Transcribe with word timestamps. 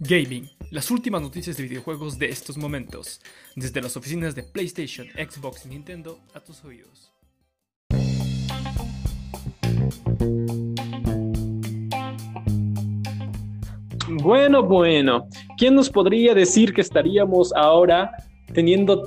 Gaming, 0.00 0.50
las 0.72 0.90
últimas 0.90 1.22
noticias 1.22 1.56
de 1.56 1.62
videojuegos 1.62 2.18
de 2.18 2.26
estos 2.26 2.56
momentos, 2.56 3.20
desde 3.54 3.80
las 3.80 3.96
oficinas 3.96 4.34
de 4.34 4.42
PlayStation, 4.42 5.06
Xbox 5.08 5.66
y 5.66 5.68
Nintendo 5.68 6.18
a 6.34 6.40
tus 6.40 6.64
oídos. 6.64 7.12
Bueno, 14.08 14.64
bueno, 14.64 15.28
¿quién 15.56 15.76
nos 15.76 15.88
podría 15.88 16.34
decir 16.34 16.74
que 16.74 16.80
estaríamos 16.80 17.52
ahora 17.54 18.10
teniendo 18.52 19.04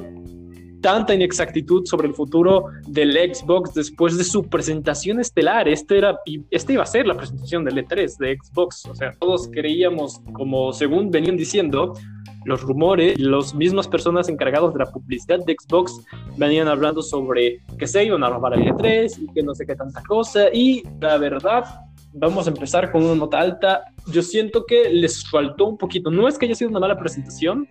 tanta 0.81 1.13
inexactitud 1.13 1.85
sobre 1.85 2.07
el 2.07 2.13
futuro 2.13 2.65
del 2.87 3.13
Xbox 3.13 3.73
después 3.73 4.17
de 4.17 4.23
su 4.23 4.43
presentación 4.43 5.19
estelar. 5.19 5.67
Este, 5.67 5.97
era, 5.97 6.17
este 6.51 6.73
iba 6.73 6.83
a 6.83 6.87
ser 6.87 7.07
la 7.07 7.15
presentación 7.15 7.63
del 7.65 7.85
E3 7.85 8.17
de 8.17 8.37
Xbox. 8.41 8.85
O 8.85 8.95
sea, 8.95 9.13
todos 9.19 9.49
creíamos, 9.51 10.21
como 10.33 10.73
según 10.73 11.11
venían 11.11 11.37
diciendo, 11.37 11.93
los 12.45 12.61
rumores, 12.61 13.19
las 13.19 13.54
mismas 13.54 13.87
personas 13.87 14.29
encargadas 14.29 14.73
de 14.73 14.79
la 14.79 14.85
publicidad 14.85 15.39
de 15.45 15.55
Xbox 15.59 16.01
venían 16.37 16.68
hablando 16.68 17.01
sobre 17.01 17.59
que 17.77 17.87
se 17.87 18.05
iban 18.05 18.23
a 18.23 18.29
robar 18.29 18.54
el 18.54 18.65
E3 18.65 19.21
y 19.21 19.33
que 19.33 19.43
no 19.43 19.54
sé 19.54 19.65
qué 19.65 19.75
tanta 19.75 20.01
cosa. 20.04 20.46
Y 20.54 20.83
la 21.01 21.18
verdad, 21.18 21.65
vamos 22.13 22.47
a 22.47 22.51
empezar 22.51 22.91
con 22.91 23.04
una 23.04 23.15
nota 23.15 23.39
alta. 23.39 23.83
Yo 24.11 24.21
siento 24.21 24.65
que 24.65 24.89
les 24.89 25.29
faltó 25.29 25.65
un 25.65 25.77
poquito. 25.77 26.09
No 26.09 26.27
es 26.27 26.37
que 26.37 26.46
haya 26.46 26.55
sido 26.55 26.69
una 26.69 26.79
mala 26.79 26.97
presentación, 26.97 27.68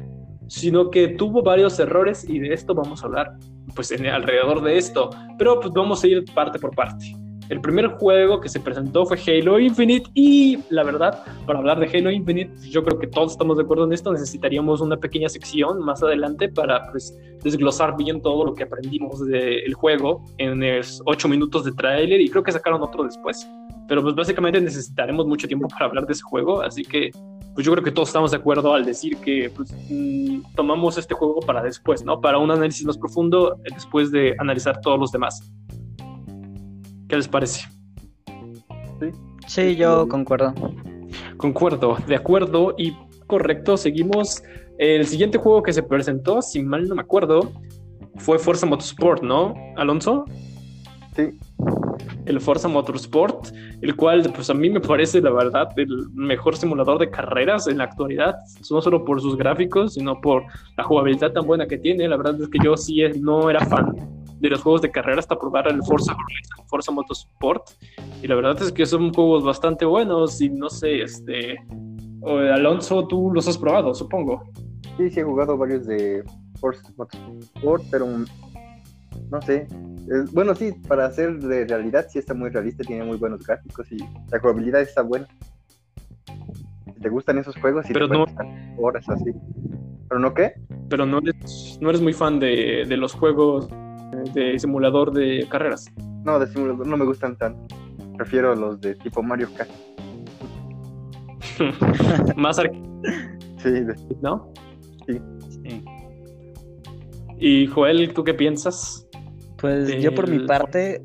sino 0.48 0.90
que 0.90 1.08
tuvo 1.08 1.42
varios 1.42 1.78
errores 1.78 2.28
y 2.28 2.38
de 2.38 2.52
esto 2.52 2.74
vamos 2.74 3.02
a 3.02 3.06
hablar 3.06 3.36
pues 3.74 3.90
en, 3.90 4.06
alrededor 4.06 4.62
de 4.62 4.78
esto, 4.78 5.10
pero 5.38 5.60
pues 5.60 5.72
vamos 5.72 6.02
a 6.02 6.06
ir 6.06 6.24
parte 6.34 6.58
por 6.58 6.74
parte. 6.74 7.14
El 7.48 7.60
primer 7.60 7.86
juego 7.86 8.40
que 8.40 8.48
se 8.48 8.58
presentó 8.58 9.06
fue 9.06 9.18
Halo 9.24 9.60
Infinite 9.60 10.10
y 10.14 10.58
la 10.70 10.82
verdad, 10.82 11.22
para 11.46 11.60
hablar 11.60 11.78
de 11.78 11.86
Halo 11.86 12.10
Infinite, 12.10 12.52
yo 12.68 12.82
creo 12.82 12.98
que 12.98 13.06
todos 13.06 13.32
estamos 13.32 13.56
de 13.56 13.62
acuerdo 13.62 13.84
en 13.84 13.92
esto, 13.92 14.12
necesitaríamos 14.12 14.80
una 14.80 14.96
pequeña 14.96 15.28
sección 15.28 15.78
más 15.84 16.02
adelante 16.02 16.48
para 16.48 16.90
pues, 16.90 17.16
desglosar 17.44 17.96
bien 17.96 18.20
todo 18.20 18.44
lo 18.46 18.54
que 18.54 18.64
aprendimos 18.64 19.24
del 19.26 19.72
juego 19.74 20.24
en 20.38 20.58
los 20.58 21.00
8 21.04 21.28
minutos 21.28 21.64
de 21.64 21.72
tráiler 21.72 22.20
y 22.20 22.28
creo 22.28 22.42
que 22.42 22.50
sacaron 22.50 22.82
otro 22.82 23.04
después. 23.04 23.48
Pero 23.86 24.02
pues 24.02 24.16
básicamente 24.16 24.60
necesitaremos 24.60 25.26
mucho 25.26 25.46
tiempo 25.46 25.68
para 25.68 25.86
hablar 25.86 26.06
de 26.06 26.14
ese 26.14 26.22
juego, 26.22 26.62
así 26.62 26.82
que 26.82 27.12
pues 27.56 27.64
yo 27.64 27.72
creo 27.72 27.82
que 27.82 27.90
todos 27.90 28.10
estamos 28.10 28.32
de 28.32 28.36
acuerdo 28.36 28.74
al 28.74 28.84
decir 28.84 29.16
que 29.16 29.50
pues, 29.56 29.74
mm, 29.88 30.42
tomamos 30.54 30.98
este 30.98 31.14
juego 31.14 31.40
para 31.40 31.62
después, 31.62 32.04
¿no? 32.04 32.20
Para 32.20 32.36
un 32.36 32.50
análisis 32.50 32.84
más 32.84 32.98
profundo 32.98 33.56
eh, 33.64 33.70
después 33.72 34.10
de 34.10 34.36
analizar 34.38 34.78
todos 34.82 35.00
los 35.00 35.10
demás. 35.10 35.50
¿Qué 37.08 37.16
les 37.16 37.26
parece? 37.26 37.66
Sí, 39.46 39.74
yo 39.74 40.06
concuerdo. 40.06 40.52
Concuerdo, 41.38 41.96
de 42.06 42.16
acuerdo 42.16 42.74
y 42.76 42.94
correcto. 43.26 43.78
Seguimos. 43.78 44.42
El 44.76 45.06
siguiente 45.06 45.38
juego 45.38 45.62
que 45.62 45.72
se 45.72 45.82
presentó, 45.82 46.42
si 46.42 46.62
mal 46.62 46.86
no 46.86 46.96
me 46.96 47.00
acuerdo, 47.00 47.52
fue 48.16 48.38
Forza 48.38 48.66
Motorsport, 48.66 49.22
¿no, 49.22 49.54
Alonso? 49.76 50.26
Sí 51.14 51.30
el 52.26 52.40
Forza 52.40 52.68
Motorsport, 52.68 53.46
el 53.80 53.96
cual 53.96 54.30
pues 54.34 54.50
a 54.50 54.54
mí 54.54 54.68
me 54.68 54.80
parece 54.80 55.20
la 55.20 55.30
verdad 55.30 55.68
el 55.76 56.10
mejor 56.12 56.56
simulador 56.56 56.98
de 56.98 57.10
carreras 57.10 57.66
en 57.68 57.78
la 57.78 57.84
actualidad, 57.84 58.36
no 58.70 58.82
solo 58.82 59.04
por 59.04 59.20
sus 59.20 59.36
gráficos, 59.36 59.94
sino 59.94 60.20
por 60.20 60.44
la 60.76 60.84
jugabilidad 60.84 61.32
tan 61.32 61.46
buena 61.46 61.66
que 61.66 61.78
tiene. 61.78 62.08
La 62.08 62.16
verdad 62.16 62.40
es 62.40 62.48
que 62.48 62.58
yo 62.62 62.76
sí 62.76 63.00
no 63.20 63.48
era 63.48 63.64
fan 63.64 63.94
de 64.38 64.50
los 64.50 64.60
juegos 64.60 64.82
de 64.82 64.90
carreras 64.90 65.20
hasta 65.20 65.38
probar 65.38 65.66
el 65.68 65.82
Forza 65.82 66.14
Forza 66.66 66.92
Motorsport, 66.92 67.62
y 68.22 68.26
la 68.26 68.34
verdad 68.34 68.60
es 68.60 68.72
que 68.72 68.84
son 68.84 69.12
juegos 69.14 69.44
bastante 69.44 69.84
buenos 69.84 70.40
y 70.40 70.50
no 70.50 70.68
sé, 70.68 71.02
este... 71.02 71.56
Alonso, 72.26 73.06
tú 73.06 73.30
los 73.32 73.46
has 73.46 73.56
probado, 73.56 73.94
supongo. 73.94 74.42
Sí, 74.96 75.10
sí 75.10 75.20
he 75.20 75.22
jugado 75.22 75.56
varios 75.56 75.86
de 75.86 76.24
Forza 76.58 76.82
Motorsport, 76.96 77.84
pero 77.88 78.08
no 79.30 79.42
sé, 79.42 79.66
bueno, 80.32 80.54
sí, 80.54 80.72
para 80.86 81.06
hacer 81.06 81.38
de 81.38 81.66
realidad 81.66 82.06
sí 82.08 82.18
está 82.18 82.32
muy 82.34 82.50
realista, 82.50 82.84
tiene 82.84 83.04
muy 83.04 83.16
buenos 83.16 83.44
gráficos 83.44 83.90
y 83.90 83.98
la 84.30 84.38
jugabilidad 84.40 84.80
está 84.80 85.02
buena. 85.02 85.26
Si 86.94 87.00
te 87.00 87.08
gustan 87.08 87.38
esos 87.38 87.56
juegos, 87.56 87.88
y 87.90 87.92
pero 87.92 88.06
no 88.06 88.24
horas 88.78 89.08
así. 89.08 89.32
¿Pero 90.08 90.20
no 90.20 90.32
qué? 90.32 90.52
Pero 90.88 91.04
no 91.04 91.18
eres, 91.18 91.78
no 91.80 91.90
eres 91.90 92.00
muy 92.00 92.12
fan 92.12 92.38
de, 92.38 92.84
de 92.86 92.96
los 92.96 93.14
juegos 93.14 93.68
de 94.32 94.58
simulador 94.58 95.12
de 95.12 95.46
carreras. 95.48 95.86
No, 96.24 96.38
de 96.38 96.46
simulador 96.46 96.86
no 96.86 96.96
me 96.96 97.04
gustan 97.04 97.36
tanto. 97.36 97.74
Prefiero 98.16 98.54
los 98.54 98.80
de 98.80 98.94
tipo 98.94 99.22
Mario 99.22 99.48
Kart. 99.56 99.70
Más 102.36 102.56
Sí, 102.56 103.70
¿no? 104.20 104.52
Sí. 105.06 105.20
sí. 105.62 105.84
Y 107.38 107.66
Joel, 107.66 108.14
¿tú 108.14 108.24
qué 108.24 108.34
piensas? 108.34 109.05
Pues 109.58 110.02
yo 110.02 110.14
por 110.14 110.28
mi 110.28 110.46
parte, 110.46 111.04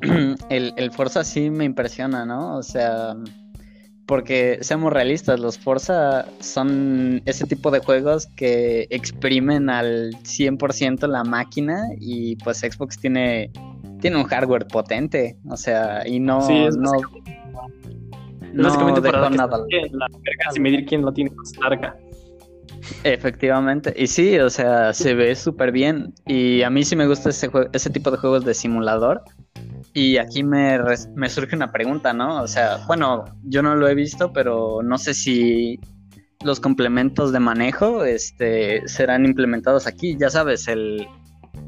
el, 0.50 0.72
el 0.76 0.90
Forza 0.92 1.24
sí 1.24 1.50
me 1.50 1.64
impresiona, 1.64 2.24
¿no? 2.24 2.56
O 2.56 2.62
sea, 2.62 3.14
porque 4.06 4.58
seamos 4.62 4.92
realistas, 4.92 5.38
los 5.38 5.58
Forza 5.58 6.26
son 6.40 7.20
ese 7.26 7.46
tipo 7.46 7.70
de 7.70 7.80
juegos 7.80 8.26
que 8.26 8.86
exprimen 8.90 9.68
al 9.68 10.12
100% 10.22 11.06
la 11.06 11.24
máquina 11.24 11.82
y 12.00 12.36
pues 12.36 12.60
Xbox 12.60 12.98
tiene, 12.98 13.50
tiene 14.00 14.16
un 14.16 14.24
hardware 14.24 14.66
potente, 14.66 15.36
o 15.48 15.56
sea, 15.56 16.08
y 16.08 16.20
no... 16.20 16.40
Sí, 16.40 16.56
es 16.56 16.76
no, 16.76 16.92
básicamente, 18.62 19.02
para 19.02 19.28
nada. 19.30 19.58
La 19.92 20.08
y 20.56 20.60
medir 20.60 20.86
quién 20.86 21.02
lo 21.02 21.12
tiene 21.12 21.30
más 21.30 21.56
larga. 21.58 21.96
Efectivamente, 23.04 23.92
y 23.96 24.06
sí, 24.06 24.38
o 24.38 24.50
sea, 24.50 24.92
se 24.92 25.14
ve 25.14 25.34
súper 25.34 25.72
bien. 25.72 26.14
Y 26.26 26.62
a 26.62 26.70
mí 26.70 26.84
sí 26.84 26.96
me 26.96 27.06
gusta 27.06 27.30
ese, 27.30 27.50
ese 27.72 27.90
tipo 27.90 28.10
de 28.10 28.18
juegos 28.18 28.44
de 28.44 28.54
simulador. 28.54 29.22
Y 29.94 30.18
aquí 30.18 30.42
me, 30.42 30.78
me 31.14 31.28
surge 31.28 31.56
una 31.56 31.72
pregunta, 31.72 32.12
¿no? 32.12 32.42
O 32.42 32.48
sea, 32.48 32.78
bueno, 32.86 33.24
yo 33.44 33.62
no 33.62 33.74
lo 33.74 33.88
he 33.88 33.94
visto, 33.94 34.32
pero 34.32 34.80
no 34.82 34.98
sé 34.98 35.14
si 35.14 35.80
los 36.44 36.60
complementos 36.60 37.32
de 37.32 37.40
manejo 37.40 38.04
este, 38.04 38.86
serán 38.86 39.24
implementados 39.24 39.86
aquí. 39.86 40.16
Ya 40.18 40.30
sabes, 40.30 40.68
el, 40.68 41.06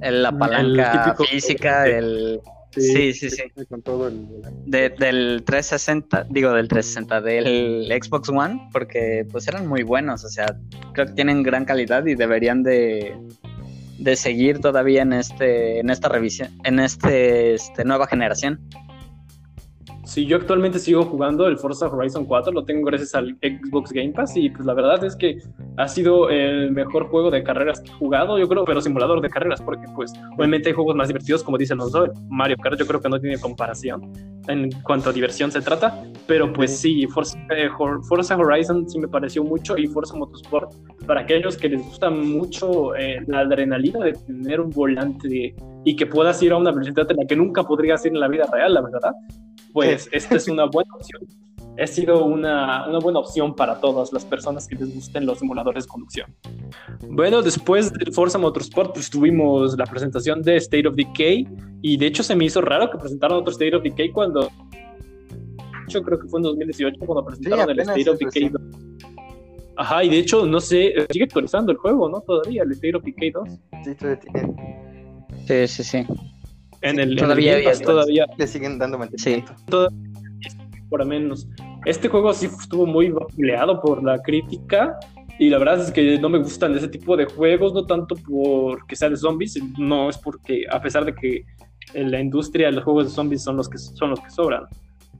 la 0.00 0.32
palanca 0.32 1.14
física, 1.18 1.86
el 1.86 2.40
Sí, 2.70 3.12
sí, 3.12 3.30
sí. 3.30 3.42
Con 3.68 3.82
todo 3.82 4.08
el... 4.08 4.26
del 4.66 5.42
360, 5.44 6.26
digo 6.30 6.52
del 6.52 6.68
360, 6.68 7.20
del 7.20 8.02
Xbox 8.02 8.28
One, 8.28 8.68
porque 8.72 9.26
pues 9.30 9.48
eran 9.48 9.66
muy 9.66 9.82
buenos, 9.82 10.24
o 10.24 10.28
sea, 10.28 10.56
creo 10.92 11.06
que 11.06 11.12
tienen 11.12 11.42
gran 11.42 11.64
calidad 11.64 12.06
y 12.06 12.14
deberían 12.14 12.62
de, 12.62 13.16
de 13.98 14.16
seguir 14.16 14.60
todavía 14.60 15.02
en 15.02 15.12
este 15.12 15.80
en 15.80 15.90
esta 15.90 16.08
revisión, 16.08 16.50
en 16.64 16.80
este, 16.80 17.54
este 17.54 17.84
nueva 17.84 18.06
generación. 18.06 18.60
Sí, 20.10 20.26
yo 20.26 20.38
actualmente 20.38 20.80
sigo 20.80 21.04
jugando 21.04 21.46
el 21.46 21.56
Forza 21.56 21.86
Horizon 21.86 22.24
4, 22.24 22.50
lo 22.50 22.64
tengo 22.64 22.84
gracias 22.84 23.14
al 23.14 23.36
Xbox 23.40 23.92
Game 23.92 24.10
Pass 24.10 24.36
y 24.36 24.50
pues 24.50 24.66
la 24.66 24.74
verdad 24.74 25.04
es 25.04 25.14
que 25.14 25.38
ha 25.76 25.86
sido 25.86 26.28
el 26.30 26.72
mejor 26.72 27.06
juego 27.06 27.30
de 27.30 27.44
carreras 27.44 27.80
que 27.80 27.92
he 27.92 27.94
jugado, 27.94 28.36
yo 28.36 28.48
creo, 28.48 28.64
pero 28.64 28.80
simulador 28.80 29.20
de 29.20 29.28
carreras, 29.28 29.62
porque 29.62 29.86
pues 29.94 30.12
obviamente 30.36 30.70
hay 30.70 30.74
juegos 30.74 30.96
más 30.96 31.06
divertidos, 31.06 31.44
como 31.44 31.56
dicen 31.56 31.78
los 31.78 31.92
dos, 31.92 32.10
Mario 32.28 32.56
Kart 32.56 32.76
yo 32.76 32.88
creo 32.88 33.00
que 33.00 33.08
no 33.08 33.20
tiene 33.20 33.38
comparación 33.38 34.12
en 34.48 34.72
cuanto 34.82 35.10
a 35.10 35.12
diversión 35.12 35.52
se 35.52 35.60
trata, 35.60 36.02
pero 36.26 36.52
pues 36.52 36.76
sí, 36.76 37.06
Forza, 37.06 37.38
eh, 37.56 37.68
Forza 38.08 38.36
Horizon 38.36 38.90
sí 38.90 38.98
me 38.98 39.06
pareció 39.06 39.44
mucho 39.44 39.78
y 39.78 39.86
Forza 39.86 40.16
Motorsport, 40.16 40.72
para 41.06 41.20
aquellos 41.20 41.56
que 41.56 41.68
les 41.68 41.84
gusta 41.84 42.10
mucho 42.10 42.96
eh, 42.96 43.22
la 43.28 43.40
adrenalina 43.40 44.00
de 44.00 44.14
tener 44.14 44.60
un 44.60 44.70
volante 44.70 45.54
y 45.84 45.94
que 45.94 46.06
puedas 46.06 46.42
ir 46.42 46.50
a 46.50 46.56
una 46.56 46.72
velocidad 46.72 47.08
en 47.12 47.18
la 47.18 47.26
que 47.26 47.36
nunca 47.36 47.62
podrías 47.62 48.04
ir 48.06 48.12
en 48.12 48.18
la 48.18 48.26
vida 48.26 48.44
real, 48.52 48.74
la 48.74 48.80
verdad, 48.80 49.12
pues 49.72 50.08
esta 50.12 50.36
es 50.36 50.48
una 50.48 50.66
buena 50.66 50.90
opción. 50.94 51.22
Ha 51.78 51.86
sido 51.86 52.24
una, 52.24 52.86
una, 52.88 52.98
buena 52.98 53.20
opción 53.20 53.54
para 53.54 53.80
todas 53.80 54.12
las 54.12 54.24
personas 54.24 54.66
que 54.66 54.74
les 54.74 54.94
gusten 54.94 55.24
los 55.24 55.38
simuladores 55.38 55.84
de 55.84 55.88
conducción. 55.88 56.34
Bueno, 57.08 57.40
después 57.40 57.92
de 57.92 58.10
Forza 58.12 58.38
Motorsport, 58.38 58.92
pues 58.92 59.08
tuvimos 59.08 59.78
la 59.78 59.86
presentación 59.86 60.42
de 60.42 60.56
State 60.56 60.86
of 60.86 60.94
Decay 60.94 61.48
y 61.80 61.96
de 61.96 62.06
hecho 62.06 62.22
se 62.22 62.36
me 62.36 62.44
hizo 62.44 62.60
raro 62.60 62.90
que 62.90 62.98
presentaron 62.98 63.38
otro 63.38 63.52
State 63.52 63.74
of 63.74 63.82
Decay 63.82 64.10
cuando 64.10 64.50
yo 65.88 66.02
creo 66.02 66.18
que 66.20 66.28
fue 66.28 66.40
en 66.40 66.44
2018 66.44 67.00
cuando 67.06 67.24
presentaron 67.24 67.70
el 67.70 67.80
State 67.80 68.10
of 68.10 68.18
Decay 68.18 68.48
2. 68.50 68.62
Ajá, 69.76 70.04
y 70.04 70.10
de 70.10 70.18
hecho, 70.18 70.44
no 70.44 70.60
sé, 70.60 70.92
sigue 71.10 71.24
actualizando 71.24 71.72
el 71.72 71.78
juego, 71.78 72.08
¿no? 72.10 72.20
Todavía, 72.20 72.62
el 72.64 72.72
State 72.72 72.96
of 72.96 73.04
Decay 73.04 73.30
2. 73.30 73.48
Sí, 73.84 73.94
todavía 73.94 74.20
Sí, 75.46 75.66
sí, 75.66 75.84
sí 75.84 76.29
en 76.82 76.98
el, 76.98 77.16
todavía, 77.16 77.58
todavía 77.82 78.26
le 78.36 78.46
siguen 78.46 78.78
dando 78.78 78.98
mantenimiento. 78.98 79.54
Sí. 79.66 79.96
por 80.88 81.04
menos. 81.04 81.48
Este 81.84 82.08
juego 82.08 82.32
sí 82.32 82.46
estuvo 82.46 82.86
muy 82.86 83.12
peleado 83.36 83.80
por 83.80 84.02
la 84.02 84.18
crítica 84.18 84.98
y 85.38 85.48
la 85.48 85.58
verdad 85.58 85.80
es 85.80 85.90
que 85.90 86.18
no 86.18 86.28
me 86.28 86.38
gustan 86.38 86.76
ese 86.76 86.88
tipo 86.88 87.16
de 87.16 87.24
juegos, 87.24 87.72
no 87.72 87.86
tanto 87.86 88.14
porque 88.16 88.96
sea 88.96 89.08
de 89.08 89.16
zombies, 89.16 89.58
no 89.78 90.10
es 90.10 90.18
porque 90.18 90.64
a 90.70 90.80
pesar 90.80 91.04
de 91.04 91.14
que 91.14 91.44
en 91.94 92.10
la 92.10 92.20
industria 92.20 92.70
los 92.70 92.84
juegos 92.84 93.06
de 93.06 93.10
zombies 93.10 93.42
son 93.42 93.56
los 93.56 93.68
que 93.68 93.78
son 93.78 94.10
los 94.10 94.20
que 94.20 94.30
sobran, 94.30 94.64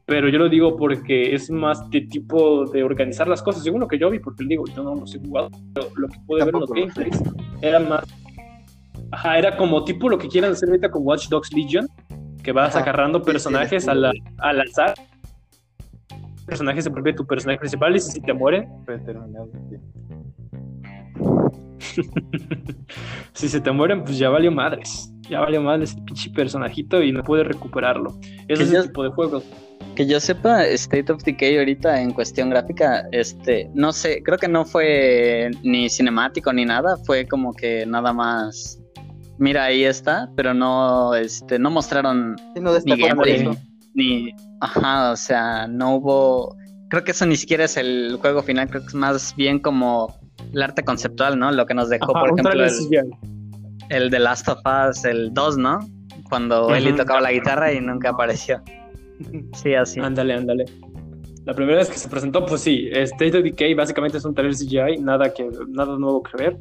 pero 0.05 0.29
yo 0.29 0.39
lo 0.39 0.49
digo 0.49 0.77
porque 0.77 1.35
es 1.35 1.51
más 1.51 1.89
de 1.91 2.03
tipo 2.03 2.67
de 2.67 2.83
organizar 2.83 3.29
las 3.29 3.43
cosas, 3.43 3.63
según 3.63 3.81
lo 3.81 3.89
que 3.89 3.99
yo 3.99 4.11
vi, 4.11 4.19
porque 4.19 4.45
digo, 4.45 4.65
yo 4.75 4.83
no 4.83 4.95
los 4.95 5.15
he 5.15 5.21
jugado, 5.21 5.51
pero 5.73 5.89
lo 5.97 6.09
que 6.09 6.19
pude 6.27 6.45
ver 6.45 6.55
en 6.55 6.61
los 6.61 6.71
gameplays 6.71 7.23
era 7.63 7.81
más, 7.81 8.05
ajá, 9.13 9.39
era 9.39 9.57
como 9.57 9.85
tipo 9.85 10.09
lo 10.09 10.19
que 10.19 10.29
quieran 10.29 10.53
hacer 10.53 10.69
ahorita 10.69 10.91
con 10.91 11.07
Watch 11.07 11.29
Dogs 11.29 11.53
Legion, 11.53 11.89
que 12.43 12.53
vas 12.53 12.75
Ajá. 12.75 12.85
agarrando 12.85 13.23
personajes 13.23 13.85
sí. 13.85 13.91
a 13.91 13.95
la- 13.95 14.13
al 14.39 14.61
azar, 14.61 14.95
personaje 16.47 16.83
se 16.83 16.89
vuelve 16.89 17.13
tu 17.13 17.27
personaje 17.27 17.59
principal 17.61 17.95
y 17.95 18.01
si 18.01 18.21
te 18.21 18.33
muere, 18.33 18.69
si 23.33 23.49
se 23.49 23.61
te 23.61 23.71
mueren, 23.71 24.05
pues 24.05 24.19
ya 24.19 24.29
valió 24.31 24.51
madres. 24.51 25.13
Ya 25.29 25.41
valió 25.41 25.63
madres 25.63 25.95
el 25.97 26.03
pinche 26.05 26.31
personajito 26.31 27.03
y 27.03 27.13
no 27.13 27.23
puedes 27.23 27.47
recuperarlo. 27.47 28.19
Ese 28.49 28.55
Que 28.57 28.63
es 28.65 28.73
el 28.73 28.87
tipo 28.87 29.05
de 29.05 29.11
juegos. 29.11 29.45
Que 29.95 30.07
yo 30.07 30.19
sepa, 30.21 30.65
State 30.67 31.13
of 31.13 31.23
Decay 31.23 31.59
ahorita 31.59 32.01
en 32.01 32.13
cuestión 32.13 32.51
gráfica, 32.51 33.07
este, 33.13 33.71
no 33.75 33.93
sé, 33.93 34.23
creo 34.23 34.39
que 34.39 34.49
no 34.49 34.65
fue 34.65 35.51
ni 35.63 35.89
cinemático 35.89 36.53
ni 36.53 36.65
nada, 36.65 36.97
fue 37.05 37.27
como 37.27 37.53
que 37.53 37.85
nada 37.87 38.13
más, 38.13 38.81
mira 39.41 39.65
ahí 39.65 39.85
está, 39.85 40.31
pero 40.37 40.55
no, 40.55 41.15
este, 41.15 41.59
no 41.59 41.71
mostraron 41.71 42.37
Sí, 42.55 42.61
no 42.61 42.71
ni 42.85 42.97
gameplay, 42.97 43.41
eso. 43.41 43.57
ni, 43.95 44.31
ajá, 44.61 45.11
o 45.11 45.17
sea, 45.17 45.67
no 45.67 45.97
hubo, 45.97 46.57
creo 46.91 47.03
que 47.03 47.11
eso 47.11 47.27
ni 47.27 47.37
siquiera 47.37 47.65
es 47.65 47.77
el 47.77 48.17
juego 48.21 48.43
final, 48.43 48.69
creo 48.69 48.83
que 48.83 48.89
es 48.89 48.95
más 48.95 49.35
bien 49.37 49.59
como 49.59 50.15
el 50.53 50.63
arte 50.63 50.85
conceptual, 50.85 51.39
¿no? 51.39 51.51
Lo 51.51 51.67
que 51.67 51.75
nos 51.75 51.89
dejó, 51.89 52.17
Ajá, 52.17 52.21
por 52.27 52.39
ejemplo, 52.39 52.65
el, 52.65 53.11
el 53.89 54.11
de 54.11 54.19
Last 54.19 54.49
of 54.49 54.59
Us, 54.65 55.05
el 55.05 55.33
2, 55.33 55.57
¿no? 55.59 55.79
Cuando 56.29 56.67
Ujú. 56.67 56.75
Ellie 56.75 56.93
tocaba 56.93 57.21
la 57.21 57.33
guitarra 57.33 57.73
y 57.73 57.81
nunca 57.81 58.11
apareció. 58.11 58.63
Sí, 59.55 59.75
así. 59.75 60.01
Ándale, 60.01 60.33
ándale. 60.33 60.65
La 61.45 61.55
primera 61.55 61.79
vez 61.79 61.91
que 61.91 61.99
se 61.99 62.09
presentó, 62.09 62.47
pues 62.47 62.63
sí, 62.63 62.89
State 62.91 63.37
of 63.37 63.43
Decay 63.45 63.75
básicamente 63.75 64.17
es 64.19 64.25
un 64.25 64.35
trailer 64.35 64.57
CGI, 64.57 65.03
nada, 65.03 65.33
que, 65.33 65.47
nada 65.69 65.99
nuevo 65.99 66.23
que 66.23 66.37
ver. 66.39 66.59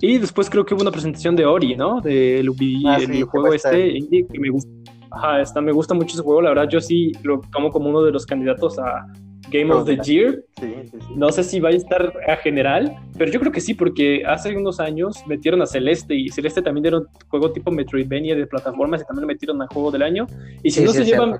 Y 0.00 0.18
después 0.18 0.50
creo 0.50 0.64
que 0.66 0.74
hubo 0.74 0.82
una 0.82 0.90
presentación 0.90 1.36
de 1.36 1.46
Ori, 1.46 1.74
¿no? 1.76 2.00
Del 2.00 2.48
Ubi- 2.50 2.82
Ah, 2.86 2.98
sí, 3.00 3.20
juego 3.22 3.46
este 3.54 3.88
indie 3.98 4.26
que 4.26 4.38
me 4.38 4.50
gusta. 4.50 4.70
Ajá, 5.10 5.40
está, 5.40 5.60
me 5.60 5.72
gusta 5.72 5.94
mucho 5.94 6.14
ese 6.14 6.22
juego, 6.22 6.42
la 6.42 6.50
verdad 6.50 6.68
yo 6.68 6.80
sí 6.80 7.12
lo 7.22 7.40
tomo 7.52 7.70
como 7.70 7.88
uno 7.88 8.02
de 8.02 8.12
los 8.12 8.26
candidatos 8.26 8.78
a 8.78 9.06
Game 9.50 9.72
of 9.72 9.86
the 9.86 9.96
Year. 10.04 10.44
Sí, 10.60 10.66
sí, 10.90 10.98
sí. 11.00 11.14
No 11.16 11.30
sé 11.30 11.44
si 11.44 11.60
va 11.60 11.68
a 11.68 11.72
estar 11.72 12.12
a 12.28 12.36
general, 12.36 12.94
pero 13.16 13.30
yo 13.30 13.38
creo 13.40 13.52
que 13.52 13.60
sí, 13.60 13.72
porque 13.74 14.24
hace 14.26 14.54
unos 14.56 14.80
años 14.80 15.22
metieron 15.26 15.62
a 15.62 15.66
Celeste 15.66 16.14
y 16.16 16.28
Celeste 16.28 16.60
también 16.60 16.86
era 16.86 16.98
un 16.98 17.06
juego 17.28 17.52
tipo 17.52 17.70
Metroidvania 17.70 18.34
de 18.34 18.46
plataformas 18.46 19.02
y 19.02 19.04
también 19.06 19.22
lo 19.22 19.26
metieron 19.28 19.62
a 19.62 19.66
juego 19.68 19.90
del 19.92 20.02
año. 20.02 20.26
Y 20.64 20.70
si 20.70 20.80
no 20.82 20.90
se 20.92 21.04
llevan, 21.12 21.30
no 21.30 21.38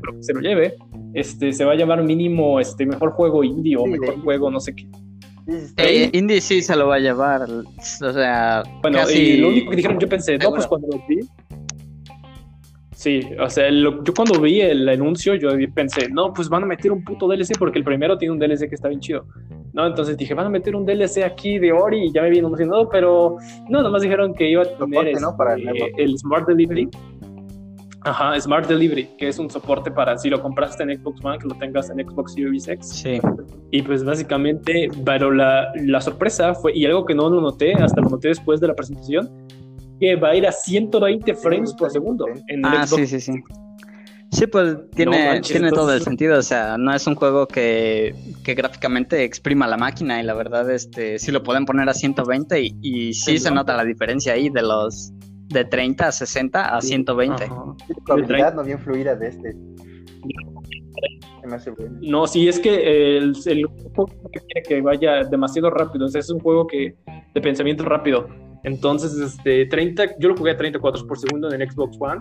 creo 0.00 0.16
que 0.16 0.22
se 0.22 0.32
lo 0.32 0.40
lleve. 0.40 0.74
Este, 1.12 1.52
se 1.52 1.64
va 1.64 1.72
a 1.72 1.76
llamar 1.76 2.02
mínimo 2.02 2.58
este 2.58 2.86
mejor 2.86 3.10
juego 3.12 3.44
indie 3.44 3.76
o 3.76 3.86
mejor 3.86 4.16
de- 4.16 4.22
juego, 4.22 4.50
no 4.50 4.58
sé 4.58 4.74
qué. 4.74 4.86
Sí, 5.46 5.52
sí, 5.52 5.64
está 5.66 5.84
Eh. 5.84 6.10
Indy 6.12 6.40
sí 6.40 6.60
se 6.62 6.74
lo 6.76 6.88
va 6.88 6.96
a 6.96 6.98
llevar. 6.98 7.42
O 7.42 8.12
sea, 8.12 8.62
Bueno, 8.82 8.98
casi... 8.98 9.18
y 9.18 9.36
lo 9.38 9.48
único 9.48 9.70
que 9.70 9.76
dijeron, 9.76 9.98
yo 10.00 10.08
pensé, 10.08 10.36
no, 10.38 10.50
pues 10.50 10.66
cuando 10.66 10.88
lo 10.88 11.02
vi. 11.08 11.20
Sí, 12.94 13.20
o 13.38 13.50
sea, 13.50 13.70
lo- 13.70 14.02
yo 14.02 14.14
cuando 14.14 14.40
vi 14.40 14.62
el 14.62 14.88
anuncio, 14.88 15.34
yo 15.34 15.50
pensé, 15.74 16.08
no, 16.08 16.32
pues 16.32 16.48
van 16.48 16.62
a 16.62 16.66
meter 16.66 16.90
un 16.90 17.04
puto 17.04 17.28
DLC 17.28 17.58
porque 17.58 17.78
el 17.78 17.84
primero 17.84 18.16
tiene 18.16 18.32
un 18.32 18.38
DLC 18.38 18.68
que 18.70 18.74
está 18.74 18.88
bien 18.88 19.00
chido. 19.00 19.26
No, 19.74 19.86
entonces 19.86 20.16
dije, 20.16 20.32
van 20.32 20.46
a 20.46 20.48
meter 20.48 20.74
un 20.74 20.86
DLC 20.86 21.22
aquí 21.22 21.58
de 21.58 21.72
Ori 21.72 22.06
y 22.06 22.12
ya 22.12 22.22
me 22.22 22.30
vino 22.30 22.46
emocionado, 22.48 22.88
pero 22.88 23.36
no, 23.68 23.82
nomás 23.82 24.00
dijeron 24.00 24.32
que 24.34 24.48
iba 24.48 24.62
a 24.62 24.64
tener 24.64 24.78
Soporte, 24.78 25.12
¿no? 25.20 25.28
este, 25.28 25.36
Para 25.36 25.54
el 25.54 25.64
nuevo. 25.64 25.86
el 25.98 26.18
Smart 26.18 26.48
Delivery. 26.48 26.88
Ajá, 28.06 28.40
Smart 28.40 28.68
Delivery, 28.68 29.08
que 29.18 29.28
es 29.28 29.38
un 29.38 29.50
soporte 29.50 29.90
para 29.90 30.16
si 30.16 30.30
lo 30.30 30.40
compraste 30.40 30.84
en 30.84 30.96
Xbox 30.98 31.24
One, 31.24 31.38
que 31.38 31.48
lo 31.48 31.54
tengas 31.56 31.90
en 31.90 31.98
Xbox 32.08 32.34
Series 32.34 32.68
X. 32.68 32.88
Sí. 32.88 33.20
Y 33.72 33.82
pues 33.82 34.04
básicamente, 34.04 34.88
pero 35.04 35.32
la, 35.32 35.72
la 35.74 36.00
sorpresa 36.00 36.54
fue, 36.54 36.76
y 36.76 36.86
algo 36.86 37.04
que 37.04 37.14
no 37.14 37.28
lo 37.28 37.40
noté, 37.40 37.74
hasta 37.74 38.00
lo 38.00 38.08
noté 38.10 38.28
después 38.28 38.60
de 38.60 38.68
la 38.68 38.74
presentación, 38.74 39.28
que 39.98 40.14
va 40.14 40.28
a 40.30 40.36
ir 40.36 40.46
a 40.46 40.52
120 40.52 41.34
frames 41.34 41.72
por 41.74 41.90
segundo 41.90 42.26
en 42.48 42.58
el 42.60 42.64
Ah, 42.64 42.86
Xbox. 42.86 43.00
sí, 43.00 43.06
sí, 43.06 43.20
sí. 43.20 43.42
Sí, 44.32 44.46
pues 44.48 44.76
tiene, 44.94 45.24
manches, 45.24 45.52
tiene 45.52 45.70
todo 45.70 45.92
el 45.94 46.02
sentido. 46.02 46.38
O 46.38 46.42
sea, 46.42 46.76
no 46.76 46.92
es 46.92 47.06
un 47.06 47.14
juego 47.14 47.46
que, 47.46 48.14
que 48.44 48.54
gráficamente 48.54 49.22
exprima 49.24 49.66
la 49.66 49.76
máquina 49.76 50.20
y 50.20 50.24
la 50.24 50.34
verdad, 50.34 50.68
este, 50.70 51.18
sí 51.18 51.30
lo 51.32 51.42
pueden 51.42 51.64
poner 51.64 51.88
a 51.88 51.94
120 51.94 52.60
y, 52.60 52.76
y 52.82 53.14
sí 53.14 53.38
se 53.38 53.50
¿no? 53.50 53.56
nota 53.56 53.76
la 53.76 53.84
diferencia 53.84 54.32
ahí 54.34 54.50
de 54.50 54.62
los 54.62 55.12
de 55.48 55.64
30 55.64 56.08
a 56.08 56.12
60 56.12 56.76
a 56.76 56.80
120. 56.80 57.44
Ajá. 57.44 57.54
Sí, 57.86 57.92
la 57.92 58.14
jugabilidad 58.14 58.54
no 58.54 58.64
bien 58.64 58.78
fluida 58.78 59.14
de 59.16 59.28
este. 59.28 59.54
No, 62.00 62.26
sí, 62.26 62.48
es 62.48 62.58
que 62.58 63.16
el, 63.18 63.34
el 63.46 63.66
juego 63.66 64.06
que 64.32 64.40
quiere 64.40 64.62
que 64.68 64.80
vaya 64.80 65.22
demasiado 65.24 65.70
rápido, 65.70 66.06
o 66.06 66.08
sea, 66.08 66.20
es 66.20 66.30
un 66.30 66.40
juego 66.40 66.66
que 66.66 66.96
de 67.34 67.40
pensamiento 67.40 67.84
rápido. 67.84 68.28
Entonces, 68.64 69.14
este, 69.16 69.66
30, 69.66 70.18
yo 70.18 70.30
lo 70.30 70.36
jugué 70.36 70.50
a 70.52 70.56
30 70.56 70.80
cuadros 70.80 71.04
por 71.04 71.18
segundo 71.18 71.52
en 71.52 71.60
el 71.60 71.70
Xbox 71.70 71.96
One. 72.00 72.20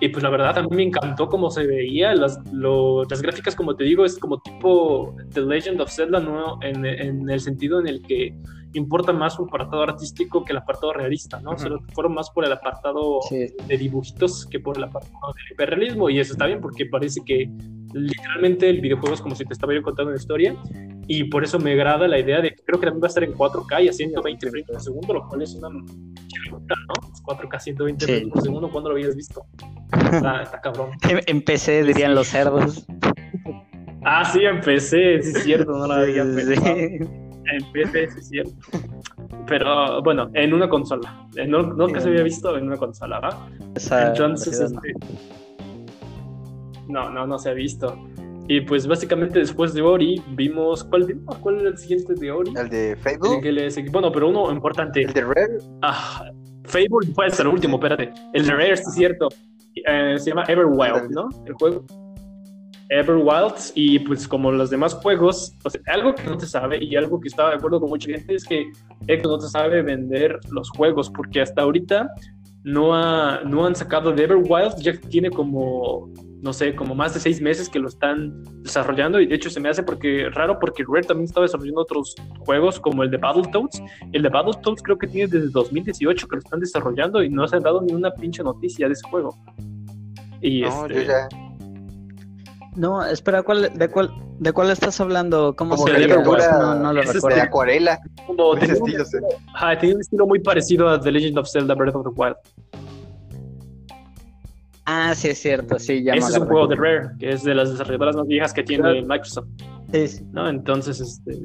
Y 0.00 0.08
pues 0.08 0.22
la 0.22 0.30
verdad, 0.30 0.56
a 0.56 0.62
mí 0.62 0.68
me 0.76 0.84
encantó 0.84 1.28
cómo 1.28 1.50
se 1.50 1.66
veía. 1.66 2.14
Las, 2.14 2.38
lo- 2.52 3.02
las 3.04 3.20
gráficas, 3.20 3.56
como 3.56 3.74
te 3.74 3.84
digo, 3.84 4.04
es 4.04 4.16
como 4.18 4.40
tipo 4.40 5.16
The 5.34 5.40
Legend 5.40 5.80
of 5.80 5.90
Zelda, 5.90 6.20
¿no? 6.20 6.58
En, 6.62 6.86
en 6.86 7.28
el 7.28 7.40
sentido 7.40 7.80
en 7.80 7.88
el 7.88 8.02
que 8.02 8.32
importa 8.74 9.12
más 9.12 9.34
su 9.34 9.44
apartado 9.44 9.82
artístico 9.82 10.44
que 10.44 10.52
el 10.52 10.58
apartado 10.58 10.92
realista, 10.92 11.40
¿no? 11.40 11.50
Ujú. 11.52 11.58
Se 11.60 11.68
lo 11.68 11.80
fueron 11.94 12.14
más 12.14 12.30
por 12.30 12.44
el 12.44 12.52
apartado 12.52 13.20
Sí. 13.28 13.46
de 13.66 13.76
dibujitos 13.76 14.46
que 14.46 14.60
por 14.60 14.76
el 14.76 14.84
apartado 14.84 15.32
del 15.34 15.52
hiperrealismo 15.52 16.08
y 16.10 16.20
eso 16.20 16.32
está 16.32 16.46
bien 16.46 16.60
porque 16.60 16.86
parece 16.86 17.20
que 17.24 17.50
literalmente 17.92 18.68
el 18.68 18.80
videojuego 18.80 19.14
es 19.14 19.20
como 19.20 19.34
si 19.34 19.44
te 19.44 19.52
estaba 19.52 19.74
yo 19.74 19.82
contando 19.82 20.10
una 20.10 20.18
historia 20.20 20.54
y 21.08 21.24
por 21.24 21.42
eso 21.42 21.58
me 21.58 21.72
agrada 21.72 22.06
la 22.06 22.18
idea 22.20 22.40
de 22.40 22.50
que 22.50 22.62
creo 22.64 22.78
que 22.78 22.86
también 22.86 23.02
va 23.02 23.06
a 23.06 23.08
estar 23.08 23.24
en 23.24 23.32
4K 23.34 23.82
y 23.84 23.88
a 23.88 23.92
120 23.92 24.48
frames 24.48 24.68
por 24.70 24.80
segundo, 24.80 25.14
lo 25.14 25.26
cual 25.28 25.42
es 25.42 25.54
una 25.56 25.68
locura, 25.70 26.76
¿no? 26.86 26.94
4K 27.24 27.58
120 27.58 28.06
Sí. 28.06 28.12
frames 28.12 28.32
por 28.32 28.42
segundo, 28.42 28.70
¿cuándo 28.70 28.90
lo 28.90 28.96
habías 28.96 29.16
visto? 29.16 29.42
Está, 30.12 30.42
está 30.42 30.60
cabrón. 30.60 30.90
En- 31.10 31.20
Empecé, 31.26 31.82
dirían 31.82 32.14
los 32.14 32.28
cerdos. 32.28 32.86
Ah, 34.04 34.24
sí, 34.24 34.44
empecé, 34.44 35.20
sí 35.22 35.32
es 35.34 35.42
cierto, 35.42 35.72
no 35.72 35.86
lo 35.88 35.92
había 35.94 36.24
Sí. 36.24 36.98
Pensado. 37.42 37.66
Empecé, 37.74 38.10
sí 38.10 38.22
cierto. 38.22 38.52
Pero 39.46 40.02
bueno, 40.02 40.30
en 40.34 40.54
una 40.54 40.68
consola. 40.68 41.26
Eh, 41.36 41.46
No, 41.46 41.62
no 41.62 41.86
que 41.88 42.00
se 42.00 42.08
había 42.08 42.22
visto 42.22 42.56
en 42.56 42.66
una 42.66 42.76
consola. 42.76 43.36
Esa 43.74 44.08
Entonces, 44.08 44.60
este... 44.60 44.92
no, 46.88 47.10
no, 47.10 47.26
no 47.26 47.38
se 47.38 47.50
ha 47.50 47.52
visto. 47.54 47.96
Y 48.48 48.62
pues 48.62 48.86
básicamente 48.86 49.38
después 49.38 49.72
de 49.74 49.82
Ori 49.82 50.20
vimos. 50.30 50.82
¿Cuál 50.84 51.04
vimos? 51.04 51.36
¿Cuál 51.38 51.60
era 51.60 51.68
el 51.70 51.78
siguiente 51.78 52.14
de 52.14 52.30
Ori? 52.32 52.52
El 52.56 52.68
de 52.68 52.90
El 52.92 52.96
Facebook, 52.98 53.42
que 53.42 53.52
le 53.52 53.68
segui- 53.68 53.92
Bueno, 53.92 54.10
pero 54.10 54.28
uno 54.28 54.50
importante. 54.50 55.02
el 55.02 55.12
de 55.12 55.20
Rare, 55.22 55.58
Ah, 55.82 56.24
Fable 56.64 56.88
fue 57.14 57.26
hasta 57.26 57.42
el 57.42 57.48
último, 57.48 57.76
espérate. 57.76 58.12
El 58.32 58.46
de 58.46 58.52
Rare, 58.52 58.76
sí 58.76 58.82
es 58.88 58.94
cierto. 58.94 59.28
Eh, 59.86 60.14
se 60.18 60.30
llama 60.30 60.44
Everwild, 60.48 61.10
¿no? 61.10 61.28
El 61.46 61.54
juego. 61.54 61.84
Everwild. 62.90 63.54
Y 63.74 64.00
pues 64.00 64.28
como 64.28 64.52
los 64.52 64.68
demás 64.70 64.94
juegos, 64.94 65.54
o 65.64 65.70
sea, 65.70 65.80
algo 65.86 66.14
que 66.14 66.24
no 66.24 66.38
se 66.38 66.46
sabe 66.46 66.82
y 66.82 66.96
algo 66.96 67.20
que 67.20 67.28
estaba 67.28 67.50
de 67.50 67.56
acuerdo 67.56 67.80
con 67.80 67.88
mucha 67.88 68.10
gente 68.10 68.34
es 68.34 68.44
que 68.44 68.70
Xbox 69.06 69.26
no 69.28 69.40
se 69.40 69.48
sabe 69.48 69.82
vender 69.82 70.38
los 70.50 70.68
juegos 70.70 71.08
porque 71.08 71.40
hasta 71.40 71.62
ahorita 71.62 72.12
no, 72.62 72.94
ha, 72.94 73.40
no 73.44 73.64
han 73.64 73.74
sacado 73.74 74.12
de 74.12 74.24
Everwild, 74.24 74.76
ya 74.80 74.92
tiene 75.08 75.30
como, 75.30 76.12
no 76.42 76.52
sé, 76.52 76.74
como 76.74 76.94
más 76.94 77.14
de 77.14 77.20
seis 77.20 77.40
meses 77.40 77.70
que 77.70 77.78
lo 77.78 77.88
están 77.88 78.44
desarrollando 78.62 79.18
y 79.18 79.26
de 79.26 79.34
hecho 79.34 79.48
se 79.48 79.60
me 79.60 79.70
hace 79.70 79.82
porque 79.82 80.28
raro 80.30 80.58
porque 80.58 80.84
Rare 80.86 81.06
también 81.06 81.24
estaba 81.24 81.46
desarrollando 81.46 81.80
otros 81.80 82.14
juegos 82.40 82.78
como 82.78 83.02
el 83.02 83.10
de 83.10 83.16
Battletoads. 83.16 83.82
El 84.12 84.22
de 84.22 84.28
Battletoads 84.28 84.82
creo 84.82 84.98
que 84.98 85.06
tiene 85.06 85.28
desde 85.28 85.48
2018 85.48 86.28
que 86.28 86.36
lo 86.36 86.40
están 86.40 86.60
desarrollando 86.60 87.22
y 87.22 87.30
no 87.30 87.46
se 87.48 87.56
han 87.56 87.62
dado 87.62 87.80
ni 87.80 87.94
una 87.94 88.10
pinche 88.10 88.42
noticia 88.42 88.88
de 88.88 88.92
ese 88.92 89.08
juego. 89.08 89.34
Y 90.42 90.62
no, 90.62 90.86
este, 90.86 90.94
yo 90.94 91.02
ya. 91.02 91.28
No, 92.76 93.04
espera, 93.04 93.42
¿cuál, 93.42 93.72
de, 93.74 93.88
cuál, 93.88 94.10
¿de 94.38 94.52
cuál 94.52 94.70
estás 94.70 95.00
hablando? 95.00 95.54
¿Cómo 95.56 95.74
Como 95.76 95.88
se 95.88 96.06
llama? 96.06 96.22
No, 96.24 96.74
no 96.76 96.92
lo 96.92 97.00
Ese 97.00 97.08
es 97.10 97.14
recuerdo. 97.16 97.36
De 97.36 97.42
acuarela, 97.42 97.98
como 98.26 98.54
tenía 98.54 98.76
un- 98.76 98.88
estilo. 98.88 99.04
sí. 99.04 99.16
ajá, 99.54 99.78
tenía 99.78 99.94
un 99.96 100.00
estilo 100.00 100.26
muy 100.26 100.38
parecido 100.40 100.88
a 100.88 101.00
The 101.00 101.10
Legend 101.10 101.38
of 101.38 101.48
Zelda 101.50 101.74
Breath 101.74 101.96
of 101.96 102.04
the 102.04 102.10
Wild. 102.20 102.36
Ah, 104.86 105.14
sí, 105.14 105.28
es 105.28 105.38
cierto, 105.40 105.78
sí, 105.78 106.02
ya 106.02 106.14
Ese 106.14 106.30
es 106.32 106.38
un 106.38 106.46
juego 106.48 106.66
de 106.66 106.76
Rare, 106.76 107.10
que 107.18 107.30
es 107.30 107.42
de 107.44 107.54
las 107.54 107.70
desarrolladoras 107.70 108.16
más 108.16 108.26
viejas 108.26 108.52
que 108.52 108.62
tiene 108.62 108.82
Claro. 108.82 109.06
Microsoft, 109.06 109.46
Sí, 109.92 110.08
sí, 110.08 110.24
¿no? 110.32 110.48
Entonces, 110.48 111.00
este, 111.00 111.42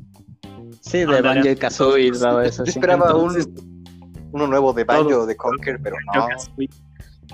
sí, 0.81 0.99
de. 0.99 1.21
Banjo 1.21 1.47
y 1.49 1.55
Kazooie 1.55 2.07
y 2.07 2.11
todo 2.11 2.41
eso. 2.41 2.63
Yo 2.63 2.71
sí. 2.71 2.77
esperaba 2.79 3.05
Entonces- 3.07 3.47
un, 3.47 3.83
uno 4.31 4.47
nuevo 4.47 4.73
de 4.73 4.83
Banjo, 4.83 5.09
Todo. 5.09 5.25
de 5.25 5.35
Conker, 5.35 5.79
pero 5.81 5.95
Yo 6.13 6.21
no. 6.21 6.27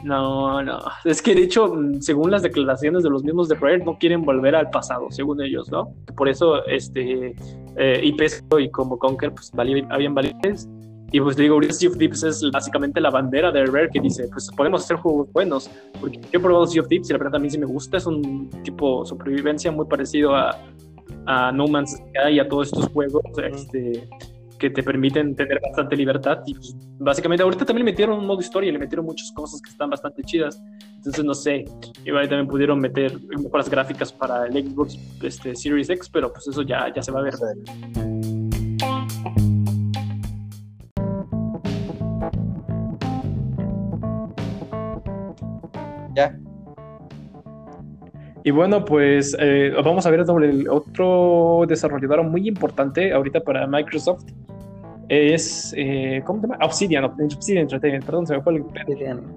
No, 0.03 0.61
no. 0.63 0.79
Es 1.05 1.21
que 1.21 1.35
de 1.35 1.43
hecho, 1.43 1.73
mm, 1.73 2.01
según 2.01 2.31
las 2.31 2.41
declaraciones 2.41 3.03
de 3.03 3.09
los 3.09 3.23
mismos 3.23 3.47
de 3.49 3.55
Rare, 3.55 3.83
no 3.83 3.97
quieren 3.97 4.23
volver 4.23 4.55
al 4.55 4.69
pasado, 4.69 5.07
según 5.11 5.41
ellos, 5.41 5.71
¿no? 5.71 5.93
Por 6.15 6.27
eso, 6.29 6.65
este, 6.65 7.35
eh, 7.77 8.01
IPs 8.03 8.43
y 8.59 8.69
como 8.69 8.97
Conker, 8.97 9.33
pues 9.33 9.51
habían 9.55 10.15
validez. 10.15 10.67
Y 11.13 11.19
pues 11.19 11.35
digo, 11.35 11.59
Sea 11.61 11.89
of 11.89 11.97
Thieves 11.97 12.23
es 12.23 12.41
básicamente 12.51 13.01
la 13.01 13.09
bandera 13.09 13.51
de 13.51 13.65
Rare 13.65 13.89
que 13.91 13.99
dice, 13.99 14.29
pues 14.31 14.49
podemos 14.55 14.83
hacer 14.83 14.95
juegos 14.97 15.31
buenos. 15.33 15.69
Porque 15.99 16.17
yo 16.17 16.39
he 16.39 16.39
probado 16.39 16.65
Sea 16.65 16.81
of 16.81 16.87
Thieves 16.87 17.09
y 17.09 17.13
la 17.13 17.19
verdad 17.19 17.35
a 17.35 17.39
mí 17.39 17.49
sí 17.49 17.57
me 17.57 17.65
gusta. 17.65 17.97
Es 17.97 18.05
un 18.05 18.49
tipo 18.63 19.01
de 19.01 19.09
supervivencia 19.09 19.71
muy 19.71 19.85
parecido 19.87 20.33
a, 20.33 20.57
a 21.25 21.51
No 21.51 21.67
Man's 21.67 21.91
Sky 21.91 22.33
y 22.33 22.39
a 22.39 22.47
todos 22.47 22.67
estos 22.67 22.87
juegos 22.89 23.23
este, 23.43 24.07
que 24.61 24.69
te 24.69 24.83
permiten 24.83 25.35
tener 25.35 25.59
bastante 25.59 25.95
libertad. 25.95 26.43
Y 26.45 26.53
pues, 26.53 26.75
básicamente 26.99 27.41
ahorita 27.41 27.65
también 27.65 27.83
metieron 27.83 28.19
un 28.19 28.27
modo 28.27 28.39
historia, 28.39 28.71
le 28.71 28.77
metieron 28.77 29.05
muchas 29.07 29.31
cosas 29.31 29.59
que 29.59 29.71
están 29.71 29.89
bastante 29.89 30.21
chidas. 30.21 30.61
Entonces 30.97 31.25
no 31.25 31.33
sé, 31.33 31.65
igual 32.05 32.29
también 32.29 32.47
pudieron 32.47 32.79
meter 32.79 33.19
mejoras 33.37 33.67
gráficas 33.67 34.13
para 34.13 34.45
el 34.45 34.53
Xbox 34.53 34.99
este, 35.23 35.55
Series 35.55 35.89
X, 35.89 36.07
pero 36.09 36.31
pues 36.31 36.47
eso 36.47 36.61
ya, 36.61 36.93
ya 36.93 37.01
se 37.01 37.11
va 37.11 37.21
a 37.21 37.23
ver. 37.23 37.33
Ya. 46.13 46.50
Y 48.43 48.51
bueno, 48.51 48.83
pues 48.85 49.35
eh, 49.39 49.71
vamos 49.83 50.05
a 50.05 50.09
ver 50.09 50.21
otro 50.69 51.63
desarrollador 51.67 52.23
muy 52.23 52.47
importante 52.47 53.13
ahorita 53.13 53.41
para 53.41 53.67
Microsoft. 53.67 54.25
Es, 55.13 55.73
eh, 55.75 56.21
¿cómo 56.25 56.39
se 56.39 56.47
llama? 56.47 56.65
Obsidian, 56.65 57.03
Obsidian 57.03 57.63
Entertainment, 57.63 58.05
perdón, 58.05 58.25
se 58.25 58.33
me 58.33 58.41
fue 58.41 58.55
el 58.55 58.63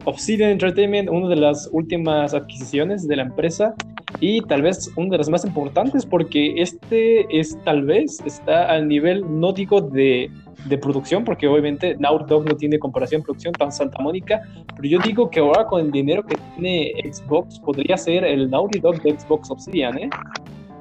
Obsidian 0.04 0.50
Entertainment, 0.50 1.10
una 1.10 1.28
de 1.28 1.34
las 1.34 1.68
últimas 1.72 2.32
adquisiciones 2.32 3.08
de 3.08 3.16
la 3.16 3.24
empresa 3.24 3.74
y 4.20 4.40
tal 4.42 4.62
vez 4.62 4.88
una 4.94 5.10
de 5.10 5.18
las 5.18 5.28
más 5.28 5.44
importantes 5.44 6.06
porque 6.06 6.62
este 6.62 7.26
es 7.28 7.58
tal 7.64 7.86
vez 7.86 8.22
está 8.24 8.70
al 8.70 8.86
nivel, 8.86 9.24
no 9.28 9.52
digo 9.52 9.80
de, 9.80 10.30
de 10.66 10.78
producción, 10.78 11.24
porque 11.24 11.48
obviamente 11.48 11.96
Naughty 11.98 12.26
Dog 12.28 12.46
no 12.46 12.56
tiene 12.56 12.78
comparación 12.78 13.22
producción 13.22 13.52
tan 13.52 13.72
Santa 13.72 14.00
Mónica, 14.00 14.42
pero 14.76 14.88
yo 14.88 15.00
digo 15.00 15.28
que 15.28 15.40
ahora 15.40 15.66
con 15.66 15.80
el 15.80 15.90
dinero 15.90 16.24
que 16.24 16.36
tiene 16.54 16.92
Xbox 17.12 17.58
podría 17.58 17.96
ser 17.96 18.22
el 18.22 18.48
Naughty 18.48 18.78
Dog 18.78 19.02
de 19.02 19.18
Xbox 19.18 19.50
Obsidian, 19.50 19.98
¿eh? 19.98 20.10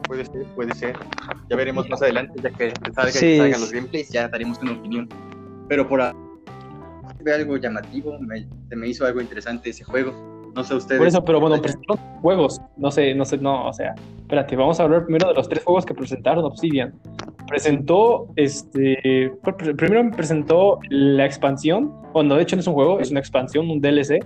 Puede 0.07 0.25
ser, 0.25 0.45
puede 0.55 0.73
ser. 0.75 0.95
Ya 1.49 1.55
veremos 1.55 1.89
más 1.89 2.01
adelante, 2.01 2.33
ya 2.41 2.49
que 2.51 2.73
salga, 2.93 3.11
Sí, 3.11 3.37
salgan 3.37 3.61
los 3.61 3.71
gameplays, 3.71 4.09
ya 4.09 4.27
daremos 4.27 4.59
una 4.61 4.73
opinión. 4.73 5.07
Pero 5.69 5.87
por 5.87 6.01
ahora 6.01 6.17
ve 7.23 7.33
algo 7.33 7.55
llamativo, 7.57 8.17
me, 8.19 8.45
se 8.67 8.75
me 8.75 8.87
hizo 8.87 9.05
algo 9.05 9.21
interesante 9.21 9.69
ese 9.69 9.83
juego. 9.83 10.11
No 10.55 10.63
sé 10.63 10.75
ustedes. 10.75 10.99
Por 10.99 11.07
eso, 11.07 11.23
pero 11.25 11.39
bueno, 11.39 11.59
presentaron 11.61 11.97
juegos. 12.21 12.61
No 12.77 12.91
sé, 12.91 13.15
no 13.15 13.25
sé, 13.25 13.37
no, 13.37 13.67
o 13.69 13.73
sea, 13.73 13.95
espérate, 14.19 14.55
vamos 14.55 14.79
a 14.79 14.83
hablar 14.83 15.05
primero 15.05 15.29
de 15.29 15.33
los 15.33 15.47
tres 15.49 15.63
juegos 15.63 15.85
que 15.85 15.93
presentaron 15.95 16.43
Obsidian. 16.45 16.93
Presentó, 17.47 18.27
este, 18.35 19.31
pr- 19.41 19.57
pr- 19.57 19.75
primero 19.75 20.11
presentó 20.11 20.79
la 20.89 21.25
expansión, 21.25 21.91
bueno, 22.13 22.35
de 22.35 22.43
hecho 22.43 22.55
no 22.55 22.59
es 22.59 22.67
un 22.67 22.73
juego, 22.73 22.99
es 22.99 23.09
una 23.11 23.19
expansión, 23.19 23.69
un 23.69 23.81
DLC 23.81 24.23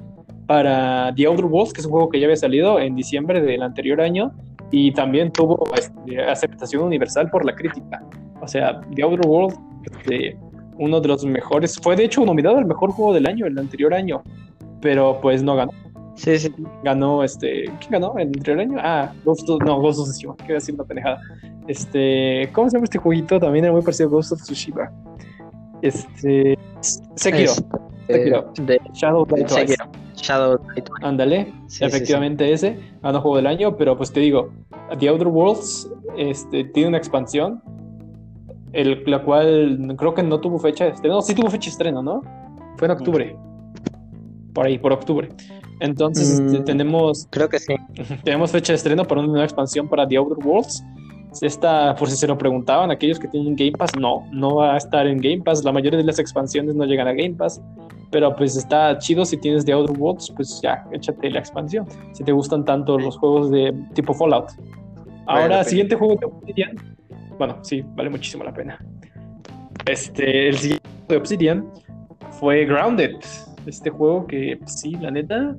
para 0.47 1.13
The 1.15 1.25
Outer 1.27 1.45
Worlds, 1.45 1.73
que 1.73 1.79
es 1.81 1.85
un 1.85 1.91
juego 1.91 2.09
que 2.09 2.19
ya 2.19 2.25
había 2.25 2.35
salido 2.35 2.79
en 2.79 2.95
diciembre 2.95 3.41
del 3.41 3.61
anterior 3.63 4.01
año 4.01 4.31
y 4.71 4.91
también 4.91 5.31
tuvo 5.31 5.63
este, 5.75 6.21
aceptación 6.23 6.83
universal 6.83 7.29
por 7.29 7.45
la 7.45 7.55
crítica. 7.55 8.03
O 8.41 8.47
sea, 8.47 8.81
The 8.95 9.03
Outer 9.03 9.27
Worlds, 9.27 9.59
este, 9.83 10.37
uno 10.77 10.99
de 10.99 11.07
los 11.07 11.25
mejores, 11.25 11.77
fue 11.81 11.95
de 11.95 12.05
hecho 12.05 12.25
nominado 12.25 12.57
al 12.57 12.65
mejor 12.65 12.91
juego 12.91 13.13
del 13.13 13.27
año, 13.27 13.45
el 13.45 13.57
anterior 13.57 13.93
año, 13.93 14.21
pero 14.81 15.19
pues 15.21 15.43
no 15.43 15.55
ganó 15.55 15.71
Sí, 16.15 16.39
sí. 16.39 16.51
ganó 16.83 17.23
este 17.23 17.65
¿quién 17.79 17.91
ganó 17.91 18.15
el 18.17 18.27
anterior 18.27 18.59
año? 18.59 18.77
Ah, 18.81 19.13
Ghost 19.23 19.47
of, 19.49 19.61
no, 19.63 19.79
Ghost 19.79 19.99
of 19.99 20.09
Tsushima, 20.09 20.35
quiero 20.37 20.55
decir 20.55 20.73
una 20.73 20.83
pendejada. 20.83 21.19
Este, 21.67 22.49
¿cómo 22.53 22.69
se 22.69 22.75
llama 22.75 22.85
este 22.85 22.97
jueguito? 22.97 23.39
También 23.39 23.65
era 23.65 23.71
muy 23.71 23.83
parecido 23.83 24.09
a 24.09 24.11
Ghost 24.13 24.31
of 24.31 24.41
Tsushima. 24.41 24.91
Este, 25.83 26.57
Sekiro, 27.15 27.51
Es, 27.51 27.63
Sekiro. 28.07 28.53
de 28.61 28.79
Shadow 28.93 29.25
Die 29.25 29.43
Twice. 29.43 29.75
Shadow. 30.15 30.57
Ándale, 31.01 31.53
Sí, 31.67 31.77
sí, 31.79 31.85
efectivamente 31.85 32.51
ese 32.51 32.79
ganó 33.03 33.21
juego 33.21 33.37
del 33.37 33.47
año, 33.47 33.77
pero 33.77 33.95
pues 33.97 34.11
te 34.11 34.19
digo, 34.19 34.49
The 34.99 35.09
Outer 35.09 35.27
Worlds 35.27 35.91
este, 36.17 36.63
tiene 36.65 36.89
una 36.89 36.97
expansión, 36.97 37.61
el, 38.73 39.03
la 39.05 39.21
cual 39.23 39.93
creo 39.97 40.13
que 40.13 40.23
no 40.23 40.39
tuvo 40.39 40.57
fecha 40.59 40.85
de 40.85 40.91
estreno, 40.91 41.21
sí 41.21 41.35
tuvo 41.35 41.49
fecha 41.49 41.65
de 41.65 41.71
estreno, 41.71 42.01
¿no? 42.01 42.21
Fue 42.77 42.85
en 42.87 42.91
octubre, 42.91 43.35
por 44.53 44.65
ahí, 44.65 44.77
por 44.79 44.93
octubre. 44.93 45.29
Entonces 45.79 46.39
este, 46.39 46.59
Mm. 46.61 46.65
tenemos 46.65 47.27
Creo 47.29 47.47
que 47.49 47.59
sí. 47.59 47.75
tenemos 48.23 48.51
fecha 48.51 48.73
de 48.73 48.77
estreno 48.77 49.03
para 49.05 49.21
una 49.21 49.29
nueva 49.29 49.43
expansión 49.45 49.87
para 49.87 50.07
The 50.07 50.17
Outer 50.17 50.43
Worlds. 50.45 50.83
Esta, 51.41 51.93
por 51.95 52.09
si 52.09 52.15
se 52.17 52.25
lo 52.25 52.35
preguntaban, 52.35 52.89
aquellos 52.89 53.19
que 53.19 53.27
tienen 53.27 53.55
Game 53.55 53.73
Pass, 53.73 53.91
no, 53.99 54.23
no 54.31 54.55
va 54.55 54.73
a 54.73 54.77
estar 54.77 55.05
en 55.05 55.19
Game 55.19 55.41
Pass. 55.43 55.63
La 55.63 55.71
mayoría 55.71 55.97
de 55.99 56.03
las 56.03 56.17
expansiones 56.17 56.73
no 56.73 56.83
llegan 56.85 57.07
a 57.07 57.13
Game 57.13 57.35
Pass. 57.35 57.61
Pero 58.11 58.35
pues 58.35 58.55
está 58.55 58.97
chido 58.99 59.25
si 59.25 59.37
tienes 59.37 59.65
The 59.65 59.73
Outer 59.73 59.97
Worlds, 59.97 60.31
pues 60.35 60.61
ya, 60.61 60.85
échate 60.91 61.29
la 61.29 61.39
expansión. 61.39 61.85
Si 62.13 62.23
te 62.23 62.31
gustan 62.31 62.63
tanto 62.63 62.97
los 62.97 63.17
juegos 63.17 63.51
de 63.51 63.73
tipo 63.93 64.13
Fallout. 64.13 64.51
Ahora, 65.25 65.63
siguiente 65.63 65.95
juego 65.95 66.15
de 66.15 66.25
Obsidian. 66.25 66.97
Bueno, 67.37 67.57
sí, 67.61 67.83
vale 67.95 68.09
muchísimo 68.09 68.43
la 68.43 68.53
pena. 68.53 68.79
Este, 69.85 70.47
el 70.47 70.57
siguiente 70.57 70.87
juego 70.87 71.07
de 71.09 71.17
Obsidian 71.17 71.65
fue 72.39 72.65
Grounded. 72.65 73.17
Este 73.65 73.89
juego 73.89 74.25
que, 74.25 74.57
pues, 74.57 74.79
sí, 74.79 74.95
la 74.95 75.11
neta, 75.11 75.55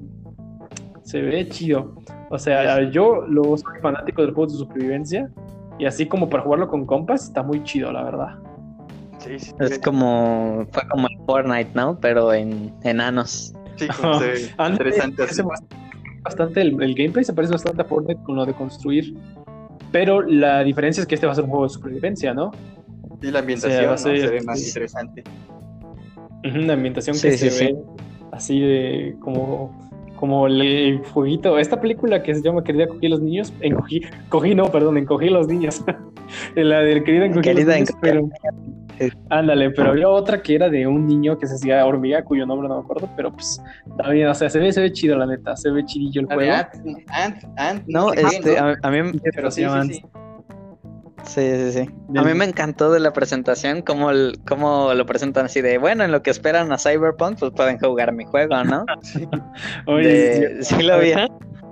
se 1.03 1.21
ve 1.21 1.47
chido. 1.49 1.95
O 2.31 2.39
sea, 2.39 2.91
yo 2.91 3.27
lo 3.27 3.57
soy 3.57 3.79
fanático 3.83 4.23
de 4.23 4.29
los 4.29 4.35
juegos 4.35 4.53
de 4.55 4.59
supervivencia. 4.59 5.31
Y 5.79 5.85
así 5.85 6.07
como 6.07 6.29
para 6.29 6.43
jugarlo 6.43 6.69
con 6.69 6.87
compas, 6.87 7.25
está 7.25 7.43
muy 7.43 7.63
chido, 7.63 7.93
la 7.93 8.03
verdad. 8.03 8.39
Sí, 9.19 9.39
sí, 9.39 9.53
Es 9.59 9.79
como. 9.81 10.67
Fue 10.73 10.83
como 10.91 11.07
el 11.09 11.25
Fortnite, 11.27 11.71
¿no? 11.75 11.99
Pero 12.01 12.33
en 12.33 12.73
enanos. 12.85 13.53
sí, 13.77 13.87
como 14.01 14.19
se 14.21 14.27
ve 14.27 14.51
Antes, 14.59 14.87
interesante 14.97 15.23
así. 15.25 15.43
bastante 16.25 16.61
el, 16.61 16.83
el 16.83 16.95
gameplay 16.95 17.25
se 17.25 17.33
parece 17.33 17.53
bastante 17.53 17.83
a 17.83 17.85
Fortnite 17.85 18.23
con 18.23 18.37
lo 18.37 18.47
de 18.47 18.55
construir. 18.55 19.15
Pero 19.91 20.21
la 20.23 20.63
diferencia 20.65 21.01
es 21.01 21.07
que 21.07 21.15
este 21.15 21.27
va 21.27 21.33
a 21.33 21.35
ser 21.35 21.45
un 21.45 21.51
juego 21.51 21.65
de 21.65 21.71
supervivencia, 21.71 22.35
¿no? 22.35 22.51
Y 23.23 23.31
la 23.31 23.39
ambientación 23.41 23.73
O 23.73 23.79
sea, 23.79 23.89
va 23.89 23.95
a 23.95 23.97
¿no? 23.97 24.03
ser- 24.03 24.21
se 24.21 24.35
ve 24.35 24.43
más 24.43 24.67
interesante. 24.67 25.25
Ujú, 26.45 26.59
Una 26.61 26.75
ambientación 26.75 27.17
Sí, 27.17 27.29
que 27.29 27.39
sí, 27.39 27.51
se 27.51 27.51
sí. 27.51 27.65
ve 27.65 27.77
así 28.33 28.61
de 28.61 29.17
como, 29.21 29.88
como 30.19 30.47
el, 30.47 30.61
el 30.61 30.99
jueguito. 31.07 31.59
Esta 31.59 31.81
película 31.81 32.23
que 32.23 32.35
se 32.35 32.43
llama 32.43 32.65
Querida 32.65 32.87
Cogí 32.87 33.09
los 33.09 33.21
niños, 33.21 33.53
encogí, 33.61 34.03
cogí 34.29 34.55
no, 34.55 34.71
perdón, 34.71 34.99
encogí 34.99 35.29
los 35.29 35.47
niños. 35.47 35.83
la 36.55 36.81
del 36.81 37.05
Querida 37.05 37.27
Encogí 37.27 37.49
a 37.49 37.53
los 37.53 37.65
Querida 37.65 37.75
niños, 37.75 37.91
pero... 38.01 38.29
Ándale, 39.31 39.71
pero 39.71 39.91
había 39.91 40.09
otra 40.09 40.43
que 40.43 40.57
era 40.57 40.69
de 40.69 40.85
un 40.85 41.07
niño 41.07 41.39
que 41.39 41.47
se 41.47 41.55
hacía 41.55 41.87
hormiga, 41.87 42.25
cuyo 42.25 42.45
nombre 42.45 42.69
no 42.69 42.79
me 42.79 42.81
acuerdo, 42.81 43.09
pero 43.17 43.33
pues 43.33 43.63
está 43.89 44.11
bien, 44.11 44.27
o 44.27 44.35
sea, 44.35 44.51
se 44.51 44.59
ve, 44.59 44.73
se 44.73 44.81
ve 44.81 44.93
chido 44.93 45.17
la 45.17 45.25
neta, 45.25 45.57
se 45.57 45.71
ve 45.71 45.85
chidillo 45.85 46.23
el 46.23 46.27
juego. 46.27 46.53
Ant, 46.53 46.69
Ant, 47.11 47.45
Ant, 47.57 47.85
No, 47.87 48.13
este, 48.13 48.61
¿no? 48.61 48.67
a, 48.67 48.77
a 48.83 48.91
mí. 48.91 49.21
Pero 49.37 49.53
sí, 49.53 49.63
sí, 49.63 49.95
sí. 49.95 50.03
Sí, 51.29 51.43
sí, 51.43 51.73
sí. 51.73 51.91
A 52.19 52.23
mí 52.25 52.33
me 52.35 52.47
encantó 52.47 52.91
de 52.91 53.01
la 53.01 53.13
presentación 53.13 53.83
cómo, 53.83 54.11
el- 54.11 54.39
cómo 54.49 54.95
lo 54.95 55.05
presentan 55.05 55.45
así 55.47 55.61
de, 55.61 55.77
bueno, 55.79 56.05
en 56.05 56.11
lo 56.11 56.23
que 56.23 56.31
esperan 56.31 56.73
a 56.73 56.79
Cyberpunk, 56.79 57.39
pues 57.39 57.53
pueden 57.53 57.79
jugar 57.79 58.13
mi 58.15 58.25
juego, 58.25 58.65
¿no? 58.65 58.85
Oye, 59.87 60.09
De- 60.09 60.65
sí, 60.65 60.75
¿Sí 60.77 60.83
lo 60.83 60.99
vieron? 61.01 61.29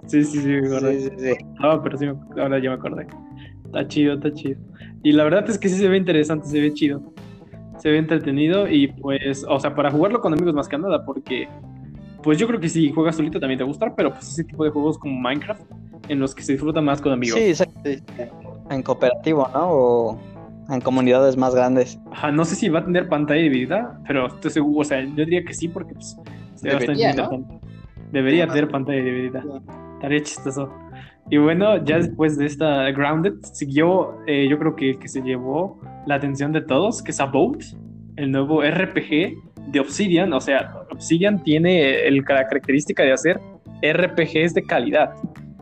sí, 0.07 0.23
sí, 0.25 0.41
sí, 0.43 0.49
me 0.49 0.67
acordé. 0.67 1.01
Sí, 1.01 1.09
sí, 1.09 1.17
sí. 1.19 1.45
No, 1.59 1.83
pero 1.83 1.97
sí, 1.97 2.07
me- 2.07 2.43
ahora 2.43 2.59
ya 2.59 2.69
me 2.71 2.77
acordé. 2.77 3.07
Está 3.65 3.89
chido, 3.89 4.15
está 4.15 4.33
chido. 4.33 4.61
Y 5.03 5.13
la 5.13 5.25
verdad 5.25 5.49
es 5.49 5.59
que 5.59 5.69
sí 5.71 5.77
se 5.77 5.89
ve 5.89 5.97
interesante, 5.97 6.47
se 6.49 6.61
ve 6.61 6.73
chido. 6.75 7.01
Se 7.79 7.91
ve 7.91 7.99
entretenido 7.99 8.69
y 8.69 8.89
pues, 8.89 9.45
o 9.49 9.59
sea, 9.59 9.75
para 9.75 9.91
jugarlo 9.91 10.21
con 10.21 10.33
amigos 10.35 10.55
más 10.55 10.69
que 10.69 10.77
nada, 10.79 11.05
porque 11.05 11.49
pues 12.23 12.39
yo 12.39 12.47
creo 12.47 12.59
que 12.61 12.69
si 12.69 12.91
juegas 12.91 13.17
solito 13.17 13.39
también 13.41 13.57
te 13.59 13.65
va 13.65 13.69
a 13.69 13.71
gustar, 13.71 13.95
pero 13.97 14.13
pues 14.13 14.29
ese 14.29 14.45
tipo 14.45 14.65
de 14.65 14.71
juegos 14.71 14.99
como 14.99 15.19
Minecraft, 15.21 15.63
en 16.09 16.19
los 16.19 16.35
que 16.35 16.43
se 16.43 16.53
disfruta 16.53 16.81
más 16.81 17.01
con 17.01 17.13
amigos. 17.13 17.39
Sí, 17.41 17.55
sí, 17.55 17.65
Sí, 17.85 17.99
en 18.71 18.83
cooperativo, 18.83 19.49
¿no? 19.53 19.71
O 19.71 20.19
en 20.69 20.81
comunidades 20.81 21.37
más 21.37 21.55
grandes. 21.55 21.99
Ajá, 22.11 22.33
no 22.33 22.45
sé 22.45 22.57
si 22.57 22.69
va 22.69 22.81
a 22.81 22.85
tener 22.85 23.09
pantalla 23.09 23.43
dividida, 23.43 24.01
pero 24.07 24.27
estoy 24.27 24.51
seguro, 24.51 24.81
o 24.81 24.85
sea, 24.85 25.01
yo 25.01 25.25
diría 25.25 25.45
que 25.45 25.55
sí, 25.55 25.69
porque 25.69 25.95
pues 25.95 26.17
se 26.57 26.69
Debería, 26.69 27.13
¿no? 27.13 27.61
Debería 28.13 28.47
tener 28.47 28.69
pantalla 28.69 29.03
dividida. 29.03 29.45
Estaría 29.95 30.23
chistoso. 30.23 30.73
Y 31.29 31.39
bueno, 31.39 31.85
ya 31.85 31.97
después 31.97 32.39
de 32.39 32.47
esta 32.47 32.91
Grounded, 32.93 33.35
siguió, 33.53 34.19
eh, 34.27 34.47
yo 34.49 34.59
creo 34.59 34.77
que 34.77 34.91
el 34.91 34.99
que 34.99 35.09
se 35.09 35.23
llevó 35.23 35.81
la 36.07 36.17
atención 36.17 36.53
de 36.53 36.61
todos, 36.61 37.03
que 37.03 37.11
es 37.11 37.21
About, 37.21 37.63
el 38.17 38.31
nuevo 38.31 38.63
RPG 38.63 39.35
de 39.69 39.81
Obsidian. 39.81 40.33
O 40.33 40.41
sea, 40.41 40.73
Obsidian 40.91 41.43
tiene 41.43 42.07
el, 42.07 42.17
la 42.17 42.47
característica 42.47 43.03
de 43.03 43.13
hacer 43.13 43.41
RPGs 43.83 44.55
de 44.55 44.63
calidad. 44.63 45.15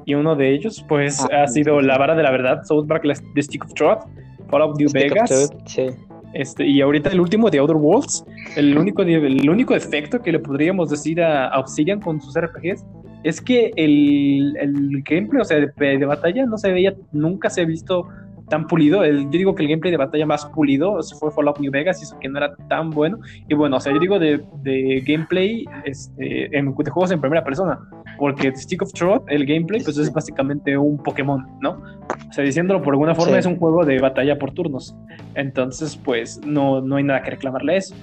Y 0.05 0.15
uno 0.15 0.37
de 0.37 0.53
ellos, 0.55 0.85
pues, 0.89 1.21
Ah, 1.33 1.45
ha 1.45 1.49
sido 1.49 1.81
La 1.81 1.99
Vara 1.99 2.15
de 2.15 2.23
la 2.23 2.31
Verdad, 2.31 2.63
South 2.65 2.87
Park, 2.87 3.05
The 3.35 3.43
Stick 3.43 3.65
of 3.65 3.75
Truth, 3.75 4.05
Fallout 4.51 4.79
New 4.79 4.89
Vegas. 4.93 5.31
Truth, 5.49 5.63
Sí. 5.67 5.87
Este, 6.35 6.67
y 6.67 6.81
ahorita 6.81 7.11
el 7.11 7.21
último 7.21 7.49
de 7.49 7.59
Outer 7.59 7.77
Worlds, 7.77 8.25
el 8.57 8.77
único, 8.77 9.03
el 9.03 9.49
único 9.49 9.73
defecto 9.73 10.21
que 10.21 10.33
le 10.33 10.41
podríamos 10.41 10.91
decir 10.91 11.23
a, 11.23 11.47
a 11.47 11.61
Obsidian 11.61 12.01
con 12.01 12.21
sus 12.21 12.35
RPGs 12.37 12.85
es 13.23 13.41
que 13.41 13.71
el, 13.77 14.57
el 14.61 15.03
gameplay, 15.09 15.41
o 15.41 15.45
sea, 15.45 15.59
de, 15.61 15.73
de 15.99 16.05
batalla 16.05 16.45
no 16.45 16.59
se 16.59 16.73
veía, 16.73 16.93
nunca 17.13 17.49
se 17.51 17.63
ha 17.63 17.65
visto 17.65 18.09
tan 18.49 18.67
pulido. 18.67 19.05
El, 19.05 19.25
yo 19.25 19.31
digo 19.39 19.55
que 19.55 19.63
el 19.63 19.69
gameplay 19.69 19.91
de 19.91 19.97
batalla 19.97 20.27
más 20.27 20.47
pulido 20.47 20.99
fue 21.19 21.31
Fallout 21.31 21.59
New 21.59 21.71
Vegas 21.73 22.01
y 22.01 22.05
eso 22.05 22.19
que 22.19 22.29
no 22.29 22.39
era 22.39 22.55
tan 22.69 22.91
bueno. 22.91 23.19
Y 23.49 23.55
bueno, 23.55 23.77
o 23.77 23.81
sea, 23.81 23.93
yo 23.93 23.99
digo 23.99 24.19
de, 24.19 24.43
de 24.63 25.03
gameplay 25.07 25.65
este, 25.85 26.57
en, 26.57 26.75
de 26.75 26.91
juegos 26.91 27.11
en 27.11 27.21
primera 27.21 27.43
persona, 27.45 27.79
porque 28.19 28.55
Stick 28.55 28.83
of 28.83 28.93
Truth, 28.93 29.23
el 29.29 29.47
gameplay, 29.47 29.83
pues 29.83 29.97
es 29.99 30.13
básicamente 30.13 30.77
un 30.77 31.03
Pokémon, 31.03 31.47
¿no? 31.61 31.83
O 32.29 32.33
sea, 32.33 32.45
diciéndolo 32.45 32.83
por 32.83 32.95
alguna 32.95 33.15
forma, 33.15 33.33
Sí. 33.35 33.39
es 33.41 33.47
un 33.47 33.57
juego 33.57 33.85
de 33.85 33.99
batalla 33.99 34.39
por 34.39 34.53
turnos. 34.53 34.95
Entonces, 35.35 35.97
pues 35.97 36.41
no, 36.45 36.81
no 36.81 36.97
hay 36.97 37.05
nada 37.05 37.23
que 37.23 37.31
reclamarle 37.31 37.75
a 37.75 37.77
eso. 37.77 37.95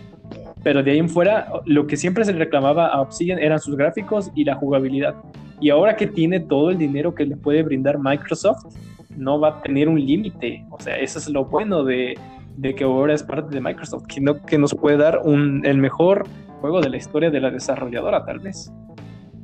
Pero 0.64 0.84
de 0.84 0.92
ahí 0.92 1.00
en 1.00 1.10
fuera, 1.10 1.48
lo 1.66 1.88
que 1.88 1.98
siempre 1.98 2.24
se 2.24 2.34
le 2.34 2.40
reclamaba 2.40 2.88
a 2.88 3.02
Obsidian 3.02 3.40
eran 3.40 3.60
sus 3.60 3.76
gráficos 3.76 4.32
y 4.36 4.44
la 4.44 4.56
jugabilidad. 4.56 5.16
Y 5.60 5.70
ahora 5.70 5.96
que 5.96 6.08
tiene 6.08 6.40
todo 6.40 6.70
el 6.72 6.78
dinero 6.78 7.14
que 7.16 7.26
le 7.26 7.36
puede 7.36 7.64
brindar 7.64 7.98
Microsoft, 8.00 8.66
no 9.18 9.40
va 9.40 9.50
a 9.50 9.62
tener 9.62 9.88
un 9.90 10.00
límite. 10.00 10.66
O 10.70 10.80
sea, 10.80 10.96
eso 10.96 11.20
es 11.20 11.28
lo 11.30 11.46
bueno 11.46 11.84
de, 11.84 12.16
de 12.58 12.76
que 12.76 12.84
ahora 12.84 13.14
es 13.14 13.24
parte 13.24 13.54
de 13.56 13.62
Microsoft, 13.62 14.06
que, 14.08 14.22
no- 14.22 14.42
que 14.46 14.58
nos 14.58 14.74
puede 14.74 14.98
dar 14.98 15.20
un, 15.24 15.66
el 15.66 15.78
mejor 15.78 16.26
juego 16.62 16.82
de 16.82 16.90
la 16.90 16.98
historia 16.98 17.30
de 17.32 17.40
la 17.40 17.50
desarrolladora, 17.52 18.24
tal 18.26 18.40
vez. 18.40 18.72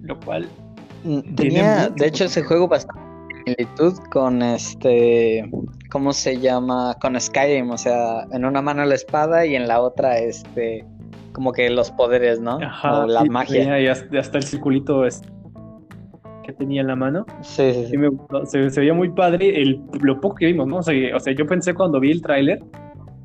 Lo 0.01 0.19
cual, 0.19 0.47
Mm, 1.03 1.35
Tenía, 1.35 1.89
de 1.89 2.07
hecho, 2.07 2.25
ese 2.25 2.43
juego 2.43 2.67
bastante 2.67 2.99
similitud 3.45 3.93
con 4.11 4.41
este, 4.41 5.49
¿cómo 5.91 6.11
se 6.11 6.39
llama? 6.39 6.95
Con 6.99 7.19
Skyrim, 7.21 7.69
o 7.69 7.77
sea, 7.77 8.25
en 8.31 8.43
una 8.45 8.63
mano 8.63 8.83
la 8.83 8.95
espada 8.95 9.45
y 9.45 9.55
en 9.55 9.67
la 9.67 9.79
otra, 9.79 10.17
este, 10.17 10.83
como 11.33 11.51
que 11.53 11.69
los 11.69 11.91
poderes, 11.91 12.39
¿no? 12.41 12.57
ajá, 12.61 13.03
o 13.03 13.07
la 13.07 13.23
y 13.23 13.29
magia. 13.29 13.79
y 13.79 13.87
hasta, 13.87 14.19
hasta 14.19 14.37
el 14.39 14.43
circulito 14.43 15.05
es- 15.05 15.21
que 16.47 16.53
tenía 16.53 16.81
en 16.81 16.87
la 16.87 16.95
mano. 16.95 17.25
Sí, 17.41 17.71
sí, 17.73 17.85
Sí, 17.87 17.97
me. 17.97 18.09
Se, 18.45 18.69
se 18.69 18.79
veía 18.79 18.93
muy 18.93 19.09
padre 19.09 19.61
el, 19.61 19.81
lo 20.01 20.19
poco 20.19 20.35
que 20.35 20.47
vimos, 20.47 20.67
¿no? 20.67 20.77
O 20.77 20.83
sea, 20.83 21.15
o 21.15 21.19
sea, 21.19 21.33
yo 21.33 21.45
pensé 21.45 21.75
cuando 21.75 21.99
vi 21.99 22.11
el 22.11 22.21
tráiler, 22.21 22.59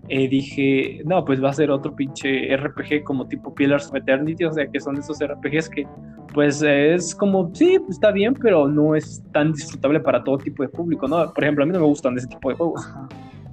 eh, 0.09 0.29
dije, 0.29 1.01
no, 1.07 1.25
pues 1.25 1.43
va 1.43 1.51
a 1.51 1.53
ser 1.55 1.71
otro 1.71 1.97
pinche 1.97 2.55
RPG 2.55 3.05
como 3.05 3.27
tipo 3.27 3.55
Pillars 3.55 3.89
of 3.89 3.95
Eternity, 3.95 4.45
o 4.45 4.53
sea, 4.53 4.67
que 4.67 4.81
son 4.81 4.99
esos 4.99 5.19
RPGs 5.21 5.71
que, 5.71 5.87
pues, 6.35 6.63
eh, 6.63 6.95
es 6.95 7.15
como, 7.15 7.51
sí, 7.55 7.79
está 7.89 8.11
bien, 8.11 8.35
pero 8.35 8.69
no 8.69 8.97
es 8.97 9.23
tan 9.33 9.53
disfrutable 9.53 10.01
para 10.01 10.23
todo 10.23 10.39
tipo 10.39 10.65
de 10.65 10.69
público, 10.69 11.07
¿no? 11.07 11.33
Por 11.33 11.45
ejemplo, 11.45 11.65
a 11.65 11.67
mí 11.67 11.73
no 11.73 11.81
me 11.81 11.87
gustan 11.87 12.19
ese 12.19 12.27
tipo 12.27 12.51
de 12.51 12.57
juegos. 12.57 12.87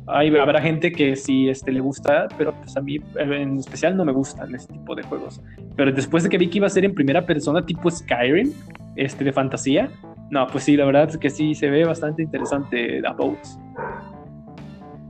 Hay, 0.07 0.35
habrá 0.35 0.59
gente 0.59 0.91
que 0.91 1.15
sí 1.15 1.47
este, 1.49 1.71
le 1.71 1.81
gusta, 1.81 2.27
pero 2.35 2.51
pues 2.53 2.75
a 2.75 2.81
mí 2.81 2.97
en 3.19 3.59
especial 3.59 3.95
no 3.95 4.03
me 4.03 4.11
gustan 4.11 4.53
ese 4.55 4.67
tipo 4.73 4.95
de 4.95 5.03
juegos. 5.03 5.39
Pero 5.75 5.91
después 5.91 6.23
de 6.23 6.29
que 6.29 6.39
vi 6.39 6.49
que 6.49 6.57
iba 6.57 6.65
a 6.65 6.71
ser 6.71 6.83
en 6.83 6.95
primera 6.95 7.25
persona 7.27 7.63
tipo 7.63 7.91
Skyrim, 7.91 8.51
este, 8.95 9.23
de 9.23 9.33
fantasía, 9.33 9.91
no, 10.29 10.45
pues 10.47 10.63
sí, 10.63 10.77
la 10.77 10.85
verdad 10.85 11.09
es 11.09 11.17
que 11.17 11.29
sí 11.29 11.55
se 11.55 11.69
ve 11.69 11.85
bastante 11.85 12.21
interesante 12.21 13.01
About. 13.05 13.39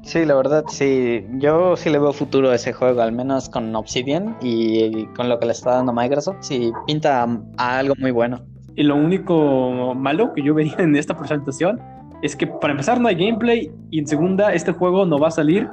Sí, 0.02 0.26
la 0.26 0.36
verdad, 0.36 0.64
sí. 0.70 1.26
Yo 1.38 1.76
sí 1.76 1.90
le 1.90 2.00
veo 2.00 2.14
futuro 2.14 2.50
a 2.50 2.56
ese 2.56 2.74
juego, 2.74 3.02
al 3.02 3.12
menos 3.12 3.50
con 3.50 3.76
Obsidian 3.76 4.38
y 4.42 5.06
con 5.08 5.28
lo 5.28 5.40
que 5.40 5.46
le 5.46 5.52
está 5.52 5.72
dando 5.72 5.94
Microsoft. 5.94 6.38
Sí, 6.40 6.72
pinta 6.88 7.28
a, 7.58 7.78
algo 7.78 7.96
muy 8.00 8.12
bueno. 8.12 8.40
Y 8.76 8.84
lo 8.84 8.96
único 8.96 9.94
malo 9.94 10.34
que 10.34 10.42
yo 10.42 10.54
vería 10.54 10.76
en 10.80 10.96
esta 10.96 11.16
presentación 11.16 11.80
es 12.22 12.36
que 12.36 12.48
para 12.48 12.72
empezar 12.72 13.00
no 13.00 13.08
hay 13.08 13.16
gameplay 13.16 13.72
y 13.92 14.00
en 14.00 14.08
segunda 14.08 14.54
este 14.54 14.72
juego 14.72 15.06
no 15.06 15.20
va 15.20 15.28
a 15.28 15.32
salir 15.32 15.70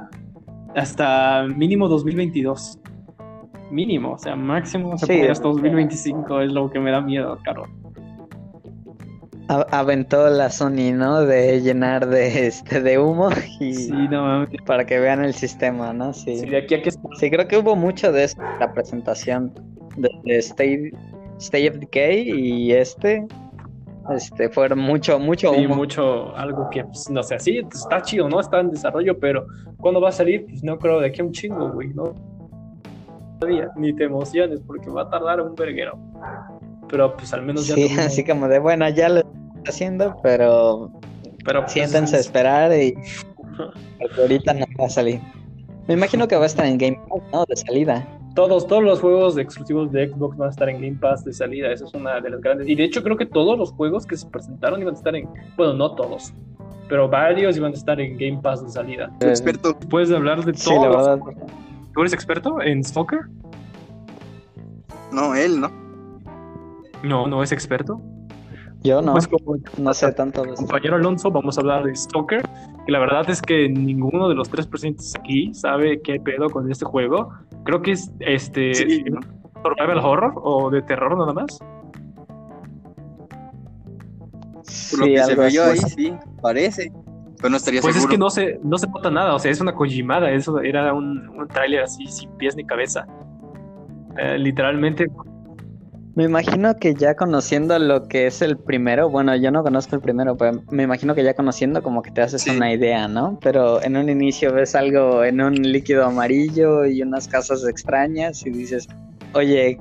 hasta 0.75 1.43
mínimo 1.43 1.87
2022. 1.87 2.79
Mínimo, 3.71 4.13
o 4.13 4.17
sea, 4.17 4.35
máximo 4.35 4.97
se 4.97 5.05
Sí, 5.07 5.21
hasta 5.21 5.47
o 5.47 5.53
sea. 5.53 5.63
2025 5.63 6.41
es 6.41 6.51
lo 6.51 6.69
que 6.69 6.79
me 6.79 6.91
da 6.91 7.01
miedo, 7.01 7.37
caro. 7.43 7.65
Aventó 9.47 10.29
la 10.29 10.49
Sony, 10.49 10.91
¿no? 10.93 11.21
De 11.21 11.61
llenar 11.61 12.07
de 12.07 12.47
este 12.47 12.81
de 12.81 12.99
humo 12.99 13.29
y 13.59 13.73
Sí, 13.73 13.91
no 14.09 14.45
para 14.65 14.85
que 14.85 14.99
vean 14.99 15.23
el 15.23 15.33
sistema, 15.33 15.93
¿no? 15.93 16.13
Sí. 16.13 16.37
Sí, 16.39 16.45
de 16.49 16.57
aquí 16.57 16.75
a 16.75 16.81
que 16.81 16.91
Sí, 16.91 17.29
creo 17.31 17.47
que 17.47 17.57
hubo 17.57 17.75
mucho 17.75 18.11
de 18.11 18.25
eso 18.25 18.41
en 18.41 18.59
la 18.59 18.73
presentación 18.73 19.53
de, 19.95 20.09
de 20.25 20.37
State, 20.39 20.91
State 21.39 21.69
of 21.69 21.77
Decay 21.77 22.29
y 22.29 22.71
este. 22.73 23.25
Este, 24.13 24.47
fueron 24.49 24.79
mucho, 24.79 25.19
mucho 25.19 25.53
Sí, 25.53 25.65
humo. 25.65 25.75
mucho, 25.75 26.33
algo 26.37 26.69
que, 26.69 26.83
pues, 26.85 27.09
no 27.09 27.21
sé, 27.23 27.39
sí, 27.39 27.57
está 27.57 28.01
chido, 28.01 28.29
¿no? 28.29 28.39
Está 28.39 28.61
en 28.61 28.71
desarrollo, 28.71 29.19
pero 29.19 29.45
¿cuándo 29.77 29.99
va 29.99 30.09
a 30.09 30.13
salir? 30.13 30.45
Pues 30.45 30.63
no 30.63 30.79
creo 30.79 31.01
de 31.01 31.07
aquí 31.07 31.19
a 31.19 31.25
un 31.25 31.33
chingo, 31.33 31.71
güey, 31.71 31.89
¿no? 31.89 32.15
Todavía, 33.39 33.69
ni 33.75 33.93
te 33.93 34.05
emociones, 34.05 34.61
porque 34.65 34.89
va 34.89 35.01
a 35.03 35.09
tardar 35.09 35.41
un 35.41 35.53
verguero. 35.55 35.97
Pero 36.89 37.15
pues 37.17 37.33
al 37.33 37.41
menos 37.43 37.67
ya 37.67 37.75
Sí, 37.75 37.87
así 37.99 38.23
como 38.23 38.47
de, 38.47 38.59
bueno, 38.59 38.87
ya 38.89 39.09
lo 39.09 39.17
estoy 39.17 39.33
haciendo, 39.67 40.15
pero 40.23 40.91
pero 41.45 41.61
pues, 41.61 41.73
siéntense 41.73 42.15
a 42.17 42.19
esperar 42.19 42.71
y 42.73 42.93
porque 43.99 44.21
ahorita 44.21 44.53
no 44.53 44.65
va 44.79 44.85
a 44.85 44.89
salir. 44.89 45.19
Me 45.87 45.93
imagino 45.93 46.27
que 46.27 46.35
va 46.35 46.43
a 46.43 46.47
estar 46.47 46.65
en 46.65 46.77
Game 46.77 46.99
Pass, 47.09 47.21
¿no? 47.31 47.45
De 47.45 47.55
salida. 47.55 48.05
todos, 48.35 48.67
todos 48.67 48.83
los 48.83 48.99
juegos 48.99 49.35
de 49.35 49.41
exclusivos 49.43 49.91
de 49.91 50.09
Xbox 50.09 50.35
van 50.37 50.47
a 50.49 50.51
estar 50.51 50.67
en 50.69 50.81
Game 50.81 50.97
Pass 50.99 51.23
de 51.23 51.31
salida, 51.33 51.71
eso 51.71 51.85
es 51.85 51.93
una 51.93 52.19
de 52.19 52.29
las 52.29 52.41
grandes. 52.41 52.67
Y 52.67 52.75
de 52.75 52.83
hecho 52.83 53.01
creo 53.03 53.15
que 53.17 53.25
todos 53.25 53.57
los 53.57 53.71
juegos 53.71 54.05
que 54.05 54.17
se 54.17 54.27
presentaron 54.27 54.81
iban 54.81 54.93
a 54.93 54.97
estar 54.97 55.15
en, 55.15 55.29
bueno, 55.55 55.73
no 55.73 55.95
todos, 55.95 56.33
pero 56.89 57.07
varios 57.09 57.55
iban 57.57 57.71
a 57.71 57.75
estar 57.75 57.99
en 58.01 58.17
Game 58.17 58.39
Pass 58.41 58.63
de 58.65 58.69
salida. 58.71 59.09
Tu 59.19 59.27
experto. 59.27 59.77
Puedes 59.89 60.11
hablar 60.11 60.43
de 60.43 60.53
Sí, 60.53 60.69
la 60.73 60.81
todos. 60.91 61.05
verdad. 61.19 61.19
¿Tú 61.93 62.01
eres 62.01 62.13
experto 62.13 62.61
en 62.61 62.83
Stalker? 62.83 63.21
No, 65.11 65.33
él, 65.35 65.61
¿no? 65.61 65.71
No, 67.03 67.27
no 67.27 67.43
es 67.43 67.51
experto. 67.51 68.01
Yo 68.83 69.01
no, 69.01 69.13
Pues 69.13 69.27
como 69.27 69.55
no 69.77 69.93
sé 69.93 70.11
tanto 70.13 70.43
de 70.43 70.49
eso. 70.53 70.57
compañero 70.57 70.95
Alonso, 70.95 71.31
vamos 71.31 71.57
a 71.57 71.61
hablar 71.61 71.83
de 71.83 71.95
Stalker. 71.95 72.43
Que 72.85 72.91
la 72.91 72.99
verdad 72.99 73.29
es 73.29 73.41
que 73.41 73.67
ninguno 73.69 74.29
de 74.29 74.35
los 74.35 74.49
tres 74.49 74.67
presentes 74.67 75.13
aquí 75.19 75.53
sabe 75.53 75.99
qué 76.01 76.19
pedo 76.19 76.49
con 76.49 76.71
este 76.71 76.85
juego. 76.85 77.29
Creo 77.63 77.81
que 77.81 77.91
es 77.93 78.11
este 78.19 78.73
Sí, 78.75 79.03
survival 79.63 79.97
horror 79.99 80.33
o 80.37 80.69
de 80.69 80.81
terror 80.83 81.17
nada 81.17 81.33
más. 81.33 81.59
Por 84.91 84.99
lo 84.99 85.05
Sí, 85.05 85.13
que 85.13 85.23
se 85.23 85.31
algo 85.31 85.43
vio 85.47 85.63
ahí, 85.65 85.77
sí, 85.77 86.13
parece. 86.41 86.91
Pero 87.37 87.49
no 87.49 87.57
estaría 87.57 87.81
Pues 87.81 87.95
seguro. 87.95 88.09
es 88.09 88.15
que 88.15 88.17
no 88.17 88.29
se, 88.29 88.59
no 88.63 88.77
se 88.77 88.87
nota 88.87 89.11
nada, 89.11 89.35
o 89.35 89.39
sea, 89.39 89.51
es 89.51 89.61
una 89.61 89.73
Kojimada, 89.73 90.31
eso 90.31 90.59
era 90.61 90.93
un, 90.93 91.29
un 91.29 91.47
tráiler 91.47 91.83
así 91.83 92.05
sin 92.07 92.29
pies 92.37 92.55
ni 92.55 92.65
cabeza. 92.65 93.05
Eh, 94.17 94.37
literalmente, 94.39 95.07
Me 96.17 96.23
imagino 96.23 96.75
que 96.77 96.95
ya 96.95 97.13
conociendo 97.15 97.77
lo 97.77 98.07
que 98.07 98.25
es 98.25 98.41
el 98.41 98.57
primero, 98.57 99.07
bueno, 99.07 99.35
yo 99.35 99.51
no 99.51 99.61
conozco 99.61 99.95
el 99.95 100.01
primero, 100.01 100.35
pero 100.35 100.63
me 100.71 100.81
imagino 100.81 101.13
que 101.13 101.23
ya 101.23 101.35
conociendo 101.35 101.83
como 101.83 102.01
que 102.01 102.09
te 102.09 102.21
haces 102.23 102.41
Sí. 102.41 102.49
una 102.49 102.73
idea, 102.73 103.07
¿no? 103.07 103.37
Pero 103.39 103.83
en 103.83 103.95
un 103.97 104.09
inicio 104.09 104.51
ves 104.51 104.73
algo 104.73 105.23
en 105.23 105.39
un 105.39 105.53
líquido 105.53 106.03
amarillo 106.05 106.85
y 106.87 107.03
unas 107.03 107.27
casas 107.27 107.63
extrañas 107.67 108.43
y 108.47 108.49
dices, 108.49 108.87
oye, 109.33 109.79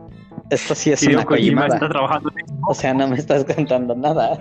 esto 0.51 0.75
sí 0.75 0.93
es 0.93 1.03
Hideo 1.03 1.21
una 1.21 1.25
Kojima 1.25 1.67
está 1.69 1.89
trabajando 1.89 2.29
en 2.37 2.59
O 2.69 2.75
sea, 2.75 2.93
no 2.93 3.09
me 3.09 3.17
estás 3.17 3.43
contando 3.47 3.95
nada. 3.95 4.39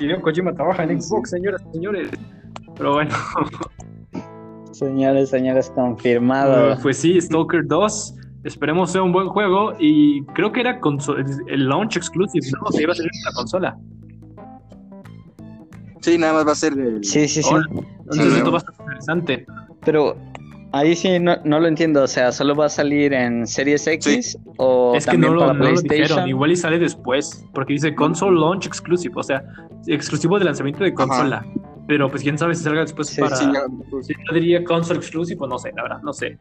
Hideo 0.00 0.22
Kojima 0.22 0.54
trabaja 0.54 0.84
en 0.84 1.02
Xbox, 1.02 1.30
señoras 1.30 1.62
y 1.68 1.72
señores. 1.78 2.10
Pero 2.76 2.92
bueno, 2.92 3.10
Señores, 4.70 5.30
señores, 5.30 5.68
confirmado. 5.70 6.74
eh, 6.74 6.76
pues 6.80 6.98
sí, 6.98 7.20
Stalker 7.20 7.66
2. 7.66 8.14
Esperemos 8.44 8.92
sea 8.92 9.02
un 9.02 9.12
buen 9.12 9.28
juego 9.28 9.72
y 9.78 10.22
creo 10.34 10.52
que 10.52 10.60
era 10.60 10.80
el 11.48 11.68
launch 11.68 11.96
exclusive, 11.96 12.46
¿no? 12.52 12.60
O 12.68 12.72
sea, 12.72 12.82
iba 12.82 12.92
a 12.92 12.96
salir 12.96 13.10
en 13.12 13.24
la 13.24 13.32
consola. 13.32 13.76
Sí, 16.00 16.18
nada 16.18 16.34
más 16.34 16.46
va 16.46 16.52
a 16.52 16.54
ser 16.54 16.72
el... 16.78 17.02
Sí, 17.04 17.26
sí, 17.26 17.42
sí. 17.42 17.54
Entonces 17.54 18.32
Sí. 18.32 18.38
esto 18.38 18.52
va 18.52 18.58
a 18.58 18.60
estar 18.60 18.74
interesante. 18.80 19.46
Pero 19.84 20.16
ahí 20.72 20.94
sí 20.94 21.18
no, 21.18 21.36
no 21.44 21.58
lo 21.58 21.66
entiendo. 21.66 22.04
O 22.04 22.06
sea, 22.06 22.30
¿solo 22.30 22.54
va 22.54 22.66
a 22.66 22.68
salir 22.68 23.12
en 23.12 23.44
Series 23.46 23.84
X 23.88 24.38
o 24.58 24.94
es 24.94 25.04
que 25.04 25.12
también 25.12 25.32
no 25.32 25.40
lo, 25.40 25.46
para 25.46 25.52
no 25.54 25.58
lo 25.58 25.64
PlayStation? 25.70 26.02
dijeron, 26.02 26.28
igual 26.28 26.52
y 26.52 26.56
sale 26.56 26.78
después, 26.78 27.44
porque 27.52 27.72
dice 27.72 27.94
console 27.96 28.38
launch 28.38 28.66
exclusive, 28.66 29.12
o 29.16 29.22
sea, 29.24 29.42
exclusivo 29.88 30.38
de 30.38 30.44
lanzamiento 30.44 30.84
de 30.84 30.94
consola. 30.94 31.44
Pero 31.88 32.08
pues 32.08 32.22
quién 32.22 32.36
sabe 32.38 32.54
si 32.54 32.62
salga 32.62 32.82
después 32.82 33.08
Sí, 33.08 33.20
para... 33.20 33.34
Sí, 33.36 33.44
ya, 33.52 33.60
pues, 33.90 34.06
Sí, 34.06 34.14
yo 34.28 34.34
diría 34.34 34.62
console 34.64 34.98
exclusive, 35.00 35.38
o 35.40 35.46
no 35.48 35.58
sé, 35.58 35.72
la 35.74 35.82
verdad, 35.82 35.98
no 36.02 36.12
sé. 36.12 36.38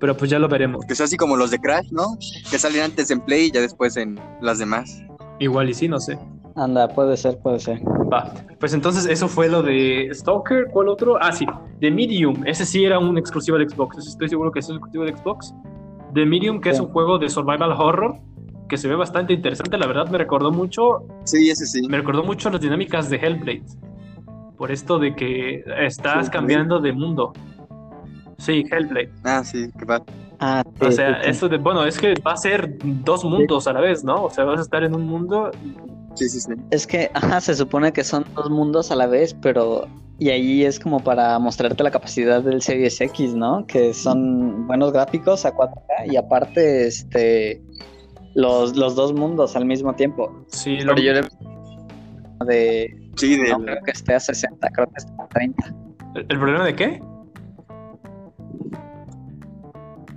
Pero 0.00 0.16
pues 0.16 0.30
ya 0.30 0.38
lo 0.38 0.48
veremos. 0.48 0.84
que 0.86 0.94
sea 0.94 1.04
así 1.04 1.16
como 1.16 1.36
los 1.36 1.50
de 1.50 1.58
Crash, 1.58 1.90
¿no? 1.92 2.16
Que 2.50 2.58
salen 2.58 2.82
antes 2.82 3.10
en 3.10 3.20
Play 3.20 3.46
y 3.46 3.50
ya 3.52 3.60
después 3.60 3.96
en 3.96 4.18
las 4.40 4.58
demás. 4.58 5.02
Igual 5.38 5.68
y 5.70 5.74
sí, 5.74 5.88
no 5.88 6.00
sé. 6.00 6.18
Anda, 6.56 6.88
puede 6.88 7.16
ser, 7.16 7.38
puede 7.38 7.60
ser. 7.60 7.80
Va. 8.12 8.32
Pues 8.58 8.74
entonces 8.74 9.06
eso 9.06 9.28
fue 9.28 9.48
lo 9.48 9.62
de 9.62 10.08
Stalker. 10.12 10.66
¿Cuál 10.72 10.88
otro? 10.88 11.16
Ah, 11.20 11.32
sí. 11.32 11.46
The 11.80 11.90
Medium. 11.90 12.42
Ese 12.46 12.64
sí 12.66 12.84
era 12.84 12.98
un 12.98 13.16
exclusivo 13.18 13.56
de 13.58 13.68
Xbox. 13.68 13.98
Ese 13.98 14.08
estoy 14.10 14.28
seguro 14.28 14.50
que 14.50 14.58
es 14.58 14.68
un 14.68 14.76
exclusivo 14.76 15.04
de 15.04 15.16
Xbox. 15.16 15.54
The 16.14 16.26
Medium, 16.26 16.60
que 16.60 16.70
es 16.70 16.80
un 16.80 16.88
juego 16.88 17.18
de 17.18 17.28
survival 17.28 17.72
horror 17.72 18.16
que 18.68 18.76
se 18.76 18.88
ve 18.88 18.94
bastante 18.96 19.32
interesante. 19.32 19.76
La 19.78 19.86
verdad 19.86 20.08
me 20.10 20.18
recordó 20.18 20.50
mucho, 20.50 21.02
Sí, 21.24 21.48
ese 21.50 21.66
sí. 21.66 21.86
me 21.88 21.96
recordó 21.98 22.22
mucho 22.24 22.50
las 22.50 22.60
dinámicas 22.60 23.08
de 23.10 23.16
Hellblade. 23.16 23.64
Por 24.56 24.70
esto 24.70 24.98
de 24.98 25.14
que 25.14 25.64
estás 25.78 26.26
Sí, 26.26 26.32
cambiando 26.32 26.80
de 26.80 26.92
mundo. 26.92 27.32
Sí, 28.40 28.64
Hellblade. 28.70 29.12
Ah, 29.24 29.44
sí, 29.44 29.70
que 29.78 29.84
va. 29.84 30.02
Ah, 30.40 30.64
O 30.80 30.90
sea, 30.90 31.16
sí, 31.16 31.20
sí. 31.24 31.30
esto 31.30 31.48
de, 31.48 31.58
bueno, 31.58 31.84
es 31.84 31.98
que 31.98 32.14
va 32.26 32.32
a 32.32 32.36
ser 32.36 32.76
dos 32.82 33.24
mundos 33.24 33.66
a 33.68 33.74
la 33.74 33.80
vez, 33.80 34.02
¿no? 34.02 34.24
O 34.24 34.30
sea, 34.30 34.44
vas 34.44 34.58
a 34.58 34.62
estar 34.62 34.82
en 34.82 34.94
un 34.94 35.06
mundo 35.06 35.50
Sí, 36.14 36.28
sí, 36.28 36.40
sí. 36.40 36.52
Es 36.70 36.86
que, 36.86 37.10
ajá, 37.14 37.40
se 37.40 37.54
supone 37.54 37.92
que 37.92 38.04
son 38.04 38.24
dos 38.34 38.50
mundos 38.50 38.90
a 38.90 38.96
la 38.96 39.06
vez, 39.06 39.34
pero. 39.40 39.86
Y 40.18 40.28
ahí 40.28 40.64
es 40.64 40.78
como 40.78 41.00
para 41.02 41.38
mostrarte 41.38 41.82
la 41.82 41.90
capacidad 41.90 42.42
del 42.42 42.60
Series 42.60 43.00
X, 43.00 43.34
¿no? 43.34 43.66
Que 43.66 43.94
son 43.94 44.66
buenos 44.66 44.92
gráficos 44.92 45.46
a 45.46 45.54
4K 45.54 46.12
y 46.12 46.16
aparte, 46.16 46.86
este. 46.86 47.62
Los, 48.34 48.76
los 48.76 48.94
dos 48.94 49.12
mundos 49.12 49.56
al 49.56 49.64
mismo 49.64 49.94
tiempo. 49.94 50.44
Sí, 50.48 50.78
lo, 50.80 50.94
Pero 50.94 51.06
yo 51.06 51.12
le. 51.14 51.22
De. 52.46 53.10
Sí, 53.16 53.36
de 53.36 53.50
No 53.50 53.60
creo 53.60 53.82
que 53.84 53.90
esté 53.92 54.14
a 54.14 54.20
60, 54.20 54.68
creo 54.70 54.86
que 54.88 54.94
está 54.96 55.22
a 55.22 55.28
30. 55.28 55.74
¿El 56.14 56.26
el 56.28 56.38
problema 56.38 56.64
de 56.64 56.74
qué? 56.74 57.02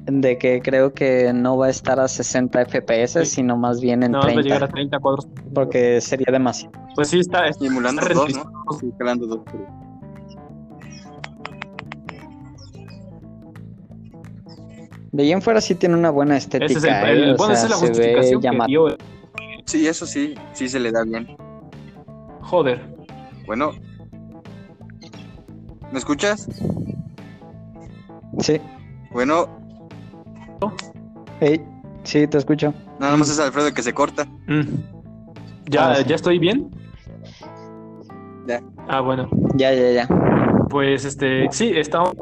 De 0.06 0.38
que 0.38 0.62
creo 0.62 0.94
que 0.94 1.32
no 1.34 1.58
va 1.58 1.68
a 1.68 1.70
estar 1.70 2.00
a 2.00 2.08
60 2.08 2.66
FPS, 2.66 3.24
Sí. 3.26 3.36
sino 3.36 3.56
más 3.58 3.80
bien 3.80 4.04
en 4.04 4.12
No, 4.12 4.20
va 4.20 4.26
a 4.26 4.28
30. 4.28 4.42
llegar 4.44 4.64
a 4.64 4.68
30 4.68 5.00
cuadros. 5.00 5.28
Porque 5.54 6.02
sería 6.02 6.28
demasiado. 6.32 6.74
Pues 6.96 7.08
sí, 7.10 7.20
está. 7.20 7.48
está 7.48 7.66
dos. 8.14 8.34
¿no? 8.36 8.78
Simulando 8.80 9.28
dos. 9.28 9.40
De 15.12 15.24
ahí 15.24 15.32
en 15.32 15.42
fuera 15.42 15.62
sí 15.62 15.76
tiene 15.76 15.96
una 15.96 16.10
buena 16.10 16.38
estética. 16.38 16.66
Ese 16.66 16.78
es 16.80 16.84
el, 16.84 16.92
¿eh? 16.92 17.12
el- 17.24 17.34
O 17.34 17.38
bueno, 17.38 17.54
esa 17.54 17.68
sea, 17.68 17.76
es 17.78 17.82
la 17.82 17.94
se 17.94 18.02
ve 18.16 18.38
llamativo. 18.42 18.88
Sí, 19.66 19.88
eso 19.88 20.06
sí, 20.06 20.34
sí 20.54 20.68
se 20.68 20.80
le 20.80 20.92
da 20.92 21.04
bien. 21.04 21.38
Joder. 22.42 22.82
Bueno. 23.46 23.72
¿Me 25.92 26.00
escuchas? 26.00 26.48
Sí. 28.40 28.60
Bueno, 29.12 29.48
Hey, 31.40 31.62
sí, 32.04 32.28
te 32.28 32.38
escucho. 32.38 32.74
nada 33.00 33.18
más 33.18 33.30
es 33.30 33.40
Alfredo 33.40 33.74
que 33.74 33.82
se 33.82 33.94
corta. 33.94 34.26
Mm. 34.48 34.62
¿Ya, 35.70 35.92
Ah, 35.92 35.96
sí. 35.96 36.04
¿Ya 36.08 36.16
estoy 36.16 36.40
bien? 36.40 36.70
Ya. 38.48 38.62
Ah, 38.88 39.00
bueno. 39.02 39.30
Ya, 39.56 39.74
ya, 39.74 39.92
ya. 39.92 40.08
Pues 40.70 41.06
este, 41.06 41.48
sí, 41.52 41.72
estamos. 41.76 42.14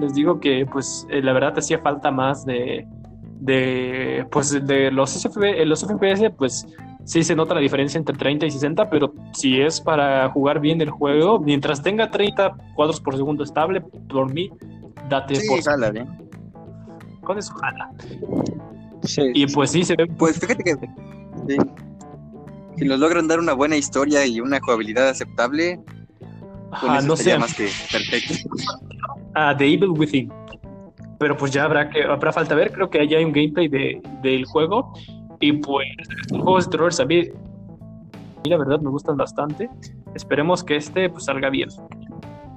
Les 0.00 0.14
digo 0.14 0.40
que, 0.40 0.66
pues, 0.70 1.06
eh, 1.10 1.22
la 1.22 1.32
verdad 1.32 1.56
hacía 1.58 1.78
falta 1.78 2.10
más 2.10 2.44
de, 2.44 2.86
de, 3.40 4.26
pues, 4.30 4.50
de 4.66 4.90
los 4.90 5.14
SFB, 5.16 5.62
eh, 5.62 5.64
los 5.64 5.82
FPS, 5.86 6.30
pues, 6.30 6.66
sí 7.04 7.22
se 7.22 7.34
nota 7.36 7.54
la 7.54 7.60
diferencia 7.60 7.96
entre 7.98 8.16
30 8.16 8.46
y 8.46 8.50
60, 8.50 8.90
pero 8.90 9.14
si 9.32 9.60
es 9.60 9.80
para 9.80 10.28
jugar 10.30 10.60
bien 10.60 10.80
el 10.80 10.90
juego, 10.90 11.38
mientras 11.38 11.82
tenga 11.82 12.10
30 12.10 12.54
cuadros 12.74 13.00
por 13.00 13.16
segundo 13.16 13.44
estable, 13.44 13.80
por 13.80 14.32
mí, 14.32 14.50
date 15.08 15.36
Sí, 15.36 15.48
por 15.48 15.62
jala, 15.62 15.88
¿eh? 15.88 16.06
Con 17.24 17.38
eso 17.38 17.54
jala. 17.54 17.90
Sí. 19.02 19.22
Y 19.34 19.46
pues 19.46 19.70
sí 19.70 19.84
se 19.84 19.96
ve 19.96 20.06
Pues 20.06 20.38
fíjate 20.38 20.62
que 20.64 20.74
sí. 20.74 21.56
si 22.76 22.84
nos 22.86 22.98
logran 22.98 23.28
dar 23.28 23.38
una 23.38 23.52
buena 23.52 23.76
historia 23.76 24.24
y 24.26 24.40
una 24.40 24.60
jugabilidad 24.60 25.08
aceptable, 25.08 25.80
con 26.80 26.90
ajá, 26.90 26.98
eso 26.98 27.08
no 27.08 27.16
sería 27.16 27.34
sé, 27.34 27.38
más 27.40 27.54
que 27.54 27.68
perfecto. 27.92 28.34
a 29.34 29.56
The 29.56 29.66
Evil 29.66 29.90
Within. 29.90 30.32
Pero 31.18 31.36
pues 31.36 31.52
ya 31.52 31.64
habrá 31.64 31.88
que 31.90 32.02
habrá 32.02 32.32
falta 32.32 32.54
ver, 32.54 32.72
creo 32.72 32.90
que 32.90 33.06
ya 33.06 33.18
hay 33.18 33.24
un 33.24 33.32
gameplay 33.32 33.68
de, 33.68 34.02
del 34.22 34.44
juego. 34.46 34.92
Y 35.40 35.52
pues 35.52 35.86
los 36.30 36.42
juegos 36.42 36.64
de 36.66 36.70
terror 36.70 36.92
a 36.98 37.04
mí, 37.04 37.20
a 37.20 37.22
mí 38.42 38.50
la 38.50 38.56
verdad 38.56 38.80
me 38.80 38.90
gustan 38.90 39.16
bastante. 39.16 39.68
Esperemos 40.14 40.64
que 40.64 40.76
este 40.76 41.08
pues 41.10 41.24
salga 41.24 41.50
bien. 41.50 41.68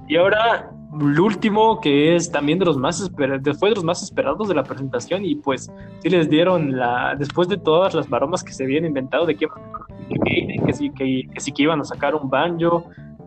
Y 0.08 0.16
ahora 0.16 0.70
el 1.00 1.20
último 1.20 1.80
que 1.80 2.16
es 2.16 2.30
también 2.30 2.58
de 2.58 2.64
los 2.64 2.76
más 2.78 3.00
esperados, 3.00 3.58
fue 3.58 3.68
de 3.70 3.74
los 3.74 3.84
más 3.84 4.02
esperados 4.02 4.48
de 4.48 4.54
la 4.54 4.62
presentación 4.64 5.24
y 5.24 5.34
pues 5.34 5.70
sí 6.00 6.08
les 6.08 6.30
dieron 6.30 6.76
la 6.76 7.14
después 7.18 7.46
de 7.48 7.58
todas 7.58 7.94
las 7.94 8.08
maromas 8.08 8.42
que 8.42 8.52
se 8.52 8.64
habían 8.64 8.84
inventado 8.86 9.26
de 9.26 9.36
que 9.36 9.44
iban 9.44 9.58
a- 9.58 10.64
que 10.66 10.72
sí 10.72 10.90
que, 10.90 11.28
que 11.32 11.40
sí 11.40 11.52
que 11.52 11.62
iban 11.64 11.80
a 11.80 11.84
sacar 11.84 12.14
un 12.14 12.30
banjo 12.30 12.84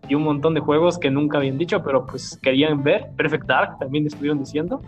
y 0.08 0.16
un 0.16 0.24
montón 0.24 0.54
de 0.56 0.60
juegos 0.60 0.98
que 0.98 1.10
nunca 1.12 1.38
habían 1.38 1.58
dicho, 1.58 1.82
pero 1.84 2.06
pues 2.06 2.38
querían 2.42 2.82
ver. 2.84 3.12
Perfect 3.16 3.46
Dark 3.46 3.78
también 3.80 4.06
estuvieron 4.08 4.40
diciendo. 4.40 4.82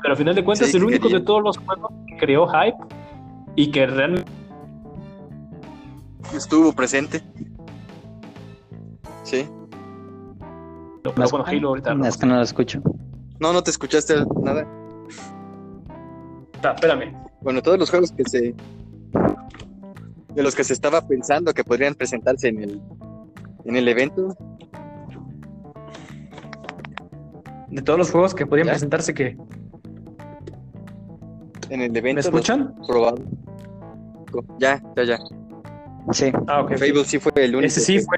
Pero 0.00 0.12
al 0.12 0.16
final 0.16 0.34
de 0.34 0.44
cuentas, 0.44 0.70
Sí, 0.70 0.76
el 0.76 0.84
único 0.84 1.08
de 1.08 1.20
todos 1.20 1.42
los 1.42 1.58
juegos 1.58 1.90
que 2.06 2.16
creó 2.16 2.46
hype 2.46 2.76
y 3.56 3.70
que 3.70 3.86
realmente 3.86 4.30
Estuvo 6.34 6.72
presente. 6.72 7.20
Sí. 9.24 9.46
Pero 11.02 11.14
¿Me 11.16 11.24
bueno, 11.24 11.24
escuchan? 11.24 11.46
Halo 11.58 11.68
ahorita 11.68 11.94
no. 11.94 12.06
Es 12.06 12.16
que 12.16 12.26
no 12.26 12.36
lo 12.36 12.42
escucho. 12.42 12.82
No, 13.38 13.52
no 13.52 13.62
te 13.62 13.70
escuchaste 13.70 14.14
nada. 14.42 14.66
Espérame. 16.62 17.14
Bueno, 17.40 17.62
todos 17.62 17.78
los 17.78 17.90
juegos 17.90 18.12
que 18.12 18.24
se. 18.24 18.54
de 20.34 20.42
los 20.42 20.54
que 20.54 20.62
se 20.64 20.72
estaba 20.74 21.00
pensando 21.06 21.52
que 21.54 21.64
podrían 21.64 21.94
presentarse 21.94 22.48
en 22.48 22.62
el, 22.62 22.80
en 23.64 23.76
el 23.76 23.88
evento, 23.88 24.36
De 27.68 27.82
todos 27.82 27.98
los 27.98 28.10
juegos 28.10 28.34
que 28.34 28.46
podían 28.46 28.66
¿Ya? 28.66 28.72
presentarse 28.72 29.14
que 29.14 29.36
en 31.70 31.80
el 31.82 31.96
evento. 31.96 32.14
¿Me 32.16 32.20
escuchan? 32.20 32.74
probados. 32.86 33.20
Ya, 34.58 34.82
ya, 34.96 35.04
ya. 35.04 35.18
Sí. 36.12 36.32
Ah, 36.48 36.62
ok. 36.62 36.72
Fable 36.76 37.04
sí 37.04 37.18
fue 37.20 37.32
el 37.36 37.54
único. 37.54 37.66
Ese 37.68 37.80
sí 37.80 37.96
que- 37.98 38.02
fue. 38.02 38.16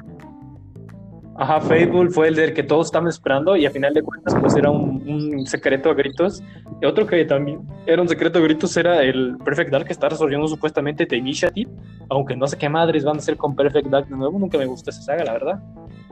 Ajá, 1.43 1.59
Fable 1.59 2.09
fue 2.09 2.29
el 2.29 2.35
del 2.35 2.53
que 2.53 2.63
todos 2.63 2.87
estaban 2.87 3.09
esperando 3.09 3.57
y 3.57 3.65
a 3.65 3.69
final 3.69 3.93
de 3.93 4.01
cuentas 4.01 4.33
pues 4.39 4.55
era 4.55 4.71
un, 4.71 5.03
un 5.05 5.45
secreto 5.45 5.89
a 5.89 5.93
gritos. 5.93 6.41
Y 6.81 6.85
otro 6.85 7.05
que 7.05 7.25
también 7.25 7.59
era 7.85 8.01
un 8.01 8.07
secreto 8.07 8.39
a 8.39 8.41
gritos 8.43 8.77
era 8.77 9.03
el 9.03 9.35
Perfect 9.43 9.69
Dark 9.69 9.85
que 9.85 9.91
está 9.91 10.07
resolviendo 10.07 10.47
supuestamente 10.47 11.05
The 11.05 11.17
Initiative, 11.17 11.69
aunque 12.09 12.37
no 12.37 12.47
sé 12.47 12.57
qué 12.57 12.69
madres 12.69 13.03
van 13.03 13.17
a 13.17 13.19
hacer 13.19 13.35
con 13.35 13.57
Perfect 13.57 13.87
Dark 13.87 14.07
de 14.07 14.15
nuevo, 14.15 14.39
nunca 14.39 14.57
me 14.57 14.65
gustó 14.65 14.91
esa 14.91 15.01
saga, 15.01 15.25
la 15.25 15.33
verdad. 15.33 15.59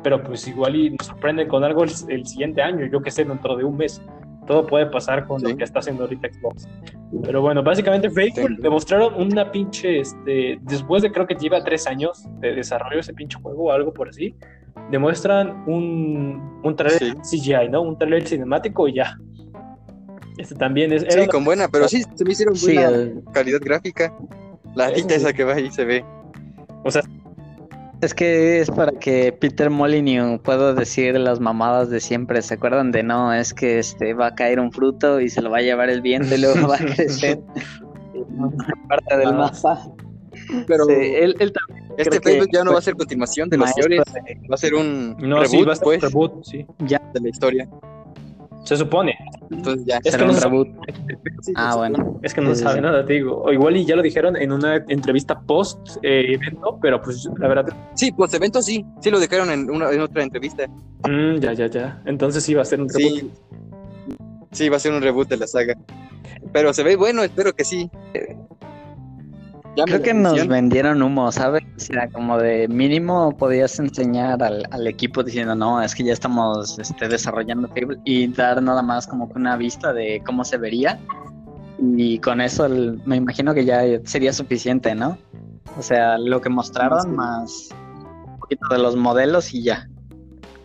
Pero 0.04 0.22
pues 0.22 0.46
igual 0.50 0.76
y 0.76 0.90
nos 0.90 1.08
sorprenden 1.08 1.48
con 1.48 1.64
algo 1.64 1.86
el, 1.86 1.92
el 2.10 2.28
siguiente 2.28 2.62
año, 2.62 2.86
yo 2.88 3.02
que 3.02 3.10
sé, 3.10 3.24
dentro 3.24 3.56
de 3.56 3.64
un 3.64 3.78
mes. 3.78 4.02
Todo 4.52 4.68
puede 4.68 4.86
pasar 4.88 5.28
con 5.28 5.40
Sí. 5.40 5.48
lo 5.48 5.56
que 5.56 5.64
está 5.64 5.80
haciendo 5.80 6.04
ahorita 6.04 6.28
Xbox. 6.28 6.68
Pero 7.24 7.40
bueno, 7.40 7.64
básicamente 7.64 8.10
Fable 8.10 8.32
Sí. 8.36 8.56
demostraron 8.60 9.14
una 9.14 9.50
pinche, 9.50 10.02
este, 10.02 10.60
después 10.64 11.02
de 11.04 11.10
creo 11.10 11.26
que 11.26 11.36
lleva 11.36 11.64
tres 11.64 11.88
años 11.88 12.26
de 12.42 12.54
desarrollo 12.54 13.00
ese 13.00 13.14
pinche 13.14 13.40
juego 13.42 13.66
o 13.66 13.72
algo 13.72 13.94
por 13.94 14.10
así, 14.10 14.36
demuestran 14.90 15.64
un, 15.68 16.60
un 16.64 16.76
trailer 16.76 17.16
CGI, 17.22 17.70
¿no? 17.70 17.82
Un 17.82 17.98
trailer 17.98 18.28
cinemático 18.28 18.90
y 18.90 18.96
ya. 18.96 19.18
Este 20.38 20.54
también 20.56 20.92
es... 20.92 21.06
Sí, 21.08 21.28
con 21.28 21.46
buena, 21.46 21.70
pero 21.70 21.88
sí, 21.88 22.04
se 22.16 22.26
me 22.26 22.32
hicieron 22.34 22.56
Sí, 22.58 22.74
buena 22.76 22.90
el- 22.90 23.24
calidad 23.32 23.60
gráfica. 23.62 24.14
La 24.76 24.90
sí. 24.94 25.06
esa 25.08 25.32
que 25.32 25.46
va 25.46 25.54
ahí 25.54 25.72
se 25.72 25.86
ve. 25.86 26.04
O 26.84 26.92
sea, 26.92 27.04
es 28.02 28.14
que 28.14 28.60
es 28.62 28.70
para 28.72 28.92
que 28.92 29.32
Peter 29.32 29.70
Molyneux 29.70 30.40
pueda 30.42 30.74
decir 30.74 31.18
las 31.20 31.40
mamadas 31.40 31.90
de 31.90 32.00
siempre. 32.00 32.42
¿Se 32.42 32.56
acuerdan 32.56 32.92
de 32.92 33.04
no? 33.04 33.34
Es 33.34 33.54
que 33.54 33.80
este 33.80 34.14
va 34.14 34.28
a 34.28 34.36
caer 34.36 34.60
un 34.60 34.72
fruto 34.72 35.20
y 35.22 35.30
se 35.30 35.42
lo 35.42 35.50
va 35.50 35.58
a 35.58 35.62
llevar 35.62 35.90
el 35.90 36.02
viento 36.02 36.34
y 36.36 36.40
luego 36.40 36.68
va 36.68 36.76
a 36.76 36.80
crecer 36.96 37.40
parte 38.90 39.18
del 39.18 39.28
Ah. 39.28 39.32
mapa. 39.34 39.82
Pero 40.66 40.86
Sí, 40.86 40.94
él, 40.94 41.36
él 41.40 41.52
también 41.52 41.82
este 41.98 42.20
Fable 42.22 42.48
ya 42.52 42.64
no 42.64 42.72
va 42.74 42.80
a 42.80 42.82
ser 42.82 42.96
continuación 42.96 43.50
de 43.50 43.58
los 43.58 43.74
de- 43.76 43.98
va 43.98 44.56
a 44.56 44.58
ser 44.58 44.74
un 44.74 45.16
no, 45.20 45.42
reboot, 45.42 45.48
sí, 45.50 45.64
va 45.64 45.74
a 45.74 45.76
ser 45.76 45.84
un 45.88 45.92
pues, 45.92 46.02
reboot, 46.02 46.44
sí. 46.46 46.66
de 46.80 47.20
la 47.22 47.30
historia. 47.30 47.70
Se 48.64 48.78
supone. 48.78 49.16
Entonces 49.50 49.86
ya. 49.86 49.98
Es 50.04 50.12
será 50.12 50.20
que 50.20 50.32
no 50.32 50.38
un 50.38 50.42
reboot. 50.42 50.68
Sí, 51.42 51.54
Ah, 51.56 51.76
bueno. 51.76 52.20
Es 52.22 52.34
que 52.34 52.42
no 52.42 52.54
Sí, 52.56 52.62
sabe 52.64 52.76
sí. 52.76 52.82
nada, 52.82 53.06
te 53.06 53.14
digo. 53.14 53.42
O 53.44 53.52
igual 53.52 53.76
y 53.76 53.86
ya 53.86 53.96
lo 53.96 54.02
dijeron 54.02 54.36
en 54.38 54.52
una 54.52 54.76
entrevista 54.88 55.40
post 55.42 55.98
eh, 56.04 56.34
evento, 56.36 56.78
pero 56.82 57.02
pues 57.02 57.28
la 57.40 57.48
verdad... 57.48 57.66
Sí, 57.96 58.12
pues 58.12 58.34
evento 58.34 58.62
sí, 58.62 58.86
sí 59.02 59.10
lo 59.10 59.20
dejaron 59.20 59.50
en, 59.50 59.70
una, 59.70 59.92
en 59.92 60.00
otra 60.02 60.24
entrevista. 60.24 60.68
mm, 61.08 61.38
ya, 61.40 61.54
ya, 61.54 61.68
ya. 61.68 62.02
Entonces 62.06 62.44
sí 62.44 62.54
va 62.54 62.62
a 62.62 62.66
ser 62.66 62.82
un 62.82 62.88
reboot. 62.90 63.20
Sí, 63.20 63.32
sí, 64.52 64.70
va 64.70 64.78
a 64.78 64.80
ser 64.80 64.94
un 64.94 65.02
reboot 65.02 65.28
de 65.30 65.38
la 65.38 65.48
saga. 65.48 65.74
Pero 66.54 66.74
se 66.74 66.84
ve 66.84 66.96
bueno, 66.96 67.24
espero 67.24 67.54
que 67.54 67.64
sí. 67.66 67.90
Llame 69.76 69.86
Creo 69.92 70.02
que 70.02 70.14
nos 70.14 70.48
vendieron 70.48 71.02
humo, 71.02 71.32
¿sabes? 71.32 71.64
O 71.78 71.80
sea, 71.80 72.10
como 72.10 72.38
de 72.38 72.68
mínimo 72.68 73.36
podías 73.38 73.80
enseñar 73.80 74.44
al, 74.44 74.66
al 74.72 74.86
equipo 74.88 75.24
diciendo, 75.24 75.56
no, 75.56 75.82
es 75.82 75.96
que 75.96 76.04
ya 76.04 76.12
estamos 76.14 76.78
este, 76.78 77.08
desarrollando 77.08 77.68
Fable 77.70 77.98
y 78.04 78.28
dar 78.28 78.62
nada 78.62 78.82
más 78.82 79.08
como 79.08 79.30
una 79.34 79.56
vista 79.56 79.94
de 79.94 80.22
cómo 80.26 80.44
se 80.44 80.58
vería. 80.58 81.00
Y 81.80 82.20
con 82.20 82.42
eso 82.42 82.66
el- 82.66 83.02
me 83.06 83.16
imagino 83.16 83.54
que 83.54 83.64
ya 83.66 83.82
sería 84.04 84.34
suficiente, 84.34 84.94
¿no? 84.94 85.18
O 85.78 85.82
sea, 85.82 86.18
lo 86.18 86.42
que 86.42 86.50
mostraron 86.50 87.02
Sí. 87.04 87.08
más 87.08 87.70
un 88.28 88.40
poquito 88.40 88.68
de 88.70 88.78
los 88.78 88.96
modelos 88.98 89.54
y 89.54 89.64
ya. 89.64 89.88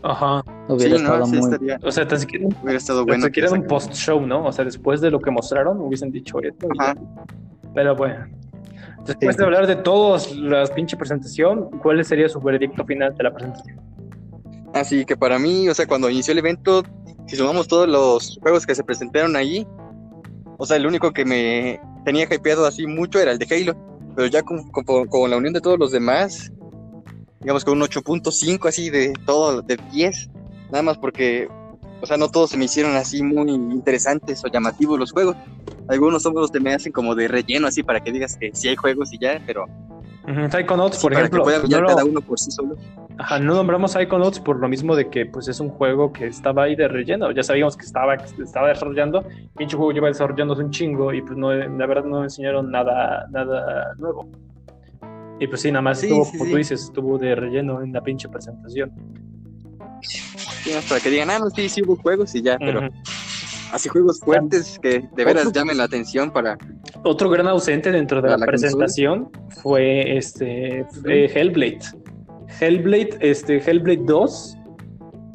Ajá. 0.02 0.42
Hubiera 0.68 0.96
Sí, 0.98 1.02
no, 1.04 1.08
estado 1.14 1.26
sí 1.26 1.36
muy... 1.36 1.40
estaría, 1.52 1.78
O 1.84 1.90
sea, 1.92 2.06
tan 2.08 2.18
siquiera, 2.20 2.46
hubiera 2.62 2.78
estado 2.78 2.98
tan 3.00 3.06
bueno. 3.06 3.24
siquiera 3.26 3.48
que 3.48 3.54
un 3.54 3.66
post-show, 3.66 4.26
¿no? 4.26 4.44
O 4.46 4.52
sea, 4.52 4.64
después 4.64 5.00
de 5.00 5.10
lo 5.12 5.20
que 5.20 5.30
mostraron, 5.30 5.80
hubiesen 5.80 6.10
dicho 6.10 6.40
esto. 6.42 6.66
Ajá. 6.78 6.94
ya. 6.94 7.24
Pero 7.74 7.94
bueno. 7.96 8.26
Después 9.06 9.36
de 9.36 9.44
hablar 9.44 9.66
de 9.66 9.76
todas 9.76 10.34
las 10.34 10.70
pinche 10.70 10.96
presentación, 10.96 11.70
¿cuál 11.82 12.04
sería 12.04 12.28
su 12.28 12.40
veredicto 12.40 12.84
final 12.84 13.14
de 13.14 13.24
la 13.24 13.32
presentación? 13.34 13.80
Así 14.74 15.04
que 15.04 15.16
para 15.16 15.38
mí, 15.38 15.68
o 15.68 15.74
sea, 15.74 15.86
cuando 15.86 16.10
inició 16.10 16.32
el 16.32 16.38
evento, 16.38 16.82
si 17.26 17.36
sumamos 17.36 17.66
todos 17.68 17.88
los 17.88 18.38
juegos 18.42 18.66
que 18.66 18.74
se 18.74 18.84
presentaron 18.84 19.36
allí, 19.36 19.66
o 20.58 20.66
sea, 20.66 20.76
el 20.76 20.86
único 20.86 21.12
que 21.12 21.24
me 21.24 21.80
tenía 22.04 22.24
hypeado 22.24 22.66
así 22.66 22.86
mucho 22.86 23.18
era 23.20 23.32
el 23.32 23.38
de 23.38 23.46
Halo. 23.54 23.76
pero 24.14 24.28
ya 24.28 24.42
con, 24.42 24.70
con- 24.70 25.06
con 25.06 25.30
la 25.30 25.36
unión 25.36 25.52
de 25.52 25.60
todos 25.60 25.78
los 25.78 25.92
demás, 25.92 26.50
digamos 27.40 27.64
con 27.64 27.80
un 27.80 27.86
8.5 27.88 28.68
así 28.68 28.90
de 28.90 29.12
todo, 29.26 29.62
de 29.62 29.76
10, 29.92 30.30
nada 30.70 30.82
más 30.82 30.98
porque, 30.98 31.48
o 32.00 32.06
sea, 32.06 32.16
no 32.16 32.28
todos 32.28 32.50
se 32.50 32.56
me 32.58 32.64
hicieron 32.66 32.94
así 32.96 33.22
muy 33.22 33.50
interesantes 33.50 34.44
o 34.44 34.48
llamativos 34.48 34.98
los 34.98 35.12
juegos. 35.12 35.36
Algunos 35.88 36.22
son 36.22 36.34
los 36.34 36.50
que 36.50 36.60
me 36.60 36.74
hacen 36.74 36.92
como 36.92 37.14
de 37.14 37.28
relleno 37.28 37.66
así 37.68 37.82
para 37.82 38.00
que 38.00 38.12
digas 38.12 38.36
que 38.38 38.50
sí 38.54 38.68
hay 38.68 38.76
juegos 38.76 39.12
y 39.12 39.18
ya, 39.18 39.40
pero 39.46 39.64
Psychonauts, 40.50 40.96
sí, 40.96 41.02
por 41.02 41.12
para 41.12 41.26
ejemplo, 41.26 41.44
que 41.44 41.58
brillar 41.60 41.82
no 41.82 41.88
lo- 41.88 41.94
cada 41.96 42.04
uno 42.04 42.20
por 42.20 42.38
sí 42.38 42.50
solo. 42.50 42.76
Ajá, 43.18 43.38
no 43.38 43.54
nombramos 43.54 43.92
Psychonauts 43.92 44.40
por 44.40 44.58
lo 44.58 44.68
mismo 44.68 44.94
de 44.96 45.08
que 45.08 45.24
pues 45.26 45.48
es 45.48 45.60
un 45.60 45.70
juego 45.70 46.12
que 46.12 46.26
estaba 46.26 46.64
ahí 46.64 46.74
de 46.76 46.88
relleno. 46.88 47.30
Ya 47.30 47.42
sabíamos 47.42 47.76
que 47.76 47.86
estaba, 47.86 48.16
que 48.16 48.42
estaba 48.42 48.68
desarrollando. 48.68 49.24
Pinche 49.56 49.76
juego 49.76 49.92
lleva 49.92 50.08
desarrollándose 50.08 50.62
un 50.62 50.70
chingo 50.70 51.14
y 51.14 51.22
pues 51.22 51.38
no, 51.38 51.52
la 51.54 51.86
verdad 51.86 52.04
no 52.04 52.24
enseñaron 52.24 52.70
nada, 52.70 53.26
nada 53.30 53.94
nuevo. 53.98 54.28
Y 55.38 55.46
pues 55.46 55.60
sí, 55.62 55.70
nada 55.70 55.82
más 55.82 56.00
Sí, 56.00 56.08
estuvo, 56.08 56.24
sí, 56.24 56.30
como 56.32 56.44
sí. 56.44 56.50
tú 56.50 56.56
dices, 56.56 56.82
estuvo 56.82 57.18
de 57.18 57.34
relleno 57.34 57.82
en 57.82 57.92
la 57.92 58.02
pinche 58.02 58.28
presentación. 58.28 58.90
Para 60.88 61.00
que 61.00 61.10
digan, 61.10 61.30
ah, 61.30 61.38
no, 61.38 61.50
sí, 61.50 61.68
sí 61.68 61.82
hubo 61.82 61.96
juegos 61.96 62.34
y 62.34 62.42
ya, 62.42 62.56
pero 62.58 62.80
así 63.72 63.88
juegos 63.88 64.20
fuertes 64.20 64.78
que 64.80 65.00
de 65.14 65.24
veras 65.24 65.46
Otro- 65.46 65.60
llamen 65.60 65.76
la 65.78 65.84
atención 65.84 66.30
para... 66.30 66.56
Otro 67.04 67.28
gran 67.30 67.46
ausente 67.48 67.90
dentro 67.92 68.18
de 68.18 68.28
¿Para 68.28 68.38
la, 68.38 68.46
consola? 68.46 68.50
presentación 68.86 69.30
fue 69.62 70.16
este 70.16 70.80
eh, 71.06 71.30
Hellblade. 71.34 71.80
Hellblade, 72.60 73.10
este, 73.20 73.58
Hellblade 73.58 74.02
2, 74.04 74.56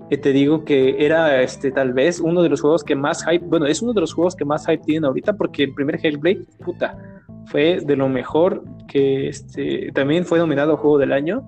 que 0.09 0.17
te 0.17 0.31
digo 0.33 0.65
que 0.65 1.05
era 1.05 1.41
este, 1.41 1.71
tal 1.71 1.93
vez 1.93 2.19
uno 2.19 2.41
de 2.41 2.49
los 2.49 2.61
juegos 2.61 2.83
que 2.83 2.95
más 2.95 3.23
hype, 3.25 3.45
bueno, 3.45 3.65
es 3.67 3.81
uno 3.81 3.93
de 3.93 4.01
los 4.01 4.13
juegos 4.13 4.35
que 4.35 4.43
más 4.43 4.65
hype 4.65 4.83
tienen 4.83 5.05
ahorita 5.05 5.33
porque 5.37 5.63
el 5.63 5.73
primer 5.73 5.99
Hellblade, 6.03 6.45
puta, 6.65 6.97
fue 7.45 7.79
de 7.85 7.95
lo 7.95 8.09
mejor 8.09 8.63
que 8.87 9.29
este, 9.29 9.91
también 9.93 10.25
fue 10.25 10.39
nominado 10.39 10.73
a 10.73 10.77
Juego 10.77 10.97
del 10.97 11.11
Año 11.13 11.47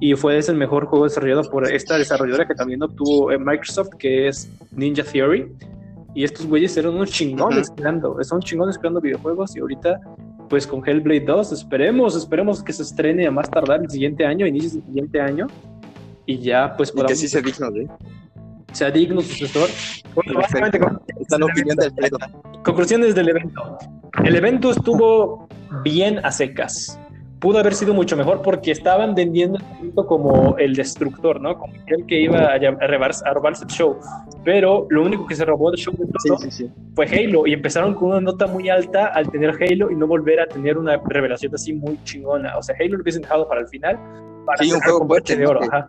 y 0.00 0.14
fue 0.14 0.38
ese 0.38 0.52
el 0.52 0.58
mejor 0.58 0.86
juego 0.86 1.04
desarrollado 1.04 1.42
por 1.50 1.70
esta 1.70 1.98
desarrolladora 1.98 2.46
que 2.48 2.54
también 2.54 2.82
obtuvo 2.82 3.30
eh, 3.30 3.38
Microsoft, 3.38 3.90
que 3.98 4.28
es 4.28 4.50
Ninja 4.72 5.02
Theory. 5.04 5.46
Y 6.14 6.24
estos 6.24 6.46
güeyes 6.46 6.76
eran 6.76 6.94
unos 6.94 7.10
chingones 7.10 7.70
creando, 7.76 8.16
son 8.24 8.40
chingones 8.40 8.76
creando 8.78 9.00
videojuegos 9.00 9.54
y 9.56 9.60
ahorita 9.60 10.00
pues 10.48 10.66
con 10.66 10.82
Hellblade 10.86 11.20
2 11.26 11.52
esperemos, 11.52 12.16
esperemos 12.16 12.64
que 12.64 12.72
se 12.72 12.82
estrene 12.82 13.26
a 13.26 13.30
más 13.30 13.48
tardar 13.48 13.80
el 13.82 13.88
siguiente 13.90 14.26
año, 14.26 14.44
inicios 14.46 14.72
del 14.74 14.82
siguiente 14.86 15.20
año 15.20 15.46
y 16.26 16.38
ya 16.38 16.74
pues 16.76 16.88
Y 16.88 16.92
que 16.92 16.96
podamos 16.96 17.18
sí 17.18 17.28
sea 17.28 17.40
digno 17.40 17.70
de... 17.70 17.88
sea 18.72 18.90
digno 18.90 19.20
sucesor. 19.20 19.68
Bueno, 20.16 20.40
básicamente, 20.40 20.80
con- 20.80 21.00
Está 21.20 21.38
la 21.38 21.46
opinión 21.46 21.76
de 21.76 21.84
Alfredo. 21.86 22.18
conclusiones 22.64 23.14
del 23.14 23.28
evento. 23.28 23.78
El 24.24 24.34
evento 24.34 24.72
estuvo 24.72 25.48
bien 25.84 26.18
a 26.24 26.32
secas. 26.32 26.98
Pudo 27.40 27.58
haber 27.58 27.74
sido 27.74 27.94
mucho 27.94 28.16
mejor 28.18 28.42
porque 28.42 28.70
estaban 28.70 29.14
vendiendo 29.14 29.58
como 30.06 30.56
el 30.58 30.74
destructor, 30.74 31.40
¿no? 31.40 31.56
Como 31.58 31.72
el 31.86 32.04
que 32.04 32.20
iba 32.20 32.38
a, 32.52 32.58
robarse, 32.86 33.24
a 33.26 33.32
robarse 33.32 33.64
el 33.64 33.70
show. 33.70 33.96
Pero 34.44 34.86
lo 34.90 35.02
único 35.02 35.26
que 35.26 35.34
se 35.34 35.46
robó 35.46 35.70
del 35.70 35.80
show 35.80 35.94
de 35.96 36.04
Sí, 36.04 36.28
todo 36.28 36.38
sí, 36.38 36.50
sí. 36.50 36.70
fue 36.94 37.06
Halo 37.06 37.46
y 37.46 37.54
empezaron 37.54 37.94
con 37.94 38.10
una 38.10 38.20
nota 38.20 38.46
muy 38.46 38.68
alta 38.68 39.06
al 39.06 39.30
tener 39.30 39.54
Halo 39.58 39.90
y 39.90 39.96
no 39.96 40.06
volver 40.06 40.38
a 40.40 40.46
tener 40.46 40.76
una 40.76 40.98
revelación 41.06 41.54
así 41.54 41.72
muy 41.72 41.98
chingona. 42.04 42.58
O 42.58 42.62
sea, 42.62 42.76
Halo 42.78 42.96
lo 42.98 43.02
hubiesen 43.02 43.22
dejado 43.22 43.48
para 43.48 43.62
el 43.62 43.68
final. 43.68 43.98
Para 44.44 44.62
Sí, 44.62 44.70
un 44.72 44.80
juego 44.80 45.06
fuerte, 45.06 45.34
de 45.36 45.46
oro. 45.46 45.60
Que- 45.60 45.66
ajá. 45.66 45.88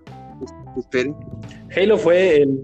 Esperen. 0.78 1.16
Halo 1.76 1.98
fue 1.98 2.44
el, 2.44 2.64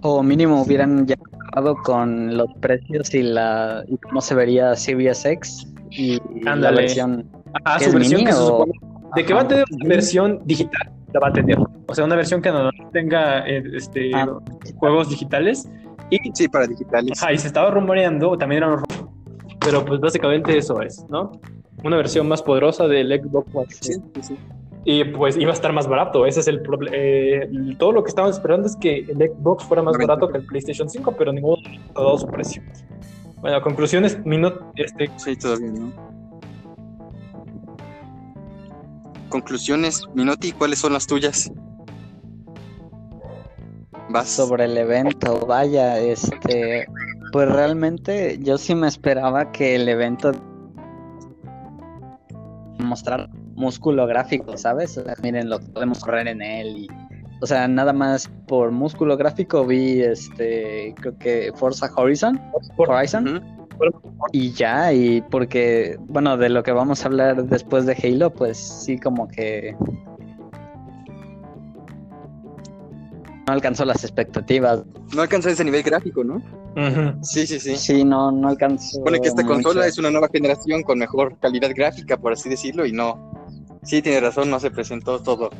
O 0.00 0.22
mínimo 0.22 0.62
hubieran 0.62 1.06
ya 1.06 1.16
acabado 1.50 1.76
con 1.84 2.34
los 2.36 2.48
precios 2.60 3.14
y 3.14 3.22
la 3.22 3.84
y 3.86 3.96
cómo 3.98 4.20
se 4.22 4.34
vería 4.34 4.74
Series 4.74 5.24
X 5.26 5.66
y 5.90 6.18
la 6.44 6.70
versión. 6.70 7.26
Ah, 7.64 7.76
¿Que 7.78 7.84
su 7.86 7.92
versión 7.92 8.18
mini 8.20 8.24
que 8.26 8.32
se 8.32 8.38
supone 8.46 8.72
de 9.14 9.24
que 9.26 9.34
va 9.34 9.40
a 9.40 9.42
Ajá. 9.42 9.48
tener 9.48 9.64
una 9.72 9.88
versión 9.88 10.40
digital, 10.44 10.90
la 11.12 11.20
va 11.20 11.28
a 11.28 11.32
tener. 11.32 11.58
O 11.86 11.94
sea, 11.94 12.04
una 12.04 12.16
versión 12.16 12.40
que 12.40 12.50
no 12.50 12.70
tenga 12.92 13.46
eh, 13.46 13.62
este, 13.74 14.10
Ah. 14.14 14.26
juegos 14.76 15.10
digitales. 15.10 15.68
Y, 16.10 16.18
Sí, 16.34 16.48
para 16.48 16.66
digitales. 16.66 17.22
ajá, 17.22 17.32
y 17.32 17.38
se 17.38 17.46
estaba 17.46 17.70
rumoreando, 17.70 18.36
también 18.38 18.62
eran 18.62 18.76
rumores, 18.78 19.04
pero 19.60 19.84
pues 19.84 20.00
básicamente 20.00 20.56
eso 20.56 20.80
es, 20.82 21.04
¿no? 21.10 21.32
Una 21.84 21.96
versión 21.96 22.28
más 22.28 22.42
poderosa 22.42 22.86
del 22.88 23.08
Xbox 23.20 23.54
One. 23.54 23.66
Sí, 23.70 23.92
sí, 23.94 24.22
sí. 24.22 24.36
Y 24.84 25.04
pues 25.04 25.36
iba 25.36 25.50
a 25.50 25.54
estar 25.54 25.72
más 25.72 25.86
barato, 25.86 26.26
ese 26.26 26.40
es 26.40 26.48
el 26.48 26.60
problema. 26.62 26.96
todo 27.78 27.92
lo 27.92 28.02
que 28.02 28.08
estaban 28.08 28.30
esperando 28.30 28.66
es 28.66 28.76
que 28.76 29.00
el 29.00 29.16
Xbox 29.16 29.64
fuera 29.64 29.82
más 29.82 29.96
barato 29.96 30.28
que 30.28 30.38
el 30.38 30.44
PlayStation 30.46 30.88
5, 30.88 31.12
pero 31.16 31.32
ninguno 31.32 31.56
ha 31.94 32.00
dado 32.00 32.18
su 32.18 32.26
precio. 32.26 32.62
Bueno, 33.40 33.60
conclusiones, 33.62 34.18
minuto, 34.24 34.72
este, 34.76 35.10
Sí, 35.16 35.36
todavía 35.36 35.70
no. 35.70 35.92
Conclusiones, 39.32 40.06
Minotti, 40.14 40.52
¿cuáles 40.52 40.78
son 40.78 40.92
las 40.92 41.06
tuyas? 41.06 41.50
Vas. 44.10 44.28
sobre 44.28 44.66
el 44.66 44.76
evento, 44.76 45.46
vaya, 45.46 45.98
este, 45.98 46.86
pues 47.32 47.48
realmente 47.48 48.38
yo 48.42 48.58
sí 48.58 48.74
me 48.74 48.88
esperaba 48.88 49.50
que 49.50 49.76
el 49.76 49.88
evento 49.88 50.32
mostrar 52.78 53.30
músculo 53.54 54.06
gráfico, 54.06 54.58
¿sabes? 54.58 54.98
O 54.98 55.04
sea, 55.04 55.14
miren, 55.22 55.48
lo 55.48 55.60
podemos 55.60 56.00
correr 56.00 56.28
en 56.28 56.42
él 56.42 56.76
y, 56.76 56.88
o 57.40 57.46
sea, 57.46 57.66
nada 57.66 57.94
más 57.94 58.30
por 58.46 58.70
músculo 58.70 59.16
gráfico 59.16 59.64
vi, 59.64 60.02
este, 60.02 60.94
creo 61.00 61.16
que 61.16 61.52
Forza 61.56 61.90
Horizon, 61.96 62.38
Horizon, 62.76 63.36
Ujú. 63.38 63.61
Y 64.32 64.52
ya, 64.52 64.92
y 64.92 65.22
porque, 65.22 65.96
bueno, 66.00 66.36
de 66.36 66.48
lo 66.48 66.62
que 66.62 66.72
vamos 66.72 67.02
a 67.02 67.08
hablar 67.08 67.44
después 67.44 67.86
de 67.86 67.96
Halo, 68.02 68.30
pues 68.30 68.58
sí 68.58 68.98
como 68.98 69.28
que 69.28 69.76
no 73.46 73.52
alcanzó 73.52 73.84
las 73.84 74.04
expectativas. 74.04 74.82
No 75.14 75.22
alcanzó 75.22 75.48
ese 75.48 75.64
nivel 75.64 75.82
gráfico, 75.82 76.22
¿no? 76.24 76.42
Sí, 77.22 77.46
sí, 77.46 77.60
sí. 77.60 77.76
Sí, 77.76 78.04
no, 78.04 78.32
no 78.32 78.48
alcanzó. 78.48 78.98
Supone 78.98 79.20
que 79.20 79.28
esta 79.28 79.44
consola 79.44 79.80
mucho. 79.80 79.88
es 79.88 79.98
una 79.98 80.10
nueva 80.10 80.28
generación 80.32 80.82
con 80.82 80.98
mejor 80.98 81.38
calidad 81.38 81.70
gráfica, 81.74 82.16
por 82.16 82.32
así 82.32 82.48
decirlo, 82.48 82.86
y 82.86 82.92
no. 82.92 83.32
Sí, 83.82 84.00
tiene 84.00 84.20
razón, 84.20 84.48
no 84.48 84.60
se 84.60 84.70
presentó 84.70 85.20
todo. 85.20 85.50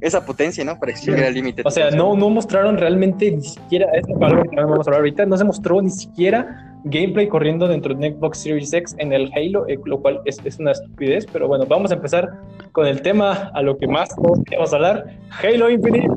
Esa 0.00 0.24
potencia, 0.24 0.64
¿no? 0.64 0.78
Para 0.78 0.92
exprimir 0.92 1.24
al 1.24 1.34
límite. 1.34 1.62
O 1.64 1.70
sea, 1.70 1.90
no, 1.90 2.14
no 2.16 2.30
mostraron 2.30 2.76
realmente 2.78 3.30
ni 3.32 3.42
siquiera, 3.42 3.86
es 3.94 4.04
algo 4.20 4.42
que 4.42 4.48
también 4.48 4.68
vamos 4.70 4.86
a 4.86 4.90
hablar 4.90 5.00
ahorita, 5.00 5.26
no 5.26 5.36
se 5.36 5.44
mostró 5.44 5.82
ni 5.82 5.90
siquiera 5.90 6.64
gameplay 6.84 7.26
corriendo 7.26 7.66
dentro 7.66 7.92
de 7.94 8.12
Xbox 8.12 8.38
Series 8.38 8.72
X 8.72 8.94
en 8.98 9.12
el 9.12 9.30
Halo, 9.34 9.66
eh, 9.68 9.78
lo 9.84 10.00
cual 10.00 10.20
es, 10.24 10.38
es 10.44 10.58
una 10.60 10.70
estupidez, 10.70 11.26
pero 11.32 11.48
bueno, 11.48 11.66
vamos 11.66 11.90
a 11.90 11.94
empezar 11.94 12.28
con 12.70 12.86
el 12.86 13.02
tema 13.02 13.50
a 13.52 13.62
lo 13.62 13.76
que 13.76 13.88
más 13.88 14.08
todos 14.14 14.38
queremos 14.44 14.72
hablar, 14.72 15.04
Halo 15.42 15.68
Infinite, 15.68 16.08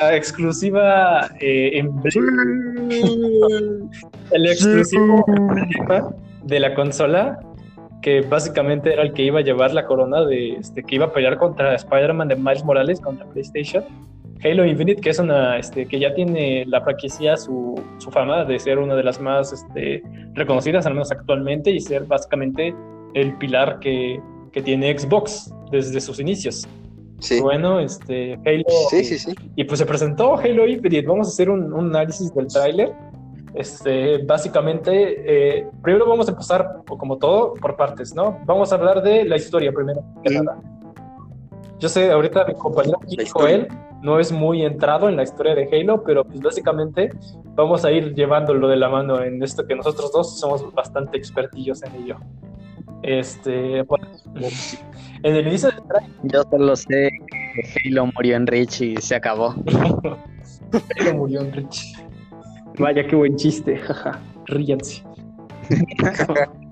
la 0.00 0.16
exclusiva 0.16 1.28
eh, 1.40 1.80
emblema- 1.80 2.88
el 4.32 4.46
exclusivo 4.46 5.24
emblema 5.28 6.10
de 6.42 6.60
la 6.60 6.74
consola 6.74 7.38
que 8.02 8.20
básicamente 8.20 8.92
era 8.92 9.02
el 9.02 9.12
que 9.12 9.22
iba 9.22 9.38
a 9.38 9.42
llevar 9.42 9.72
la 9.72 9.86
corona 9.86 10.24
de 10.24 10.54
este 10.54 10.82
que 10.82 10.96
iba 10.96 11.06
a 11.06 11.12
pelear 11.12 11.38
contra 11.38 11.74
Spider-Man 11.74 12.28
de 12.28 12.36
Miles 12.36 12.64
Morales 12.64 13.00
contra 13.00 13.24
PlayStation. 13.26 13.84
Halo 14.44 14.66
Infinite, 14.66 15.00
que 15.00 15.10
es 15.10 15.20
una 15.20 15.56
este, 15.56 15.86
que 15.86 16.00
ya 16.00 16.12
tiene 16.14 16.64
la 16.66 16.80
franquicia 16.80 17.36
su, 17.36 17.80
su 17.98 18.10
fama 18.10 18.44
de 18.44 18.58
ser 18.58 18.80
una 18.80 18.96
de 18.96 19.04
las 19.04 19.20
más 19.20 19.52
este, 19.52 20.02
reconocidas, 20.34 20.84
al 20.84 20.94
menos 20.94 21.12
actualmente, 21.12 21.70
y 21.70 21.78
ser 21.78 22.06
básicamente 22.06 22.74
el 23.14 23.38
pilar 23.38 23.78
que, 23.78 24.20
que 24.50 24.60
tiene 24.60 24.98
Xbox 24.98 25.54
desde 25.70 26.00
sus 26.00 26.18
inicios. 26.18 26.66
Sí. 27.20 27.40
Bueno, 27.40 27.78
este 27.78 28.34
Halo 28.44 28.64
Sí, 28.90 29.04
sí, 29.04 29.16
sí. 29.16 29.32
y 29.54 29.62
pues 29.62 29.78
se 29.78 29.86
presentó 29.86 30.36
Halo 30.36 30.66
Infinite. 30.66 31.06
Vamos 31.06 31.28
a 31.28 31.30
hacer 31.30 31.48
un, 31.48 31.72
un 31.72 31.90
análisis 31.90 32.34
del 32.34 32.48
tráiler. 32.48 32.92
Este, 33.54 34.18
básicamente, 34.18 35.58
eh, 35.58 35.66
primero 35.82 36.06
vamos 36.06 36.28
a 36.28 36.32
empezar, 36.32 36.80
o 36.88 36.96
como 36.96 37.18
todo, 37.18 37.54
por 37.54 37.76
partes, 37.76 38.14
¿no? 38.14 38.38
Vamos 38.46 38.72
a 38.72 38.76
hablar 38.76 39.02
de 39.02 39.24
la 39.24 39.36
historia 39.36 39.72
primero. 39.72 40.02
que 40.22 40.30
Mm. 40.30 40.44
nada. 40.44 40.60
Yo 41.78 41.88
sé, 41.88 42.10
ahorita 42.10 42.46
mi 42.46 42.54
compañero. 42.54 43.00
Joel 43.32 43.68
no 44.02 44.18
es 44.20 44.32
muy 44.32 44.64
entrado 44.64 45.08
en 45.08 45.16
la 45.16 45.24
historia 45.24 45.54
de 45.54 45.68
Halo, 45.72 46.02
pero 46.04 46.24
pues 46.24 46.40
básicamente 46.40 47.10
vamos 47.54 47.84
a 47.84 47.90
ir 47.90 48.14
llevándolo 48.14 48.68
de 48.68 48.76
la 48.76 48.88
mano 48.88 49.20
en 49.22 49.42
esto 49.42 49.66
que 49.66 49.74
nosotros 49.74 50.12
dos 50.12 50.38
somos 50.38 50.72
bastante 50.74 51.16
expertillos 51.16 51.82
en 51.82 51.94
ello. 51.96 52.16
Este, 53.02 53.82
bueno, 53.82 54.06
en 55.24 55.36
el 55.36 55.48
inicio 55.48 55.70
del 55.70 55.82
tráiler 55.82 56.10
Yo 56.22 56.42
solo 56.48 56.76
sé 56.76 57.10
que 57.26 57.88
Halo 57.88 58.06
murió 58.14 58.36
en 58.36 58.46
Rich 58.46 58.80
y 58.82 58.96
se 58.96 59.16
acabó. 59.16 59.54
Halo 61.00 61.14
murió 61.14 61.40
en 61.40 61.52
Rich. 61.52 61.96
Vaya, 62.78 63.06
qué 63.06 63.16
buen 63.16 63.36
chiste, 63.36 63.76
jaja. 63.76 64.20
Ríanse. 64.46 65.02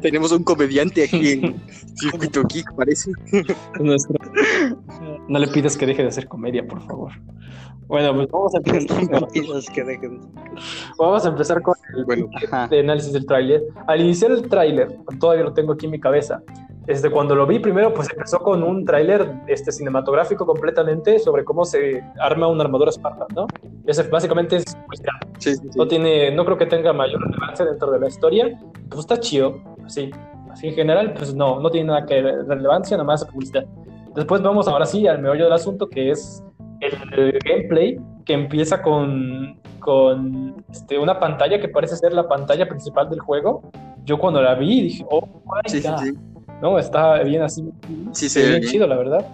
Tenemos 0.00 0.32
un 0.32 0.42
comediante 0.42 1.04
aquí 1.04 1.32
en 1.32 1.56
Circuito 1.94 2.42
Geek, 2.44 2.74
parece. 2.74 3.10
Nuestro, 3.80 4.14
No 5.28 5.38
le 5.38 5.46
pidas 5.48 5.76
que 5.76 5.86
deje 5.86 6.02
de 6.02 6.08
hacer 6.08 6.26
comedia, 6.26 6.66
por 6.66 6.82
favor. 6.86 7.12
Bueno, 7.86 8.14
pues 8.14 8.28
vamos 8.30 8.54
a 8.54 8.58
empezar 8.64 9.26
vamos 10.96 11.26
a 11.26 11.28
empezar 11.28 11.60
con 11.60 11.74
el 11.96 12.04
Bueno, 12.04 12.28
análisis 12.50 13.12
del 13.12 13.26
tráiler. 13.26 13.62
Al 13.88 14.00
iniciar 14.00 14.30
el 14.30 14.48
tráiler, 14.48 14.96
todavía 15.18 15.44
lo 15.44 15.52
tengo 15.52 15.72
aquí 15.72 15.86
en 15.86 15.92
mi 15.92 16.00
cabeza. 16.00 16.42
Desde 16.90 17.08
cuando 17.08 17.36
lo 17.36 17.46
vi 17.46 17.60
primero, 17.60 17.94
pues 17.94 18.10
empezó 18.10 18.40
con 18.40 18.64
un 18.64 18.84
tráiler 18.84 19.32
este, 19.46 19.70
cinematográfico 19.70 20.44
completamente 20.44 21.20
sobre 21.20 21.44
cómo 21.44 21.64
se 21.64 22.02
arma 22.18 22.48
una 22.48 22.64
armadura 22.64 22.90
Spartan, 22.90 23.28
¿no? 23.32 23.46
Ese 23.86 24.02
básicamente 24.08 24.56
es, 24.56 24.76
pues, 24.88 25.00
ya, 25.00 25.12
sí, 25.38 25.54
sí, 25.54 25.68
sí. 25.70 25.78
no 25.78 25.86
tiene, 25.86 26.32
no 26.34 26.44
creo 26.44 26.58
que 26.58 26.66
tenga 26.66 26.92
mayor 26.92 27.22
relevancia 27.22 27.64
dentro 27.64 27.92
de 27.92 28.00
la 28.00 28.08
historia. 28.08 28.58
Pues 28.88 29.02
está 29.02 29.20
chido, 29.20 29.60
así, 29.86 30.10
así 30.50 30.66
en 30.66 30.74
general, 30.74 31.14
pues 31.14 31.32
no, 31.32 31.60
no 31.60 31.70
tiene 31.70 31.86
nada 31.92 32.04
que 32.06 32.20
relevancia, 32.20 32.96
nada 32.96 33.06
más 33.06 33.24
publicidad. 33.24 33.64
Después 34.16 34.42
vamos 34.42 34.66
ahora 34.66 34.84
sí 34.84 35.06
al 35.06 35.22
meollo 35.22 35.44
del 35.44 35.52
asunto, 35.52 35.88
que 35.88 36.10
es 36.10 36.42
el 36.80 37.38
gameplay 37.44 38.00
que 38.24 38.32
empieza 38.32 38.82
con, 38.82 39.60
con 39.78 40.56
este, 40.68 40.98
una 40.98 41.20
pantalla 41.20 41.60
que 41.60 41.68
parece 41.68 41.94
ser 41.94 42.14
la 42.14 42.26
pantalla 42.26 42.68
principal 42.68 43.08
del 43.08 43.20
juego. 43.20 43.62
Yo 44.02 44.18
cuando 44.18 44.42
la 44.42 44.56
vi 44.56 44.82
dije, 44.82 45.06
oh, 45.08 45.24
my 45.44 45.60
Sí, 45.70 45.80
sí, 45.80 45.88
God. 45.88 45.98
sí. 45.98 46.12
No, 46.62 46.78
está 46.78 47.22
bien 47.22 47.42
así, 47.42 47.64
Sí, 48.12 48.28
se 48.28 48.42
ve 48.42 48.58
bien 48.58 48.62
chido, 48.70 48.86
la 48.86 48.96
verdad. 48.96 49.26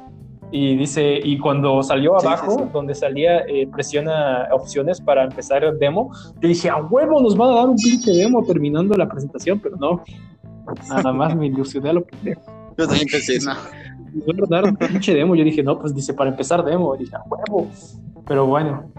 Y 0.53 0.77
dice, 0.77 1.19
y 1.23 1.39
cuando 1.39 1.83
salió 1.83 2.19
Sí, 2.21 2.27
abajo, 2.27 2.53
sí, 2.53 2.59
sí. 2.65 2.71
donde 2.73 2.95
salía 2.95 3.41
eh, 3.49 3.67
presiona 3.73 4.49
opciones 4.53 5.01
para 5.01 5.25
empezar 5.25 5.65
el 5.65 5.79
demo, 5.79 6.13
yo 6.41 6.49
dije, 6.49 6.71
a 6.71 6.77
huevo, 6.77 7.21
nos 7.21 7.37
van 7.37 7.51
a 7.51 7.55
dar 7.57 7.69
un 7.69 7.77
pinche 7.77 8.13
demo 8.13 8.45
terminando 8.45 8.95
la 8.97 9.09
presentación, 9.09 9.59
pero 9.59 9.77
no. 9.77 10.05
Nada 10.89 11.13
más 11.13 11.35
me 11.37 11.47
ilusioné 11.47 11.91
a 11.91 11.93
lo 11.95 12.05
pendejo. 12.05 12.43
Yo 12.79 12.87
también 12.87 13.09
pensé. 13.11 13.39
No. 13.45 13.53
A 13.53 14.49
dar 14.49 14.65
un 14.65 14.77
pinche 14.77 15.15
demo. 15.15 15.35
Yo 15.35 15.45
dije, 15.45 15.63
no, 15.63 15.79
pues 15.79 15.95
dice, 15.95 16.15
para 16.15 16.31
empezar 16.31 16.65
demo. 16.65 16.95
Y 16.95 17.01
dije, 17.01 17.17
a 17.17 17.23
huevo. 17.23 17.69
Pero 18.27 18.47
bueno, 18.47 18.91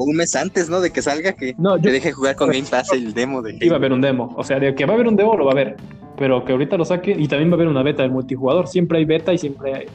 O 0.00 0.04
un 0.04 0.16
mes 0.16 0.36
antes, 0.36 0.70
¿no? 0.70 0.80
De 0.80 0.92
que 0.92 1.02
salga, 1.02 1.32
que 1.32 1.56
no, 1.58 1.76
yo 1.76 1.82
te 1.82 1.90
deje 1.90 2.12
jugar 2.12 2.36
con 2.36 2.50
Game 2.50 2.66
Pass 2.70 2.92
el 2.92 3.12
demo 3.12 3.42
de 3.42 3.58
iba 3.60 3.74
a 3.74 3.78
haber 3.78 3.92
un 3.92 4.00
demo. 4.00 4.32
O 4.36 4.44
sea, 4.44 4.60
de 4.60 4.72
que 4.72 4.86
va 4.86 4.92
a 4.92 4.94
haber 4.94 5.08
un 5.08 5.16
demo, 5.16 5.36
lo 5.36 5.44
va 5.44 5.50
a 5.50 5.54
haber. 5.54 5.76
Pero 6.16 6.44
que 6.44 6.52
ahorita 6.52 6.76
lo 6.76 6.84
saque. 6.84 7.10
Y 7.10 7.26
también 7.26 7.50
va 7.50 7.54
a 7.54 7.56
haber 7.56 7.68
una 7.68 7.82
beta 7.82 8.04
de 8.04 8.08
multijugador. 8.08 8.68
Siempre 8.68 8.98
hay 8.98 9.04
beta 9.04 9.32
y 9.32 9.38
siempre 9.38 9.74
hay. 9.74 9.86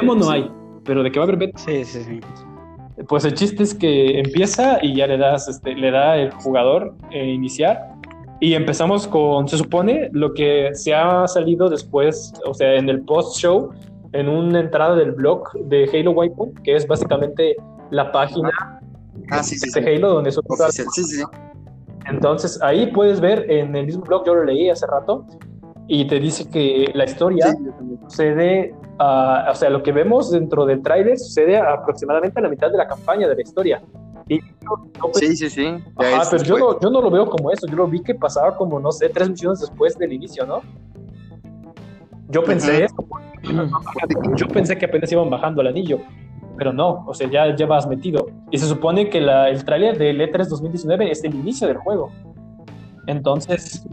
Demo 0.00 0.14
no 0.14 0.24
Sí. 0.24 0.30
hay. 0.32 0.50
Pero 0.84 1.02
de 1.02 1.12
que 1.12 1.18
va 1.18 1.26
a 1.26 1.28
haber 1.28 1.38
beta. 1.38 1.58
Sí, 1.58 1.84
sí, 1.84 2.02
sí. 2.02 2.20
Pues 3.06 3.24
el 3.26 3.34
chiste 3.34 3.62
es 3.62 3.74
que 3.74 4.18
empieza 4.18 4.78
y 4.82 4.94
ya 4.94 5.06
le 5.06 5.18
das, 5.18 5.46
este, 5.48 5.74
le 5.74 5.90
da 5.90 6.16
el 6.16 6.30
jugador 6.32 6.94
eh, 7.10 7.26
iniciar. 7.26 7.78
Y 8.40 8.54
empezamos 8.54 9.06
con, 9.06 9.46
se 9.46 9.58
supone, 9.58 10.08
lo 10.12 10.32
que 10.32 10.70
se 10.72 10.94
ha 10.94 11.28
salido 11.28 11.68
después, 11.68 12.32
o 12.46 12.54
sea, 12.54 12.76
en 12.76 12.88
el 12.88 13.02
post-show, 13.02 13.70
en 14.12 14.28
una 14.28 14.60
entrada 14.60 14.96
del 14.96 15.12
blog 15.12 15.52
de 15.52 15.84
Halo 15.92 16.12
Waypoint, 16.12 16.58
que 16.62 16.76
es 16.76 16.86
básicamente 16.86 17.56
la 17.90 18.10
página 18.10 18.50
Ah, 19.30 19.42
sí, 19.42 19.56
sí, 19.58 19.70
sí. 19.70 19.80
de 19.80 19.96
Halo 19.96 20.14
donde 20.14 20.30
todas- 20.32 20.68
Oficial. 20.68 20.86
Sí, 20.92 21.04
sí, 21.04 21.16
sí. 21.16 21.24
Entonces 22.08 22.60
ahí 22.62 22.86
puedes 22.92 23.20
ver 23.20 23.50
en 23.50 23.74
el 23.76 23.86
mismo 23.86 24.02
blog, 24.04 24.24
yo 24.26 24.34
lo 24.34 24.44
leí 24.44 24.68
hace 24.70 24.86
rato, 24.86 25.24
y 25.86 26.06
te 26.06 26.18
dice 26.20 26.48
que 26.48 26.90
la 26.94 27.04
historia 27.04 27.48
Sí, 27.52 27.56
sucede, 28.08 28.74
a- 28.98 29.48
o 29.50 29.54
sea, 29.54 29.70
lo 29.70 29.82
que 29.82 29.92
vemos 29.92 30.30
dentro 30.30 30.64
del 30.66 30.82
tráiler 30.82 31.18
sucede 31.18 31.56
a 31.56 31.72
aproximadamente 31.74 32.38
a 32.38 32.42
la 32.42 32.48
mitad 32.48 32.70
de 32.70 32.78
la 32.78 32.86
campaña 32.86 33.28
de 33.28 33.34
la 33.34 33.42
historia. 33.42 33.82
Y 34.28 34.38
yo, 34.40 34.46
no 34.98 35.10
Sí, 35.14 35.36
sí, 35.36 35.50
sí. 35.50 35.66
Ajá, 35.96 36.22
es 36.22 36.28
pero 36.30 36.42
yo 36.44 36.58
no, 36.58 36.80
yo 36.80 36.90
no 36.90 37.02
lo 37.02 37.10
veo 37.10 37.26
como 37.28 37.50
eso, 37.50 37.66
yo 37.66 37.74
lo 37.76 37.88
vi 37.88 38.00
que 38.02 38.14
pasaba 38.14 38.56
como, 38.56 38.78
no 38.78 38.92
sé, 38.92 39.08
tres 39.08 39.28
misiones 39.28 39.60
después 39.60 39.98
del 39.98 40.12
inicio, 40.12 40.46
¿no? 40.46 40.60
Yo 42.28 42.44
pensé 42.44 42.86
Ujú. 42.86 43.62
eso, 43.64 44.36
yo 44.36 44.46
pensé 44.48 44.78
que 44.78 44.86
apenas 44.86 45.10
iban 45.10 45.28
bajando 45.28 45.60
el 45.62 45.66
anillo, 45.66 45.98
pero 46.56 46.72
no, 46.72 47.04
o 47.06 47.12
sea, 47.14 47.28
ya, 47.28 47.54
ya 47.56 47.66
vas 47.66 47.88
metido. 47.88 48.26
Y 48.50 48.58
se 48.58 48.66
supone 48.66 49.08
que 49.10 49.20
la- 49.20 49.48
el 49.48 49.64
tráiler 49.64 49.96
del 49.98 50.20
E3 50.20 50.48
2019 50.48 51.10
es 51.10 51.22
el 51.24 51.34
inicio 51.34 51.66
del 51.68 51.76
juego. 51.78 52.10
Entonces, 53.06 53.84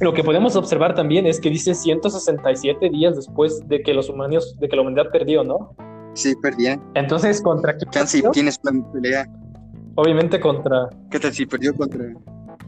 lo 0.00 0.12
que 0.12 0.22
podemos 0.24 0.56
observar 0.56 0.94
también 0.94 1.26
es 1.26 1.40
que 1.40 1.50
dice 1.50 1.74
167 1.74 2.88
días 2.90 3.16
después 3.16 3.66
de 3.68 3.82
que 3.82 3.94
los 3.94 4.08
humanos, 4.08 4.56
de 4.58 4.68
que 4.68 4.76
la 4.76 4.82
humanidad 4.82 5.10
perdió, 5.10 5.44
¿no? 5.44 5.74
Sí, 6.14 6.34
perdían. 6.42 6.82
Entonces, 6.94 7.40
¿contra 7.40 7.76
quién 7.76 7.90
Chance 7.90 8.18
perdió? 8.18 8.30
tienes 8.32 8.58
plan 8.58 8.82
de 8.82 8.88
pelea. 9.00 9.26
Obviamente 9.94 10.40
contra, 10.40 10.88
¿Qué 11.10 11.18
tal 11.20 11.32
si 11.32 11.46
perdió 11.46 11.74
contra 11.74 12.04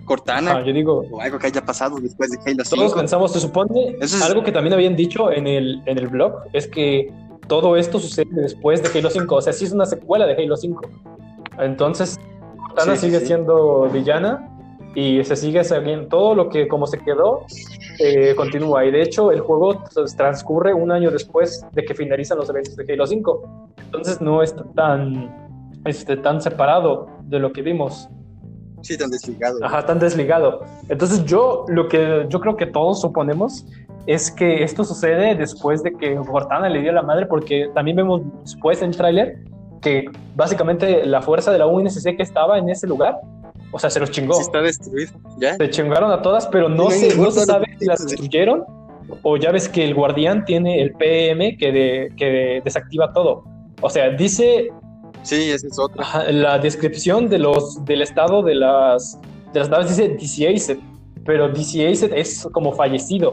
Cortana? 0.05 0.57
ah, 0.57 0.63
yo 0.67 0.73
digo, 0.73 1.05
O 1.11 1.21
algo 1.21 1.39
que 1.39 1.47
haya 1.49 1.65
pasado 1.65 1.97
después 2.01 2.31
de 2.31 2.39
Halo 2.39 2.65
5. 2.65 2.77
Todos 2.77 2.95
pensamos, 2.95 3.33
se 3.33 3.41
supone, 3.41 3.97
Eso 4.01 4.17
es- 4.17 4.23
algo 4.23 4.43
que 4.43 4.53
también 4.53 4.75
habían 4.75 4.97
dicho 4.97 5.31
en 5.31 5.47
el, 5.47 5.83
en 5.87 5.99
el 5.99 6.09
blog, 6.09 6.35
es 6.53 6.67
que 6.67 7.13
todo 7.49 7.77
esto 7.77 7.99
sucede 7.99 8.29
después 8.33 8.83
de 8.83 8.99
Halo 8.99 9.11
5, 9.11 9.37
o 9.37 9.43
sea, 9.43 9.53
sí 9.53 9.65
es 9.65 9.73
una 9.73 9.87
secuela 9.87 10.27
de 10.27 10.35
Halo 10.43 10.57
5. 10.57 10.81
Entonces, 11.59 12.19
Cortana 12.57 12.97
Sí, 12.97 13.07
sigue 13.07 13.21
sí. 13.21 13.27
siendo 13.27 13.89
villana 13.91 14.49
y 14.95 15.25
se 15.25 15.37
sigue 15.37 15.65
sabiendo, 15.65 16.09
todo 16.09 16.35
lo 16.35 16.49
que 16.49 16.69
como 16.69 16.87
se 16.87 16.99
quedó, 16.99 17.45
eh, 17.99 18.35
continúa. 18.35 18.85
Y 18.85 18.91
de 18.91 19.03
hecho, 19.03 19.33
el 19.33 19.41
juego 19.41 19.83
transcurre 20.17 20.75
un 20.75 20.93
año 20.93 21.11
después 21.11 21.65
de 21.73 21.85
que 21.85 21.95
finalizan 21.95 22.39
los 22.39 22.49
eventos 22.51 22.77
de 22.77 22.93
Halo 22.93 23.07
5. 23.07 23.43
Entonces, 23.85 24.21
no 24.21 24.43
está 24.43 24.65
tan, 24.75 25.31
este, 25.85 26.17
tan 26.17 26.41
separado 26.41 27.07
de 27.25 27.39
lo 27.39 27.53
que 27.53 27.63
vimos. 27.63 28.09
Sí, 28.83 28.99
tan 28.99 29.11
desligado. 29.11 29.59
Ajá, 29.63 29.87
tan 29.87 29.99
desligado. 29.99 30.65
Entonces 30.89 31.25
yo 31.25 31.65
lo 31.69 31.89
que 31.89 32.27
yo 32.29 32.41
creo 32.41 32.57
que 32.57 32.67
todos 32.67 33.01
suponemos 33.01 33.65
es 34.07 34.31
que 34.31 34.65
esto 34.65 34.83
sucede 34.83 35.37
después 35.37 35.83
de 35.85 35.93
que 35.93 36.17
Cortana 36.17 36.69
le 36.69 36.81
dio 36.81 36.93
la 36.93 37.03
madre, 37.03 37.27
porque 37.27 37.71
también 37.75 37.97
vemos 37.97 38.23
después 38.43 38.83
en 38.83 38.89
el 38.89 38.97
tráiler 38.97 39.39
que 39.83 40.05
básicamente 40.37 41.05
la 41.05 41.21
fuerza 41.21 41.53
de 41.53 41.59
la 41.59 41.67
UNSC 41.67 42.17
que 42.17 42.23
estaba 42.23 42.59
en 42.59 42.69
ese 42.71 42.87
lugar, 42.87 43.17
o 43.73 43.79
sea, 43.79 43.91
se 43.91 44.01
los 44.01 44.11
chingó. 44.11 44.35
Sí, 44.35 44.43
está 44.43 44.61
destruido. 44.63 45.13
¿Ya? 45.41 45.57
Se 45.57 45.71
chingaron 45.71 46.11
a 46.11 46.23
todas, 46.23 46.47
pero 46.47 46.69
no, 46.69 46.91
se, 46.91 47.17
no 47.17 47.31
se 47.31 47.45
sabe 47.45 47.67
si 47.79 47.87
las 47.87 48.07
destruyeron 48.07 48.65
o 49.23 49.37
ya 49.37 49.51
ves 49.51 49.69
que 49.69 49.85
el 49.85 49.95
guardián 49.95 50.45
tiene 50.45 50.81
el 50.81 50.93
PM 50.93 51.57
que, 51.59 51.73
de- 51.73 52.13
que 52.17 52.63
desactiva 52.65 53.13
todo. 53.13 53.45
O 53.81 53.91
sea, 53.91 54.11
dice 54.11 54.71
Sí, 55.23 55.51
esa 55.51 55.67
es 55.69 55.79
otra. 55.79 56.31
La 56.33 56.59
descripción 56.59 57.29
de 57.29 57.39
los, 57.39 57.85
del 57.85 58.03
estado 58.03 58.43
de 58.43 58.55
las, 58.57 59.19
de 59.53 59.61
las 59.61 59.69
naves 59.69 59.89
dice 59.97 60.17
DC-8, 60.17 60.79
pero 61.25 61.53
DC-8 61.53 62.11
es 62.15 62.49
como 62.53 62.73
fallecido, 62.73 63.31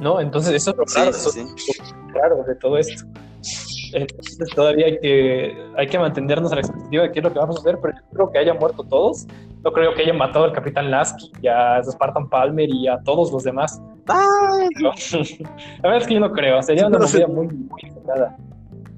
¿no? 0.00 0.20
Entonces 0.20 0.54
eso 0.54 0.70
es 0.70 0.76
lo 0.78 0.84
Sí, 0.86 0.98
raro, 0.98 1.12
sí, 1.12 1.40
sí. 1.56 1.72
de 2.48 2.54
todo 2.60 2.78
esto. 2.78 3.04
Entonces 3.92 4.48
todavía 4.54 4.86
hay 4.86 4.98
que, 5.00 5.56
hay 5.76 5.86
que 5.86 5.98
mantenernos 5.98 6.52
a 6.52 6.56
la 6.56 6.60
expectativa 6.62 7.02
de 7.04 7.12
qué 7.12 7.18
es 7.20 7.24
lo 7.24 7.32
que 7.32 7.38
vamos 7.38 7.56
a 7.56 7.60
hacer, 7.60 7.78
pero 7.82 7.94
yo 7.96 8.02
creo 8.12 8.30
que 8.30 8.38
hayan 8.38 8.58
muerto 8.58 8.82
todos. 8.84 9.26
No 9.64 9.72
creo 9.72 9.94
que 9.94 10.02
hayan 10.02 10.16
matado 10.18 10.44
al 10.44 10.52
Capitán 10.52 10.90
Lasky 10.90 11.30
y 11.42 11.48
a 11.48 11.82
Spartan 11.82 12.28
Palmer 12.28 12.68
y 12.68 12.86
a 12.88 12.98
todos 13.04 13.32
los 13.32 13.42
demás. 13.44 13.80
¡Ay! 14.08 14.68
¿no? 14.80 14.90
la 15.82 15.82
verdad 15.82 15.96
es 16.02 16.06
que 16.06 16.14
yo 16.14 16.20
no 16.20 16.32
creo, 16.32 16.62
sería 16.62 16.86
una 16.86 16.98
No 16.98 17.06
sé. 17.06 17.26
movida 17.26 17.34
muy, 17.34 17.46
muy. 17.48 17.92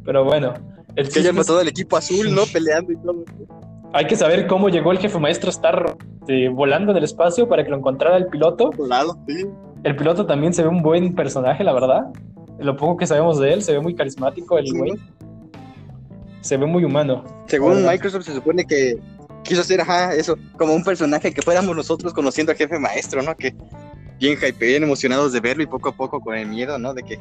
Pero 0.04 0.24
bueno, 0.24 0.54
el 0.96 1.08
Que 1.08 1.20
es- 1.20 1.32
matado 1.34 1.58
al 1.60 1.68
equipo 1.68 1.96
azul, 1.96 2.34
¿no? 2.34 2.42
Peleando 2.52 2.92
y 2.92 2.96
todo. 2.96 3.24
Hay 3.92 4.06
que 4.06 4.16
saber 4.16 4.46
cómo 4.46 4.68
llegó 4.68 4.92
el 4.92 4.98
jefe 4.98 5.18
maestro 5.18 5.48
a 5.48 5.50
estar 5.52 5.96
eh, 6.28 6.48
volando 6.50 6.90
en 6.92 6.98
el 6.98 7.04
espacio 7.04 7.48
para 7.48 7.64
que 7.64 7.70
lo 7.70 7.76
encontrara 7.76 8.16
el 8.18 8.26
piloto. 8.26 8.70
Volado, 8.76 9.16
sí. 9.26 9.46
El 9.84 9.96
piloto 9.96 10.26
también 10.26 10.52
se 10.52 10.62
ve 10.62 10.68
un 10.68 10.82
buen 10.82 11.14
personaje, 11.14 11.64
la 11.64 11.72
verdad. 11.72 12.02
Lo 12.58 12.76
poco 12.76 12.96
que 12.96 13.06
sabemos 13.06 13.38
de 13.38 13.52
él, 13.54 13.62
se 13.62 13.72
ve 13.72 13.80
muy 13.80 13.94
carismático 13.94 14.58
el 14.58 14.66
Sí. 14.66 14.76
güey. 14.76 14.92
Se 16.40 16.56
ve 16.56 16.66
muy 16.66 16.84
humano. 16.84 17.24
Según 17.46 17.72
Hola. 17.78 17.92
Microsoft 17.92 18.24
se 18.24 18.34
supone 18.34 18.64
que 18.64 18.98
quiso 19.44 19.60
hacer, 19.60 19.80
ajá, 19.80 20.14
eso, 20.14 20.36
como 20.56 20.74
un 20.74 20.82
personaje 20.84 21.32
que 21.32 21.42
fuéramos 21.42 21.74
nosotros 21.76 22.12
conociendo 22.12 22.52
al 22.52 22.58
jefe 22.58 22.78
maestro, 22.78 23.22
¿no? 23.22 23.36
Que 23.36 23.54
bien 24.18 24.36
hype, 24.36 24.66
bien 24.66 24.82
emocionados 24.82 25.32
de 25.32 25.40
verlo 25.40 25.62
y 25.62 25.66
poco 25.66 25.88
a 25.90 25.92
poco 25.92 26.20
con 26.20 26.36
el 26.36 26.46
miedo, 26.48 26.78
¿no? 26.78 26.94
De 26.94 27.02
que 27.02 27.18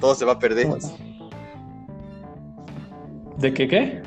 todo 0.00 0.14
se 0.14 0.24
va 0.24 0.32
a 0.32 0.38
perder. 0.38 0.68
¿De 3.38 3.52
qué 3.54 3.68
qué? 3.68 4.02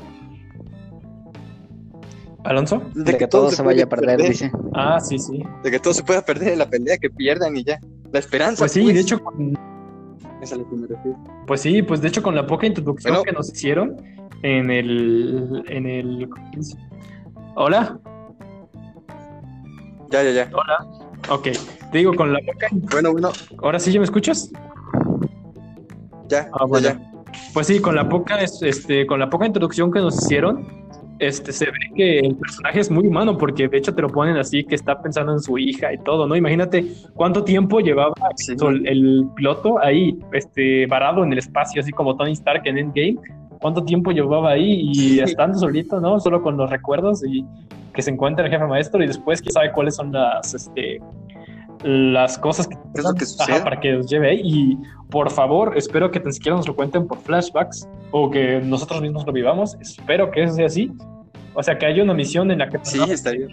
¿Alonso? 2.44 2.80
De 2.94 3.16
que 3.16 3.26
todo 3.26 3.50
se 3.50 3.62
vaya 3.62 3.84
a 3.84 3.88
perder, 3.88 4.22
dice. 4.22 4.52
Ah, 4.72 5.00
sí, 5.00 5.18
sí. 5.18 5.42
De 5.64 5.70
que 5.70 5.80
todo 5.80 5.92
se 5.94 6.04
pueda 6.04 6.22
perder 6.22 6.52
en 6.52 6.58
la 6.60 6.68
pelea, 6.70 6.96
que 6.96 7.10
pierdan 7.10 7.56
y 7.56 7.64
ya. 7.64 7.80
La 8.12 8.20
esperanza. 8.20 8.60
Pues 8.60 8.72
sí, 8.72 8.92
de 8.92 9.00
hecho, 9.00 9.20
con- 9.20 9.58
Es 10.46 10.52
a 10.52 10.56
lo 10.56 10.68
que 10.70 10.76
me 10.76 10.86
refiero. 10.86 11.18
pues 11.46 11.60
sí, 11.60 11.82
pues 11.82 12.00
de 12.00 12.06
hecho 12.08 12.22
con 12.22 12.34
la 12.36 12.46
poca 12.46 12.66
introducción 12.66 13.12
Bueno. 13.14 13.24
que 13.24 13.32
nos 13.32 13.52
hicieron 13.52 13.96
en 14.42 14.70
el, 14.70 15.64
en 15.68 15.86
el, 15.86 16.28
hola, 17.56 17.98
Ya, 20.10 20.22
ya, 20.22 20.30
ya. 20.30 20.50
hola, 20.54 20.86
ok, 21.30 21.48
te 21.90 21.98
digo 21.98 22.14
con 22.14 22.32
la 22.32 22.38
poca, 22.46 22.68
Bueno, 22.92 23.10
bueno, 23.12 23.32
ahora 23.62 23.80
sí 23.80 23.90
ya 23.90 23.98
me 23.98 24.04
escuchas, 24.04 24.50
ya. 26.28 26.48
Ah, 26.52 26.64
bueno. 26.64 26.86
ya, 26.88 26.94
ya. 26.94 27.10
Pues 27.52 27.66
sí, 27.66 27.80
con 27.80 27.96
la 27.96 28.08
poca, 28.08 28.40
es- 28.40 28.62
este, 28.62 29.04
con 29.06 29.18
la 29.18 29.28
poca 29.28 29.46
introducción 29.46 29.90
que 29.90 29.98
nos 30.00 30.22
hicieron, 30.22 30.85
este, 31.18 31.52
se 31.52 31.66
ve 31.66 31.72
que 31.94 32.18
el 32.20 32.36
personaje 32.36 32.80
es 32.80 32.90
muy 32.90 33.06
humano, 33.06 33.36
porque 33.38 33.68
de 33.68 33.78
hecho 33.78 33.94
te 33.94 34.02
lo 34.02 34.08
ponen 34.08 34.36
así, 34.36 34.64
que 34.64 34.74
está 34.74 35.00
pensando 35.00 35.32
en 35.32 35.40
su 35.40 35.56
hija 35.58 35.92
y 35.92 35.98
todo, 35.98 36.26
¿no? 36.26 36.36
Imagínate 36.36 36.84
cuánto 37.14 37.42
tiempo 37.44 37.80
llevaba 37.80 38.14
Sí. 38.36 38.54
el, 38.60 38.86
el 38.86 39.26
piloto 39.34 39.78
ahí, 39.82 40.18
este, 40.32 40.86
varado 40.86 41.24
en 41.24 41.32
el 41.32 41.38
espacio, 41.38 41.80
así 41.80 41.90
como 41.92 42.16
Tony 42.16 42.32
Stark 42.32 42.62
en 42.66 42.78
Endgame. 42.78 43.16
¿Cuánto 43.60 43.82
tiempo 43.84 44.10
llevaba 44.12 44.50
ahí 44.50 44.90
y 44.92 45.18
estando 45.20 45.58
solito, 45.58 45.98
¿no? 46.00 46.20
Solo 46.20 46.42
con 46.42 46.56
los 46.58 46.68
recuerdos 46.68 47.24
y 47.26 47.44
que 47.94 48.02
se 48.02 48.10
encuentra 48.10 48.44
el 48.44 48.52
jefe 48.52 48.66
maestro 48.66 49.02
y 49.02 49.06
después 49.06 49.40
quién 49.40 49.52
sabe 49.52 49.72
cuáles 49.72 49.96
son 49.96 50.12
las, 50.12 50.52
este, 50.52 51.00
las 51.84 52.38
cosas 52.38 52.66
que, 52.68 52.74
¿Qué 52.76 53.00
es 53.00 53.04
lo 53.04 53.14
que 53.14 53.24
Ajá, 53.52 53.64
para 53.64 53.80
que 53.80 53.92
los 53.92 54.06
lleve 54.08 54.30
ahí. 54.30 54.40
Y 54.44 54.78
por 55.10 55.30
favor, 55.30 55.76
espero 55.76 56.10
que 56.10 56.20
tan 56.20 56.32
siquiera 56.32 56.56
nos 56.56 56.66
lo 56.66 56.74
cuenten 56.74 57.06
por 57.06 57.18
flashbacks 57.18 57.88
o 58.10 58.30
que 58.30 58.60
nosotros 58.64 59.00
mismos 59.02 59.26
lo 59.26 59.32
vivamos. 59.32 59.76
Espero 59.80 60.30
que 60.30 60.42
eso 60.44 60.54
sea 60.54 60.66
así. 60.66 60.90
O 61.54 61.62
sea, 61.62 61.78
que 61.78 61.86
haya 61.86 62.02
una 62.02 62.12
misión 62.12 62.50
en 62.50 62.58
la 62.58 62.68
que 62.68 62.78
Sí, 62.82 63.00
está 63.08 63.30
bien. 63.30 63.48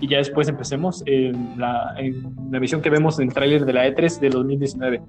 y 0.00 0.08
ya 0.08 0.18
después 0.18 0.48
empecemos 0.48 1.02
en 1.06 1.54
la, 1.60 1.94
en 1.96 2.34
la 2.50 2.58
misión 2.58 2.80
que 2.80 2.90
vemos 2.90 3.20
en 3.20 3.28
el 3.28 3.34
tráiler 3.34 3.64
de 3.64 3.72
la 3.72 3.86
E3 3.86 4.18
de 4.18 4.30
2019. 4.30 5.02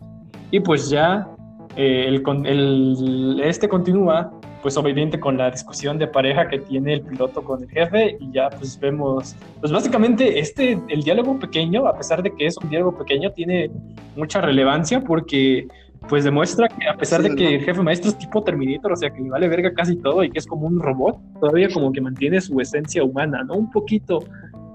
Y 0.52 0.60
pues 0.60 0.90
ya 0.90 1.28
eh, 1.76 2.06
el, 2.08 2.24
el- 2.46 3.42
este 3.44 3.68
continúa, 3.68 4.32
pues 4.62 4.76
obviamente 4.78 5.20
con 5.20 5.38
la 5.38 5.52
discusión 5.52 5.98
de 5.98 6.08
pareja 6.08 6.48
que 6.50 6.60
tiene 6.60 6.94
el 6.96 7.02
piloto 7.02 7.44
con 7.44 7.64
el 7.64 7.70
jefe 7.70 8.18
y 8.20 8.32
ya 8.32 8.50
pues 8.50 8.80
vemos, 8.80 9.36
pues 9.60 9.72
básicamente 9.72 10.40
este, 10.40 10.80
el 10.90 11.04
diálogo 11.04 11.38
pequeño, 11.40 11.88
a 11.88 11.96
pesar 11.98 12.24
de 12.24 12.34
que 12.34 12.48
es 12.48 12.58
un 12.58 12.70
diálogo 12.70 12.98
pequeño, 12.98 13.32
tiene 13.32 13.70
mucha 14.16 14.42
relevancia 14.42 15.00
porque 15.02 15.68
pues 16.10 16.24
demuestra 16.24 16.68
que 16.70 16.88
a 16.88 16.96
pesar 16.96 17.22
Sí, 17.22 17.30
de 17.30 17.36
que 17.36 17.56
el 17.56 17.62
jefe 17.64 17.82
maestro 17.82 18.10
es 18.10 18.18
tipo 18.18 18.42
Terminator, 18.44 18.94
o 18.94 18.96
sea 18.96 19.10
que 19.10 19.22
le 19.22 19.30
vale 19.30 19.48
verga 19.48 19.74
casi 19.74 19.96
todo 19.98 20.24
y 20.24 20.30
que 20.32 20.40
es 20.40 20.48
como 20.48 20.66
un 20.68 20.80
robot, 20.80 21.18
todavía 21.40 21.68
como 21.74 21.92
que 21.92 22.02
mantiene 22.02 22.40
su 22.42 22.60
esencia 22.62 23.04
humana, 23.04 23.44
¿no? 23.44 23.56
Un 23.56 23.70
poquito 23.70 24.20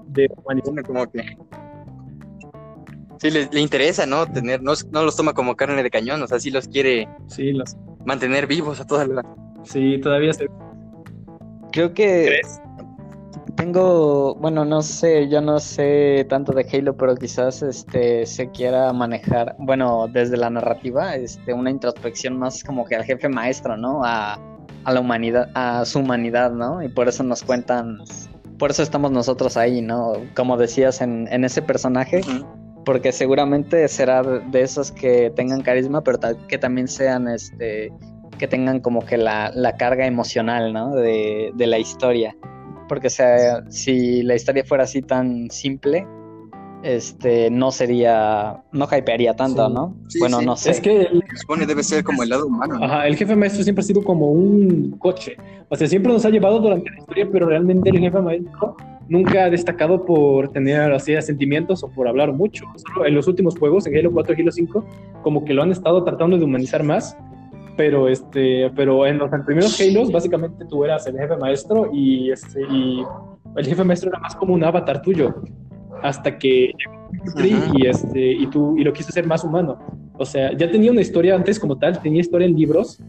de 0.07 0.29
humanidad. 0.43 0.83
Como 0.85 1.09
que 1.11 1.23
sí 3.17 3.31
le, 3.31 3.47
le 3.51 3.59
interesa 3.61 4.05
no 4.05 4.25
tener 4.27 4.61
no, 4.61 4.73
no 4.91 5.03
los 5.03 5.15
toma 5.15 5.33
como 5.33 5.55
carne 5.55 5.81
de 5.81 5.89
cañón 5.89 6.21
o 6.21 6.27
sea 6.27 6.39
sí 6.39 6.51
los 6.51 6.67
quiere 6.67 7.07
Sí, 7.27 7.51
los- 7.53 7.75
mantener 8.05 8.47
vivos 8.47 8.81
a 8.81 8.85
toda 8.85 9.05
la 9.07 9.23
sí, 9.63 9.99
todavía 10.01 10.33
se 10.33 10.47
Creo 11.71 11.93
que 11.93 12.25
¿Crees? 12.27 12.61
tengo, 13.55 14.35
bueno, 14.35 14.63
no 14.65 14.81
sé, 14.81 15.27
yo 15.29 15.41
no 15.41 15.59
sé 15.59 16.25
tanto 16.29 16.51
de 16.53 16.67
Halo, 16.71 16.95
pero 16.95 17.15
quizás 17.15 17.61
este 17.63 18.25
se 18.25 18.49
quiera 18.51 18.93
manejar, 18.93 19.55
bueno, 19.59 20.07
desde 20.07 20.37
la 20.37 20.49
narrativa, 20.49 21.15
este, 21.15 21.53
una 21.53 21.71
introspección 21.71 22.37
más 22.37 22.63
como 22.63 22.85
que 22.85 22.95
al 22.95 23.03
jefe 23.03 23.27
maestro, 23.29 23.75
¿no? 23.77 24.03
A, 24.03 24.39
a 24.85 24.91
la 24.91 24.99
humanidad, 24.99 25.49
a 25.55 25.83
su 25.85 25.99
humanidad, 25.99 26.51
¿no? 26.51 26.83
Y 26.83 26.89
por 26.89 27.07
eso 27.07 27.23
nos 27.23 27.41
cuentan, 27.43 27.99
por 28.59 28.69
eso 28.71 28.83
estamos 28.83 29.11
nosotros 29.11 29.57
ahí, 29.57 29.81
¿no? 29.81 30.13
Como 30.35 30.57
decías 30.57 31.01
en, 31.01 31.27
en 31.31 31.43
ese 31.43 31.61
personaje, 31.61 32.21
porque 32.85 33.11
seguramente 33.11 33.87
será 33.87 34.21
de 34.23 34.41
de 34.41 34.61
esos 34.61 34.91
que 34.91 35.31
tengan 35.35 35.61
carisma, 35.61 36.01
pero 36.03 36.17
ta- 36.19 36.37
que 36.47 36.57
también 36.57 36.87
sean, 36.87 37.27
este, 37.27 37.91
que 38.37 38.47
tengan 38.47 38.79
como 38.79 39.05
que 39.05 39.17
la, 39.17 39.51
la 39.53 39.75
carga 39.77 40.05
emocional, 40.05 40.73
¿no? 40.73 40.95
De, 40.95 41.51
de 41.53 41.67
la 41.67 41.79
historia. 41.79 42.35
Porque 42.89 43.07
o 43.07 43.11
sea, 43.11 43.63
si 43.69 44.23
la 44.23 44.35
historia 44.35 44.63
fuera 44.65 44.83
así 44.83 45.01
tan 45.01 45.49
simple, 45.49 46.05
este, 46.83 47.49
no 47.49 47.71
sería, 47.71 48.61
no 48.73 48.85
hypearía 48.91 49.35
tanto, 49.35 49.67
Sí. 49.67 49.73
¿no? 49.73 49.95
Sí, 50.09 50.19
bueno, 50.19 50.39
sí. 50.39 50.45
no 50.45 50.55
sé. 50.57 50.71
Es 50.71 50.81
que 50.81 51.03
el, 51.03 51.23
supone 51.35 51.65
debe 51.65 51.81
ser 51.81 52.03
como 52.03 52.23
el 52.23 52.29
lado 52.29 52.45
humano 52.47 52.77
¿no? 52.77 52.85
ajá, 52.85 53.07
el 53.07 53.15
jefe 53.15 53.35
maestro 53.35 53.63
siempre 53.63 53.81
ha 53.81 53.85
sido 53.85 54.03
como 54.03 54.31
un 54.31 54.97
coche. 54.99 55.37
O 55.69 55.75
sea, 55.75 55.87
siempre 55.87 56.11
nos 56.11 56.25
ha 56.25 56.29
llevado 56.29 56.59
durante 56.59 56.89
la 56.91 56.99
historia, 56.99 57.27
pero 57.31 57.47
realmente 57.47 57.89
el 57.89 57.99
jefe 57.99 58.19
maestro 58.19 58.75
nunca 59.07 59.45
ha 59.45 59.49
destacado 59.49 60.05
por 60.05 60.49
tener 60.49 60.91
así 60.91 61.19
sentimientos 61.21 61.83
o 61.83 61.89
por 61.89 62.07
hablar 62.07 62.33
mucho. 62.33 62.65
Solo 62.75 63.05
en 63.05 63.15
los 63.15 63.27
últimos 63.27 63.57
juegos, 63.57 63.87
en 63.87 63.97
Halo 63.97 64.11
4 64.11 64.35
y 64.37 64.41
Halo 64.41 64.51
5, 64.51 64.85
como 65.21 65.45
que 65.45 65.53
lo 65.53 65.63
han 65.63 65.71
estado 65.71 66.03
tratando 66.03 66.37
de 66.37 66.43
humanizar 66.43 66.83
más. 66.83 67.17
Pero 67.75 68.07
este, 68.07 68.71
pero 68.75 69.05
en 69.05 69.17
los 69.17 69.29
primeros 69.45 69.79
Halos, 69.79 70.11
básicamente 70.11 70.65
tú 70.65 70.85
eras 70.85 71.07
el 71.07 71.17
jefe 71.17 71.35
maestro 71.37 71.89
y 71.91 72.31
este, 72.31 72.61
y 72.61 73.03
el 73.55 73.65
jefe 73.65 73.83
maestro 73.83 74.09
era 74.09 74.19
más 74.19 74.35
como 74.35 74.53
un 74.53 74.63
avatar 74.63 75.01
tuyo. 75.01 75.33
Hasta 76.01 76.37
que 76.37 76.71
llegó 76.77 77.03
y 77.73 77.87
este, 77.87 78.31
y 78.31 78.47
tú, 78.47 78.77
y 78.77 78.83
lo 78.83 78.93
quiso 78.93 79.09
hacer 79.09 79.25
más 79.25 79.43
humano. 79.43 79.77
O 80.17 80.25
sea, 80.25 80.55
ya 80.55 80.69
tenía 80.69 80.91
una 80.91 81.01
historia 81.01 81.35
antes 81.35 81.59
como 81.59 81.77
tal, 81.77 82.01
tenía 82.01 82.21
historia 82.21 82.47
en 82.47 82.55
libros, 82.55 82.99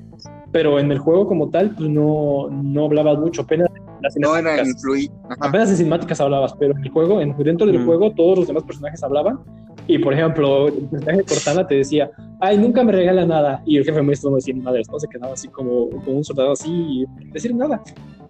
pero 0.52 0.78
en 0.78 0.90
el 0.90 0.98
juego 0.98 1.26
como 1.26 1.50
tal, 1.50 1.74
pues 1.76 1.88
no, 1.88 2.48
no 2.50 2.84
hablabas 2.84 3.18
mucho, 3.18 3.42
apenas 3.42 3.68
en 3.74 3.83
las 4.04 4.16
no 4.16 4.36
era 4.36 4.50
cinemáticas, 4.50 4.68
influir 4.68 5.10
apenas 5.40 5.70
en 5.70 5.76
cinemáticas 5.76 6.20
hablabas, 6.20 6.54
pero 6.58 6.76
en 6.76 6.84
el 6.84 6.90
juego, 6.90 7.20
en, 7.20 7.36
dentro 7.38 7.66
del 7.66 7.80
Mm. 7.80 7.86
juego, 7.86 8.10
todos 8.12 8.38
los 8.38 8.46
demás 8.46 8.62
personajes 8.62 9.02
hablaban. 9.02 9.40
Y 9.86 9.98
por 9.98 10.14
ejemplo, 10.14 10.68
el 10.68 10.74
personaje 10.88 11.18
de 11.18 11.24
Cortana 11.24 11.66
te 11.66 11.74
decía, 11.74 12.10
ay, 12.40 12.56
nunca 12.56 12.82
me 12.84 12.92
regala 12.92 13.26
nada. 13.26 13.62
Y 13.66 13.76
el 13.76 13.84
jefe 13.84 14.00
maestro 14.00 14.30
no 14.30 14.36
decía 14.36 14.54
madres, 14.56 14.88
¿no? 14.90 14.98
Se 14.98 15.08
quedaba 15.08 15.34
así 15.34 15.48
como, 15.48 15.90
como 15.90 16.16
un 16.18 16.24
soldado 16.24 16.52
así 16.52 16.70
y 16.70 17.04
decir 17.32 17.54
nada. 17.54 17.82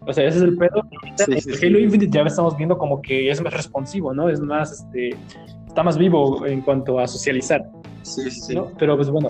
O 0.07 0.13
sea, 0.13 0.27
ese 0.27 0.39
es 0.39 0.45
el 0.45 0.57
pedo. 0.57 0.83
Sí, 1.17 1.33
En 1.33 1.41
sí, 1.41 1.49
el 1.51 1.57
sí. 1.57 1.67
Halo 1.67 1.79
Infinite 1.79 2.11
ya 2.13 2.23
estamos 2.23 2.57
viendo 2.57 2.77
como 2.77 3.01
que 3.01 3.31
es 3.31 3.41
más 3.41 3.53
responsivo, 3.55 4.13
¿no? 4.13 4.29
Es 4.29 4.41
más, 4.41 4.73
este, 4.73 5.11
está 5.67 5.83
más 5.83 5.97
vivo 5.97 6.45
en 6.47 6.61
cuanto 6.63 6.99
a 6.99 7.07
socializar, 7.07 7.65
sí, 8.03 8.23
sí, 8.31 8.41
sí. 8.41 8.55
¿no? 8.55 8.71
Pero 8.79 8.97
pues 8.97 9.09
bueno, 9.11 9.29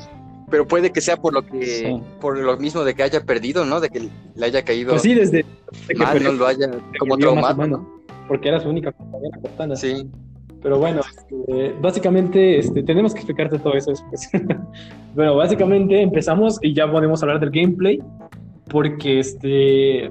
pero 0.50 0.66
puede 0.66 0.90
que 0.92 1.00
sea 1.00 1.16
por 1.16 1.32
lo 1.32 1.44
que 1.46 1.62
Sí. 1.64 2.00
por 2.20 2.38
lo 2.38 2.56
mismo 2.56 2.84
de 2.84 2.94
que 2.94 3.02
haya 3.02 3.20
perdido 3.22 3.64
no 3.64 3.80
de 3.80 3.88
que 3.88 4.08
le 4.34 4.46
haya 4.46 4.62
caído 4.64 4.90
pues 4.90 5.02
sí, 5.02 5.14
desde, 5.14 5.44
desde 5.72 5.94
que 5.94 5.94
mal 5.96 6.12
perdió, 6.12 6.32
no 6.32 6.38
lo 6.38 6.46
haya 6.46 6.70
como 6.98 7.16
traumado 7.16 7.54
humano, 7.54 7.88
porque 8.28 8.48
era 8.48 8.60
su 8.60 8.68
única 8.68 8.92
compañera 8.92 9.38
Cortana. 9.40 9.76
sí 9.76 10.06
Pero 10.62 10.78
bueno, 10.78 11.00
este, 11.00 11.74
básicamente 11.82 12.58
este, 12.58 12.82
tenemos 12.82 13.12
que 13.12 13.20
explicarte 13.20 13.58
todo 13.58 13.74
eso 13.74 13.90
después. 13.90 14.30
bueno, 15.14 15.36
básicamente 15.36 16.00
empezamos 16.00 16.58
y 16.62 16.72
ya 16.74 16.90
podemos 16.90 17.22
hablar 17.22 17.38
del 17.38 17.50
gameplay, 17.50 18.00
porque 18.70 19.18
este, 19.20 20.08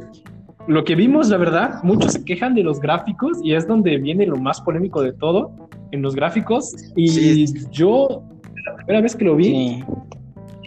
lo 0.68 0.84
que 0.84 0.94
vimos, 0.96 1.30
la 1.30 1.38
verdad, 1.38 1.82
muchos 1.84 2.14
se 2.14 2.24
quejan 2.24 2.54
de 2.54 2.62
los 2.62 2.80
gráficos 2.80 3.40
y 3.44 3.56
es 3.56 3.68
donde 3.68 3.98
viene 3.98 4.28
lo 4.28 4.36
más 4.38 4.62
polémico 4.62 5.02
de 5.02 5.14
todo, 5.14 5.52
en 5.92 6.04
los 6.04 6.16
gráficos. 6.16 6.72
Y 6.96 7.08
Sí. 7.08 7.46
yo, 7.72 8.22
la 8.66 8.76
primera 8.76 9.02
vez 9.02 9.16
que 9.16 9.26
lo 9.26 9.36
vi, 9.36 9.46
Sí. 9.46 9.84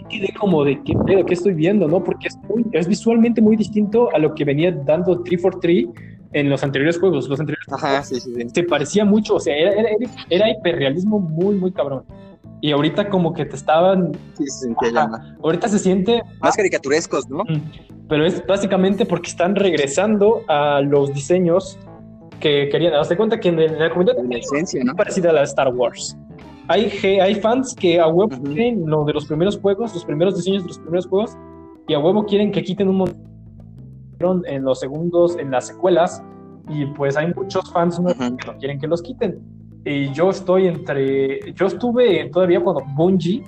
Quedé 0.09 0.29
como 0.39 0.63
de 0.63 0.81
qué 0.83 0.93
pedo, 1.05 1.25
qué 1.25 1.33
estoy 1.33 1.53
viendo, 1.53 1.87
¿no? 1.87 2.03
Porque 2.03 2.27
es, 2.27 2.37
muy- 2.49 2.65
es 2.71 2.87
visualmente 2.87 3.41
muy 3.41 3.55
distinto 3.55 4.09
a 4.13 4.19
lo 4.19 4.33
que 4.35 4.43
venía 4.45 4.71
dando 4.71 5.21
343 5.23 5.87
en 6.33 6.49
los 6.49 6.63
anteriores 6.63 6.99
juegos. 6.99 7.27
Los 7.29 7.39
anteriores 7.39 7.65
ajá 7.71 8.03
sí 8.03 8.19
sí, 8.19 8.33
sí. 8.35 8.49
se 8.53 8.63
parecía 8.63 9.05
mucho, 9.05 9.35
o 9.35 9.39
sea, 9.39 9.55
era, 9.55 9.71
era, 9.73 9.89
era- 10.29 10.49
hiperrealismo 10.51 11.19
muy, 11.19 11.55
muy 11.55 11.71
cabrón. 11.71 12.03
Y 12.59 12.71
ahorita 12.71 13.07
como 13.09 13.33
que 13.33 13.45
te 13.45 13.55
estaban, 13.55 14.11
Sí, 14.35 14.45
se 14.47 14.73
Ajá. 14.97 15.35
ahorita 15.43 15.67
se 15.67 15.77
siente, 15.79 16.21
más 16.41 16.55
caricaturescos 16.55 17.29
no 17.29 17.43
mm, 17.43 18.07
pero 18.09 18.25
es 18.25 18.43
básicamente 18.47 19.05
porque 19.05 19.29
están 19.29 19.55
regresando 19.55 20.41
a 20.47 20.81
los 20.81 21.13
diseños 21.13 21.77
que 22.39 22.69
querían. 22.69 22.93
Haz 22.95 23.09
de 23.09 23.17
cuenta 23.17 23.39
que 23.39 23.49
en, 23.49 23.59
en 23.59 23.77
la 23.79 23.89
comunidad 23.89 24.15
la 24.27 24.37
esencia 24.37 24.81
no 24.83 24.95
parecida 24.95 25.29
a 25.29 25.33
la 25.33 25.39
de 25.41 25.45
Star 25.45 25.73
Wars. 25.73 26.17
Hay, 26.69 26.91
hay 27.21 27.35
fans 27.35 27.73
que 27.73 27.99
a 27.99 28.07
huevo 28.07 28.33
Ujú. 28.35 28.43
quieren 28.43 28.89
lo 28.89 29.05
de 29.05 29.13
los 29.13 29.25
primeros 29.25 29.57
juegos, 29.57 29.93
los 29.93 30.05
primeros 30.05 30.35
diseños 30.35 30.63
de 30.63 30.67
los 30.69 30.79
primeros 30.79 31.07
juegos, 31.07 31.37
y 31.87 31.93
a 31.93 31.99
huevo 31.99 32.25
quieren 32.25 32.51
que 32.51 32.63
quiten 32.63 32.89
un 32.89 32.97
montón 32.97 34.43
en 34.45 34.63
los 34.63 34.79
segundos, 34.79 35.37
en 35.37 35.51
las 35.51 35.67
secuelas, 35.67 36.21
y 36.69 36.85
pues 36.87 37.15
hay 37.15 37.33
muchos 37.33 37.71
fans 37.71 37.99
nuevos 37.99 38.19
Ujú. 38.27 38.37
que 38.37 38.47
no 38.47 38.57
quieren 38.57 38.79
que 38.79 38.87
los 38.87 39.01
quiten. 39.01 39.39
Y 39.85 40.11
yo 40.11 40.29
estoy 40.31 40.67
entre. 40.67 41.53
Yo 41.53 41.67
estuve 41.67 42.29
todavía 42.29 42.59
cuando 42.59 42.83
Bungie 42.95 43.41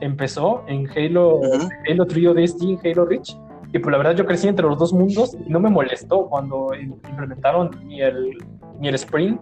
empezó 0.00 0.64
en 0.66 0.88
Halo, 0.90 1.36
Ujú. 1.36 1.68
Halo 1.88 2.06
Trio 2.06 2.34
DST, 2.34 2.62
Halo 2.84 3.04
Reach. 3.04 3.36
Y 3.72 3.78
pues 3.78 3.92
la 3.92 3.98
verdad 3.98 4.16
yo 4.16 4.26
crecí 4.26 4.48
entre 4.48 4.66
los 4.66 4.78
dos 4.78 4.92
mundos 4.92 5.36
y 5.46 5.50
no 5.50 5.60
me 5.60 5.68
molestó 5.70 6.26
cuando 6.26 6.70
implementaron 6.74 7.70
ni 7.86 8.00
el, 8.00 8.36
ni 8.80 8.88
el 8.88 8.94
sprint 8.96 9.40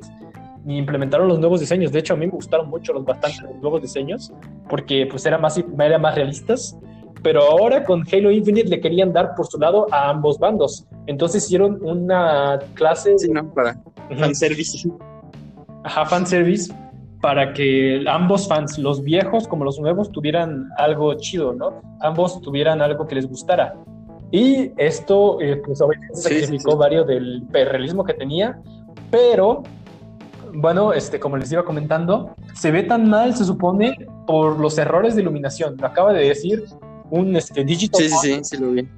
ni 0.65 0.79
implementaron 0.79 1.29
los 1.29 1.39
nuevos 1.39 1.61
diseños. 1.61 1.93
De 1.93 1.99
hecho, 1.99 2.15
a 2.15 2.17
mí 2.17 2.27
me 2.27 2.33
gustaron 2.33 2.69
mucho 2.69 2.93
los 2.93 3.05
bastante 3.05 3.43
los 3.43 3.57
nuevos 3.57 3.83
diseños 3.83 4.33
porque 4.69 5.07
pues 5.11 5.25
eran 5.27 5.41
más, 5.41 5.59
eran 5.59 6.01
más 6.01 6.15
realistas. 6.15 6.79
Pero 7.23 7.43
ahora 7.43 7.85
con 7.85 8.03
Halo 8.13 8.33
Infinite 8.33 8.69
le 8.69 8.81
querían 8.81 9.13
dar 9.13 9.37
por 9.37 9.47
su 9.47 9.59
lado 9.59 9.87
a 9.93 10.11
ambos 10.11 10.39
bandos. 10.39 10.87
Entonces 11.07 11.45
hicieron 11.45 11.79
una 11.83 12.59
clase 12.75 13.17
sí 13.19 13.31
no 13.31 13.49
para 13.55 13.81
fanservice 14.19 14.89
Ajá, 15.85 16.05
fanservice 16.07 16.73
para 17.23 17.53
que 17.53 18.05
ambos 18.09 18.49
fans, 18.49 18.79
los 18.79 19.03
viejos 19.03 19.47
como 19.47 19.65
los 19.65 19.79
nuevos, 19.79 20.11
tuvieran 20.11 20.69
algo 20.77 21.15
chido, 21.15 21.53
¿no? 21.55 21.81
Ambos 22.01 22.41
tuvieran 22.43 22.83
algo 22.83 23.07
que 23.07 23.15
les 23.15 23.29
gustara. 23.29 23.77
Y 24.33 24.73
esto, 24.77 25.41
eh, 25.41 25.63
pues 25.65 25.81
obviamente 25.81 26.17
sí, 26.17 26.23
sacrificó 26.23 26.73
sí. 26.73 26.77
varios 26.79 27.07
del 27.07 27.47
realismo 27.53 28.03
que 28.03 28.15
tenía, 28.15 28.61
pero 29.11 29.63
bueno, 30.55 30.93
este, 30.93 31.19
como 31.21 31.37
les 31.37 31.51
iba 31.53 31.65
comentando, 31.65 32.35
se 32.55 32.71
ve 32.71 32.83
tan 32.83 33.09
mal, 33.09 33.35
se 33.37 33.45
supone, 33.45 33.97
por 34.27 34.59
los 34.59 34.79
errores 34.79 35.15
de 35.15 35.23
iluminación. 35.23 35.77
Lo 35.79 35.87
acaba 35.87 36.13
de 36.13 36.29
decir 36.29 36.65
un 37.11 37.35
este, 37.37 37.65
Digital 37.65 38.03
sí 38.03 38.09
sí 38.09 38.15
Foundry, 38.15 38.45
sí 38.45 38.57
sí 38.57 38.63
lo 38.63 38.71
vi 38.73 38.89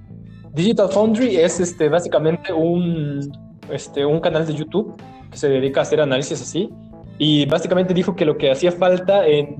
Digital 0.52 0.88
Foundry 0.90 1.36
es 1.36 1.58
este, 1.60 1.88
básicamente 1.88 2.52
un, 2.52 3.32
este, 3.70 4.04
un 4.06 4.20
canal 4.20 4.46
de 4.46 4.54
YouTube 4.54 4.94
que 5.30 5.36
se 5.36 5.48
dedica 5.48 5.80
a 5.80 5.82
hacer 5.82 6.00
análisis 6.00 6.40
así. 6.40 6.70
Y 7.18 7.46
básicamente 7.46 7.92
dijo 7.94 8.14
que 8.14 8.24
lo 8.24 8.36
que 8.36 8.50
hacía 8.50 8.70
falta 8.72 9.26
en. 9.26 9.56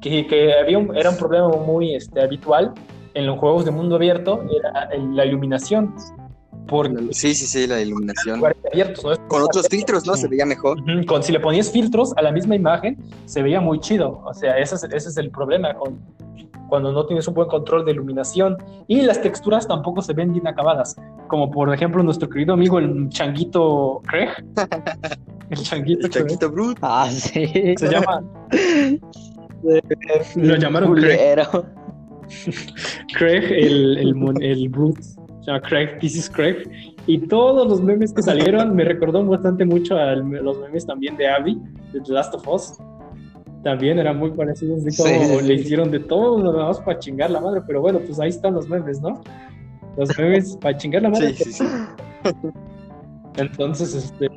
que, 0.00 0.26
que 0.26 0.52
había 0.54 0.78
un- 0.78 0.96
era 0.96 1.10
un 1.10 1.16
problema 1.16 1.48
muy 1.48 1.94
este, 1.94 2.20
habitual 2.20 2.72
en 3.14 3.26
los 3.26 3.38
juegos 3.38 3.64
de 3.64 3.70
mundo 3.70 3.96
abierto 3.96 4.42
era 4.56 4.88
la 5.14 5.24
iluminación. 5.24 5.94
Porque 6.66 7.08
Sí, 7.12 7.34
sí, 7.34 7.46
sí, 7.46 7.66
la 7.66 7.80
iluminación. 7.80 8.38
lugares 8.38 8.58
abiertos, 8.70 9.04
¿no? 9.04 9.28
Con 9.28 9.42
otros 9.42 9.68
filtros, 9.68 10.06
¿no? 10.06 10.14
Se 10.14 10.28
veía 10.28 10.44
mejor. 10.46 10.78
Con, 11.06 11.22
si 11.22 11.32
le 11.32 11.40
ponías 11.40 11.70
filtros 11.70 12.12
a 12.16 12.22
la 12.22 12.32
misma 12.32 12.56
imagen, 12.56 12.98
se 13.24 13.42
veía 13.42 13.60
muy 13.60 13.80
chido. 13.80 14.20
O 14.24 14.34
sea, 14.34 14.58
ese 14.58 14.74
es, 14.74 14.84
ese 14.84 15.08
es 15.08 15.16
el 15.16 15.30
problema 15.30 15.74
con, 15.74 15.98
cuando 16.68 16.92
no 16.92 17.06
tienes 17.06 17.26
un 17.28 17.34
buen 17.34 17.48
control 17.48 17.84
de 17.84 17.92
iluminación. 17.92 18.56
Y 18.88 19.02
las 19.02 19.20
texturas 19.22 19.66
tampoco 19.68 20.02
se 20.02 20.12
ven 20.12 20.32
bien 20.32 20.46
acabadas. 20.46 20.96
Como 21.28 21.50
por 21.50 21.72
ejemplo 21.72 22.02
nuestro 22.02 22.28
querido 22.28 22.54
amigo 22.54 22.78
el 22.78 23.08
changuito 23.08 24.02
Craig. 24.06 24.30
El 25.48 25.58
changuito 25.58 26.06
El 26.06 26.10
Craig. 26.12 26.24
Chaquito 26.24 26.50
Brute. 26.50 26.80
Ah, 26.82 27.08
sí. 27.08 27.46
Se 27.76 27.88
llama. 27.88 28.20
Lo 30.34 30.56
llamaron 30.56 30.94
Craig. 30.94 31.18
Craig, 33.16 33.44
el, 33.44 33.96
el, 33.98 34.42
el 34.42 34.68
Brute. 34.68 35.00
Se 35.46 35.52
llama 35.52 35.62
Craig, 35.62 35.98
This 36.00 36.16
is 36.16 36.28
Craig. 36.28 36.56
Y 37.06 37.18
todos 37.28 37.68
los 37.68 37.80
memes 37.80 38.12
que 38.12 38.20
salieron 38.20 38.74
me 38.74 38.82
recordó 38.84 39.24
bastante 39.24 39.64
mucho 39.64 39.96
a 39.96 40.16
los 40.16 40.58
memes 40.58 40.84
también 40.84 41.16
de 41.16 41.28
Abby, 41.28 41.56
de 41.92 42.00
The 42.00 42.12
Last 42.12 42.34
of 42.34 42.48
Us. 42.48 42.76
También 43.62 44.00
eran 44.00 44.18
muy 44.18 44.32
parecidos 44.32 44.82
de 44.82 44.92
cómo 44.96 45.38
Sí, 45.38 45.46
le 45.46 45.54
hicieron 45.54 45.92
de 45.92 46.00
todo, 46.00 46.42
nada 46.42 46.66
más 46.66 46.80
para 46.80 46.98
chingar 46.98 47.30
la 47.30 47.40
madre. 47.40 47.62
Pero 47.64 47.80
bueno, 47.80 48.00
pues 48.04 48.18
ahí 48.18 48.30
están 48.30 48.54
los 48.54 48.68
memes, 48.68 49.00
¿no? 49.00 49.20
Los 49.96 50.18
memes 50.18 50.56
para 50.60 50.76
chingar 50.76 51.02
la 51.02 51.10
madre. 51.10 51.32
Sí, 51.34 51.44
sí, 51.44 51.52
sí. 51.52 51.64
Entonces, 53.36 53.94
este. 53.94 54.28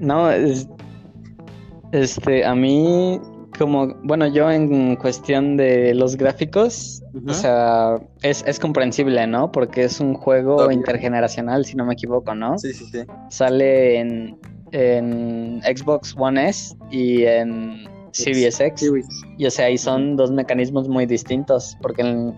No, 0.00 0.28
es- 0.32 0.68
este, 1.92 2.44
a 2.44 2.56
mí, 2.56 3.20
como, 3.58 3.94
bueno, 4.04 4.26
yo 4.28 4.50
en 4.50 4.96
cuestión 4.96 5.56
de 5.56 5.94
los 5.94 6.16
gráficos, 6.16 7.02
o 7.26 7.32
sea, 7.34 8.00
es, 8.22 8.44
es 8.46 8.58
comprensible, 8.58 9.26
¿no? 9.26 9.50
Porque 9.52 9.84
es 9.84 10.00
un 10.00 10.14
juego 10.14 10.56
Obvio. 10.56 10.72
intergeneracional, 10.72 11.64
si 11.64 11.76
no 11.76 11.84
me 11.84 11.92
equivoco, 11.94 12.34
¿no? 12.34 12.58
Sí, 12.58 12.72
sí, 12.72 12.84
sí. 12.90 13.00
Sale 13.28 13.98
en, 13.98 14.38
en 14.72 15.60
Xbox 15.62 16.14
One 16.16 16.48
S 16.48 16.74
y 16.90 17.24
en 17.24 17.84
Series 18.12 18.60
X. 18.60 18.90
Y 19.36 19.46
o 19.46 19.50
sea, 19.50 19.66
ahí 19.66 19.76
son 19.76 20.16
dos 20.16 20.30
mecanismos 20.30 20.88
muy 20.88 21.04
distintos, 21.04 21.76
porque 21.82 22.32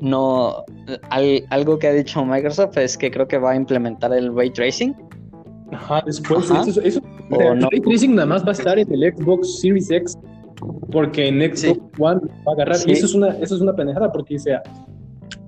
no 0.00 0.64
al- 1.10 1.44
algo 1.50 1.78
que 1.78 1.88
ha 1.88 1.92
dicho 1.92 2.24
Microsoft 2.24 2.76
es 2.78 2.96
que 2.96 3.10
creo 3.10 3.28
que 3.28 3.38
va 3.38 3.52
a 3.52 3.56
implementar 3.56 4.12
el 4.12 4.34
ray 4.34 4.50
tracing. 4.50 4.94
Ajá, 5.72 6.02
después, 6.04 6.50
Ajá. 6.50 6.62
eso, 6.68 6.80
eso 6.82 7.00
o 7.30 7.54
no. 7.54 7.68
el 7.68 7.70
Ray 7.70 7.80
Tracing 7.80 8.14
nada 8.14 8.26
más 8.26 8.44
va 8.44 8.48
a 8.50 8.52
estar 8.52 8.78
en 8.78 8.92
el 8.92 9.14
Xbox 9.14 9.60
Series 9.60 9.90
X, 9.90 10.18
porque 10.90 11.28
en 11.28 11.40
Xbox 11.40 11.60
Sí. 11.60 11.80
One 11.98 12.20
va 12.46 12.52
a 12.52 12.54
agarrar. 12.54 12.76
Sí. 12.76 12.90
Y 12.90 12.92
eso 12.92 13.06
es 13.06 13.14
una, 13.14 13.28
eso 13.38 13.54
es 13.54 13.60
una 13.60 13.74
pendejada, 13.74 14.10
porque 14.10 14.36
o 14.36 14.38
sea, 14.38 14.62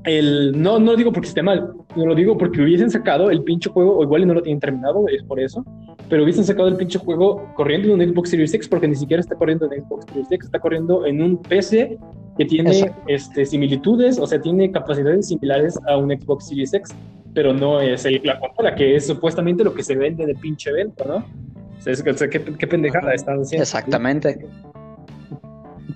el, 0.05 0.61
no, 0.61 0.79
no 0.79 0.93
lo 0.93 0.97
digo 0.97 1.13
porque 1.13 1.29
esté 1.29 1.43
mal, 1.43 1.73
no 1.97 2.07
lo 2.07 2.15
digo 2.15 2.37
porque 2.37 2.61
hubiesen 2.61 2.91
sacado 2.91 3.31
el 3.31 3.43
pinche 3.43 3.71
juego, 3.71 3.97
o 3.97 4.03
igual 4.03 4.23
y 4.23 4.27
no 4.27 4.35
lo 4.35 4.43
tienen 4.43 4.61
terminado, 4.61 5.07
es 5.09 5.23
por 5.23 5.41
eso, 5.41 5.65
pero 6.09 6.25
hubiesen 6.25 6.45
sacado 6.45 6.69
el 6.69 6.77
pinche 6.77 6.99
juego 6.99 7.51
corriendo 7.55 7.89
en 7.89 7.95
un 7.95 8.15
Xbox 8.15 8.31
Series 8.31 8.53
X, 8.53 8.69
porque 8.69 8.87
ni 8.87 8.97
siquiera 8.97 9.21
está 9.21 9.35
corriendo 9.35 9.71
en 9.73 9.83
Xbox 9.83 10.05
Series 10.07 10.31
X, 10.31 10.47
está 10.47 10.59
corriendo 10.59 11.07
en 11.07 11.23
un 11.23 11.39
PC 11.39 11.99
que 12.37 12.45
tiene 12.45 12.71
Exacto. 12.71 13.03
este, 13.09 13.47
similitudes, 13.47 14.19
o 14.19 14.27
sea, 14.27 14.41
tiene 14.41 14.71
capacidades 14.71 15.29
similares 15.29 15.79
a 15.89 15.97
un 15.97 16.11
Xbox 16.11 16.49
Series 16.49 16.75
X, 16.75 16.95
pero 17.33 17.55
no 17.55 17.81
es 17.81 18.05
el, 18.05 18.21
la 18.25 18.39
consola, 18.39 18.75
que 18.75 18.97
es 18.97 19.07
supuestamente 19.07 19.65
lo 19.65 19.75
que 19.75 19.83
se 19.83 19.97
vende 19.97 20.27
de 20.27 20.35
pinche 20.35 20.71
evento, 20.71 21.05
¿no? 21.07 21.17
O 21.17 21.81
sea, 21.81 21.93
es 21.93 22.05
o 22.07 22.15
sea, 22.15 22.29
¿qué, 22.29 22.43
qué 22.43 22.67
pendejada 22.67 23.15
están 23.15 23.41
haciendo? 23.41 23.63
Exactamente. 23.63 24.47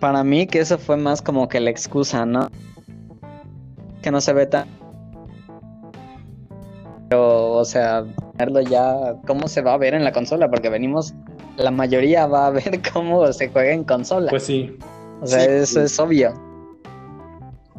Para 0.00 0.22
mí 0.24 0.46
que 0.46 0.60
eso 0.60 0.78
fue 0.78 0.96
más 0.96 1.22
como 1.22 1.48
que 1.48 1.60
la 1.60 1.70
excusa, 1.70 2.24
¿no? 2.24 2.48
Que 4.02 4.10
no 4.10 4.20
se 4.20 4.32
ve 4.32 4.46
tan... 4.46 4.66
Pero, 7.08 7.52
o 7.52 7.64
sea, 7.64 8.04
verlo 8.36 8.60
ya, 8.60 9.14
¿cómo 9.26 9.48
se 9.48 9.62
va 9.62 9.74
a 9.74 9.78
ver 9.78 9.94
en 9.94 10.04
la 10.04 10.12
consola? 10.12 10.48
Porque 10.50 10.68
venimos, 10.68 11.14
la 11.56 11.70
mayoría 11.70 12.26
va 12.26 12.46
a 12.46 12.50
ver 12.50 12.80
cómo 12.92 13.32
se 13.32 13.48
juega 13.48 13.72
en 13.72 13.84
consola. 13.84 14.30
Pues 14.30 14.44
sí. 14.44 14.76
O 15.22 15.26
sea, 15.26 15.40
Sí, 15.40 15.46
eso 15.50 15.80
sí. 15.80 15.86
es 15.86 15.98
obvio. 15.98 16.34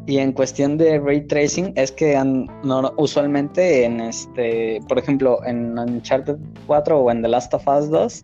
Y 0.07 0.17
en 0.17 0.31
cuestión 0.33 0.77
de 0.77 0.97
ray 0.99 1.21
tracing, 1.27 1.71
es 1.75 1.91
que 1.91 2.17
han- 2.17 2.47
no- 2.63 2.91
usualmente 2.97 3.85
en 3.85 4.01
este, 4.01 4.79
por 4.87 4.97
ejemplo, 4.97 5.39
en 5.45 5.77
Uncharted 5.77 6.37
4 6.65 6.99
o 6.99 7.11
en 7.11 7.21
The 7.21 7.27
Last 7.27 7.53
of 7.53 7.67
Us 7.67 7.89
2, 7.91 8.23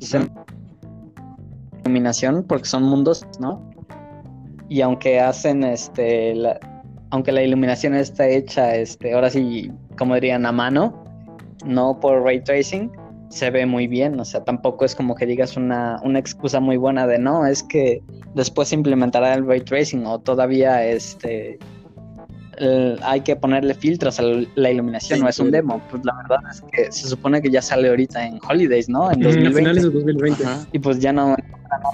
se 0.00 0.20
iluminación 1.88 2.44
porque 2.44 2.68
son 2.68 2.84
mundos, 2.84 3.26
¿no? 3.40 3.68
Y 4.68 4.82
aunque 4.82 5.18
hacen 5.18 5.64
este, 5.64 6.34
aunque 7.10 7.32
la 7.32 7.42
iluminación 7.42 7.94
está 7.94 8.28
hecha, 8.28 8.76
este, 8.76 9.14
ahora 9.14 9.30
sí, 9.30 9.72
como 9.96 10.14
dirían, 10.14 10.44
a 10.44 10.52
mano, 10.52 11.04
no 11.64 11.98
por 11.98 12.22
ray 12.22 12.42
tracing, 12.42 12.90
se 13.30 13.50
ve 13.50 13.64
muy 13.66 13.86
bien. 13.86 14.20
O 14.20 14.24
sea, 14.24 14.44
tampoco 14.44 14.84
es 14.84 14.94
como 14.94 15.14
que 15.14 15.26
digas 15.26 15.56
una, 15.56 16.00
una 16.04 16.18
excusa 16.18 16.60
muy 16.60 16.76
buena 16.76 17.06
de 17.06 17.18
no, 17.18 17.46
es 17.46 17.62
que 17.62 18.02
después 18.34 18.68
se 18.68 18.74
implementará 18.74 19.34
el 19.34 19.46
ray 19.46 19.60
tracing 19.60 20.04
o 20.06 20.18
todavía 20.18 20.84
este 20.84 21.58
el- 22.58 22.98
hay 23.02 23.20
que 23.22 23.36
ponerle 23.36 23.74
filtros 23.74 24.18
a 24.18 24.22
la 24.22 24.70
iluminación, 24.70 25.18
Sí, 25.18 25.22
no 25.22 25.28
es 25.28 25.38
un 25.38 25.50
demo. 25.50 25.80
Pues 25.90 26.04
la 26.04 26.14
verdad 26.16 26.38
es 26.50 26.62
que 26.72 26.92
se 26.92 27.08
supone 27.08 27.40
que 27.42 27.50
ya 27.50 27.62
sale 27.62 27.88
ahorita 27.88 28.24
en 28.26 28.38
Holidays, 28.48 28.88
¿no? 28.88 29.10
En 29.10 29.22
A 29.22 29.24
2020. 29.28 29.58
finales 29.58 29.82
de 29.84 29.90
2020. 29.90 30.44
Ajá. 30.44 30.66
Y 30.72 30.78
pues 30.78 30.98
ya 31.00 31.12
no, 31.12 31.28
no 31.28 31.36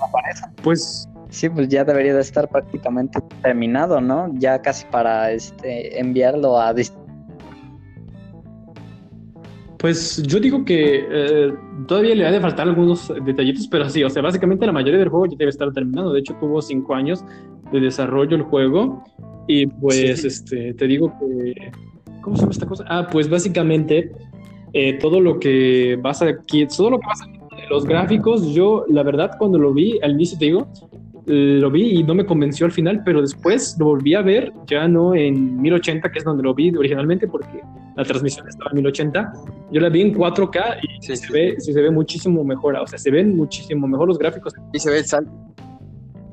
aparece. 0.09 0.45
Pues, 0.62 1.09
Sí, 1.31 1.49
pues 1.49 1.69
ya 1.69 1.83
debería 1.83 2.15
de 2.15 2.21
estar 2.21 2.49
prácticamente 2.49 3.19
terminado, 3.43 4.01
¿no? 4.01 4.31
Ya 4.35 4.62
casi 4.62 4.85
para 4.87 5.33
este 5.33 5.99
enviarlo 5.99 6.61
a 6.61 6.73
pues 9.85 10.22
yo 10.22 10.41
digo 10.41 10.64
que 10.64 11.05
eh, 11.11 11.53
todavía 11.87 12.14
le 12.14 12.26
ha 12.26 12.30
de 12.30 12.41
faltar 12.41 12.66
algunos 12.66 13.12
detallitos, 13.22 13.68
pero 13.68 13.87
sí, 13.91 14.03
o 14.03 14.09
sea, 14.09 14.22
básicamente 14.22 14.64
la 14.64 14.72
mayoría 14.72 14.99
del 14.99 15.11
juego 15.11 15.26
ya 15.26 15.37
debe 15.37 15.51
estar 15.51 15.70
terminado. 15.74 16.14
De 16.14 16.20
hecho, 16.20 16.35
tuvo 16.41 16.62
cinco 16.62 16.95
años 16.95 17.22
de 17.70 17.80
desarrollo 17.80 18.35
el 18.35 18.45
juego. 18.45 19.05
Y 19.47 19.66
pues, 19.66 20.22
Sí. 20.22 20.26
este, 20.26 20.72
te 20.72 20.87
digo 20.87 21.12
que. 21.20 21.70
¿Cómo 22.22 22.35
se 22.35 22.41
llama 22.41 22.53
esta 22.53 22.64
cosa? 22.64 22.85
Ah, 22.89 23.09
pues 23.12 23.28
básicamente 23.28 24.11
eh, 24.72 24.95
todo 24.95 25.20
lo 25.20 25.39
que 25.39 25.99
vas 26.01 26.22
aquí, 26.22 26.66
todo 26.66 26.89
lo 26.89 26.99
que 26.99 27.07
vas 27.07 27.20
a 27.20 27.26
los 27.68 27.85
gráficos, 27.85 28.55
yo 28.55 28.87
la 28.89 29.03
verdad 29.03 29.32
cuando 29.39 29.59
lo 29.59 29.74
vi 29.74 30.01
al 30.03 30.12
inicio 30.12 30.39
te 30.39 30.47
digo, 30.47 30.66
lo 31.27 31.70
vi 31.70 32.01
y 32.01 32.03
no 32.03 32.14
me 32.14 32.27
convenció 32.27 32.66
al 32.66 32.72
final, 32.72 33.03
pero 33.05 33.20
después 33.20 33.77
lo 33.79 33.87
volví 33.87 34.14
a 34.14 34.22
ver 34.22 34.53
ya 34.66 34.87
no 34.87 35.14
en 35.14 35.61
1080, 35.61 36.12
que 36.12 36.18
es 36.18 36.25
donde 36.25 36.43
lo 36.43 36.55
vi 36.55 36.75
originalmente 36.77 37.27
porque 37.27 37.61
la 37.97 38.05
transmisión 38.05 38.49
estaba 38.49 38.70
en 38.70 38.77
1080. 38.77 39.33
Yo 39.72 39.81
la 39.81 39.89
vi 39.89 40.03
en 40.03 40.14
4K 40.14 40.79
y 40.83 41.03
Sí, 41.03 41.16
se 41.16 41.27
sí, 41.27 41.33
ve, 41.33 41.55
se 41.59 41.72
ve 41.72 41.91
muchísimo 41.91 42.45
mejor, 42.45 42.77
o 42.77 42.87
sea, 42.87 42.99
se 42.99 43.11
ven 43.11 43.37
muchísimo 43.37 43.87
mejor 43.87 44.09
los 44.09 44.18
gráficos 44.18 44.53
Y 44.72 44.79
se 44.79 44.91
ve 44.91 44.99
el 44.99 45.05
salto. 45.05 45.31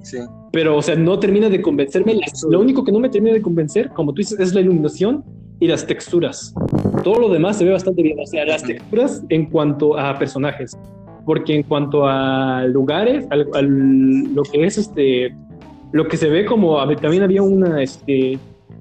Sí. 0.03 0.17
pero 0.51 0.77
o 0.77 0.81
sea, 0.81 0.95
no 0.95 1.19
termina 1.19 1.47
de 1.47 1.61
convencerme. 1.61 2.19
Lo 2.49 2.59
único 2.59 2.83
que 2.83 2.91
no 2.91 2.99
me 2.99 3.07
termina 3.07 3.35
de 3.35 3.41
convencer, 3.41 3.89
como 3.89 4.11
tú 4.13 4.17
dices, 4.17 4.39
es 4.39 4.53
la 4.53 4.61
iluminación 4.61 5.23
y 5.59 5.67
las 5.67 5.85
texturas. 5.85 6.55
Todo 7.03 7.19
lo 7.19 7.29
demás 7.29 7.59
se 7.59 7.65
ve 7.65 7.71
bastante 7.71 8.01
bien, 8.01 8.19
o 8.19 8.25
sea, 8.25 8.43
las 8.45 8.63
texturas 8.63 9.23
en 9.29 9.45
cuanto 9.45 9.97
a 9.97 10.17
personajes, 10.17 10.75
porque 11.25 11.55
en 11.55 11.63
cuanto 11.63 12.07
a 12.07 12.63
lugares, 12.65 13.25
al, 13.29 13.47
al- 13.53 14.33
lo 14.33 14.43
que 14.43 14.65
es 14.65 14.77
este, 14.77 15.35
lo 15.91 16.07
que 16.07 16.17
se 16.17 16.29
ve 16.29 16.45
como, 16.45 16.79
a 16.79 16.85
también 16.95 17.23
había 17.23 17.41
una, 17.43 17.81
este, 17.81 18.37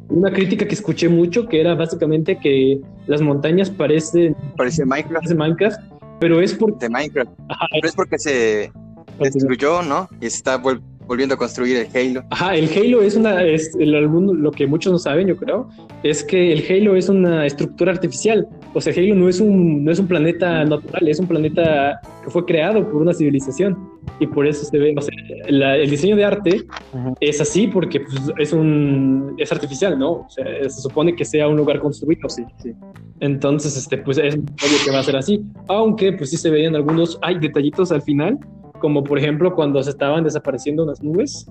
una 0.08 0.30
crítica 0.32 0.66
que 0.66 0.74
escuché 0.74 1.08
mucho, 1.08 1.46
que 1.46 1.60
era 1.60 1.74
básicamente 1.74 2.38
que 2.38 2.80
las 3.06 3.20
montañas 3.20 3.70
parecen, 3.70 4.34
Parece 4.56 4.84
Minecraft. 4.84 5.14
parecen 5.14 5.38
Minecraft, 5.38 5.80
pero 6.18 6.40
es 6.40 6.54
porque... 6.54 6.86
De 6.86 6.90
Minecraft. 6.90 7.30
Ajá, 7.48 7.66
Pero 7.72 7.88
es 7.88 7.94
porque 7.94 8.18
se 8.18 8.72
destruyó, 9.18 9.82
¿no? 9.82 10.08
Y 10.20 10.30
se 10.30 10.36
está 10.36 10.60
vol- 10.62 10.80
volviendo 11.06 11.34
a 11.34 11.38
construir 11.38 11.76
el 11.76 11.88
Halo. 11.94 12.24
Ajá, 12.30 12.54
el 12.54 12.68
Halo 12.76 13.02
es 13.02 13.16
una, 13.16 13.42
es 13.42 13.74
el, 13.78 13.90
lo 13.92 14.50
que 14.52 14.66
muchos 14.66 14.92
no 14.92 14.98
saben, 14.98 15.26
yo 15.28 15.36
creo, 15.36 15.68
es 16.02 16.22
que 16.24 16.52
el 16.52 16.64
Halo 16.68 16.96
es 16.96 17.08
una 17.08 17.44
estructura 17.46 17.92
artificial. 17.92 18.46
O 18.72 18.80
sea, 18.80 18.92
Halo 18.96 19.14
no 19.16 19.28
es 19.28 19.40
un, 19.40 19.84
no 19.84 19.90
es 19.90 19.98
un 19.98 20.06
planeta 20.06 20.64
natural, 20.64 21.08
es 21.08 21.18
un 21.18 21.26
planeta 21.26 22.00
que 22.22 22.30
fue 22.30 22.44
creado 22.44 22.84
por 22.88 23.02
una 23.02 23.12
civilización. 23.12 23.76
Y 24.20 24.26
por 24.26 24.46
eso 24.46 24.64
se 24.64 24.78
ve, 24.78 24.94
o 24.96 25.00
sea, 25.00 25.14
la- 25.48 25.76
el 25.76 25.90
diseño 25.90 26.14
de 26.14 26.24
arte 26.24 26.66
Ujú. 26.92 27.14
es 27.20 27.40
así 27.40 27.66
porque 27.66 28.00
pues, 28.00 28.16
es 28.38 28.52
un, 28.52 29.34
es 29.38 29.50
artificial, 29.50 29.98
¿no? 29.98 30.10
O 30.12 30.26
sea, 30.28 30.44
se 30.68 30.80
supone 30.82 31.16
que 31.16 31.24
sea 31.24 31.48
un 31.48 31.56
lugar 31.56 31.80
construido. 31.80 32.28
Sí, 32.28 32.44
sí. 32.62 32.72
Entonces, 33.20 33.76
este, 33.76 33.98
pues 33.98 34.18
es 34.18 34.34
obvio 34.36 34.78
que 34.84 34.90
va 34.92 35.00
a 35.00 35.02
ser 35.02 35.16
así. 35.16 35.42
Aunque, 35.68 36.12
pues 36.12 36.30
sí 36.30 36.36
se 36.36 36.50
veían 36.50 36.76
algunos, 36.76 37.18
hay 37.22 37.38
detallitos 37.38 37.90
al 37.92 38.02
final, 38.02 38.38
como 38.78 39.02
por 39.02 39.18
ejemplo 39.18 39.54
cuando 39.54 39.82
se 39.82 39.90
estaban 39.90 40.22
desapareciendo 40.22 40.84
unas 40.84 41.02
nubes. 41.02 41.46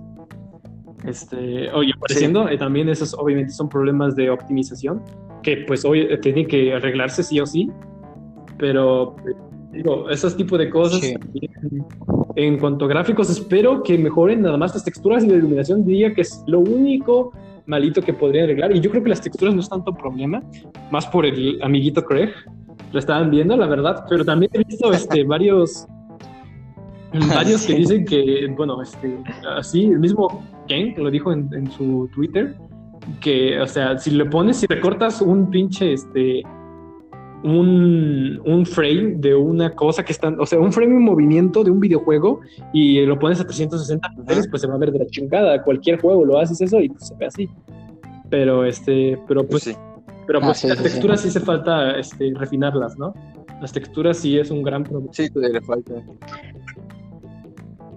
Este, 1.05 1.69
oye, 1.71 1.91
apareciendo, 1.95 2.49
eh, 2.49 2.57
también 2.57 2.89
esos 2.89 3.13
obviamente 3.13 3.51
son 3.53 3.67
problemas 3.69 4.15
de 4.15 4.29
optimización. 4.29 5.01
Que 5.43 5.63
pues 5.67 5.85
hoy 5.85 6.01
eh, 6.01 6.17
tiene 6.17 6.45
que 6.45 6.73
arreglarse 6.73 7.23
sí 7.23 7.39
o 7.39 7.45
sí, 7.45 7.69
pero 8.57 9.15
digo, 9.71 10.09
esos 10.09 10.35
tipos 10.35 10.59
de 10.59 10.69
cosas. 10.69 11.01
Sí. 11.01 11.15
En 12.35 12.57
cuanto 12.57 12.85
a 12.85 12.87
gráficos, 12.87 13.29
espero 13.29 13.83
que 13.83 13.97
mejoren 13.97 14.41
nada 14.41 14.57
más 14.57 14.73
las 14.73 14.83
texturas 14.83 15.23
y 15.23 15.27
la 15.27 15.35
iluminación. 15.35 15.85
Diría 15.85 16.13
que 16.13 16.21
es 16.21 16.43
lo 16.47 16.59
único 16.59 17.33
malito 17.65 18.01
que 18.01 18.13
podrían 18.13 18.45
arreglar. 18.45 18.75
Y 18.75 18.79
yo 18.79 18.89
creo 18.89 19.03
que 19.03 19.09
las 19.09 19.21
texturas 19.21 19.53
no 19.53 19.61
es 19.61 19.69
tanto 19.69 19.93
problema, 19.93 20.41
más 20.91 21.05
por 21.07 21.25
el 21.25 21.61
amiguito 21.61 22.03
Craig. 22.03 22.31
Lo 22.91 22.99
estaban 22.99 23.29
viendo, 23.29 23.55
la 23.57 23.67
verdad, 23.67 24.05
pero 24.09 24.25
también 24.25 24.51
he 24.53 24.63
visto 24.63 24.91
este, 24.91 25.23
varios 25.25 25.87
varios 27.35 27.65
que 27.65 27.73
dicen 27.73 28.05
que, 28.05 28.47
bueno, 28.55 28.81
este, 28.81 29.17
así, 29.57 29.85
el 29.85 29.99
mismo 29.99 30.43
Ken 30.67 30.93
lo 30.97 31.09
dijo 31.09 31.31
en, 31.31 31.49
en 31.53 31.69
su 31.71 32.09
Twitter, 32.13 32.55
que, 33.21 33.59
o 33.59 33.67
sea, 33.67 33.97
si 33.97 34.11
le 34.11 34.25
pones, 34.25 34.57
si 34.57 34.67
recortas 34.67 35.21
un 35.21 35.49
pinche, 35.49 35.93
este, 35.93 36.43
un, 37.43 38.41
un 38.45 38.65
frame 38.65 39.15
de 39.17 39.35
una 39.35 39.73
cosa 39.75 40.03
que 40.03 40.11
están, 40.11 40.39
o 40.39 40.45
sea, 40.45 40.59
un 40.59 40.73
frame 40.73 40.93
en 40.95 41.03
movimiento 41.03 41.63
de 41.63 41.71
un 41.71 41.79
videojuego 41.79 42.41
y 42.73 43.05
lo 43.05 43.17
pones 43.17 43.39
a 43.39 43.45
360 43.45 44.09
píxeles, 44.15 44.47
pues 44.49 44.61
se 44.61 44.67
va 44.67 44.75
a 44.75 44.77
ver 44.77 44.91
de 44.91 44.99
la 44.99 45.05
chingada. 45.07 45.61
Cualquier 45.63 45.99
juego 46.01 46.25
lo 46.25 46.37
haces 46.37 46.61
eso 46.61 46.79
y 46.79 46.89
pues 46.89 47.07
se 47.07 47.15
ve 47.15 47.25
así. 47.27 47.49
Pero, 48.29 48.65
este, 48.65 49.17
pero 49.27 49.43
Pues 49.45 49.63
sí. 49.63 49.75
pero 50.27 50.39
Ah, 50.39 50.45
pues 50.47 50.59
sí, 50.59 50.67
las 50.67 50.77
sí, 50.77 50.83
texturas 50.83 51.21
sí 51.21 51.29
hace 51.29 51.39
falta, 51.39 51.97
este, 51.97 52.31
refinarlas, 52.35 52.97
¿no? 52.97 53.13
Las 53.61 53.71
texturas 53.71 54.17
sí 54.17 54.37
es 54.37 54.51
un 54.51 54.61
gran 54.63 54.83
problema. 54.83 55.11
Sí, 55.13 55.27
le 55.33 55.61
falta. 55.61 55.93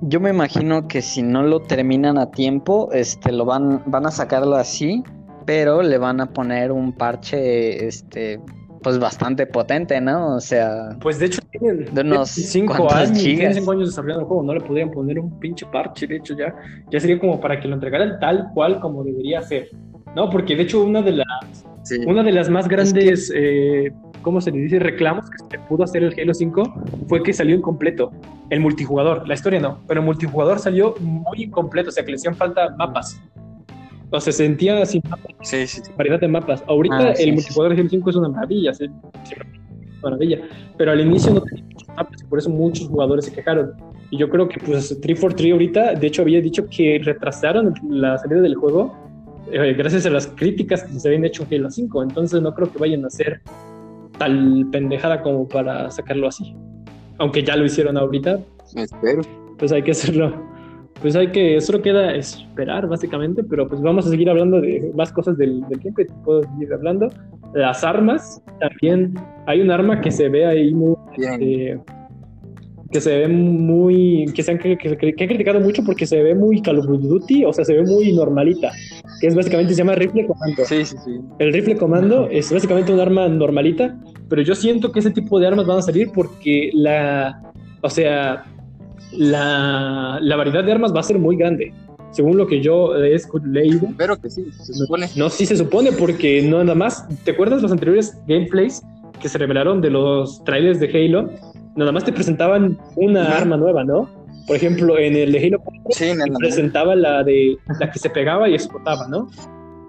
Yo 0.03 0.19
me 0.21 0.31
imagino 0.31 0.89
que 0.89 1.01
si 1.01 1.23
no 1.23 1.43
lo 1.43 1.61
terminan 1.61 2.19
a 2.19 2.31
tiempo, 2.31 2.91
este, 2.93 3.31
lo 3.33 3.45
van, 3.45 3.83
van 3.87 4.05
a 4.07 4.11
sacarlo 4.11 4.57
así, 4.57 5.05
pero 5.47 5.83
le 5.83 5.97
van 5.97 6.21
a 6.21 6.27
poner 6.27 6.73
un 6.73 6.93
parche, 6.93 7.87
este, 7.87 8.41
pues 8.83 8.99
bastante 8.99 9.47
potente, 9.47 10.01
¿no? 10.01 10.35
O 10.37 10.41
sea, 10.41 10.97
Pues 11.01 11.21
de 11.21 11.27
hecho 11.27 11.41
tienen 11.53 11.95
De 11.95 12.01
unos 12.01 12.31
5 12.31 12.75
cuantos 12.77 12.97
años, 13.11 13.23
tienen 13.23 13.55
cinco 13.55 13.71
años 13.73 13.89
desarrollando 13.91 14.23
el 14.23 14.27
juego, 14.27 14.43
no 14.43 14.55
le 14.55 14.61
podrían 14.61 14.91
poner 14.91 15.21
un 15.21 15.39
pinche 15.39 15.67
parche, 15.67 16.09
de 16.09 16.17
hecho 16.17 16.37
ya, 16.37 16.53
ya 16.91 16.99
sería 16.99 17.21
como 17.21 17.41
para 17.41 17.61
que 17.61 17.69
lo 17.69 17.75
entregaran 17.75 18.19
tal 18.19 18.49
cual 18.55 18.81
como 18.81 19.05
debería 19.05 19.41
ser, 19.43 19.69
¿no? 20.17 20.29
Porque 20.31 20.57
de 20.57 20.63
hecho 20.65 20.83
una 20.85 21.01
de 21.01 21.13
las, 21.13 21.27
Sí. 21.85 21.97
una 22.07 22.23
de 22.23 22.33
las 22.33 22.49
más 22.49 22.69
grandes, 22.69 23.33
eh, 23.35 23.93
¿cómo 24.23 24.41
se 24.41 24.51
le 24.51 24.59
dice? 24.61 24.79
Reclamos 24.79 25.29
que 25.29 25.37
se 25.51 25.59
pudo 25.69 25.85
hacer 25.85 26.03
el 26.05 26.15
Halo 26.19 26.33
5 26.35 26.75
fue 27.09 27.23
que 27.23 27.33
salió 27.33 27.55
incompleto, 27.57 28.11
el 28.51 28.61
multijugador, 28.61 29.27
la 29.29 29.35
historia 29.35 29.61
no, 29.61 29.81
pero 29.87 30.01
el 30.01 30.07
multijugador 30.07 30.59
salió 30.59 30.95
muy 31.01 31.43
incompleto, 31.45 31.89
o 31.91 31.93
sea 31.93 32.05
que 32.05 32.11
le 32.13 32.17
hacían 32.17 32.35
falta 32.35 32.75
mapas. 32.79 33.21
O 34.11 34.21
sea, 34.21 34.33
se 34.33 34.45
sentía 34.45 34.85
sin 34.87 35.03
mapas, 35.09 35.33
Sí, 35.43 35.67
sí, 35.67 35.81
sí. 35.85 35.91
variedad 35.97 36.21
de 36.21 36.29
mapas. 36.29 36.63
Ahorita 36.67 36.97
Ah, 37.11 37.15
sí, 37.15 37.23
el 37.25 37.29
sí, 37.31 37.33
multijugador 37.33 37.75
de 37.75 37.81
Halo 37.81 37.91
5 37.91 38.11
es 38.11 38.17
una 38.17 38.29
maravilla, 38.29 38.75
sí, 38.75 38.87
sí, 39.25 39.35
maravilla. 40.03 40.39
Pero 40.77 40.93
al 40.93 41.01
inicio 41.01 41.33
no 41.33 41.41
tenía 41.41 41.65
muchos 41.65 41.89
mapas 41.89 42.23
y 42.23 42.25
por 42.27 42.39
eso 42.39 42.51
muchos 42.51 42.89
jugadores 42.89 43.25
se 43.27 43.33
quejaron. 43.33 43.73
Y 44.11 44.19
yo 44.19 44.29
creo 44.29 44.47
que 44.49 44.61
pues 44.61 44.89
343 45.01 45.53
ahorita, 45.53 45.95
de 45.95 46.07
hecho 46.07 46.21
había 46.23 46.41
dicho 46.43 46.67
que 46.69 47.01
retrasaron 47.03 47.73
la 47.89 48.19
salida 48.19 48.41
del 48.43 48.55
juego 48.57 48.95
eh, 49.51 49.75
gracias 49.75 50.07
a 50.07 50.11
las 50.11 50.27
críticas 50.29 50.85
que 50.85 50.99
se 51.01 51.09
habían 51.09 51.25
hecho 51.25 51.47
en 51.49 51.61
Halo 51.61 51.71
5. 51.71 52.03
Entonces 52.03 52.41
no 52.43 52.55
creo 52.55 52.71
que 52.71 52.79
vayan 52.79 53.05
a 53.07 53.11
ser 53.11 53.41
tal 54.23 54.67
pendejada 54.71 55.21
como 55.23 55.49
para 55.49 55.91
sacarlo 55.91 56.29
así. 56.29 56.55
Aunque 57.19 57.43
ya 57.43 57.57
lo 57.57 57.65
hicieron 57.65 57.97
ahorita, 57.97 58.39
Espero. 58.77 59.23
pues 59.59 59.73
hay 59.73 59.83
que 59.83 59.91
hacerlo. 59.91 60.33
Pues 61.01 61.17
hay 61.17 61.33
que, 61.33 61.61
solo 61.61 61.83
queda 61.83 62.15
esperar 62.15 62.87
básicamente, 62.87 63.43
pero 63.43 63.69
pues 63.69 63.81
vamos 63.83 64.07
a 64.07 64.11
seguir 64.11 64.31
hablando 64.31 64.61
de 64.61 64.93
más 64.95 65.11
cosas 65.13 65.37
del, 65.37 65.61
del 65.69 65.81
gameplay, 65.81 66.07
te 66.07 66.15
puedo 66.25 66.43
seguir 66.45 66.73
hablando. 66.73 67.09
Las 67.55 67.83
armas, 67.83 68.41
también 68.61 69.15
hay 69.47 69.61
un 69.61 69.71
arma 69.73 70.01
que 70.01 70.13
se 70.13 70.29
ve 70.29 70.47
ahí 70.47 70.73
muy, 70.73 70.95
eh, 71.41 71.77
que 72.93 73.01
se 73.01 73.19
ve 73.19 73.27
muy, 73.29 74.27
que 74.35 74.43
se 74.45 74.53
han, 74.53 74.59
que, 74.59 74.77
que- 74.79 74.97
que 74.97 75.25
han 75.25 75.29
criticado 75.29 75.59
mucho 75.61 75.83
porque 75.85 76.07
se 76.07 76.23
ve 76.23 76.35
muy 76.37 76.63
Call 76.63 76.79
of 76.79 76.87
Duty, 76.87 77.45
o 77.47 77.53
sea, 77.53 77.65
se 77.65 77.75
ve 77.75 77.83
muy 77.83 78.13
normalita, 78.13 78.71
que 79.21 79.27
es 79.27 79.35
básicamente 79.35 79.73
se 79.75 79.79
llama 79.79 79.95
rifle 79.97 80.27
comando. 80.27 80.65
Sí, 80.67 80.85
sí, 80.85 80.97
sí. 81.05 81.19
El 81.41 81.53
rifle 81.53 81.77
comando 81.77 82.29
es 82.31 82.53
básicamente 82.53 82.93
un 82.93 83.01
arma 83.01 83.27
normalita, 83.29 83.99
pero 84.33 84.41
yo 84.41 84.55
siento 84.55 84.91
que 84.93 85.01
ese 85.01 85.11
tipo 85.11 85.39
de 85.39 85.47
armas 85.47 85.67
van 85.67 85.81
a 85.81 85.83
salir 85.83 86.11
porque 86.11 86.71
la, 86.73 87.53
o 87.83 87.91
sea, 87.91 88.47
la, 89.13 90.19
la 90.23 90.37
variedad 90.37 90.65
de 90.65 90.73
armas 90.73 90.95
va 90.97 91.01
a 91.01 91.03
ser 91.03 91.19
muy 91.19 91.37
grande. 91.37 91.75
Según 92.13 92.39
lo 92.39 92.47
que 92.47 92.63
yo 92.63 92.97
he 92.97 93.21
leído, 93.45 93.89
Espero 93.89 94.17
que 94.17 94.31
sí, 94.31 94.47
se 94.53 94.73
supone. 94.73 95.07
no, 95.17 95.29
sí 95.29 95.45
se 95.45 95.55
supone 95.55 95.93
porque 95.93 96.41
no 96.41 96.65
nada 96.65 96.75
más. 96.75 97.07
¿Te 97.25 97.33
acuerdas 97.33 97.61
los 97.61 97.73
anteriores 97.73 98.19
gameplays 98.27 98.83
que 99.21 99.29
se 99.29 99.37
revelaron 99.37 99.83
de 99.83 99.91
los 99.91 100.43
trailers 100.45 100.81
de 100.81 100.87
Halo? 100.89 101.29
Nada 101.77 101.93
más 101.93 102.03
te 102.03 102.13
presentaban 102.15 102.79
una 102.97 103.37
arma 103.37 103.59
nueva, 103.59 103.85
¿no? 103.85 104.09
Por 104.47 104.57
ejemplo, 104.57 104.97
en 104.99 105.15
el 105.15 105.33
de 105.33 105.47
Halo 105.47 105.63
Sí, 105.91 106.07
nada 106.15 106.25
te 106.25 106.39
presentaba 106.39 106.95
la 106.97 107.23
de 107.23 107.59
la 107.79 107.91
que 107.91 107.99
se 107.99 108.09
pegaba 108.09 108.49
y 108.49 108.55
explotaba, 108.55 109.07
¿no? 109.09 109.29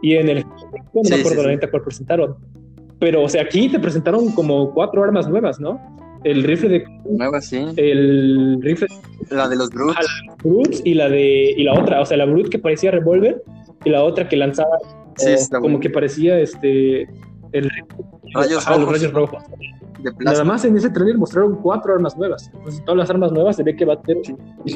Y 0.02 0.16
en 0.16 0.28
el 0.28 0.44
no 0.46 0.54
Sí, 0.58 1.12
me 1.12 1.16
sí, 1.16 1.22
acuerdo 1.22 1.44
la 1.44 1.50
sí. 1.50 1.56
neta 1.56 1.72
cuál 1.72 1.84
presentaron. 1.84 2.36
Pero, 3.04 3.24
o 3.24 3.28
sea, 3.28 3.42
aquí 3.42 3.68
te 3.68 3.80
presentaron 3.80 4.32
como 4.32 4.74
cuatro 4.74 5.04
armas 5.04 5.28
nuevas, 5.28 5.60
¿no? 5.60 5.78
El 6.24 6.42
rifle 6.42 6.70
de 6.70 6.86
Nueva, 7.04 7.42
sí. 7.42 7.66
el 7.76 8.58
rifle 8.62 8.88
La 9.30 9.50
de 9.50 9.58
los 9.58 9.70
Brutes. 9.72 10.08
de 10.42 10.50
Brute 10.50 10.78
y 10.86 10.94
la 10.94 11.10
de 11.10 11.54
y 11.58 11.64
la 11.64 11.74
otra, 11.74 12.00
o 12.00 12.06
sea, 12.06 12.16
la 12.16 12.24
Brute 12.24 12.50
que 12.50 12.60
parecía 12.60 12.92
revólver 12.92 13.44
y 13.84 13.90
la 13.90 14.06
otra 14.06 14.30
que 14.30 14.38
lanzaba 14.38 14.78
Sí, 15.18 15.36
como 15.60 15.82
que 15.82 15.90
parecía 15.90 16.40
este 16.40 17.10
el 17.52 17.70
Rayos 18.34 18.66
ajá, 18.68 18.72
los 18.78 18.82
rojos. 18.86 19.00
rayos 19.02 19.14
rojos. 19.14 19.44
De 20.00 20.12
Nada 20.26 20.44
más 20.44 20.66
en 20.66 20.76
ese 20.76 20.90
trailer 20.90 21.18
mostraron 21.18 21.56
cuatro 21.62 21.94
armas 21.94 22.18
nuevas. 22.18 22.50
Entonces, 22.54 22.84
todas 22.84 22.98
las 22.98 23.10
armas 23.10 23.32
nuevas 23.32 23.56
se 23.56 23.64
ve 23.64 23.76
que 23.76 23.86
va 23.86 23.94
a 23.94 24.02
tener 24.02 24.22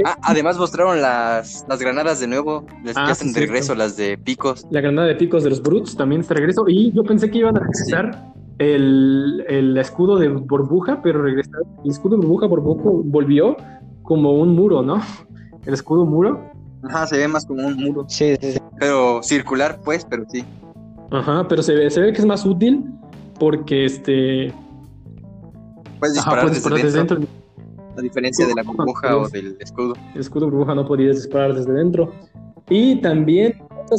Ah, 0.05 0.15
además 0.21 0.57
mostraron 0.57 1.01
las, 1.01 1.65
las 1.67 1.79
granadas 1.79 2.19
de 2.21 2.27
nuevo. 2.27 2.65
Las 2.85 2.95
Ah, 2.95 3.05
que 3.07 3.11
hacen 3.11 3.27
sí, 3.29 3.33
de 3.33 3.39
regreso, 3.41 3.75
las 3.75 3.97
de 3.97 4.17
picos. 4.17 4.65
La 4.71 4.79
granada 4.79 5.07
de 5.07 5.15
picos 5.15 5.43
de 5.43 5.49
los 5.49 5.61
Brutes 5.61 5.97
también 5.97 6.21
está 6.21 6.33
de 6.33 6.39
regreso. 6.41 6.63
Y 6.67 6.93
yo 6.93 7.03
pensé 7.03 7.29
que 7.29 7.39
iban 7.39 7.57
a 7.57 7.59
regresar 7.59 8.33
el, 8.59 9.43
el 9.49 9.77
escudo 9.77 10.17
de 10.17 10.29
burbuja, 10.29 11.01
pero 11.01 11.21
regresaron. 11.21 11.67
El 11.83 11.91
escudo 11.91 12.15
de 12.17 12.25
burbuja 12.25 12.47
burbuja 12.47 12.83
volvió 13.05 13.57
como 14.03 14.33
un 14.33 14.55
muro, 14.55 14.81
¿no? 14.81 15.01
El 15.65 15.73
escudo 15.73 16.05
muro. 16.05 16.39
Ajá, 16.83 17.05
se 17.07 17.17
ve 17.17 17.27
más 17.27 17.45
como 17.45 17.67
un 17.67 17.75
muro. 17.75 18.05
sí, 18.07 18.35
sí, 18.39 18.53
sí. 18.53 18.59
Pero 18.79 19.21
circular, 19.23 19.79
pues, 19.83 20.05
pero 20.09 20.23
sí. 20.29 20.45
Ajá, 21.11 21.45
pero 21.49 21.61
se 21.63 21.73
ve, 21.73 21.89
se 21.89 21.99
ve 21.99 22.13
que 22.13 22.19
es 22.19 22.25
más 22.25 22.45
útil 22.45 22.85
porque 23.39 23.85
este. 23.85 24.53
Puedes 25.99 26.17
Ajá, 26.17 26.31
disparar 26.31 26.45
puedes 26.45 26.63
desde, 26.83 26.97
dentro, 26.97 27.17
dentro. 27.17 27.35
A 27.97 28.01
diferencia 28.01 28.45
de 28.45 28.53
la 28.53 28.63
burbuja 28.63 29.17
o 29.17 29.27
del 29.27 29.57
escudo. 29.59 29.95
El 30.13 30.21
escudo 30.21 30.45
burbuja 30.45 30.75
no 30.75 30.87
podías 30.87 31.15
disparar 31.15 31.53
desde 31.55 31.73
dentro. 31.73 32.13
Y 32.69 33.01
también 33.01 33.55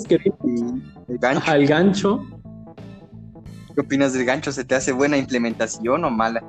que 0.07 0.14
el 0.14 1.18
gancho. 1.18 1.39
Ajá, 1.41 1.57
el 1.57 1.66
gancho. 1.66 2.24
¿Qué 3.74 3.80
opinas 3.80 4.12
del 4.12 4.24
gancho? 4.24 4.53
¿Se 4.53 4.64
te 4.64 4.74
hace 4.74 4.93
buena 4.93 5.16
implementación 5.16 6.05
o 6.05 6.11
mala? 6.11 6.43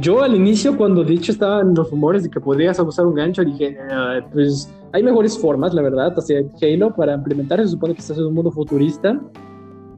Yo 0.00 0.22
al 0.22 0.34
inicio, 0.34 0.76
cuando 0.76 1.04
de 1.04 1.14
hecho 1.14 1.32
estaban 1.32 1.74
los 1.74 1.90
rumores 1.90 2.22
de 2.22 2.30
que 2.30 2.40
podrías 2.40 2.78
usar 2.80 3.06
un 3.06 3.14
gancho, 3.14 3.44
dije, 3.44 3.76
"Ah, 3.90 4.20
pues 4.32 4.70
hay 4.92 5.02
mejores 5.02 5.38
formas, 5.38 5.74
la 5.74 5.82
verdad. 5.82 6.16
Sea, 6.16 6.40
Halo 6.60 6.94
para 6.94 7.14
implementar 7.14 7.60
se 7.60 7.68
supone 7.68 7.94
que 7.94 8.00
estás 8.00 8.16
en 8.16 8.24
un 8.24 8.34
mundo 8.34 8.50
futurista, 8.50 9.20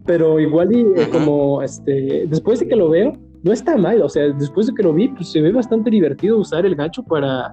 pero 0.06 0.38
igual 0.40 0.74
y 0.74 0.80
eh, 1.00 1.08
como 1.10 1.62
este, 1.62 2.24
después 2.28 2.60
de 2.60 2.68
que 2.68 2.76
lo 2.76 2.88
veo, 2.90 3.12
no 3.42 3.52
está 3.52 3.76
mal. 3.76 4.02
O 4.02 4.08
sea, 4.08 4.24
después 4.32 4.66
de 4.66 4.74
que 4.74 4.82
lo 4.82 4.92
vi, 4.92 5.08
pues 5.08 5.30
se 5.32 5.40
ve 5.40 5.52
bastante 5.52 5.90
divertido 5.90 6.38
usar 6.38 6.64
el 6.66 6.74
gancho 6.74 7.02
para, 7.02 7.52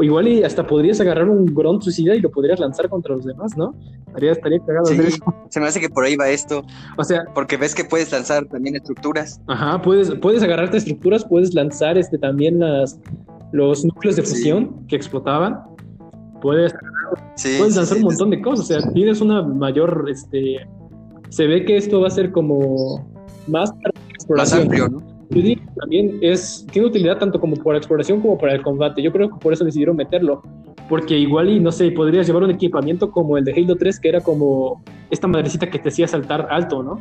igual 0.00 0.28
y 0.28 0.42
hasta 0.42 0.66
podrías 0.66 1.00
agarrar 1.00 1.28
un 1.28 1.46
Grunt 1.46 1.82
suicida 1.82 2.14
y 2.14 2.20
lo 2.20 2.30
podrías 2.30 2.58
lanzar 2.60 2.88
contra 2.88 3.14
los 3.14 3.24
demás, 3.24 3.56
¿no? 3.56 3.74
Estaría, 4.08 4.32
estaría 4.32 4.58
cagado 4.60 4.86
Sí, 4.86 4.94
hacer 4.94 5.06
eso. 5.06 5.24
se 5.48 5.60
me 5.60 5.66
hace 5.66 5.80
que 5.80 5.88
por 5.88 6.04
ahí 6.04 6.16
va 6.16 6.28
esto. 6.28 6.62
O 6.96 7.04
sea, 7.04 7.24
Porque 7.34 7.56
ves 7.56 7.74
que 7.74 7.84
puedes 7.84 8.10
lanzar 8.10 8.44
también 8.46 8.74
estructuras. 8.76 9.40
Ajá, 9.46 9.80
puedes, 9.82 10.10
puedes 10.16 10.42
agarrarte 10.42 10.78
estructuras, 10.78 11.24
puedes 11.24 11.54
lanzar 11.54 11.96
este, 11.98 12.18
también 12.18 12.58
las, 12.58 12.98
los 13.52 13.84
núcleos 13.84 14.16
de 14.16 14.24
Sí. 14.24 14.34
fusión 14.34 14.86
que 14.88 14.96
explotaban. 14.96 15.60
Puedes, 16.40 16.72
Sí, 17.36 17.56
puedes 17.58 17.74
sí, 17.74 17.78
lanzar 17.78 17.96
sí, 17.98 18.02
un 18.02 18.08
montón 18.08 18.30
de 18.30 18.40
cosas. 18.40 18.60
O 18.70 18.80
sea, 18.80 18.92
tienes 18.92 19.20
una 19.20 19.42
mayor. 19.42 20.06
Este, 20.10 20.56
se 21.30 21.46
ve 21.46 21.64
que 21.64 21.76
esto 21.76 22.00
va 22.00 22.08
a 22.08 22.10
ser 22.10 22.30
como 22.32 23.10
más 23.46 23.72
para 23.72 23.92
exploración. 24.10 24.62
amplio, 24.62 24.88
¿no? 24.88 24.98
Yo 25.30 25.36
diría 25.42 25.56
que 25.56 25.80
también 25.80 26.18
es, 26.22 26.66
tiene 26.72 26.88
utilidad 26.88 27.18
tanto 27.18 27.40
como 27.40 27.54
para 27.56 27.78
exploración 27.78 28.20
como 28.20 28.36
para 28.36 28.54
el 28.54 28.62
combate. 28.62 29.00
Yo 29.00 29.12
creo 29.12 29.30
que 29.30 29.36
por 29.36 29.52
eso 29.52 29.64
decidieron 29.64 29.96
meterlo. 29.96 30.42
Porque 30.88 31.16
igual 31.16 31.48
y 31.48 31.60
no 31.60 31.70
sé, 31.70 31.92
podrías 31.92 32.26
llevar 32.26 32.42
un 32.42 32.50
equipamiento 32.50 33.12
como 33.12 33.38
el 33.38 33.44
de 33.44 33.52
Halo 33.52 33.76
3, 33.76 34.00
que 34.00 34.08
era 34.08 34.20
como 34.20 34.82
esta 35.08 35.28
madrecita 35.28 35.70
que 35.70 35.78
te 35.78 35.88
hacía 35.88 36.08
saltar 36.08 36.48
alto, 36.50 36.82
¿no? 36.82 37.00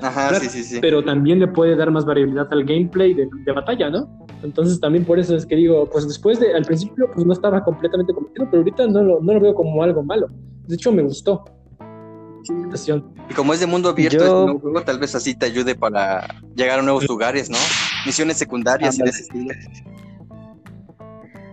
Ajá, 0.00 0.34
sí, 0.36 0.48
sí, 0.48 0.62
sí. 0.62 0.78
pero 0.80 1.02
también 1.02 1.40
le 1.40 1.48
puede 1.48 1.76
dar 1.76 1.90
más 1.90 2.04
variabilidad 2.04 2.48
al 2.52 2.64
gameplay 2.64 3.14
de, 3.14 3.28
de 3.44 3.52
batalla, 3.52 3.90
¿no? 3.90 4.08
Entonces 4.42 4.78
también 4.78 5.04
por 5.04 5.18
eso 5.18 5.34
es 5.34 5.46
que 5.46 5.56
digo, 5.56 5.88
pues 5.90 6.06
después 6.06 6.38
de, 6.38 6.54
al 6.54 6.64
principio 6.64 7.10
pues 7.14 7.26
no 7.26 7.32
estaba 7.32 7.64
completamente 7.64 8.12
convencido, 8.12 8.46
pero 8.50 8.58
ahorita 8.58 8.86
no 8.88 9.02
lo, 9.02 9.20
no 9.20 9.34
lo 9.34 9.40
veo 9.40 9.54
como 9.54 9.82
algo 9.82 10.02
malo. 10.02 10.28
De 10.66 10.74
hecho 10.74 10.92
me 10.92 11.02
gustó. 11.02 11.44
Y 13.30 13.34
como 13.34 13.52
es 13.54 13.60
de 13.60 13.66
mundo 13.66 13.88
abierto, 13.88 14.18
Yo- 14.18 14.24
es 14.24 14.30
un 14.30 14.44
nuevo 14.46 14.60
juego, 14.60 14.82
tal 14.82 14.98
vez 14.98 15.14
así 15.14 15.34
te 15.34 15.46
ayude 15.46 15.74
para 15.74 16.26
llegar 16.54 16.78
a 16.78 16.82
nuevos 16.82 17.06
lugares, 17.08 17.48
¿no? 17.50 17.58
Misiones 18.04 18.36
secundarias 18.38 18.98
y 18.98 19.02
de 19.02 19.10
ese 19.10 19.22
estilo. 19.22 19.54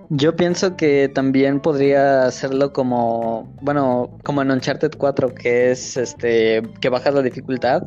Yo 0.09 0.35
pienso 0.35 0.75
que 0.75 1.07
también 1.07 1.61
podría 1.61 2.23
hacerlo 2.25 2.73
como, 2.73 3.55
bueno, 3.61 4.17
como 4.25 4.41
en 4.41 4.51
Uncharted 4.51 4.91
4, 4.97 5.33
que 5.33 5.71
es 5.71 5.95
este, 5.95 6.61
que 6.81 6.89
bajas 6.89 7.13
la 7.13 7.21
dificultad 7.21 7.83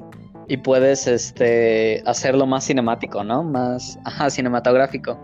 y 0.48 0.56
puedes 0.56 1.06
este 1.06 2.02
hacerlo 2.06 2.46
más 2.46 2.64
cinemático, 2.64 3.22
¿no? 3.24 3.42
Más, 3.42 3.98
ajá, 4.04 4.30
cinematográfico. 4.30 5.20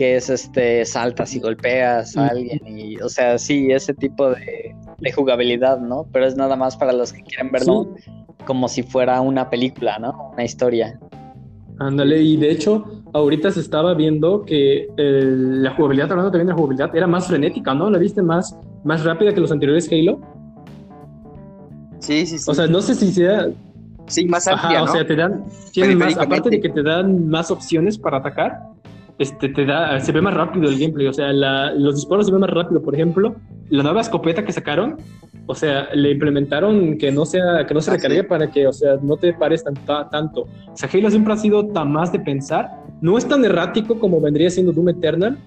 Que 0.00 0.16
es 0.16 0.30
este, 0.30 0.86
saltas 0.86 1.34
y 1.34 1.40
golpeas 1.40 2.16
a 2.16 2.28
alguien 2.28 2.58
y, 2.66 2.96
o 3.02 3.10
sea, 3.10 3.36
sí, 3.36 3.70
ese 3.70 3.92
tipo 3.92 4.30
de, 4.30 4.74
de 4.98 5.12
jugabilidad, 5.12 5.78
¿no? 5.78 6.06
Pero 6.10 6.24
es 6.24 6.36
nada 6.36 6.56
más 6.56 6.74
para 6.78 6.94
los 6.94 7.12
que 7.12 7.22
quieren 7.22 7.52
verlo 7.52 7.86
como 8.46 8.66
si 8.68 8.82
fuera 8.82 9.20
una 9.20 9.50
película, 9.50 9.98
¿no? 9.98 10.30
Una 10.32 10.42
historia. 10.42 10.98
Ándale, 11.78 12.22
y 12.22 12.38
de 12.38 12.50
hecho, 12.50 13.02
ahorita 13.12 13.50
se 13.50 13.60
estaba 13.60 13.92
viendo 13.92 14.42
que 14.46 14.88
el- 14.96 15.62
la 15.64 15.74
jugabilidad, 15.74 16.10
hablando 16.12 16.30
también 16.30 16.46
de 16.46 16.52
la 16.54 16.56
jugabilidad, 16.56 16.96
era 16.96 17.06
más 17.06 17.26
frenética, 17.26 17.74
¿no? 17.74 17.90
¿La 17.90 17.98
viste 17.98 18.22
más, 18.22 18.56
más 18.84 19.04
rápida 19.04 19.34
que 19.34 19.40
los 19.42 19.52
anteriores 19.52 19.86
Halo? 19.92 20.18
Sí, 21.98 22.24
sí, 22.24 22.38
sí. 22.38 22.50
O 22.50 22.54
sea, 22.54 22.66
no 22.66 22.80
sé 22.80 22.94
si 22.94 23.12
sea. 23.12 23.48
sí, 24.06 24.24
más 24.24 24.48
Ajá, 24.48 24.62
amplia, 24.62 24.82
o 24.82 24.86
¿no? 24.86 24.92
sea, 24.92 25.06
te 25.06 25.14
dan. 25.14 25.44
Tienen 25.72 25.98
más, 25.98 26.14
Periféricamente. 26.14 26.20
aparte 26.36 26.50
de 26.50 26.60
que 26.62 26.68
te 26.70 26.82
dan 26.82 27.28
más 27.28 27.50
opciones 27.50 27.98
para 27.98 28.16
atacar, 28.16 28.60
este, 29.20 29.50
te 29.50 29.64
da, 29.66 30.00
se 30.00 30.10
ve 30.12 30.20
más 30.20 30.34
rápido 30.34 30.68
el 30.68 30.78
gameplay. 30.78 31.06
O 31.06 31.12
sea, 31.12 31.32
la- 31.32 31.72
los 31.74 31.94
disparos 31.94 32.26
se 32.26 32.32
ven 32.32 32.40
más 32.40 32.50
rápido. 32.50 32.82
Por 32.82 32.94
ejemplo, 32.94 33.36
la 33.68 33.82
nueva 33.84 34.00
escopeta 34.00 34.44
que 34.44 34.50
sacaron, 34.52 34.96
o 35.46 35.54
sea, 35.54 35.88
le 35.94 36.10
implementaron 36.10 36.96
que 36.98 37.12
no 37.12 37.24
sea, 37.26 37.64
que 37.66 37.74
no 37.74 37.80
se 37.80 37.90
Ah, 37.90 37.94
recargue 37.94 38.24
para 38.24 38.50
que, 38.50 38.66
o 38.66 38.72
sea, 38.72 38.96
no 39.02 39.16
te 39.16 39.32
pares 39.34 39.62
tan, 39.62 39.74
ta- 39.74 40.08
tanto. 40.10 40.42
O 40.72 40.76
sea, 40.76 40.88
Halo 40.92 41.10
siempre 41.10 41.32
ha 41.34 41.36
sido 41.36 41.66
tan 41.68 41.92
más 41.92 42.10
de 42.12 42.18
pensar. 42.20 42.68
No 43.00 43.16
es 43.18 43.26
tan 43.28 43.44
errático 43.44 43.98
como 43.98 44.20
vendría 44.20 44.50
siendo 44.50 44.72
Doom 44.72 44.88
Eternal, 44.88 45.38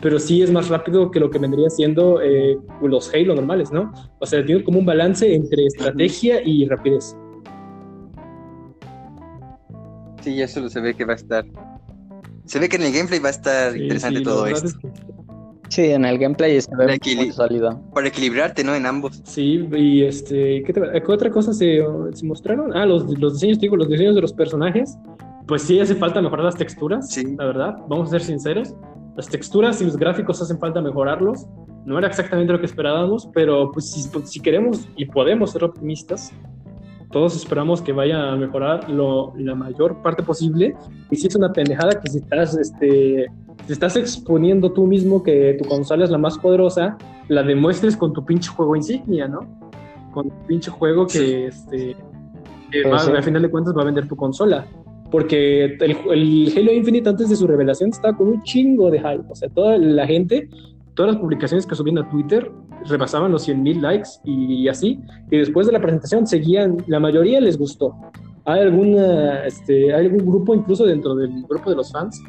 pero 0.00 0.18
sí 0.20 0.42
es 0.42 0.50
más 0.52 0.68
rápido 0.68 1.10
que 1.10 1.18
lo 1.18 1.28
que 1.30 1.38
vendría 1.38 1.68
siendo 1.70 2.20
eh, 2.22 2.56
los 2.82 3.12
Halo 3.12 3.34
normales, 3.34 3.72
¿no? 3.72 3.92
O 4.20 4.26
sea, 4.26 4.44
tiene 4.44 4.62
como 4.62 4.78
un 4.78 4.86
balance 4.86 5.34
entre 5.34 5.66
estrategia 5.66 6.40
y 6.44 6.66
rapidez. 6.66 7.16
Sí, 10.20 10.40
eso 10.42 10.68
se 10.68 10.80
ve 10.80 10.94
que 10.94 11.04
va 11.04 11.12
a 11.14 11.16
estar. 11.16 11.44
Se 12.46 12.58
ve 12.58 12.68
que 12.68 12.76
en 12.76 12.82
el 12.82 12.92
gameplay 12.92 13.18
va 13.20 13.28
a 13.28 13.32
estar 13.32 13.72
Sí, 13.72 13.82
interesante 13.82 14.18
sí, 14.20 14.24
todo 14.24 14.46
esto. 14.46 14.66
es 14.68 14.74
que- 14.78 14.88
Sí, 15.68 15.82
en 15.90 16.04
el 16.04 16.16
gameplay 16.18 16.60
se 16.60 16.70
ve 16.76 16.98
muy 17.16 17.32
sólido. 17.32 17.80
Para 17.92 18.06
equilibrarte, 18.08 18.62
¿no? 18.62 18.74
En 18.74 18.86
ambos. 18.86 19.20
Sí, 19.24 19.68
y 19.76 20.04
este, 20.04 20.62
¿qué, 20.64 20.72
te- 20.72 20.80
qué 21.04 21.12
otra 21.12 21.28
cosa 21.30 21.52
se, 21.52 21.80
se 22.14 22.24
mostraron? 22.24 22.72
Ah, 22.76 22.86
los, 22.86 23.18
los 23.18 23.34
diseños, 23.34 23.58
te 23.58 23.62
digo, 23.62 23.76
los 23.76 23.88
diseños 23.88 24.14
de 24.14 24.20
los 24.20 24.32
personajes. 24.32 24.96
Pues 25.48 25.62
sí, 25.62 25.78
hace 25.80 25.94
falta 25.96 26.22
mejorar 26.22 26.44
las 26.44 26.56
texturas, 26.56 27.10
Sí. 27.10 27.34
la 27.36 27.46
verdad, 27.46 27.76
vamos 27.88 28.08
a 28.08 28.10
ser 28.12 28.22
sinceros. 28.22 28.74
Las 29.16 29.28
texturas 29.28 29.80
y 29.82 29.84
los 29.86 29.96
gráficos 29.96 30.40
hacen 30.40 30.58
falta 30.58 30.80
mejorarlos. 30.80 31.46
No 31.84 31.98
era 31.98 32.06
exactamente 32.08 32.52
lo 32.52 32.60
que 32.60 32.66
esperábamos, 32.66 33.28
pero 33.34 33.70
pues 33.72 33.90
si, 33.90 34.08
pues, 34.08 34.30
si 34.30 34.40
queremos 34.40 34.88
y 34.96 35.06
podemos 35.06 35.50
ser 35.52 35.64
optimistas, 35.64 36.32
todos 37.16 37.34
esperamos 37.34 37.80
que 37.80 37.92
vaya 37.92 38.30
a 38.30 38.36
mejorar 38.36 38.90
lo, 38.90 39.32
la 39.38 39.54
mayor 39.54 40.02
parte 40.02 40.22
posible. 40.22 40.74
Y 41.10 41.16
si 41.16 41.28
es 41.28 41.34
una 41.34 41.50
pendejada 41.50 41.98
que 41.98 42.10
si 42.10 42.18
estás, 42.18 42.54
este, 42.58 43.24
estás 43.70 43.96
exponiendo 43.96 44.70
tú 44.72 44.86
mismo 44.86 45.22
que 45.22 45.56
tu 45.58 45.66
consola 45.66 46.04
es 46.04 46.10
la 46.10 46.18
más 46.18 46.36
poderosa, 46.36 46.98
la 47.28 47.42
demuestres 47.42 47.96
con 47.96 48.12
tu 48.12 48.22
pinche 48.22 48.50
juego 48.50 48.76
insignia, 48.76 49.26
¿no? 49.28 49.40
Con 50.12 50.28
tu 50.28 50.46
pinche 50.46 50.70
juego 50.70 51.06
que, 51.06 51.12
Sí. 51.18 51.32
este, 51.48 51.96
que 52.70 52.82
Pues 52.82 52.92
va- 52.92 52.98
sí. 52.98 53.10
al 53.12 53.22
final 53.22 53.40
de 53.40 53.48
cuentas 53.48 53.74
va 53.74 53.80
a 53.80 53.86
vender 53.86 54.06
tu 54.06 54.14
consola. 54.16 54.66
Porque 55.10 55.64
el, 55.64 55.96
el 56.12 56.52
Halo 56.54 56.70
Infinite 56.72 57.08
antes 57.08 57.30
de 57.30 57.36
su 57.36 57.46
revelación 57.46 57.88
estaba 57.88 58.14
con 58.14 58.28
un 58.28 58.42
chingo 58.42 58.90
de 58.90 58.98
hype. 58.98 59.24
O 59.30 59.34
sea, 59.34 59.48
toda 59.48 59.78
la 59.78 60.06
gente, 60.06 60.50
todas 60.96 61.12
las 61.12 61.20
publicaciones 61.20 61.66
que 61.66 61.76
subían 61.76 61.98
a 61.98 62.08
Twitter 62.08 62.50
rebasaban 62.86 63.30
los 63.30 63.46
100.000 63.46 63.80
likes 63.80 64.08
y, 64.24 64.66
así. 64.66 64.98
Y 65.30 65.38
después 65.38 65.66
de 65.66 65.74
la 65.74 65.80
presentación 65.80 66.26
seguían, 66.26 66.78
la 66.88 66.98
mayoría 66.98 67.40
les 67.40 67.56
gustó. 67.56 67.94
Hay, 68.46 68.60
alguna, 68.60 69.44
este, 69.44 69.94
hay 69.94 70.06
algún 70.06 70.26
grupo, 70.26 70.54
incluso 70.54 70.84
dentro 70.84 71.14
del 71.14 71.44
grupo 71.44 71.70
de 71.70 71.76
los 71.76 71.92
fans, 71.92 72.20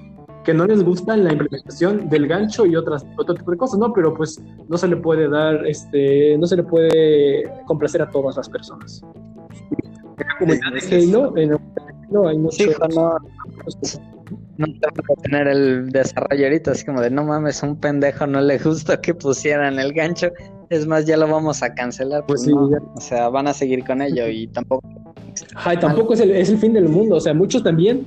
que 0.43 0.53
no 0.53 0.65
les 0.65 0.83
gusta 0.83 1.15
la 1.15 1.31
implementación 1.31 2.09
del 2.09 2.27
gancho 2.27 2.65
y 2.65 2.75
otras, 2.75 3.05
otro 3.17 3.35
tipo 3.35 3.51
de 3.51 3.57
cosas, 3.57 3.79
¿no? 3.79 3.93
Pero 3.93 4.13
pues 4.13 4.41
no 4.67 4.77
se 4.77 4.87
le 4.87 4.97
puede 4.97 5.29
dar, 5.29 5.65
este, 5.65 6.37
no 6.37 6.45
se 6.45 6.57
le 6.57 6.63
puede 6.63 7.43
complacer 7.65 8.01
a 8.01 8.09
todas 8.09 8.35
las 8.37 8.49
personas. 8.49 9.01
En 10.17 10.27
la 10.27 10.37
comunidad 10.39 10.73
de 10.73 10.95
Halo, 10.95 11.37
en 11.37 11.49
de 11.49 11.59
Halo 12.09 12.27
hay 12.27 12.37
mucho... 12.37 12.57
Sí, 12.57 13.99
no, 14.57 14.65
tengo 14.67 15.15
que 15.15 15.21
tener 15.23 15.47
el 15.47 15.89
desarrollo 15.89 16.45
ahorita, 16.45 16.71
así 16.71 16.85
como 16.85 17.01
de 17.01 17.09
no 17.09 17.23
mames, 17.23 17.63
a 17.63 17.67
un 17.67 17.79
pendejo 17.79 18.25
no 18.27 18.41
le 18.41 18.57
gusta 18.57 18.99
que 18.99 19.13
pusieran 19.13 19.79
el 19.79 19.93
gancho. 19.93 20.29
Es 20.69 20.85
más, 20.85 21.05
ya 21.05 21.15
lo 21.17 21.27
vamos 21.27 21.63
a 21.63 21.73
cancelar. 21.73 22.25
Pues 22.27 22.41
Pues, 22.41 22.43
sí, 22.43 22.53
no. 22.53 22.69
ya. 22.69 22.77
O 22.95 23.01
sea, 23.01 23.29
van 23.29 23.47
a 23.47 23.53
seguir 23.53 23.83
con 23.85 24.01
ello 24.01 24.27
y 24.27 24.47
tampoco. 24.47 24.87
Ay, 25.55 25.77
tampoco 25.77 26.13
es 26.13 26.19
el, 26.19 26.31
es 26.31 26.49
el 26.49 26.57
fin 26.57 26.73
del 26.73 26.89
mundo. 26.89 27.15
O 27.15 27.19
sea, 27.19 27.33
muchos 27.33 27.63
también. 27.63 28.05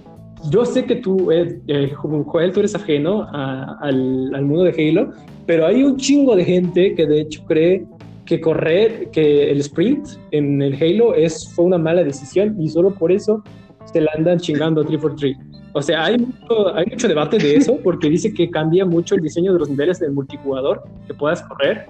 Yo 0.51 0.64
sé 0.64 0.84
que 0.84 0.96
tú, 0.96 1.30
eh, 1.30 1.61
eh, 1.68 1.92
Joel, 1.94 2.53
tú 2.53 2.61
eres 2.61 2.74
ajeno 2.74 3.22
a- 3.30 3.76
al, 3.82 4.34
al 4.34 4.44
mundo 4.44 4.64
de 4.64 4.70
Halo, 4.90 5.12
pero 5.46 5.66
hay 5.66 5.82
un 5.82 5.96
chingo 5.96 6.34
de 6.34 6.44
gente 6.44 6.94
que 6.94 7.07
de 7.07 7.20
hecho 7.20 7.44
cree 7.46 7.84
que 8.24 8.40
correr, 8.40 9.11
que 9.11 9.51
el 9.51 9.61
sprint 9.61 10.07
en 10.30 10.62
el 10.62 10.74
Halo 10.82 11.14
es, 11.14 11.46
fue 11.55 11.64
una 11.66 11.78
mala 11.78 12.03
decisión 12.05 12.57
y 12.61 12.68
solo 12.70 12.90
por 12.94 13.12
eso 13.12 13.42
se 13.92 14.01
la 14.01 14.11
andan 14.16 14.38
chingando 14.38 14.80
a 14.82 14.84
343. 14.86 15.36
O 15.73 15.81
sea, 15.83 16.05
hay 16.05 16.18
mucho, 16.18 16.75
hay 16.75 16.87
mucho 16.87 17.07
debate 17.09 17.39
de 17.39 17.57
eso 17.57 17.79
porque 17.83 18.09
dice 18.11 18.35
que 18.35 18.51
cambia 18.51 18.85
mucho 18.85 19.14
el 19.14 19.23
diseño 19.23 19.53
de 19.53 19.61
los 19.61 19.68
niveles 19.71 20.01
del 20.01 20.12
multijugador 20.12 20.83
que 21.07 21.14
puedas 21.14 21.43
correr. 21.43 21.87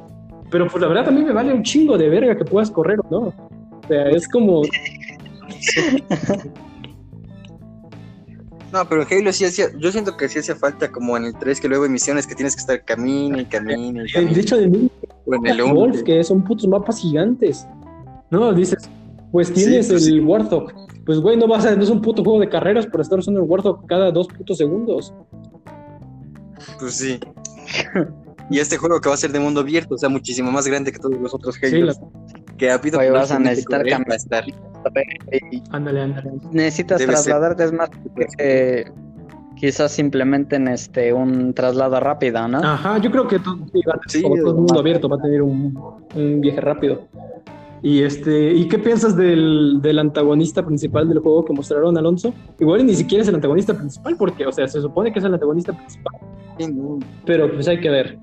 Pero 0.50 0.66
pues 0.66 0.82
la 0.82 0.88
verdad 0.88 1.04
también 1.06 1.26
me 1.26 1.32
vale 1.32 1.52
un 1.52 1.62
chingo 1.62 1.96
de 1.96 2.08
verga 2.08 2.36
que 2.36 2.44
puedas 2.44 2.70
correr 2.70 2.98
o 3.00 3.06
no. 3.10 3.18
O 3.28 3.34
sea, 3.88 4.08
es 4.10 4.28
como, 4.28 4.62
No, 8.72 8.88
pero 8.88 9.04
Halo 9.10 9.32
sí 9.32 9.44
hacía. 9.44 9.66
Yo 9.78 9.90
siento 9.90 10.16
que 10.16 10.28
sí 10.28 10.38
hacía 10.38 10.54
falta, 10.54 10.90
como 10.92 11.16
en 11.16 11.24
el 11.24 11.34
3, 11.34 11.60
que 11.60 11.68
luego 11.68 11.84
hay 11.84 11.90
misiones 11.90 12.26
que 12.26 12.36
tienes 12.36 12.54
que 12.54 12.60
estar 12.60 12.84
camine 12.84 13.42
y 13.42 13.44
camine 13.46 14.00
y 14.00 14.02
de 14.04 14.12
camine. 14.12 14.40
hecho, 14.40 14.56
de 14.56 14.68
mí 14.68 14.88
en 15.26 15.46
el 15.46 15.62
1. 15.62 15.74
Wolf, 15.74 16.02
que 16.04 16.22
son 16.22 16.44
putos 16.44 16.68
mapas 16.68 17.00
gigantes. 17.00 17.66
No, 18.30 18.52
dices, 18.52 18.88
pues 19.32 19.52
tienes 19.52 19.86
Sí, 19.86 19.92
pues 19.92 20.06
el 20.06 20.12
sí. 20.12 20.20
Warthog. 20.20 20.72
Pues 21.10 21.18
güey, 21.18 21.36
no 21.36 21.48
vas 21.48 21.66
a, 21.66 21.74
no 21.74 21.82
es 21.82 21.90
un 21.90 22.00
puto 22.00 22.22
juego 22.22 22.38
de 22.38 22.48
carreras 22.48 22.86
por 22.86 23.00
estar 23.00 23.18
usando 23.18 23.40
el 23.40 23.46
Warthog 23.48 23.84
cada 23.88 24.12
dos 24.12 24.28
putos 24.28 24.58
segundos. 24.58 25.12
Pues 26.78 26.94
sí. 26.94 27.18
Y 28.48 28.60
este 28.60 28.76
juego 28.76 29.00
que 29.00 29.08
va 29.08 29.16
a 29.16 29.18
ser 29.18 29.32
de 29.32 29.40
mundo 29.40 29.58
abierto, 29.62 29.96
o 29.96 29.98
sea, 29.98 30.08
muchísimo 30.08 30.52
más 30.52 30.68
grande 30.68 30.92
que 30.92 31.00
todos 31.00 31.18
los 31.20 31.34
otros 31.34 31.56
Sí, 31.56 31.66
Halo. 31.82 31.94
Que 32.56 32.70
ha 32.70 32.74
habido 32.74 33.00
Oye, 33.00 33.08
que 33.08 33.12
vas 33.12 33.32
a 33.32 33.40
necesitar 33.40 33.84
cambiar. 33.84 34.18
Ándale, 35.72 36.00
ándale. 36.00 36.30
necesitas 36.52 37.00
Debe 37.00 37.16
ser. 37.16 37.24
trasladarte, 37.24 37.64
es 37.64 37.72
más 37.72 37.90
que 38.38 38.92
quizás 39.56 39.98
implementen 39.98 40.68
este 40.68 41.12
un 41.12 41.52
traslado 41.54 41.98
rápido, 41.98 42.46
¿no? 42.46 42.58
Ajá, 42.58 42.98
yo 42.98 43.10
creo 43.10 43.26
que 43.26 43.40
todo, 43.40 43.56
sí, 43.72 43.80
va 43.84 43.94
a- 43.94 44.00
Sí, 44.06 44.22
como 44.22 44.36
todo 44.36 44.44
el 44.46 44.50
es 44.52 44.56
mundo 44.58 44.78
abierto 44.78 45.08
va 45.08 45.16
a 45.16 45.22
tener 45.22 45.42
un, 45.42 45.76
un 46.14 46.40
viaje 46.40 46.60
rápido. 46.60 47.08
Y 47.82 48.02
este, 48.02 48.52
¿y 48.52 48.68
qué 48.68 48.78
piensas 48.78 49.16
del, 49.16 49.78
del 49.80 49.98
antagonista 49.98 50.64
principal 50.64 51.08
del 51.08 51.20
juego 51.20 51.44
que 51.44 51.52
mostraron, 51.52 51.96
Alonso? 51.96 52.34
Igual 52.58 52.84
ni 52.84 52.94
siquiera 52.94 53.22
es 53.22 53.28
el 53.28 53.36
antagonista 53.36 53.74
principal, 53.74 54.16
porque, 54.18 54.46
o 54.46 54.52
sea, 54.52 54.68
se 54.68 54.80
supone 54.82 55.12
que 55.12 55.18
es 55.18 55.24
el 55.24 55.32
antagonista 55.34 55.72
principal, 55.72 56.12
Sí, 56.58 56.66
no. 56.72 56.98
pero 57.24 57.50
pues 57.52 57.68
hay 57.68 57.80
que 57.80 57.88
ver. 57.88 58.18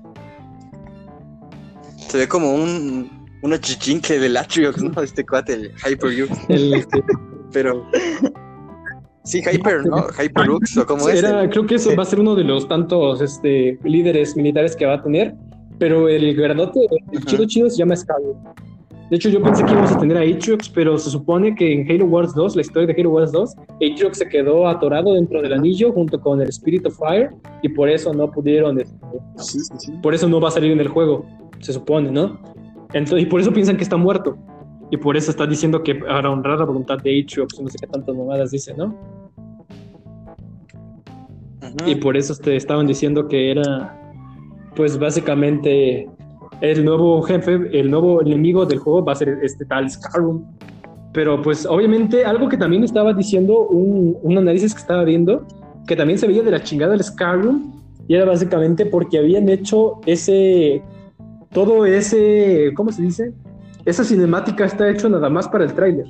Se 1.96 2.18
ve 2.18 2.28
como 2.28 2.54
un 2.54 3.18
una 3.42 3.60
chichincle 3.60 4.18
del 4.18 4.36
Atriox, 4.36 4.82
¿no? 4.82 5.02
Este 5.02 5.24
cuate, 5.24 5.54
el 5.54 5.72
Hyper 5.84 6.10
este, 6.48 7.02
Pero. 7.52 7.86
Sí, 9.24 9.42
Hyper, 9.42 9.84
¿no? 9.84 10.06
Hyperlux, 10.18 10.76
o 10.78 10.86
como 10.86 11.08
es. 11.08 11.22
Era, 11.22 11.48
creo 11.50 11.66
que 11.66 11.74
eso 11.74 11.94
va 11.94 12.02
a 12.02 12.06
ser 12.06 12.20
uno 12.20 12.34
de 12.34 12.44
los 12.44 12.66
tantos 12.66 13.20
este, 13.20 13.78
líderes 13.84 14.34
militares 14.36 14.74
que 14.74 14.86
va 14.86 14.94
a 14.94 15.02
tener, 15.02 15.34
pero 15.78 16.08
el 16.08 16.34
grandote, 16.34 16.80
el 17.12 17.24
chido 17.26 17.44
chido 17.44 17.70
se 17.70 17.76
llama 17.76 17.94
Scarlet. 17.94 18.36
De 19.10 19.16
hecho, 19.16 19.30
yo 19.30 19.42
pensé 19.42 19.64
que 19.64 19.72
íbamos 19.72 19.92
a 19.92 19.98
tener 19.98 20.18
a 20.18 20.20
Atriox, 20.20 20.68
pero 20.68 20.98
se 20.98 21.08
supone 21.10 21.54
que 21.54 21.72
en 21.72 21.90
Halo 21.90 22.04
Wars 22.04 22.34
2, 22.34 22.56
la 22.56 22.60
historia 22.60 22.86
de 22.86 23.00
Halo 23.00 23.10
Wars 23.10 23.32
2, 23.32 23.54
Atriox 23.76 24.18
se 24.18 24.28
quedó 24.28 24.68
atorado 24.68 25.14
dentro 25.14 25.40
del 25.40 25.54
anillo 25.54 25.92
junto 25.92 26.20
con 26.20 26.42
el 26.42 26.48
Spirit 26.48 26.84
of 26.84 26.98
Fire 26.98 27.30
y 27.62 27.70
por 27.70 27.88
eso 27.88 28.12
no 28.12 28.30
pudieron, 28.30 28.78
este, 28.78 28.94
Sí, 29.36 29.60
sí, 29.60 29.74
sí. 29.78 29.92
por 30.02 30.14
eso 30.14 30.28
no 30.28 30.40
va 30.40 30.48
a 30.48 30.50
salir 30.50 30.72
en 30.72 30.80
el 30.80 30.88
juego, 30.88 31.24
se 31.60 31.72
supone, 31.72 32.10
¿no? 32.10 32.38
Entonces, 32.92 33.22
y 33.22 33.26
por 33.26 33.40
eso 33.40 33.50
piensan 33.52 33.76
que 33.76 33.82
está 33.82 33.96
muerto. 33.96 34.36
Y 34.90 34.96
por 34.96 35.16
eso 35.16 35.30
está 35.30 35.46
diciendo 35.46 35.82
que 35.82 35.94
para 35.94 36.30
honrar 36.30 36.58
la 36.58 36.64
voluntad 36.64 36.98
de 36.98 37.20
Atriox, 37.20 37.60
no 37.60 37.68
sé 37.68 37.78
qué 37.80 37.86
tantas 37.86 38.14
mamadas 38.14 38.50
dice, 38.50 38.74
¿no? 38.76 38.94
Y 41.86 41.94
por 41.96 42.16
eso 42.16 42.34
te 42.34 42.56
estaban 42.56 42.86
diciendo 42.86 43.28
que 43.28 43.50
era, 43.50 44.00
pues 44.74 44.98
básicamente, 44.98 46.08
el 46.60 46.84
nuevo 46.84 47.22
jefe, 47.22 47.58
el 47.72 47.90
nuevo 47.90 48.20
enemigo 48.22 48.66
del 48.66 48.78
juego 48.78 49.04
va 49.04 49.12
a 49.12 49.16
ser 49.16 49.38
este 49.42 49.64
tal 49.64 49.90
Skyrim. 49.90 50.42
Pero 51.12 51.40
pues 51.42 51.66
obviamente 51.66 52.24
algo 52.24 52.48
que 52.48 52.56
también 52.56 52.84
estaba 52.84 53.12
diciendo 53.12 53.66
un, 53.68 54.16
un 54.22 54.38
análisis 54.38 54.74
que 54.74 54.80
estaba 54.80 55.04
viendo, 55.04 55.46
que 55.86 55.96
también 55.96 56.18
se 56.18 56.26
veía 56.26 56.42
de 56.42 56.50
la 56.50 56.62
chingada 56.62 56.92
del 56.92 57.02
Skyrim, 57.02 57.72
y 58.08 58.14
era 58.14 58.24
básicamente 58.24 58.86
porque 58.86 59.18
habían 59.18 59.48
hecho 59.48 60.00
ese, 60.06 60.82
todo 61.52 61.84
ese, 61.84 62.72
¿cómo 62.74 62.90
se 62.90 63.02
dice? 63.02 63.32
Esa 63.84 64.04
cinemática 64.04 64.64
está 64.64 64.88
hecho 64.90 65.08
nada 65.08 65.28
más 65.28 65.48
para 65.48 65.64
el 65.64 65.74
tráiler. 65.74 66.06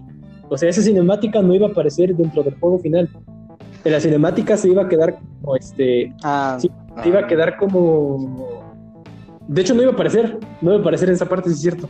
O 0.48 0.56
sea, 0.56 0.68
esa 0.68 0.82
cinemática 0.82 1.42
no 1.42 1.54
iba 1.54 1.66
a 1.66 1.70
aparecer 1.70 2.14
dentro 2.14 2.42
del 2.42 2.54
juego 2.54 2.78
final. 2.78 3.08
En 3.84 3.92
la 3.92 4.00
cinemática 4.00 4.56
se 4.56 4.68
iba 4.68 4.82
a 4.82 4.88
quedar 4.88 5.18
como 5.40 5.56
este, 5.56 6.12
Ah, 6.22 6.56
Sí, 6.60 6.70
se 7.02 7.08
iba 7.08 7.20
a 7.20 7.26
quedar 7.26 7.56
como. 7.56 8.57
De 9.48 9.62
hecho, 9.62 9.74
no 9.74 9.82
iba 9.82 9.90
a 9.90 9.94
aparecer, 9.94 10.38
no 10.60 10.70
iba 10.70 10.78
a 10.78 10.80
aparecer 10.80 11.08
en 11.08 11.14
esa 11.14 11.26
parte, 11.28 11.48
sí 11.50 11.54
es 11.56 11.60
cierto. 11.62 11.88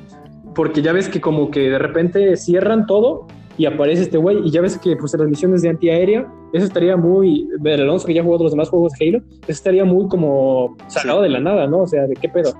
Porque 0.55 0.81
ya 0.81 0.93
ves 0.93 1.09
que 1.09 1.21
como 1.21 1.51
que 1.51 1.69
de 1.69 1.79
repente 1.79 2.37
cierran 2.37 2.87
todo 2.87 3.27
y 3.57 3.67
aparece 3.67 4.03
este 4.03 4.17
güey, 4.19 4.39
y 4.47 4.51
ya 4.51 4.61
ves 4.61 4.79
que 4.79 4.97
pues 4.97 5.13
las 5.15 5.29
misiones 5.29 5.63
de 5.63 5.69
antiaérea, 5.71 6.33
eso 6.53 6.65
estaría 6.65 6.97
muy. 6.97 7.49
El 7.65 7.81
Alonso 7.83 8.07
que 8.07 8.15
ya 8.15 8.23
jugó 8.23 8.39
los 8.39 8.53
demás 8.53 8.69
juegos 8.69 8.93
de 8.93 9.09
Halo, 9.09 9.19
eso 9.43 9.53
estaría 9.53 9.85
muy 9.85 10.07
como 10.09 10.77
sacado 10.87 11.23
de 11.23 11.29
la 11.29 11.41
nada, 11.41 11.67
¿no? 11.67 11.81
O 11.81 11.87
sea, 11.87 12.07
¿de 12.07 12.15
qué 12.15 12.29
pedo? 12.29 12.55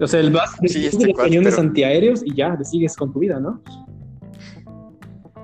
O 0.00 0.06
sea, 0.08 0.18
el 0.18 0.32
vas 0.32 0.56
Sí, 0.66 0.86
este 0.86 1.14
cañones 1.14 1.54
pero- 1.54 1.68
antiaéreos 1.68 2.22
y 2.24 2.34
ya, 2.34 2.56
le 2.56 2.64
sigues 2.64 2.96
con 2.96 3.12
tu 3.12 3.20
vida, 3.20 3.38
¿no? 3.38 3.60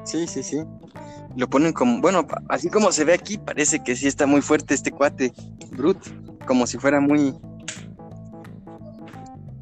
Sí, 0.04 0.26
sí, 0.26 0.42
sí. 0.42 0.58
Lo 1.36 1.48
ponen 1.48 1.72
como, 1.72 2.00
bueno, 2.00 2.26
así 2.48 2.68
como 2.68 2.90
se 2.90 3.04
ve 3.04 3.12
aquí, 3.14 3.38
parece 3.38 3.82
que 3.84 3.94
sí 3.94 4.08
está 4.08 4.26
muy 4.26 4.40
fuerte 4.40 4.74
este 4.74 4.90
cuate, 4.90 5.32
Brut, 5.76 5.98
como 6.46 6.66
si 6.66 6.78
fuera 6.78 6.98
muy, 6.98 7.34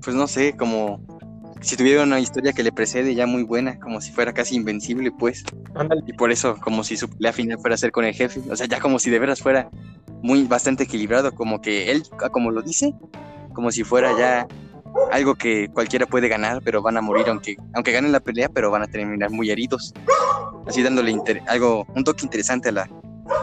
pues 0.07 0.17
no 0.17 0.29
sé, 0.29 0.57
como 0.57 1.01
si 1.61 1.77
tuviera 1.77 2.05
una 2.05 2.21
historia 2.21 2.53
que 2.53 2.63
le 2.63 2.71
precede 2.71 3.15
ya 3.17 3.27
muy 3.27 3.43
buena, 3.43 3.77
como 3.81 4.01
si 4.01 4.13
fuera 4.13 4.33
casi 4.33 4.55
invencible, 4.55 5.11
pues. 5.11 5.43
Ándale. 5.75 6.03
Y 6.07 6.13
por 6.13 6.31
eso, 6.31 6.57
como 6.63 6.85
si 6.85 6.97
su 6.97 7.11
pelea 7.11 7.33
final 7.33 7.59
fuera 7.59 7.75
a 7.75 7.77
ser 7.77 7.91
con 7.91 8.05
el 8.05 8.15
jefe, 8.15 8.41
o 8.49 8.55
sea, 8.55 8.69
ya 8.69 8.79
como 8.79 9.01
si 9.01 9.11
de 9.11 9.19
veras 9.19 9.41
fuera 9.43 9.69
muy 10.23 10.45
bastante 10.45 10.85
equilibrado, 10.85 11.35
como 11.35 11.61
que 11.61 11.91
él, 11.91 12.05
ah, 12.23 12.29
como 12.29 12.53
lo 12.53 12.63
dice, 12.63 12.95
como 13.53 13.73
si 13.73 13.83
fuera 13.83 14.17
ya 14.17 14.47
algo 15.11 15.35
que 15.35 15.69
cualquiera 15.75 16.07
puede 16.07 16.29
ganar, 16.29 16.63
pero 16.65 16.83
van 16.83 16.97
a 16.99 17.01
morir 17.01 17.29
aunque, 17.29 17.57
aunque 17.75 17.91
ganen 17.91 18.13
la 18.13 18.21
pelea, 18.21 18.49
pero 18.49 18.71
van 18.71 18.83
a 18.83 18.87
terminar 18.87 19.31
muy 19.31 19.51
heridos. 19.51 19.93
Así 20.69 20.85
dándole 20.85 21.11
inter- 21.11 21.43
algo, 21.49 21.85
un 21.97 22.05
toque 22.05 22.25
interesante 22.25 22.69
a 22.69 22.73
la 22.73 22.91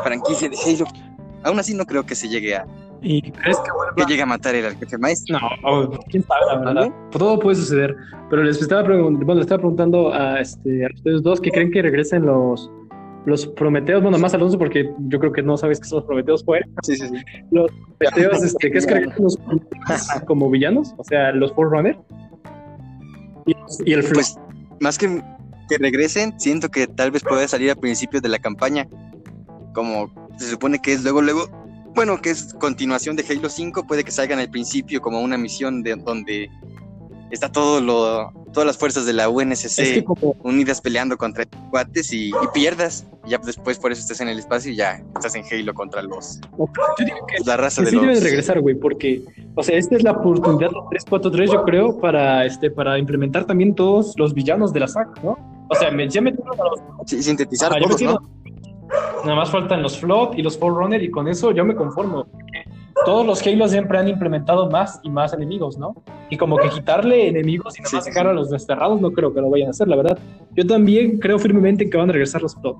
franquicia 0.01 0.47
de 0.47 0.55
Halo. 0.65 0.85
Aún 1.43 1.59
así 1.59 1.73
no 1.73 1.85
creo 1.85 2.05
que 2.05 2.15
se 2.15 2.29
llegue 2.29 2.55
a, 2.55 2.65
¿Y 3.03 3.21
crees 3.31 3.59
que 3.59 3.71
vuelva? 3.71 3.93
que 3.95 4.05
llegue 4.05 4.21
a 4.21 4.25
matar 4.25 4.55
el 4.55 4.75
maestro. 4.99 5.37
No, 5.61 5.89
quién 6.09 6.23
sabe, 6.23 6.41
la 6.47 6.59
verdad. 6.59 6.89
Todo 7.11 7.37
puede 7.39 7.57
suceder. 7.57 7.95
Pero 8.29 8.43
les 8.43 8.61
estaba, 8.61 8.83
pregun- 8.83 9.17
bueno, 9.17 9.35
les 9.35 9.41
estaba 9.41 9.59
preguntando 9.59 10.13
a, 10.13 10.39
este, 10.39 10.85
a 10.85 10.89
ustedes 10.95 11.21
dos 11.21 11.39
que 11.41 11.51
creen 11.51 11.69
que 11.69 11.81
regresen 11.81 12.25
los, 12.25 12.71
los 13.25 13.45
Prometeos. 13.47 14.01
Bueno, 14.01 14.17
más 14.17 14.33
Alonso, 14.33 14.57
porque 14.57 14.89
yo 15.09 15.19
creo 15.19 15.31
que 15.33 15.43
no 15.43 15.57
sabes 15.57 15.79
que 15.79 15.87
son 15.87 15.97
los 15.97 16.05
Prometeos 16.05 16.43
fuera. 16.45 16.65
Sí, 16.83 16.95
sí, 16.95 17.07
sí. 17.09 17.15
Prometeos, 17.99 18.41
este, 18.43 18.71
¿qué 18.71 18.77
es 18.77 18.85
que 18.87 19.05
los 19.19 19.37
como 20.27 20.49
villanos? 20.49 20.93
O 20.97 21.03
sea, 21.03 21.31
los 21.33 21.51
Forerunner. 21.53 21.97
Y, 23.45 23.55
y 23.85 23.93
el. 23.93 24.03
Pues 24.05 24.37
más 24.79 24.97
que 24.97 25.21
que 25.69 25.77
regresen, 25.77 26.37
siento 26.39 26.69
que 26.69 26.87
tal 26.87 27.11
vez 27.11 27.23
pueda 27.23 27.47
salir 27.47 27.71
a 27.71 27.75
principios 27.75 28.21
de 28.21 28.29
la 28.29 28.39
campaña. 28.39 28.87
Como 29.73 30.11
se 30.37 30.49
supone 30.49 30.79
que 30.79 30.93
es 30.93 31.03
luego, 31.03 31.21
luego, 31.21 31.45
bueno, 31.95 32.21
que 32.21 32.31
es 32.31 32.53
continuación 32.53 33.15
de 33.15 33.25
Halo 33.29 33.49
5, 33.49 33.85
puede 33.85 34.03
que 34.03 34.11
salgan 34.11 34.39
al 34.39 34.49
principio 34.49 35.01
como 35.01 35.21
una 35.21 35.37
misión 35.37 35.83
de 35.83 35.95
donde 35.95 36.49
está 37.31 37.51
todo 37.51 37.81
lo, 37.81 38.31
todas 38.53 38.67
las 38.67 38.77
fuerzas 38.77 39.05
de 39.05 39.13
la 39.13 39.27
UNSC 39.27 39.65
es 39.65 39.93
que 39.93 40.03
como, 40.03 40.35
unidas 40.43 40.79
peleando 40.79 41.17
contra 41.17 41.45
cuates 41.71 42.13
y, 42.13 42.29
y 42.29 42.47
pierdas. 42.53 43.05
Y 43.25 43.31
ya 43.31 43.37
después 43.39 43.79
por 43.79 43.91
eso 43.91 44.01
estás 44.01 44.21
en 44.21 44.29
el 44.29 44.39
espacio 44.39 44.71
y 44.71 44.75
ya 44.75 45.01
estás 45.15 45.35
en 45.35 45.43
Halo 45.51 45.73
contra 45.73 46.01
los 46.03 46.39
yo 46.57 47.05
digo 47.05 47.25
que 47.27 47.43
la 47.45 47.57
raza 47.57 47.81
que 47.81 47.85
de 47.85 47.91
sí 47.91 47.95
los 47.95 48.05
deben 48.05 48.23
regresar, 48.23 48.61
güey, 48.61 48.75
porque, 48.75 49.23
o 49.55 49.63
sea, 49.63 49.77
esta 49.77 49.95
es 49.95 50.03
la 50.03 50.11
oportunidad 50.11 50.69
de 50.69 50.75
343, 50.91 51.51
yo 51.51 51.63
creo, 51.63 51.99
para, 51.99 52.45
este, 52.45 52.69
para 52.69 52.97
implementar 52.99 53.45
también 53.45 53.73
todos 53.73 54.13
los 54.17 54.33
villanos 54.33 54.71
de 54.73 54.79
la 54.81 54.87
saga, 54.87 55.13
¿no? 55.23 55.37
O 55.69 55.75
sea, 55.75 55.89
me, 55.89 56.07
ya 56.07 56.21
metieron 56.21 56.53
a 56.59 56.63
los 56.63 56.81
sí, 57.05 57.23
sintetizar 57.23 57.73
yo 57.79 57.87
todos, 57.87 58.01
¿no? 58.01 58.42
Nada 59.23 59.35
más 59.35 59.49
faltan 59.51 59.81
los 59.81 59.97
Flood 59.99 60.35
y 60.37 60.41
los 60.43 60.57
Forerunner 60.57 61.01
y 61.01 61.09
con 61.09 61.27
eso 61.27 61.51
yo 61.51 61.63
me 61.65 61.75
conformo. 61.75 62.27
Todos 63.05 63.25
los 63.25 63.45
Halo 63.45 63.67
siempre 63.67 63.97
han 63.97 64.07
implementado 64.07 64.69
más 64.69 64.99
y 65.03 65.09
más 65.09 65.33
enemigos, 65.33 65.77
¿no? 65.77 65.95
Y 66.29 66.37
como 66.37 66.57
que 66.57 66.69
quitarle 66.69 67.27
enemigos 67.27 67.77
y 67.77 67.81
nada 67.81 67.95
más 67.95 68.03
sí, 68.05 68.09
dejar 68.09 68.25
sí. 68.25 68.29
a 68.29 68.33
los 68.33 68.49
desterrados 68.49 69.01
no 69.01 69.11
creo 69.11 69.33
que 69.33 69.41
lo 69.41 69.49
vayan 69.49 69.67
a 69.67 69.71
hacer, 69.71 69.87
la 69.87 69.95
verdad. 69.97 70.17
Yo 70.55 70.65
también 70.65 71.19
creo 71.19 71.37
firmemente 71.39 71.89
que 71.89 71.97
van 71.97 72.09
a 72.09 72.13
regresar 72.13 72.41
los 72.41 72.55
Flood. 72.55 72.77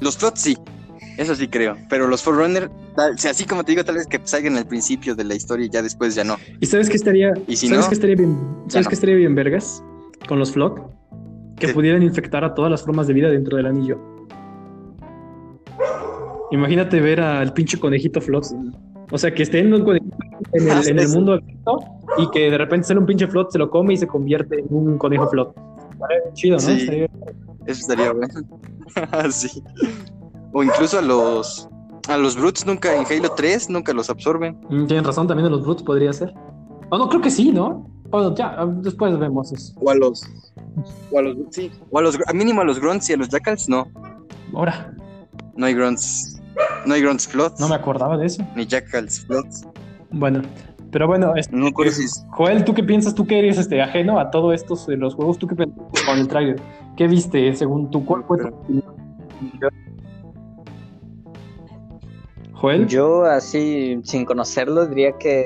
Los 0.00 0.16
Flots 0.16 0.40
sí, 0.40 0.56
eso 1.16 1.34
sí 1.34 1.48
creo. 1.48 1.76
Pero 1.90 2.06
los 2.06 2.22
Forerunner, 2.22 2.70
tal- 2.96 3.14
o 3.14 3.18
sea, 3.18 3.32
así 3.32 3.44
como 3.44 3.64
te 3.64 3.72
digo, 3.72 3.84
tal 3.84 3.96
vez 3.96 4.06
que 4.06 4.20
salgan 4.24 4.56
al 4.56 4.66
principio 4.66 5.14
de 5.14 5.24
la 5.24 5.34
historia 5.34 5.66
y 5.66 5.70
ya 5.70 5.82
después 5.82 6.14
ya 6.14 6.24
no. 6.24 6.36
¿Y 6.60 6.66
sabes 6.66 6.88
qué 6.88 6.96
estaría, 6.96 7.32
Y 7.46 7.56
si 7.56 7.68
¿sabes 7.68 7.86
no, 7.86 7.92
estaría 7.92 8.16
bien? 8.16 8.38
¿Sabes 8.68 8.86
no. 8.86 8.90
qué 8.90 8.94
estaría 8.94 9.16
bien, 9.16 9.34
vergas? 9.34 9.82
Con 10.28 10.38
los 10.38 10.52
Flood. 10.52 10.78
Que 11.58 11.66
¿Qué? 11.66 11.72
pudieran 11.74 12.02
infectar 12.02 12.44
a 12.44 12.54
todas 12.54 12.70
las 12.70 12.82
formas 12.82 13.06
de 13.06 13.14
vida 13.14 13.28
dentro 13.30 13.56
del 13.56 13.66
anillo. 13.66 13.98
Imagínate 16.50 17.00
ver 17.00 17.20
al 17.20 17.52
pinche 17.52 17.78
conejito 17.78 18.20
Flood. 18.20 18.44
O 19.10 19.18
sea, 19.18 19.32
que 19.34 19.42
esté 19.42 19.60
en 19.60 19.72
un 19.74 19.84
conejito 19.84 20.16
en 20.52 20.68
el, 20.70 20.88
en 20.88 20.98
el 20.98 21.08
mundo 21.08 21.32
abierto 21.34 21.78
y 22.18 22.30
que 22.30 22.50
de 22.50 22.58
repente 22.58 22.86
sale 22.88 23.00
un 23.00 23.06
pinche 23.06 23.26
Flood, 23.26 23.48
se 23.50 23.58
lo 23.58 23.70
come 23.70 23.94
y 23.94 23.96
se 23.96 24.06
convierte 24.06 24.60
en 24.60 24.66
un 24.70 24.98
conejo. 24.98 25.24
Estaría 25.24 26.32
Chido, 26.34 26.54
¿no? 26.56 26.60
Sí. 26.60 26.72
Estaría- 26.72 27.08
eso 27.66 27.80
estaría 27.80 28.12
bueno. 28.12 28.28
sí. 29.30 29.62
O 30.52 30.62
incluso 30.62 30.98
a 30.98 31.02
los 31.02 31.68
a 32.08 32.16
los 32.16 32.36
Brutes 32.36 32.64
nunca 32.66 32.94
en 32.94 33.04
Halo 33.04 33.34
3 33.34 33.68
nunca 33.68 33.92
los 33.92 34.08
absorben. 34.08 34.56
Mm, 34.70 34.86
Tienen 34.86 35.04
razón, 35.04 35.26
también 35.26 35.44
de 35.44 35.50
los 35.50 35.62
Brutes 35.64 35.82
podría 35.82 36.10
ser. 36.14 36.32
Oh, 36.90 36.96
no, 36.96 37.08
creo 37.10 37.20
que 37.20 37.30
sí, 37.30 37.52
¿no? 37.52 37.86
Bueno, 38.10 38.34
ya, 38.34 38.54
ah, 38.58 38.66
después 38.66 39.18
vemos 39.18 39.52
eso. 39.52 39.74
O 39.80 39.90
a 39.90 39.94
los 39.94 40.22
o 41.10 41.18
a 41.18 41.22
los 41.22 41.36
sí, 41.50 41.70
o 41.90 41.98
a 41.98 42.02
los 42.02 42.18
a 42.26 42.32
mínimo 42.32 42.60
a 42.60 42.64
los 42.64 42.80
Grunts 42.80 43.10
y 43.10 43.12
a 43.12 43.16
los 43.16 43.28
Jackals 43.28 43.68
no. 43.68 43.88
Ahora, 44.54 44.94
No 45.56 45.66
hay 45.66 45.74
Grunts. 45.74 46.40
No 46.86 46.94
hay 46.94 47.02
Grunts 47.02 47.28
Flots. 47.28 47.60
no 47.60 47.68
me 47.68 47.74
acordaba 47.74 48.16
de 48.16 48.26
eso. 48.26 48.42
Ni 48.56 48.66
Jackals 48.66 49.20
Flots. 49.26 49.66
Bueno, 50.10 50.42
pero 50.90 51.06
bueno, 51.06 51.34
este, 51.36 51.54
No 51.54 51.68
Joel, 52.30 52.64
¿tú 52.64 52.74
qué 52.74 52.82
piensas? 52.82 53.14
Tú 53.14 53.26
que 53.26 53.38
eres 53.38 53.58
este, 53.58 53.82
ajeno 53.82 54.18
a 54.18 54.30
todo 54.30 54.52
esto 54.52 54.74
de 54.86 54.96
los 54.96 55.14
juegos, 55.14 55.38
¿tú 55.38 55.46
qué 55.46 55.54
piensas 55.54 55.78
con 56.06 56.18
el 56.18 56.28
trailer? 56.28 56.60
¿Qué 56.96 57.06
viste 57.06 57.54
según 57.54 57.90
tu 57.90 58.04
cuál 58.04 58.24
fue 58.24 58.38
tu 58.38 58.48
opinión? 58.48 58.84
Joel, 62.52 62.88
Yo 62.88 63.24
así, 63.24 64.00
sin 64.02 64.24
conocerlo, 64.24 64.86
diría 64.86 65.12
que, 65.12 65.44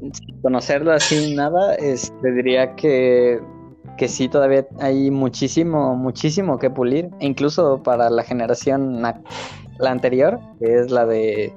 sin 0.00 0.40
conocerlo 0.42 0.92
así 0.92 1.34
nada, 1.34 1.74
este, 1.76 2.32
diría 2.32 2.74
que, 2.74 3.38
que 3.98 4.08
sí, 4.08 4.28
todavía 4.28 4.66
hay 4.80 5.10
muchísimo, 5.10 5.94
muchísimo 5.96 6.58
que 6.58 6.70
pulir, 6.70 7.10
incluso 7.20 7.82
para 7.82 8.08
la 8.10 8.22
generación, 8.22 9.02
la 9.02 9.20
anterior, 9.90 10.38
que 10.58 10.74
es 10.80 10.90
la 10.90 11.06
de, 11.06 11.52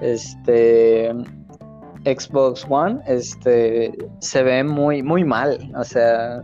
este, 0.00 1.10
Xbox 2.04 2.64
One, 2.68 3.00
este, 3.06 3.92
se 4.20 4.42
ve 4.42 4.62
muy, 4.64 5.02
muy 5.02 5.24
mal, 5.24 5.58
o 5.76 5.84
sea, 5.84 6.42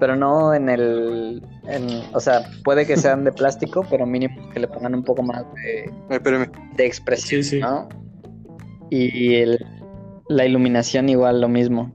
pero 0.00 0.16
no 0.16 0.54
en 0.54 0.68
el, 0.68 1.42
en- 1.66 2.02
o 2.14 2.20
sea, 2.20 2.42
puede 2.64 2.86
que 2.86 2.96
sean 2.96 3.24
de 3.24 3.32
plástico, 3.40 3.84
pero 3.90 4.06
mínimo 4.06 4.36
que 4.52 4.60
le 4.60 4.68
pongan 4.68 4.94
un 4.94 5.02
poco 5.04 5.22
más 5.22 5.42
de 5.54 5.90
Ay, 6.08 6.16
espérame. 6.16 6.50
de 6.76 6.86
expresión, 6.86 7.42
Sí, 7.42 7.50
sí. 7.56 7.60
¿no? 7.60 7.88
Y 8.90 9.34
el- 9.36 9.58
la 10.28 10.46
iluminación 10.46 11.08
igual 11.08 11.40
lo 11.40 11.48
mismo. 11.48 11.92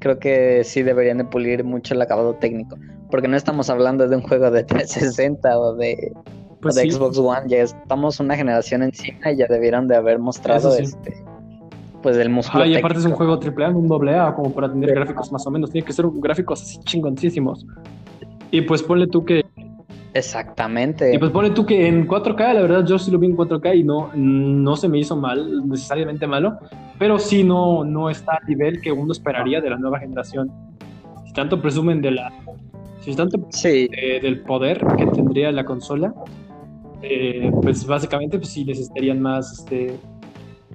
Creo 0.00 0.18
que 0.18 0.64
sí 0.64 0.82
deberían 0.82 1.18
de 1.18 1.24
pulir 1.24 1.64
mucho 1.64 1.94
el 1.94 2.02
acabado 2.02 2.34
técnico, 2.34 2.76
porque 3.10 3.28
no 3.28 3.36
estamos 3.36 3.70
hablando 3.70 4.08
de 4.08 4.16
un 4.16 4.22
juego 4.22 4.50
de 4.50 4.64
360 4.64 5.58
o 5.58 5.74
de, 5.74 6.12
o 6.14 6.56
pues 6.60 6.74
de 6.74 6.82
sí, 6.82 6.90
Xbox 6.90 7.18
One, 7.18 7.48
ya 7.48 7.58
estamos 7.58 8.20
una 8.20 8.36
generación 8.36 8.82
encima 8.82 9.32
y 9.32 9.36
ya 9.36 9.46
debieron 9.48 9.88
de 9.88 9.96
haber 9.96 10.18
mostrado 10.18 10.72
sí. 10.72 10.84
este 10.84 11.24
pues 12.04 12.18
el 12.18 12.28
músculo 12.28 12.64
Ajá, 12.64 12.70
y 12.70 12.76
aparte 12.76 12.98
es 12.98 13.06
un 13.06 13.12
juego 13.12 13.40
AAA, 13.42 13.70
no 13.70 13.78
un 13.78 13.88
doble 13.88 14.14
A, 14.14 14.34
como 14.34 14.52
para 14.52 14.70
tener 14.70 14.94
gráficos 14.94 15.32
más 15.32 15.46
o 15.46 15.50
menos. 15.50 15.70
Tiene 15.70 15.86
que 15.86 15.92
ser 15.94 16.04
gráficos 16.12 16.60
así 16.60 16.78
chingoncísimos. 16.80 17.66
Y 18.50 18.60
pues 18.60 18.82
ponle 18.82 19.06
tú 19.06 19.24
que 19.24 19.42
Exactamente. 20.14 21.12
Y 21.12 21.18
pues 21.18 21.32
pone 21.32 21.50
tú 21.50 21.66
que 21.66 21.88
en 21.88 22.06
4K, 22.06 22.54
la 22.54 22.62
verdad 22.62 22.86
yo 22.86 22.98
sí 22.98 23.10
lo 23.10 23.18
vi 23.18 23.26
en 23.26 23.36
4K 23.36 23.76
y 23.76 23.82
no, 23.82 24.10
no 24.14 24.76
se 24.76 24.88
me 24.88 24.98
hizo 24.98 25.16
mal, 25.16 25.68
necesariamente 25.68 26.26
malo, 26.26 26.56
pero 26.98 27.18
sí 27.18 27.42
no, 27.42 27.84
no 27.84 28.08
está 28.08 28.38
al 28.40 28.46
nivel 28.48 28.80
que 28.80 28.92
uno 28.92 29.12
esperaría 29.12 29.60
de 29.60 29.70
la 29.70 29.76
nueva 29.76 29.98
generación. 29.98 30.50
Si 31.26 31.32
tanto 31.32 31.60
presumen 31.60 32.00
de 32.00 32.12
la... 32.12 32.32
Si 33.00 33.14
tanto 33.14 33.38
Sí, 33.50 33.88
eh, 33.92 34.20
del 34.22 34.40
poder 34.42 34.82
que 34.96 35.04
tendría 35.06 35.50
la 35.52 35.64
consola, 35.64 36.14
eh, 37.02 37.50
pues 37.60 37.84
básicamente 37.84 38.38
pues 38.38 38.50
sí 38.50 38.64
necesitarían 38.64 39.20
más, 39.20 39.52
este, 39.58 39.96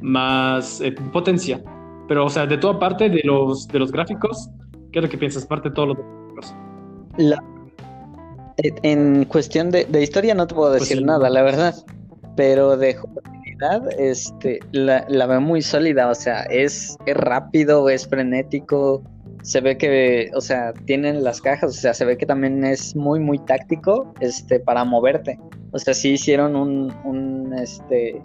más 0.01 0.81
eh, 0.81 0.91
potencia. 1.13 1.61
Pero, 2.07 2.25
o 2.25 2.29
sea, 2.29 2.45
de 2.45 2.57
toda 2.57 2.77
parte 2.77 3.09
de 3.09 3.21
los, 3.23 3.67
de 3.69 3.79
los 3.79 3.91
gráficos, 3.91 4.49
¿qué 4.91 4.99
es 4.99 5.03
lo 5.05 5.09
que 5.09 5.17
piensas? 5.17 5.45
Parte 5.45 5.69
de 5.69 5.75
todos 5.75 5.87
los 5.89 5.97
gráficos. 5.97 6.55
La- 7.17 7.43
En 8.83 9.25
cuestión 9.25 9.71
de, 9.71 9.85
de 9.85 10.03
historia 10.03 10.33
no 10.35 10.47
te 10.47 10.55
puedo 10.55 10.71
Pues 10.71 10.81
decir 10.83 10.99
sí. 10.99 11.03
nada, 11.03 11.29
la 11.29 11.41
verdad. 11.41 11.75
Pero 12.35 12.77
de 12.77 12.93
jugabilidad, 12.95 13.89
este, 13.99 14.59
la, 14.71 15.05
la 15.07 15.25
veo 15.25 15.41
muy 15.41 15.61
sólida. 15.61 16.09
O 16.09 16.15
sea, 16.15 16.43
es, 16.43 16.97
es 17.05 17.17
rápido, 17.17 17.89
es 17.89 18.07
frenético. 18.07 19.03
Se 19.43 19.61
ve 19.61 19.77
que, 19.77 20.31
o 20.35 20.41
sea, 20.41 20.73
tienen 20.85 21.23
las 21.23 21.41
cajas. 21.41 21.71
O 21.71 21.79
sea, 21.79 21.93
se 21.93 22.05
ve 22.05 22.17
que 22.17 22.25
también 22.25 22.63
es 22.63 22.95
muy, 22.95 23.19
muy 23.19 23.39
táctico, 23.39 24.13
este, 24.19 24.59
para 24.59 24.83
moverte. 24.83 25.39
O 25.71 25.79
sea, 25.79 25.93
sí 25.93 26.11
hicieron 26.11 26.55
un, 26.55 26.93
un, 27.05 27.53
este, 27.53 28.21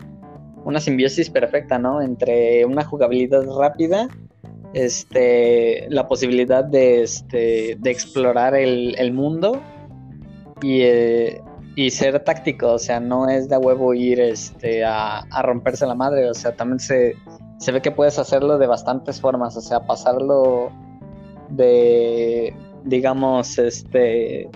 una 0.65 0.81
simbiosis 0.81 1.31
perfecta, 1.31 1.79
¿no? 1.79 2.01
Entre 2.03 2.65
una 2.65 2.85
jugabilidad 2.85 3.45
rápida 3.59 4.09
este, 4.75 5.87
la 5.89 6.07
posibilidad 6.09 6.65
de, 6.65 7.03
este, 7.03 7.77
de 7.79 7.91
explorar 7.91 8.55
el, 8.55 8.97
el 8.99 9.13
mundo 9.13 9.63
y, 10.65 10.81
eh, 10.81 11.43
y 11.77 11.91
ser 11.91 12.25
táctico, 12.25 12.73
o 12.73 12.79
sea, 12.79 12.99
no 12.99 13.29
es 13.29 13.51
de 13.51 13.59
huevo 13.59 13.93
ir 13.93 14.19
este, 14.19 14.83
a, 14.83 15.19
a 15.19 15.43
romperse 15.43 15.87
la 15.87 15.95
madre, 15.95 16.31
o 16.31 16.33
sea, 16.33 16.57
también 16.57 16.81
se, 16.81 17.15
se 17.59 17.71
ve 17.71 17.83
que 17.83 17.91
puedes 17.91 18.19
hacerlo 18.19 18.57
de 18.57 18.67
bastantes 18.67 19.21
formas, 19.21 19.59
o 19.59 19.61
sea, 19.61 19.81
pasarlo 19.81 20.73
de, 21.51 22.57
digamos, 22.85 23.59
este, 23.59 24.49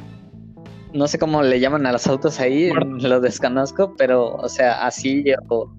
no 0.94 1.06
sé 1.08 1.18
cómo 1.18 1.42
le 1.42 1.60
llaman 1.60 1.84
a 1.84 1.92
los 1.92 2.06
autos 2.06 2.40
ahí, 2.40 2.70
lo 3.00 3.20
desconozco, 3.20 3.94
pero, 3.98 4.34
o 4.36 4.48
sea, 4.48 4.86
así 4.86 5.24
o, 5.50 5.70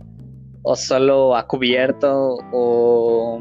o 0.62 0.76
solo 0.76 1.36
a 1.36 1.48
cubierto 1.48 2.38
o 2.54 3.40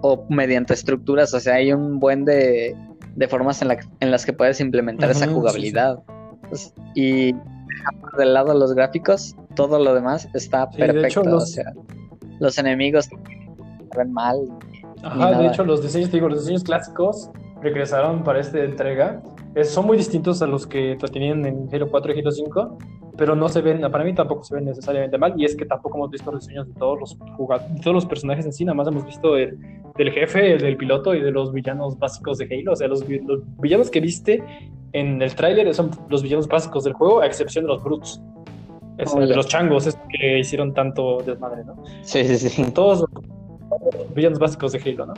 o 0.00 0.24
mediante 0.28 0.74
estructuras, 0.74 1.34
o 1.34 1.40
sea, 1.40 1.54
hay 1.54 1.72
un 1.72 1.98
buen 1.98 2.24
de, 2.24 2.76
de 3.18 3.26
formas 3.28 3.60
en, 3.62 3.68
la- 3.68 3.78
en 4.00 4.10
las 4.12 4.24
que 4.24 4.32
puedes 4.32 4.60
implementar 4.60 5.10
esa 5.10 5.24
Ujú, 5.24 5.34
sí, 5.34 5.40
jugabilidad. 5.40 5.98
Pues, 6.48 6.72
y 6.94 7.32
de 8.16 8.24
lado 8.24 8.54
los 8.54 8.74
gráficos, 8.74 9.34
todo 9.56 9.78
lo 9.82 9.92
demás 9.94 10.28
está 10.34 10.68
Sí, 10.72 10.80
de 10.80 10.86
perfecto. 10.86 11.06
hecho, 11.08 11.20
O 11.22 11.24
los- 11.32 11.50
sea, 11.52 11.72
los 12.38 12.58
enemigos 12.58 13.06
se 13.06 13.98
ven 13.98 14.12
mal. 14.12 14.36
Ajá, 15.02 15.38
de 15.38 15.46
hecho, 15.48 15.64
los 15.64 15.82
diseños, 15.82 16.12
digo, 16.12 16.28
los 16.28 16.40
diseños 16.40 16.62
clásicos 16.62 17.30
regresaron 17.60 18.22
para 18.22 18.38
esta 18.40 18.58
entrega. 18.60 19.20
Eh, 19.58 19.64
son 19.64 19.86
muy 19.86 19.96
distintos 19.96 20.40
a 20.40 20.46
los 20.46 20.68
que 20.68 20.96
tenían 21.12 21.44
en 21.44 21.68
Halo 21.72 21.90
4 21.90 22.14
y 22.14 22.20
Halo 22.20 22.30
5, 22.30 22.78
pero 23.16 23.34
no 23.34 23.48
se 23.48 23.60
ven, 23.60 23.80
para 23.90 24.04
mí 24.04 24.14
tampoco 24.14 24.44
se 24.44 24.54
ven 24.54 24.66
necesariamente 24.66 25.18
mal. 25.18 25.34
Y 25.36 25.44
es 25.44 25.56
que 25.56 25.66
tampoco 25.66 25.96
hemos 25.98 26.10
visto 26.12 26.30
los 26.30 26.46
diseños 26.46 26.68
de 26.68 26.74
todos 26.74 27.00
los 27.00 27.18
de 27.18 27.80
todos 27.80 27.94
los 27.94 28.06
personajes 28.06 28.46
en 28.46 28.52
sí, 28.52 28.64
nada 28.64 28.76
más 28.76 28.86
hemos 28.86 29.04
visto 29.04 29.36
el 29.36 29.58
del 29.96 30.12
jefe, 30.12 30.52
el 30.52 30.60
del 30.60 30.76
piloto 30.76 31.12
y 31.12 31.20
de 31.20 31.32
los 31.32 31.52
villanos 31.52 31.98
básicos 31.98 32.38
de 32.38 32.44
Halo. 32.44 32.72
O 32.72 32.76
sea, 32.76 32.86
los, 32.86 33.00
los 33.00 33.40
villanos 33.58 33.90
que 33.90 33.98
viste 33.98 34.44
en 34.92 35.20
el 35.20 35.34
tráiler 35.34 35.74
son 35.74 35.90
los 36.08 36.22
villanos 36.22 36.46
básicos 36.46 36.84
del 36.84 36.92
juego, 36.92 37.20
a 37.20 37.26
excepción 37.26 37.64
de 37.64 37.68
los 37.68 37.82
Brutes. 37.82 38.22
Es, 38.96 39.12
de 39.12 39.34
los 39.34 39.48
changos, 39.48 39.88
es 39.88 39.98
que 40.08 40.38
hicieron 40.38 40.72
tanto 40.72 41.18
desmadre, 41.26 41.64
¿no? 41.64 41.82
Sí, 42.02 42.22
sí, 42.24 42.48
sí. 42.48 42.70
todos 42.70 43.00
los 43.00 44.14
villanos 44.14 44.38
básicos 44.38 44.70
de 44.70 44.80
Halo, 44.84 45.06
¿no? 45.06 45.14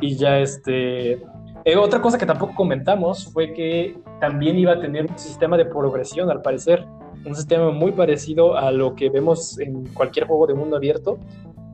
Y 0.00 0.16
ya 0.16 0.38
este... 0.38 1.20
eh, 1.64 1.76
otra 1.76 2.00
cosa 2.00 2.18
que 2.18 2.26
tampoco 2.26 2.54
comentamos 2.54 3.32
fue 3.32 3.52
que 3.52 3.96
también 4.20 4.58
iba 4.58 4.72
a 4.72 4.80
tener 4.80 5.06
un 5.10 5.18
sistema 5.18 5.56
de 5.56 5.64
progresión, 5.64 6.30
al 6.30 6.42
parecer. 6.42 6.84
Un 7.24 7.36
sistema 7.36 7.70
muy 7.70 7.92
parecido 7.92 8.56
a 8.56 8.72
lo 8.72 8.96
que 8.96 9.08
vemos 9.08 9.58
en 9.60 9.86
cualquier 9.94 10.26
juego 10.26 10.46
de 10.48 10.54
mundo 10.54 10.76
abierto, 10.76 11.18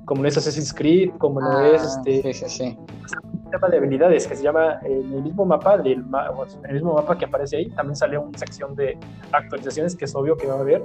como 0.04 0.22
lo 0.22 0.28
es 0.28 0.36
Assassin's 0.36 0.74
Creed, 0.74 1.10
como 1.18 1.40
lo 1.40 1.48
Ah, 1.48 1.68
es 1.68 1.82
este 1.84 2.22
sí, 2.22 2.32
sí, 2.32 2.48
sí. 2.48 2.78
un 2.78 3.40
sistema 3.42 3.68
de 3.68 3.76
habilidades 3.76 4.26
que 4.26 4.36
se 4.36 4.42
llama 4.42 4.78
eh, 4.84 5.02
en 5.04 5.12
el 5.12 5.22
mismo 5.22 5.44
mapa 5.44 5.76
del 5.78 6.04
el 6.64 6.74
mismo 6.74 6.94
mapa 6.94 7.16
que 7.16 7.26
aparece 7.26 7.58
ahí 7.58 7.70
también 7.70 7.94
sale 7.96 8.18
una 8.18 8.36
sección 8.36 8.74
de 8.74 8.98
actualizaciones 9.32 9.94
que 9.94 10.06
es 10.06 10.14
obvio 10.14 10.36
que 10.36 10.46
va 10.46 10.54
a 10.54 10.60
haber 10.60 10.82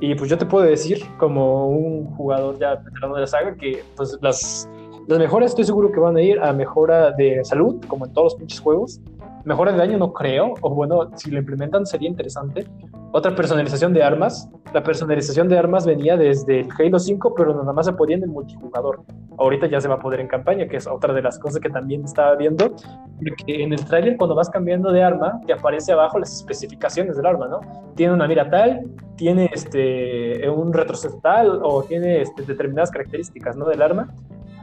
y 0.00 0.14
pues 0.14 0.28
yo 0.28 0.36
te 0.36 0.46
puedo 0.46 0.64
decir 0.66 1.04
como 1.16 1.68
un 1.68 2.06
jugador 2.16 2.58
ya 2.58 2.74
veterano 2.74 3.14
de 3.14 3.20
la 3.22 3.26
saga 3.26 3.54
que 3.54 3.82
pues 3.96 4.18
las 4.20 4.68
las 5.06 5.18
mejoras 5.18 5.50
estoy 5.50 5.64
seguro 5.64 5.92
que 5.92 6.00
van 6.00 6.16
a 6.16 6.22
ir 6.22 6.40
a 6.40 6.52
mejora 6.52 7.12
de 7.12 7.44
salud 7.44 7.76
como 7.86 8.06
en 8.06 8.12
todos 8.12 8.32
los 8.32 8.34
pinches 8.36 8.60
juegos 8.60 9.00
mejora 9.44 9.72
de 9.72 9.78
daño 9.78 9.98
no 9.98 10.12
creo 10.12 10.54
o 10.60 10.74
bueno 10.74 11.10
si 11.16 11.30
lo 11.30 11.38
implementan 11.38 11.86
sería 11.86 12.08
interesante 12.08 12.66
otra 13.12 13.34
personalización 13.34 13.92
de 13.92 14.02
armas 14.02 14.48
la 14.74 14.82
personalización 14.82 15.48
de 15.48 15.58
armas 15.58 15.86
venía 15.86 16.16
desde 16.16 16.60
el 16.60 16.68
Halo 16.78 16.98
5 16.98 17.34
pero 17.36 17.54
nada 17.54 17.72
más 17.72 17.86
se 17.86 17.92
podía 17.92 18.16
en 18.16 18.24
el 18.24 18.30
multijugador 18.30 19.04
ahorita 19.38 19.66
ya 19.66 19.80
se 19.80 19.88
va 19.88 19.96
a 19.96 19.98
poder 19.98 20.20
en 20.20 20.28
campaña, 20.28 20.66
que 20.66 20.76
es 20.76 20.86
otra 20.86 21.12
de 21.14 21.22
las 21.22 21.38
cosas 21.38 21.60
que 21.60 21.70
también 21.70 22.04
estaba 22.04 22.34
viendo, 22.36 22.74
porque 23.22 23.62
en 23.62 23.72
el 23.72 23.84
tráiler 23.84 24.16
cuando 24.16 24.34
vas 24.34 24.50
cambiando 24.50 24.92
de 24.92 25.02
arma, 25.02 25.40
te 25.46 25.52
aparece 25.52 25.92
abajo 25.92 26.18
las 26.18 26.34
especificaciones 26.34 27.16
del 27.16 27.26
arma, 27.26 27.48
¿no? 27.48 27.60
Tiene 27.94 28.14
una 28.14 28.26
mira 28.26 28.48
tal, 28.48 28.86
tiene 29.16 29.50
este, 29.52 30.48
un 30.48 30.72
retroceso 30.72 31.18
tal, 31.22 31.60
o 31.62 31.82
tiene 31.82 32.22
este, 32.22 32.42
determinadas 32.42 32.90
características, 32.90 33.56
¿no? 33.56 33.66
Del 33.66 33.82
arma. 33.82 34.12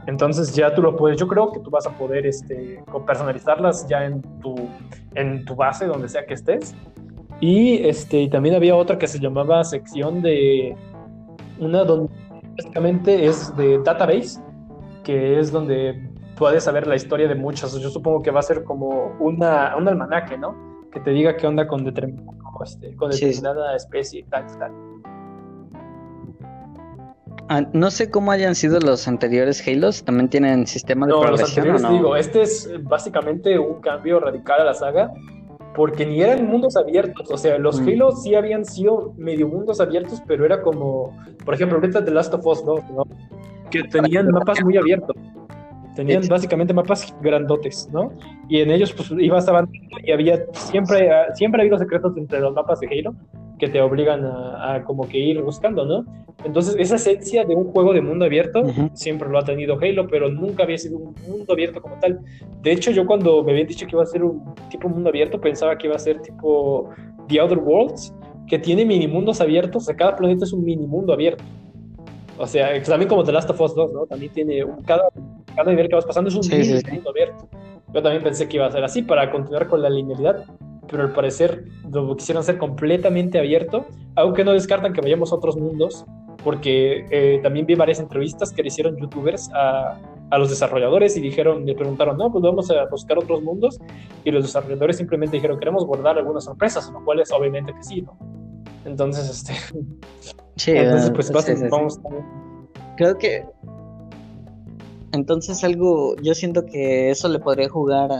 Entonces 0.06 0.54
ya 0.54 0.74
tú 0.74 0.82
lo 0.82 0.96
puedes, 0.96 1.18
yo 1.18 1.26
creo 1.26 1.50
que 1.50 1.60
tú 1.60 1.70
vas 1.70 1.86
a 1.86 1.90
poder 1.90 2.26
este, 2.26 2.82
personalizarlas 3.06 3.86
ya 3.88 4.04
en 4.04 4.20
tu, 4.40 4.54
en 5.14 5.44
tu 5.44 5.54
base, 5.54 5.86
donde 5.86 6.08
sea 6.08 6.26
que 6.26 6.34
estés. 6.34 6.74
Y 7.40 7.86
este, 7.86 8.28
también 8.28 8.54
había 8.54 8.76
otra 8.76 8.98
que 8.98 9.06
se 9.06 9.18
llamaba 9.18 9.64
sección 9.64 10.20
de 10.22 10.76
una 11.58 11.84
donde 11.84 12.12
básicamente 12.56 13.26
es 13.26 13.54
de 13.56 13.78
database, 13.82 14.40
que 15.02 15.38
es 15.40 15.50
donde 15.50 16.08
puedes 16.36 16.64
saber 16.64 16.86
la 16.86 16.96
historia 16.96 17.26
de 17.28 17.34
muchas. 17.34 17.74
Yo 17.80 17.88
supongo 17.90 18.22
que 18.22 18.30
va 18.30 18.40
a 18.40 18.42
ser 18.42 18.62
como 18.64 19.12
una, 19.20 19.74
un 19.76 19.88
almanaque, 19.88 20.36
¿no? 20.38 20.54
Que 20.92 21.00
te 21.00 21.10
diga 21.10 21.36
qué 21.36 21.46
onda 21.46 21.66
con, 21.66 21.84
determin- 21.84 22.24
este, 22.62 22.94
con 22.96 23.12
Sí, 23.12 23.18
sí. 23.18 23.24
determinada 23.26 23.74
especie 23.74 24.20
y 24.20 24.22
tal, 24.24 24.46
tal. 24.58 24.72
Ah, 27.48 27.62
no 27.72 27.90
sé 27.90 28.10
cómo 28.10 28.30
hayan 28.30 28.54
sido 28.54 28.80
los 28.80 29.06
anteriores 29.06 29.66
Halos, 29.66 30.02
también 30.04 30.30
tienen 30.30 30.66
sistema 30.66 31.06
de 31.06 31.12
No, 31.12 31.18
los 31.18 31.26
progresión 31.26 31.68
o 31.68 31.72
anteriores, 31.72 31.82
no. 31.82 31.88
te 31.88 31.94
digo, 31.94 32.16
este 32.16 32.42
es 32.42 32.66
eh, 32.66 32.78
básicamente 32.80 33.58
un 33.58 33.80
cambio 33.82 34.18
radical 34.18 34.62
a 34.62 34.64
la 34.64 34.74
saga, 34.74 35.12
porque 35.74 36.06
ni 36.06 36.22
eran 36.22 36.46
mundos 36.46 36.76
abiertos, 36.76 37.30
o 37.30 37.36
sea, 37.36 37.58
los 37.58 37.80
Mm. 37.80 37.88
Halo 37.88 38.12
sí 38.12 38.34
habían 38.34 38.64
sido 38.64 39.12
medio 39.18 39.46
mundos 39.48 39.80
abiertos, 39.80 40.22
pero 40.26 40.46
era 40.46 40.62
como, 40.62 41.14
por 41.44 41.54
ejemplo, 41.54 41.76
ahorita 41.76 42.02
The 42.04 42.12
Last 42.12 42.32
of 42.32 42.46
Us 42.46 42.64
2, 42.64 42.80
¿no? 42.92 43.04
Que 43.70 43.82
tenían 43.82 44.30
mapas 44.30 44.62
muy 44.64 44.76
abiertos. 44.76 45.16
Tenían 45.96 46.26
básicamente 46.28 46.72
mapas 46.74 47.14
grandotes, 47.20 47.88
¿no? 47.92 48.12
Y 48.48 48.60
en 48.60 48.70
ellos 48.70 48.92
pues 48.92 49.12
ibas 49.18 49.46
avanzando 49.48 49.78
y 50.04 50.10
había 50.10 50.44
siempre, 50.52 51.10
ah, 51.12 51.32
siempre 51.34 51.60
ha 51.60 51.62
habido 51.62 51.78
secretos 51.78 52.16
entre 52.16 52.40
los 52.40 52.52
mapas 52.52 52.80
de 52.80 52.88
Halo 52.88 53.14
que 53.64 53.72
te 53.72 53.80
obligan 53.80 54.24
a, 54.24 54.74
a 54.74 54.84
como 54.84 55.08
que 55.08 55.18
ir 55.18 55.40
buscando, 55.42 55.84
¿no? 55.86 56.04
Entonces 56.44 56.76
esa 56.78 56.96
esencia 56.96 57.44
de 57.44 57.54
un 57.54 57.64
juego 57.72 57.94
de 57.94 58.02
mundo 58.02 58.24
abierto 58.26 58.60
Ujú. 58.62 58.90
siempre 58.92 59.28
lo 59.28 59.38
ha 59.38 59.44
tenido 59.44 59.78
Halo, 59.80 60.06
pero 60.08 60.28
nunca 60.30 60.64
había 60.64 60.76
sido 60.76 60.98
un 60.98 61.14
mundo 61.26 61.52
abierto 61.52 61.80
como 61.80 61.98
tal. 61.98 62.20
De 62.62 62.72
hecho, 62.72 62.90
yo 62.90 63.06
cuando 63.06 63.42
me 63.42 63.52
habían 63.52 63.66
dicho 63.66 63.86
que 63.86 63.92
iba 63.96 64.02
a 64.02 64.06
ser 64.06 64.22
un 64.22 64.42
tipo 64.70 64.88
mundo 64.88 65.08
abierto, 65.08 65.40
pensaba 65.40 65.76
que 65.78 65.86
iba 65.86 65.96
a 65.96 65.98
ser 65.98 66.20
tipo 66.20 66.90
The 67.28 67.40
Outer 67.40 67.58
Worlds, 67.58 68.12
que 68.46 68.58
tiene 68.58 68.84
mini 68.84 69.08
mundos 69.08 69.40
abiertos, 69.40 69.84
o 69.84 69.86
sea, 69.86 69.96
cada 69.96 70.14
planeta 70.16 70.44
es 70.44 70.52
un 70.52 70.64
mini 70.64 70.86
mundo 70.86 71.12
abierto. 71.14 71.42
O 72.38 72.46
sea, 72.46 72.82
también 72.82 73.08
como 73.08 73.24
The 73.24 73.32
Last 73.32 73.48
of 73.48 73.60
Us 73.60 73.74
2, 73.74 73.92
¿no? 73.94 74.04
También 74.06 74.32
tiene 74.32 74.62
un- 74.64 74.82
cada, 74.82 75.04
cada 75.56 75.70
nivel 75.70 75.88
que 75.88 75.94
vas 75.94 76.04
pasando 76.04 76.28
es 76.28 76.34
un 76.36 76.42
Sí, 76.42 76.50
mini 76.56 76.64
sí. 76.80 76.90
mundo 76.92 77.10
abierto. 77.10 77.48
Yo 77.94 78.02
también 78.02 78.22
pensé 78.22 78.48
que 78.48 78.56
iba 78.56 78.66
a 78.66 78.70
ser 78.72 78.84
así 78.84 79.02
para 79.02 79.30
continuar 79.30 79.68
con 79.68 79.80
la 79.80 79.88
linealidad, 79.88 80.44
pero 80.88 81.04
al 81.04 81.12
parecer 81.12 81.64
lo 81.90 82.16
quisieron 82.16 82.40
hacer 82.40 82.58
completamente 82.58 83.38
abierto, 83.38 83.86
aunque 84.16 84.44
no 84.44 84.52
descartan 84.52 84.92
que 84.92 85.00
vayamos 85.00 85.32
a 85.32 85.36
otros 85.36 85.56
mundos, 85.56 86.04
porque 86.42 87.06
eh, 87.10 87.40
también 87.42 87.66
vi 87.66 87.74
varias 87.74 88.00
entrevistas 88.00 88.52
que 88.52 88.62
le 88.62 88.68
hicieron 88.68 88.96
youtubers 88.96 89.50
a, 89.54 89.98
a 90.30 90.38
los 90.38 90.50
desarrolladores 90.50 91.16
y 91.16 91.20
dijeron, 91.20 91.64
le 91.64 91.74
preguntaron, 91.74 92.18
no, 92.18 92.30
pues 92.30 92.42
vamos 92.42 92.70
a 92.70 92.84
buscar 92.86 93.18
otros 93.18 93.42
mundos, 93.42 93.78
y 94.24 94.30
los 94.30 94.44
desarrolladores 94.44 94.96
simplemente 94.96 95.36
dijeron, 95.36 95.58
queremos 95.58 95.86
guardar 95.86 96.18
algunas 96.18 96.44
sorpresas, 96.44 96.90
lo 96.92 97.04
cual 97.04 97.20
es 97.20 97.32
obviamente 97.32 97.72
que 97.72 97.82
sí, 97.82 98.02
¿no? 98.02 98.16
Entonces, 98.84 99.30
este, 99.30 99.54
Sí, 100.56 100.70
entonces 100.70 101.10
pues 101.10 101.26
sí, 101.44 101.56
sí, 101.56 101.64
vamos 101.68 101.98
Creo 102.96 103.18
que 103.18 103.44
entonces 105.12 105.62
algo, 105.64 106.16
yo 106.22 106.34
siento 106.34 106.64
que 106.64 107.10
eso 107.10 107.28
le 107.28 107.38
podría 107.38 107.68
jugar 107.68 108.10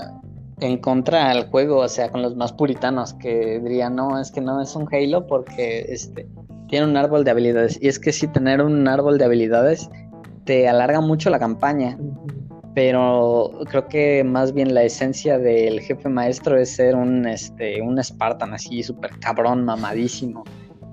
en 0.65 0.79
contra 0.79 1.31
al 1.31 1.49
juego, 1.51 1.79
o 1.79 1.89
sea, 1.89 2.11
con 2.11 2.23
los 2.23 2.37
más 2.37 2.53
puritanos 2.53 3.15
que 3.15 3.61
dirían, 3.61 3.97
no, 3.97 4.19
es 4.19 4.31
que 4.31 4.41
no 4.41 4.61
es 4.63 4.75
un 4.75 4.89
Halo 4.93 5.27
porque 5.27 5.85
este 5.89 6.27
tiene 6.69 6.87
un 6.87 6.97
árbol 6.97 7.25
de 7.25 7.31
habilidades. 7.31 7.79
Y 7.81 7.89
es 7.89 7.99
que 7.99 8.13
sí, 8.13 8.27
tener 8.29 8.63
un 8.63 8.89
árbol 8.89 9.19
de 9.19 9.27
habilidades 9.27 9.91
te 10.45 10.69
alarga 10.69 11.01
mucho 11.01 11.31
la 11.31 11.39
campaña, 11.39 11.99
pero 12.75 13.51
creo 13.71 13.89
que 13.89 14.25
más 14.25 14.53
bien 14.53 14.75
la 14.75 14.83
esencia 14.83 15.39
del 15.39 15.81
jefe 15.81 16.09
maestro 16.09 16.59
es 16.59 16.75
ser 16.75 16.97
un 16.97 17.27
este 17.27 17.81
un 17.81 18.03
Spartan 18.03 18.53
así 18.53 18.83
súper 18.83 19.11
cabrón, 19.21 19.65
mamadísimo, 19.65 20.45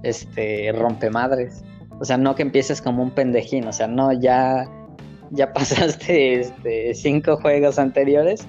este 0.04 0.72
rompemadres. 0.74 1.64
O 2.00 2.06
sea, 2.06 2.18
no 2.18 2.36
que 2.36 2.42
empieces 2.42 2.82
como 2.82 3.04
un 3.04 3.12
pendejín, 3.12 3.68
o 3.68 3.74
sea, 3.74 3.88
no 3.88 4.12
ya 4.12 4.70
ya 5.32 5.54
pasaste 5.54 6.42
este, 6.42 6.94
cinco 6.94 7.38
juegos 7.38 7.80
anteriores 7.80 8.46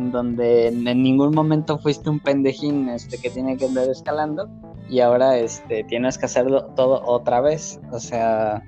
en 0.00 0.10
donde 0.10 0.68
en, 0.68 0.86
en 0.88 1.02
ningún 1.02 1.34
momento 1.34 1.78
fuiste 1.78 2.10
un 2.10 2.18
pendejín 2.20 2.88
este, 2.88 3.18
que 3.18 3.30
tiene 3.30 3.56
que 3.56 3.66
andar 3.66 3.88
escalando 3.88 4.48
y 4.88 5.00
ahora 5.00 5.38
este, 5.38 5.84
tienes 5.84 6.18
que 6.18 6.26
hacerlo 6.26 6.64
todo 6.74 7.02
otra 7.06 7.40
vez. 7.40 7.80
O 7.92 8.00
sea, 8.00 8.62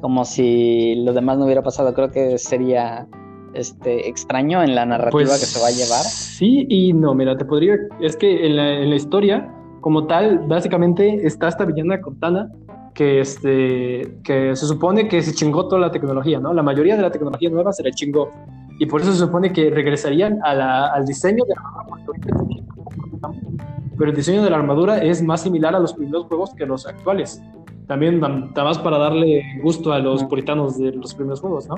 como 0.00 0.24
si 0.24 0.96
lo 0.96 1.12
demás 1.12 1.38
no 1.38 1.44
hubiera 1.44 1.62
pasado. 1.62 1.94
Creo 1.94 2.10
que 2.10 2.38
sería 2.38 3.06
este, 3.54 4.08
extraño 4.08 4.62
en 4.62 4.74
la 4.74 4.86
narrativa 4.86 5.10
Pues, 5.10 5.40
que 5.40 5.46
se 5.46 5.60
va 5.60 5.68
a 5.68 5.70
llevar. 5.70 6.04
Sí 6.04 6.66
y 6.68 6.92
no, 6.92 7.14
mira, 7.14 7.36
te 7.36 7.44
podría. 7.44 7.76
Es 8.00 8.16
que 8.16 8.46
en 8.46 8.56
la, 8.56 8.72
en 8.72 8.90
la 8.90 8.96
historia, 8.96 9.52
como 9.80 10.06
tal, 10.06 10.40
básicamente 10.40 11.26
está 11.26 11.48
esta 11.48 11.64
villana 11.64 12.00
Cortana 12.00 12.50
que, 12.94 13.20
este, 13.20 14.18
que 14.24 14.56
se 14.56 14.66
supone 14.66 15.06
que 15.06 15.22
se 15.22 15.32
chingó 15.32 15.68
toda 15.68 15.80
la 15.80 15.90
tecnología, 15.92 16.40
¿no? 16.40 16.52
La 16.52 16.64
mayoría 16.64 16.96
de 16.96 17.02
la 17.02 17.12
tecnología 17.12 17.48
nueva 17.50 17.72
se 17.72 17.84
la 17.84 17.92
chingó. 17.92 18.30
Y 18.78 18.86
por 18.86 19.00
eso 19.00 19.12
se 19.12 19.18
supone 19.18 19.52
que 19.52 19.70
regresarían 19.70 20.38
a 20.44 20.54
la- 20.54 20.86
al 20.86 21.04
diseño 21.04 21.44
de 21.44 21.54
la 21.54 21.80
armadura. 21.80 22.20
Pero 23.98 24.10
el 24.10 24.16
diseño 24.16 24.42
de 24.44 24.50
la 24.50 24.56
armadura 24.56 24.98
es 24.98 25.22
más 25.22 25.42
similar 25.42 25.74
a 25.74 25.80
los 25.80 25.92
primeros 25.94 26.26
juegos 26.26 26.54
que 26.54 26.64
los 26.64 26.86
actuales. 26.86 27.42
También, 27.88 28.20
nada 28.20 28.64
más 28.64 28.78
para 28.78 28.98
darle 28.98 29.42
gusto 29.62 29.92
a 29.92 29.98
los 29.98 30.22
puritanos 30.24 30.78
de 30.78 30.92
los 30.92 31.14
primeros 31.14 31.40
juegos, 31.40 31.68
¿no? 31.68 31.76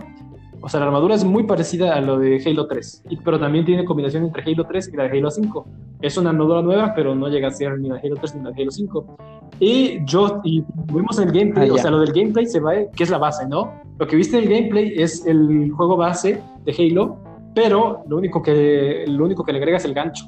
O 0.63 0.69
sea, 0.69 0.81
la 0.81 0.87
armadura 0.87 1.15
es 1.15 1.25
muy 1.25 1.45
parecida 1.45 1.95
a 1.95 2.01
lo 2.01 2.19
de 2.19 2.43
Halo 2.45 2.67
3, 2.67 3.05
y- 3.09 3.17
pero 3.17 3.39
también 3.41 3.65
tiene 3.65 3.85
combinación 3.85 4.25
entre 4.25 4.43
Halo 4.43 4.65
3 4.67 4.91
y 4.93 4.97
la 4.97 5.05
de 5.09 5.19
Halo 5.19 5.31
5. 5.31 5.67
Es 6.03 6.19
una 6.19 6.31
armadura 6.31 6.61
nueva, 6.63 6.93
pero 6.95 7.15
no 7.15 7.29
llega 7.29 7.49
a 7.49 7.51
ser 7.51 7.79
ni 7.79 7.89
la 7.89 7.95
de 7.97 8.01
Halo 8.07 8.17
3 8.17 8.35
ni 8.37 8.43
la 8.45 8.51
de 8.51 8.63
Halo 8.63 8.71
5. 8.71 9.17
Y 9.59 10.05
yo, 10.05 10.41
y 10.45 10.63
vimos 10.93 11.19
el 11.19 11.33
gameplay, 11.33 11.69
Ah, 11.71 11.75
o 11.75 11.79
sea, 11.79 11.91
lo 11.91 12.01
del 12.01 12.13
gameplay 12.13 12.47
se 12.47 12.61
va, 12.61 12.73
que 12.95 13.03
es 13.05 13.11
la 13.11 13.19
base, 13.19 13.47
¿no? 13.49 13.73
Lo 13.99 14.07
que 14.07 14.17
viste 14.17 14.37
en 14.39 14.45
el 14.45 14.51
gameplay 14.51 14.95
es 14.97 15.25
el 15.27 15.71
juego 15.73 15.97
base 15.97 16.41
de 16.65 16.73
Halo, 16.79 17.17
pero 17.55 18.03
lo 18.09 18.17
único 18.19 18.43
que, 18.43 19.05
lo 19.09 19.25
único 19.25 19.45
que 19.45 19.53
le 19.53 19.59
agrega 19.59 19.79
es 19.79 19.85
el 19.85 19.95
gancho. 19.95 20.25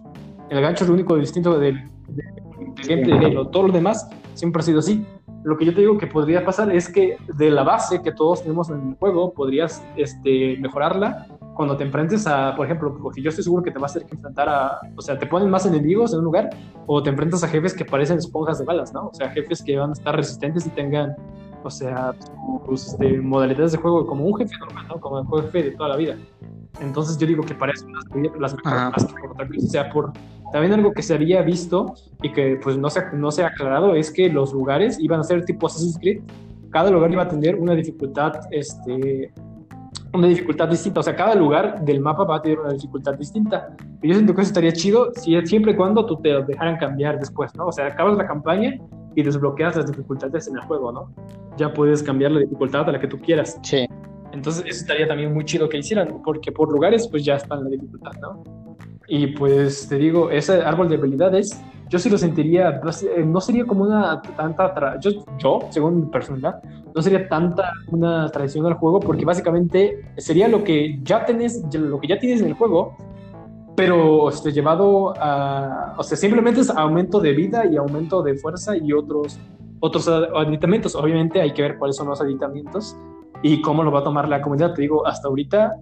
El 0.51 0.61
gancho 0.61 0.85
es 0.85 0.89
lo 0.89 0.95
único 0.95 1.17
distinto 1.17 1.59
del, 1.59 1.77
del- 2.09 2.27
del 2.77 2.87
gameplay 2.89 3.19
de 3.19 3.27
Halo. 3.27 3.49
Todo 3.49 3.67
lo 3.69 3.73
demás 3.73 4.09
siempre 4.35 4.61
ha 4.61 4.63
sido 4.65 4.79
así. 4.81 5.05
Lo 5.45 5.57
que 5.57 5.65
yo 5.65 5.75
te 5.75 5.81
digo 5.81 5.99
que 5.99 6.07
podría 6.07 6.45
pasar 6.45 6.71
es 6.73 6.89
que 6.89 7.17
de 7.35 7.51
la 7.51 7.65
base 7.65 8.01
que 8.03 8.13
todos 8.13 8.43
tenemos 8.43 8.71
en 8.71 8.91
el 8.91 8.95
juego, 8.97 9.33
podrías 9.33 9.83
este, 9.97 10.57
mejorarla 10.59 11.27
cuando 11.55 11.77
te 11.77 11.85
enfrentes 11.85 12.27
a, 12.27 12.55
por 12.57 12.67
ejemplo, 12.67 12.97
porque 13.03 13.21
yo 13.21 13.31
estoy 13.31 13.45
seguro 13.45 13.63
que 13.63 13.71
te 13.71 13.79
vas 13.79 13.93
a 13.93 13.95
tener 13.95 14.09
que 14.09 14.17
enfrentar 14.17 14.49
a, 14.49 14.81
o 14.97 15.03
sea, 15.03 15.19
te 15.19 15.27
ponen 15.27 15.51
más 15.51 15.67
enemigos 15.67 16.13
en 16.13 16.21
un 16.21 16.25
lugar 16.25 16.51
o 16.87 17.03
te 17.03 17.11
enfrentas 17.11 17.43
a 17.45 17.49
jefes 17.49 17.75
que 17.75 17.85
parecen 17.85 18.19
esponjas 18.19 18.59
de 18.59 18.65
balas, 18.65 18.93
¿no? 18.95 19.09
O 19.09 19.15
sea, 19.15 19.31
jefes 19.31 19.63
que 19.63 19.77
van 19.77 19.91
a 19.91 19.93
estar 19.93 20.15
resistentes 20.17 20.67
y 20.67 20.71
tengan, 20.71 21.15
o 21.63 21.71
sea, 21.71 22.15
sus 22.67 22.89
este, 22.89 23.19
modalidades 23.19 23.73
de 23.73 23.79
juego 23.79 24.07
como 24.07 24.25
un 24.25 24.37
jefe 24.37 24.57
normal, 24.59 24.87
¿no? 24.89 25.01
Como 25.01 25.39
el 25.39 25.45
jefe 25.45 25.63
de 25.65 25.71
toda 25.73 25.91
la 25.91 25.97
vida. 25.97 26.17
Entonces 26.81 27.19
yo 27.19 27.27
digo 27.27 27.43
que 27.43 27.55
para 27.55 27.73
eso 27.73 27.87
las, 27.89 28.05
las 28.41 28.55
mejores, 28.55 28.79
Ajá. 28.79 28.91
más 28.91 29.05
que 29.05 29.13
por 29.21 29.33
otra 29.33 29.47
cosa. 29.47 29.67
O 29.67 29.69
sea, 29.69 29.91
por, 29.91 30.13
también 30.53 30.73
algo 30.75 30.93
que 30.93 31.03
se 31.03 31.15
había 31.15 31.43
visto 31.43 31.95
y 32.23 32.31
que 32.33 32.59
pues 32.63 32.77
no 32.77 32.91
se, 32.91 33.01
ha- 33.01 33.13
no 33.13 33.31
se 33.31 33.43
ha 33.43 33.49
aclarado 33.49 33.95
es 33.95 34.11
que 34.11 34.29
los 34.29 34.53
lugares 34.53 34.99
iban 35.01 35.21
a 35.21 35.25
ser 35.25 35.45
tipo 35.45 35.67
Assassin's 35.67 35.99
Creed. 35.99 36.21
Cada 36.71 36.91
lugar 36.91 37.11
iba 37.13 37.23
a 37.23 37.29
tener 37.29 37.57
una 37.57 37.75
dificultad, 37.75 38.33
este, 38.51 39.33
una 40.15 40.27
dificultad 40.29 40.69
distinta. 40.69 41.01
O 41.01 41.03
sea, 41.03 41.17
cada 41.17 41.35
lugar 41.35 41.85
del 41.85 42.01
mapa 42.01 42.25
va 42.25 42.37
a 42.37 42.43
tener 42.43 42.59
una 42.61 42.73
dificultad 42.73 43.15
distinta. 43.15 43.75
Y 44.03 44.09
yo 44.09 44.15
siento 44.15 44.35
que 44.35 44.43
eso 44.43 44.49
estaría 44.51 44.73
chido 44.73 45.11
si, 45.15 45.39
siempre 45.47 45.73
y 45.73 45.77
cuando 45.77 46.05
tú 46.07 46.17
te 46.17 46.43
dejaran 46.45 46.77
cambiar 46.77 47.19
después, 47.19 47.55
¿no? 47.57 47.67
O 47.67 47.73
sea, 47.73 47.87
acabas 47.87 48.17
la 48.17 48.27
campaña 48.27 48.79
y 49.15 49.23
desbloqueas 49.23 49.77
las 49.77 49.87
dificultades 49.87 50.49
en 50.49 50.57
el 50.57 50.63
juego, 50.63 50.93
¿no? 50.93 51.11
Ya 51.59 51.73
puedes 51.73 52.03
cambiar 52.03 52.33
la 52.33 52.41
dificultad 52.41 52.89
a 52.89 52.93
la 52.93 53.01
que 53.01 53.07
tú 53.09 53.19
quieras. 53.19 53.59
Sí. 53.63 53.87
Entonces, 54.33 54.65
eso 54.67 54.81
estaría 54.81 55.07
también 55.07 55.35
muy 55.35 55.45
chido 55.45 55.69
que 55.69 55.77
hicieran, 55.77 56.23
porque 56.25 56.51
por 56.53 56.73
lugares, 56.73 57.07
pues 57.09 57.23
ya 57.23 57.37
está 57.37 57.55
en 57.57 57.65
la 57.65 57.71
dificultad, 57.71 58.13
¿no? 58.23 58.43
Y 59.15 59.27
pues 59.27 59.87
te 59.89 59.97
digo, 59.99 60.31
ese 60.31 60.63
árbol 60.63 60.89
de 60.89 60.97
habilidades, 60.97 61.63
yo 61.91 61.99
sí 61.99 62.09
lo 62.09 62.17
sentiría, 62.17 62.81
pues, 62.81 63.03
eh, 63.03 63.23
no 63.23 63.43
sería 63.43 63.67
como 63.67 63.85
una 63.85 64.23
tanta, 64.23 64.99
yo, 65.01 65.11
yo, 65.39 65.61
según 65.69 66.01
mi 66.01 66.07
personalidad, 66.07 66.63
no 66.95 67.03
sería 67.03 67.29
tanta 67.29 67.73
una 67.91 68.31
traición 68.31 68.65
al 68.65 68.73
juego, 68.73 69.01
porque 69.01 69.27
básicamente 69.27 70.03
sería 70.17 70.49
lo 70.49 70.65
que 70.65 70.99
ya 71.03 71.27
tenés, 71.27 71.63
lo 71.75 72.01
que 72.01 72.09
ya 72.09 72.19
tienes 72.19 72.41
en 72.41 72.47
el 72.47 72.55
juego, 72.55 72.97
pero 73.77 74.31
este, 74.31 74.51
llevado 74.51 75.13
a, 75.21 75.95
o 75.99 76.03
sea, 76.03 76.17
simplemente 76.17 76.63
es 76.63 76.71
aumento 76.71 77.21
de 77.21 77.35
vida 77.35 77.67
y 77.67 77.77
aumento 77.77 78.23
de 78.23 78.37
fuerza 78.37 78.79
y 78.79 78.95
otros, 78.95 79.39
otros 79.81 80.09
aditamentos. 80.09 80.95
Obviamente 80.95 81.39
hay 81.39 81.53
que 81.53 81.61
ver 81.61 81.77
cuáles 81.77 81.97
son 81.97 82.09
los 82.09 82.23
aditamentos 82.23 82.97
y 83.43 83.61
cómo 83.61 83.83
lo 83.83 83.93
va 83.93 84.01
a 84.01 84.05
tomar 84.05 84.27
la 84.27 84.41
comunidad. 84.41 84.73
Te 84.73 84.81
digo, 84.81 85.07
hasta 85.07 85.29
ahorita 85.29 85.77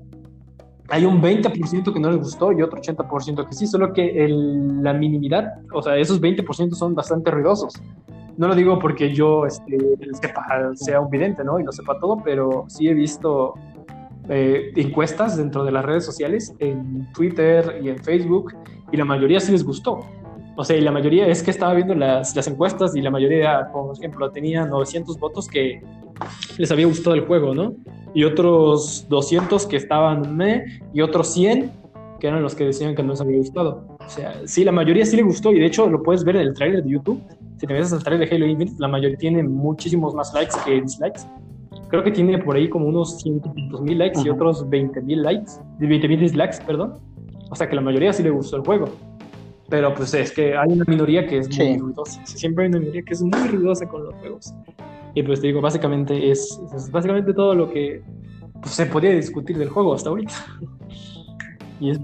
hay 0.91 1.05
un 1.05 1.23
20% 1.23 1.93
que 1.93 2.01
no 2.01 2.11
les 2.11 2.19
gustó 2.19 2.53
y 2.53 2.63
otro 2.63 2.81
80% 2.81 3.47
que 3.47 3.55
sí, 3.55 3.67
solo 3.67 3.93
que 3.93 4.25
el- 4.25 4.83
la 4.83 4.93
minimidad, 4.93 5.55
o 5.73 5.83
sea, 5.83 5.97
esos 5.97 6.21
20% 6.21 6.75
son 6.75 6.95
bastante 6.95 7.31
ruidosos. 7.31 7.75
No 8.37 8.49
lo 8.49 8.55
digo 8.55 8.79
porque 8.79 9.13
yo 9.13 9.47
este, 9.47 9.79
sepa, 10.21 10.45
sea 10.75 11.01
un 11.01 11.11
vidente, 11.11 11.45
¿no? 11.45 11.61
Y 11.61 11.65
lo 11.65 11.73
sepa 11.73 11.99
todo, 12.01 12.21
pero 12.25 12.65
sí 12.69 12.89
he 12.89 12.95
visto 12.95 13.55
eh, 14.29 14.73
encuestas 14.77 15.37
dentro 15.37 15.65
de 15.65 15.73
las 15.73 15.85
redes 15.85 16.05
sociales, 16.05 16.55
en 16.61 17.11
Twitter 17.13 17.81
y 17.83 17.89
en 17.89 17.99
Facebook, 17.99 18.55
y 18.93 18.97
la 18.97 19.05
mayoría 19.05 19.41
sí 19.41 19.51
les 19.51 19.65
gustó. 19.65 20.01
O 20.57 20.65
sea, 20.65 20.77
y 20.77 20.81
la 20.83 20.93
mayoría 20.93 21.27
es 21.27 21.43
que 21.43 21.51
estaba 21.51 21.75
viendo 21.75 21.95
las, 21.95 22.37
las 22.37 22.47
encuestas 22.47 22.95
y 22.95 23.01
la 23.01 23.11
mayoría, 23.11 23.69
por 23.73 23.97
ejemplo, 23.97 24.31
tenía 24.31 24.65
900 24.67 25.19
votos 25.19 25.49
que 25.49 25.83
les 26.59 26.71
había 26.71 26.87
gustado 26.87 27.15
el 27.15 27.23
juego, 27.23 27.55
¿no? 27.55 27.75
Y 28.15 28.25
otros 28.25 29.07
200 29.09 29.67
que 29.67 29.77
estaban 29.77 30.37
me 30.37 30.81
y 30.93 31.01
otros 31.01 31.33
100 31.33 31.81
que 32.21 32.29
eran 32.29 32.43
los 32.43 32.55
que 32.55 32.65
decían 32.65 32.95
que 32.95 33.03
no 33.03 33.11
les 33.11 33.21
había 33.21 33.39
gustado. 33.39 33.85
O 33.99 34.09
sea, 34.09 34.35
sí, 34.45 34.63
la 34.65 34.73
mayoría 34.73 35.05
sí 35.05 35.17
le 35.17 35.23
gustó 35.23 35.51
y 35.53 35.59
de 35.59 35.67
hecho 35.67 35.89
lo 35.89 36.03
puedes 36.03 36.23
ver 36.23 36.37
en 36.37 36.43
el 36.43 36.55
trailer 36.55 36.85
de 36.85 36.91
YouTube. 36.91 37.21
Si 37.57 37.67
te 37.67 37.73
ves 37.73 37.93
al 37.93 38.05
trailer 38.05 38.29
de 38.29 38.37
Halo 38.37 38.47
Infinite, 38.47 38.77
la 38.79 38.89
mayoría 38.89 39.17
tiene 39.17 39.43
muchísimos 39.43 40.15
más 40.15 40.33
likes 40.35 40.55
que 40.65 40.81
dislikes. 40.81 41.23
Creo 41.89 42.05
que 42.05 42.13
tiene 42.13 42.39
por 42.39 42.55
ahí 42.55 42.69
como 42.69 42.87
unos 42.87 43.19
100 43.21 43.43
mil 43.83 43.99
likes 43.99 44.21
y 44.25 44.29
otros 44.29 44.69
20 44.69 45.01
mil 45.01 45.23
likes, 45.23 45.53
20 45.79 46.09
mil 46.09 46.21
dislikes, 46.21 46.59
perdón. 46.65 46.95
O 47.51 47.57
sea 47.57 47.69
que 47.69 47.75
la 47.75 47.81
mayoría 47.81 48.13
sí 48.13 48.23
le 48.23 48.31
gustó 48.31 48.57
el 48.57 48.63
juego. 48.63 48.87
Pero 49.71 49.95
pues 49.95 50.13
es 50.15 50.33
que 50.33 50.57
hay 50.57 50.69
una 50.69 50.85
minoría 50.87 51.27
que 51.27 51.39
es 51.39 51.47
muy 51.49 51.57
Sí. 51.57 51.79
ruidosa. 51.79 52.27
Siempre 52.27 52.65
hay 52.65 52.71
una 52.71 52.81
minoría 52.81 53.03
que 53.03 53.15
es 53.15 53.23
muy 53.23 53.49
ruidosa 53.49 53.87
con 53.89 54.05
los 54.05 54.15
juegos. 54.17 54.53
Y 55.15 55.23
pues 55.23 55.41
te 55.41 55.47
digo, 55.47 55.61
básicamente 55.61 56.31
es, 56.31 56.61
es 56.75 56.91
básicamente 56.91 57.33
todo 57.33 57.55
lo 57.55 57.71
que 57.73 58.03
pues, 58.61 58.75
se 58.75 58.87
podía 58.87 59.11
discutir 59.13 59.57
del 59.57 59.69
juego 59.71 59.95
hasta 59.95 60.11
ahorita. 60.11 60.35
Y 61.81 61.93
es 61.93 61.99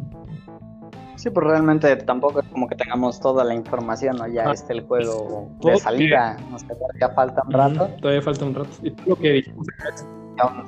Sí, 1.16 1.28
pues 1.30 1.46
realmente 1.46 1.94
tampoco 1.96 2.40
es 2.40 2.46
como 2.48 2.66
que 2.68 2.76
tengamos 2.76 3.20
toda 3.20 3.42
la 3.44 3.54
información, 3.54 4.16
¿no? 4.16 4.26
Ya 4.28 4.48
Ah, 4.48 4.52
está 4.52 4.72
el 4.72 4.82
juego 4.82 5.50
todo 5.60 5.72
de 5.72 5.78
salida, 5.78 6.36
o 6.54 6.58
sea, 6.58 6.68
ya 7.00 7.08
falta 7.10 7.42
un 7.46 7.52
rato. 7.52 7.84
Ujú, 7.84 7.96
Todavía 8.00 8.22
falta 8.22 8.44
un 8.44 8.54
rato. 8.54 8.68
Y 8.82 8.90
todo 8.92 9.06
lo 9.08 9.16
que 9.16 9.30
dijimos 9.32 9.66
acá 9.68 9.88
es, 9.94 10.06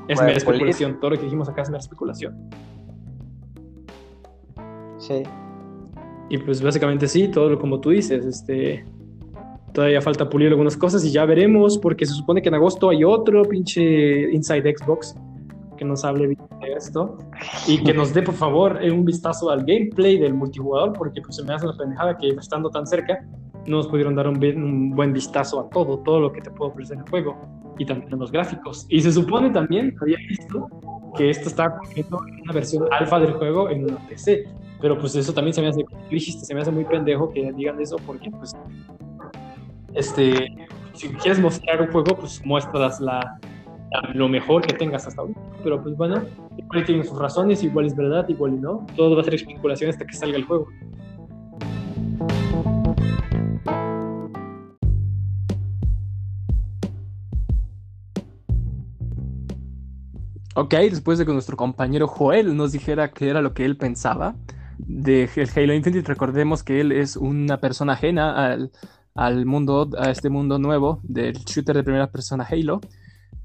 es 0.09 0.20
mera 0.20 0.32
especulación. 0.36 0.99
Todo 1.01 1.11
lo 1.12 1.16
que 1.16 1.22
dijimos 1.24 1.49
acá 1.49 1.62
es 1.62 1.70
mera 1.70 1.80
especulación. 1.80 2.51
Sí. 4.99 5.22
Y 6.29 6.39
pues 6.39 6.62
básicamente 6.62 7.09
sí, 7.09 7.29
todo 7.29 7.51
lo 7.51 7.59
como 7.59 7.81
tú 7.81 7.91
dices, 7.91 8.24
este 8.24 8.85
todavía 9.72 10.01
falta 10.01 10.29
pulir 10.29 10.49
algunas 10.49 10.76
cosas 10.76 11.05
y 11.05 11.12
ya 11.12 11.24
veremos, 11.24 11.79
porque 11.79 12.05
se 12.07 12.14
supone 12.14 12.43
que 12.43 12.49
en 12.49 12.55
agosto 12.57 12.91
hay 12.91 13.05
otro 13.05 13.43
pinche 13.43 14.33
Inside 14.33 14.74
Xbox 14.76 15.14
que 15.76 15.85
nos 15.85 16.05
hable 16.05 16.26
de 16.26 16.37
esto 16.76 17.16
y 17.68 17.83
que 17.85 17.95
nos 17.95 18.12
dé 18.12 18.22
por 18.22 18.35
favor 18.35 18.79
eh, 18.83 18.91
un 18.91 19.05
vistazo 19.05 19.51
al 19.51 19.61
gameplay 19.61 20.18
del 20.18 20.35
multijugador, 20.35 20.93
porque 20.93 21.20
pues 21.22 21.37
se 21.37 21.45
me 21.45 21.55
hace 21.55 21.66
una 21.66 21.76
pendejada 21.76 22.16
que 22.16 22.29
estando 22.29 22.70
tan 22.70 22.87
cerca 22.87 23.24
no 23.68 23.79
nos 23.79 23.87
pudieron 23.87 24.14
dar 24.14 24.26
un, 24.26 24.91
buen 24.91 25.12
vistazo 25.12 25.61
a 25.61 25.68
todo, 25.68 25.99
todo 25.99 26.20
lo 26.20 26.33
que 26.33 26.41
te 26.41 26.51
puedo 26.51 26.70
ofrecer 26.70 26.99
el 26.99 27.09
juego 27.09 27.37
y 27.79 27.85
también 27.85 28.18
los 28.18 28.33
gráficos. 28.33 28.87
Y 28.89 29.01
se 29.01 29.12
supone 29.12 29.51
también, 29.51 29.95
había 30.00 30.17
visto, 30.29 30.68
que 31.17 31.30
esto 31.30 31.49
está 31.49 31.76
corriendo 31.76 32.21
en 32.29 32.42
una 32.42 32.53
versión 32.53 32.84
alfa 32.91 33.21
del 33.21 33.33
juego 33.34 33.71
en 33.71 33.84
una 33.84 33.99
PC. 34.09 34.45
Pero 34.80 34.99
pues 34.99 35.14
eso 35.17 35.33
también 35.33 35.55
se 35.55 35.61
me 35.61 35.68
hace, 35.68 35.84
dijiste, 36.11 36.45
se 36.45 36.55
me 36.55 36.61
hace 36.61 36.71
muy 36.71 36.84
pendejo 36.84 37.30
que 37.33 37.53
digan 37.53 37.80
eso 37.80 37.96
porque 38.07 38.30
pues, 38.30 38.53
este, 39.95 40.46
si 40.95 41.09
quieres 41.09 41.41
mostrar 41.41 41.80
un 41.83 41.88
juego, 41.88 42.17
pues 42.17 42.41
muestras 42.45 43.00
la, 43.00 43.38
la- 43.92 44.13
lo 44.14 44.29
mejor 44.29 44.63
que 44.64 44.75
tengas 44.75 45.07
hasta 45.07 45.21
ahorita. 45.22 45.41
Pero 45.64 45.83
pues 45.83 45.96
bueno, 45.96 46.22
igual 46.57 46.84
tienen 46.84 47.05
sus 47.05 47.18
razones, 47.18 47.63
igual 47.64 47.87
es 47.87 47.96
verdad, 47.96 48.29
igual 48.29 48.55
y 48.55 48.59
no. 48.59 48.87
Todo 48.96 49.17
va 49.17 49.22
a 49.22 49.25
ser 49.25 49.34
especulación 49.34 49.91
hasta 49.91 50.07
que 50.07 50.14
salga 50.14 50.37
el 50.37 50.45
juego. 50.45 50.68
Ok, 60.55 60.75
después 60.75 61.18
de 61.18 61.26
que 61.26 61.33
nuestro 61.33 61.57
compañero 61.57 62.09
Joel 62.09 62.57
nos 62.57 62.72
dijera 62.72 63.11
qué 63.13 63.29
era 63.29 63.42
lo 63.42 63.55
que 63.55 63.64
él 63.64 63.76
pensaba 63.76 64.34
de 64.79 65.29
Halo 65.55 65.75
Infinite, 65.75 66.07
recordemos 66.09 66.63
que 66.63 66.80
él 66.80 66.92
es 66.92 67.17
una 67.17 67.61
persona 67.61 67.95
ajena 67.95 68.53
al, 68.53 68.71
al 69.14 69.45
mundo, 69.45 69.91
a 69.99 70.11
este 70.11 70.30
mundo 70.30 70.59
nuevo 70.59 71.00
del 71.03 71.34
shooter 71.34 71.76
de 71.76 71.83
primera 71.83 72.11
persona 72.11 72.46
Halo. 72.49 72.80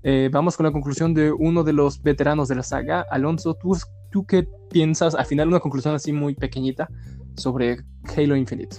eh, 0.04 0.30
vamos 0.32 0.56
con 0.58 0.66
la 0.66 0.72
conclusión 0.72 1.14
de 1.14 1.32
uno 1.32 1.64
de 1.64 1.74
los 1.74 2.02
veteranos 2.02 2.48
de 2.48 2.56
la 2.56 2.64
saga. 2.64 3.06
Alonso, 3.10 3.56
¿tú, 3.56 3.78
¿tú 4.12 4.26
qué 4.26 4.48
piensas? 4.70 5.16
Al 5.16 5.26
final, 5.26 5.48
una 5.48 5.60
conclusión 5.60 5.96
así 5.96 6.12
muy 6.14 6.36
pequeñita 6.36 6.90
sobre 7.36 7.78
Halo 8.16 8.36
Infinite. 8.36 8.78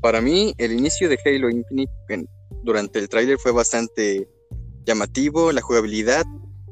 Para 0.00 0.20
mí, 0.22 0.54
el 0.56 0.72
inicio 0.72 1.08
de 1.10 1.18
Halo 1.24 1.50
Infinite 1.50 1.92
durante 2.62 2.98
el 2.98 3.08
tráiler 3.08 3.36
fue 3.38 3.52
bastante 3.52 4.28
llamativo, 4.84 5.52
la 5.52 5.60
jugabilidad 5.60 6.24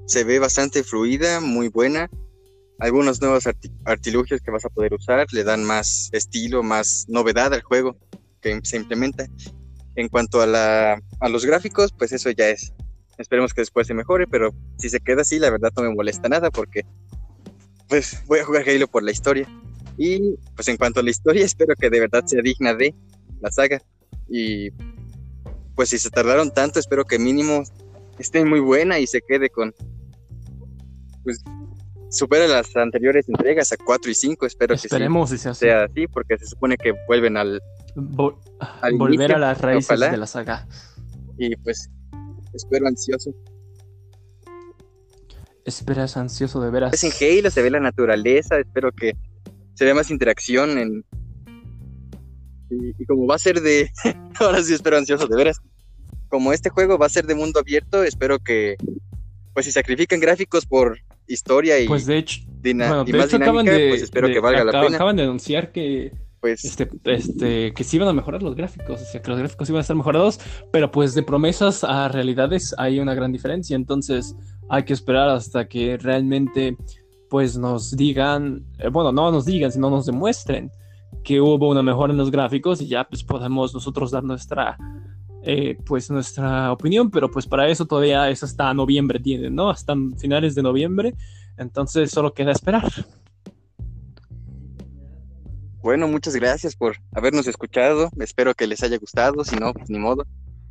se 0.08 0.24
ve 0.24 0.38
bastante 0.38 0.82
fluida, 0.82 1.40
muy 1.40 1.68
buena. 1.68 2.10
Algunos 2.78 3.20
nuevos 3.20 3.44
arti- 3.46 3.70
artilugios 3.84 4.40
que 4.40 4.50
vas 4.50 4.64
a 4.64 4.70
poder 4.70 4.94
usar 4.94 5.26
le 5.32 5.44
dan 5.44 5.64
más 5.64 6.08
estilo, 6.12 6.62
más 6.62 7.04
novedad 7.08 7.52
al 7.52 7.62
juego 7.62 7.96
que 8.40 8.58
se 8.62 8.76
implementa. 8.78 9.26
En 9.96 10.08
cuanto 10.08 10.40
a, 10.40 10.46
la, 10.46 11.02
a 11.20 11.28
los 11.28 11.44
gráficos, 11.44 11.92
pues 11.92 12.12
eso 12.12 12.30
ya 12.30 12.48
es. 12.48 12.72
Esperemos 13.18 13.52
que 13.52 13.60
después 13.60 13.86
se 13.86 13.94
mejore, 13.94 14.26
pero 14.26 14.54
si 14.78 14.88
se 14.88 15.00
queda 15.00 15.22
así, 15.22 15.38
la 15.38 15.50
verdad 15.50 15.72
no 15.76 15.82
me 15.82 15.94
molesta 15.94 16.28
nada 16.28 16.50
porque 16.50 16.82
pues 17.88 18.22
voy 18.26 18.38
a 18.38 18.44
jugar 18.44 18.68
Halo 18.68 18.86
por 18.88 19.02
la 19.02 19.10
historia. 19.10 19.46
Y 19.98 20.36
pues 20.54 20.68
en 20.68 20.76
cuanto 20.78 21.00
a 21.00 21.02
la 21.02 21.10
historia, 21.10 21.44
espero 21.44 21.74
que 21.78 21.90
de 21.90 22.00
verdad 22.00 22.24
sea 22.24 22.40
digna 22.42 22.72
de 22.74 22.94
la 23.40 23.50
saga. 23.50 23.82
Y 24.28 24.70
pues 25.74 25.90
si 25.90 25.98
se 25.98 26.08
tardaron 26.10 26.50
tanto, 26.54 26.78
espero 26.80 27.04
que 27.04 27.18
mínimo 27.18 27.62
esté 28.18 28.44
muy 28.44 28.60
buena 28.60 28.98
y 28.98 29.06
se 29.06 29.20
quede 29.20 29.50
con. 29.50 29.74
Pues 31.24 31.42
supera 32.10 32.46
las 32.46 32.74
anteriores 32.76 33.28
entregas 33.28 33.72
a 33.72 33.76
4 33.76 34.10
y 34.10 34.14
5. 34.14 34.46
Espero 34.46 34.74
Esperemos 34.74 35.30
si 35.30 35.36
que 35.36 35.42
sí 35.42 35.48
hace. 35.48 35.60
sea 35.66 35.84
así, 35.84 36.06
porque 36.06 36.38
se 36.38 36.46
supone 36.46 36.76
que 36.76 36.92
vuelven 37.06 37.36
al. 37.36 37.60
Vol- 37.96 38.38
al 38.80 38.94
volver 38.96 39.14
inicio, 39.14 39.36
a 39.36 39.38
las 39.38 39.60
raíces 39.60 39.90
ojalá. 39.90 40.10
de 40.10 40.16
la 40.16 40.26
saga. 40.26 40.66
Y 41.36 41.54
pues 41.56 41.90
espero 42.54 42.86
ansioso. 42.86 43.30
Esperas 45.64 46.16
ansioso 46.16 46.60
de 46.60 46.70
veras. 46.70 46.90
Pues 46.90 47.04
en 47.04 47.12
Halo 47.38 47.50
se 47.50 47.62
ve 47.62 47.70
la 47.70 47.80
naturaleza, 47.80 48.58
espero 48.58 48.90
que 48.92 49.14
se 49.74 49.84
vea 49.84 49.94
más 49.94 50.10
interacción 50.10 50.78
en. 50.78 51.04
Y, 52.70 52.90
y 53.02 53.04
como 53.06 53.26
va 53.26 53.34
a 53.34 53.38
ser 53.38 53.60
de. 53.60 53.90
Ahora 54.40 54.62
sí 54.62 54.72
espero 54.74 54.96
ansioso, 54.96 55.26
de 55.26 55.36
veras. 55.36 55.58
Como 56.28 56.52
este 56.52 56.70
juego 56.70 56.98
va 56.98 57.06
a 57.06 57.10
ser 57.10 57.26
de 57.26 57.34
mundo 57.34 57.60
abierto, 57.60 58.02
espero 58.02 58.38
que. 58.38 58.76
Pues 59.52 59.66
si 59.66 59.72
sacrifican 59.72 60.20
gráficos 60.20 60.64
por 60.66 60.98
historia 61.28 61.78
y, 61.80 61.86
Pues 61.86 62.06
de 62.06 62.18
hecho, 62.18 62.40
dina- 62.60 62.88
bueno, 62.88 63.04
y 63.06 63.12
de 63.12 63.18
más 63.18 63.26
hecho 63.28 63.36
acaban 63.36 63.64
dinámica, 63.64 63.82
de, 63.84 63.88
pues 63.90 64.02
espero 64.02 64.26
de- 64.28 64.34
que 64.34 64.40
valga 64.40 64.64
la 64.64 64.72
acab- 64.72 64.84
pena. 64.84 64.96
acaban 64.96 65.16
de 65.16 65.22
anunciar 65.24 65.72
que 65.72 66.12
Pues 66.40 66.64
este, 66.64 66.88
este, 67.04 67.72
que 67.74 67.84
sí 67.84 67.96
iban 67.96 68.08
a 68.08 68.12
mejorar 68.12 68.42
los 68.42 68.54
gráficos, 68.54 69.02
o 69.02 69.04
sea, 69.04 69.20
que 69.20 69.28
los 69.30 69.38
gráficos 69.40 69.68
iban 69.68 69.78
a 69.78 69.82
estar 69.82 69.96
mejorados, 69.96 70.38
pero 70.72 70.90
pues 70.90 71.14
de 71.14 71.22
promesas 71.24 71.82
a 71.84 72.08
realidades 72.08 72.74
hay 72.78 73.00
una 73.00 73.14
gran 73.14 73.32
diferencia, 73.32 73.74
entonces 73.76 74.36
hay 74.68 74.84
que 74.84 74.92
esperar 74.92 75.28
hasta 75.30 75.66
que 75.68 75.96
realmente 75.98 76.76
pues 77.28 77.58
nos 77.58 77.96
digan, 77.96 78.64
eh, 78.78 78.88
bueno, 78.88 79.12
no 79.12 79.30
nos 79.32 79.44
digan, 79.44 79.70
sino 79.72 79.90
nos 79.90 80.06
demuestren 80.06 80.70
que 81.24 81.40
hubo 81.40 81.68
una 81.68 81.82
mejora 81.82 82.12
en 82.12 82.18
los 82.18 82.30
gráficos 82.30 82.80
y 82.80 82.86
ya 82.86 83.04
pues 83.04 83.24
podemos 83.24 83.74
nosotros 83.74 84.10
dar 84.12 84.22
nuestra 84.24 84.78
eh, 85.50 85.78
pues 85.86 86.10
nuestra 86.10 86.70
opinión, 86.70 87.10
pero 87.10 87.30
pues 87.30 87.46
para 87.46 87.66
eso 87.70 87.86
todavía 87.86 88.28
es 88.28 88.42
hasta 88.42 88.74
noviembre 88.74 89.18
tienen, 89.18 89.54
¿no? 89.54 89.70
Hasta 89.70 89.94
finales 90.18 90.54
de 90.54 90.62
noviembre, 90.62 91.14
entonces 91.56 92.10
solo 92.10 92.34
queda 92.34 92.52
esperar. 92.52 92.84
bueno, 95.80 96.06
muchas 96.06 96.36
gracias 96.36 96.76
por 96.76 96.96
habernos 97.12 97.46
escuchado. 97.46 98.10
Espero 98.20 98.52
que 98.52 98.66
les 98.66 98.82
haya 98.82 98.98
gustado. 98.98 99.42
Si 99.42 99.56
no, 99.56 99.72
pues 99.72 99.88
ni 99.88 99.98
modo. 99.98 100.26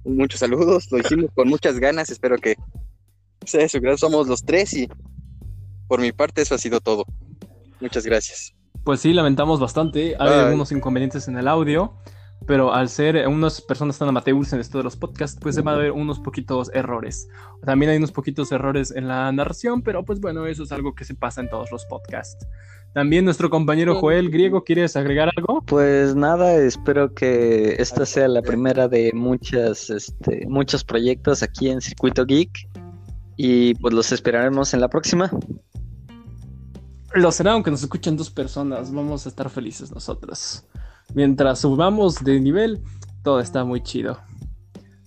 Muchos 0.05 0.41
saludos. 0.41 0.91
Lo 0.91 0.99
hicimos 0.99 1.31
con 1.33 1.47
muchas 1.47 1.79
ganas. 1.79 2.11
Espero 2.11 2.37
que 2.37 2.55
sea 3.45 3.65
grado. 3.81 3.97
Somos 3.97 4.27
los 4.27 4.45
tres 4.45 4.73
y 4.73 4.87
por 5.87 6.01
mi 6.01 6.11
parte 6.11 6.43
eso 6.43 6.53
ha 6.53 6.59
sido 6.59 6.81
todo. 6.81 7.03
Muchas 7.81 8.05
gracias. 8.05 8.53
Pues 8.83 8.99
sí, 8.99 9.11
lamentamos 9.11 9.59
bastante. 9.59 10.15
Hay 10.19 10.29
Ay. 10.29 10.39
algunos 10.41 10.71
inconvenientes 10.71 11.27
en 11.27 11.35
el 11.39 11.47
audio, 11.47 11.95
pero 12.45 12.73
al 12.73 12.89
ser 12.89 13.27
unas 13.27 13.61
personas 13.61 13.97
tan 13.97 14.09
amateurs 14.09 14.53
en 14.53 14.59
esto 14.59 14.77
de 14.77 14.83
los 14.83 14.95
podcasts, 14.95 15.37
pues 15.41 15.55
se 15.55 15.61
van 15.61 15.75
a 15.75 15.77
ver 15.79 15.91
unos 15.91 16.19
poquitos 16.19 16.69
errores. 16.73 17.27
También 17.65 17.91
hay 17.91 17.97
unos 17.97 18.11
poquitos 18.11 18.51
errores 18.51 18.91
en 18.91 19.07
la 19.07 19.31
narración, 19.31 19.81
pero 19.81 20.05
pues 20.05 20.19
bueno, 20.19 20.45
eso 20.45 20.63
es 20.63 20.71
algo 20.71 20.95
que 20.95 21.03
se 21.03 21.15
pasa 21.15 21.41
en 21.41 21.49
todos 21.49 21.71
los 21.71 21.85
podcasts. 21.85 22.47
También 22.93 23.25
nuestro 23.25 23.49
compañero 23.49 23.95
Joel 23.99 24.31
Griego, 24.31 24.63
¿quieres 24.63 24.95
agregar 24.95 25.29
algo? 25.35 25.61
Pues 25.61 26.15
nada, 26.15 26.55
espero 26.55 27.13
que 27.13 27.75
esta 27.79 28.05
sea 28.05 28.27
la 28.27 28.41
primera 28.41 28.87
de 28.87 29.11
muchas, 29.13 29.89
este, 29.89 30.47
muchos 30.47 30.83
proyectos 30.83 31.43
aquí 31.43 31.69
en 31.69 31.81
Circuito 31.81 32.25
Geek. 32.25 32.69
Y 33.35 33.75
pues 33.75 33.93
los 33.93 34.11
esperaremos 34.11 34.73
en 34.73 34.81
la 34.81 34.89
próxima. 34.89 35.29
Lo 37.13 37.31
será, 37.31 37.51
aunque 37.51 37.69
nos 37.69 37.83
escuchen 37.83 38.17
dos 38.17 38.31
personas, 38.31 38.91
vamos 38.91 39.25
a 39.27 39.29
estar 39.29 39.49
felices 39.49 39.91
nosotros. 39.91 40.65
Mientras 41.13 41.59
subamos 41.59 42.23
de 42.23 42.39
nivel, 42.39 42.81
todo 43.23 43.39
está 43.39 43.63
muy 43.63 43.81
chido. 43.81 44.19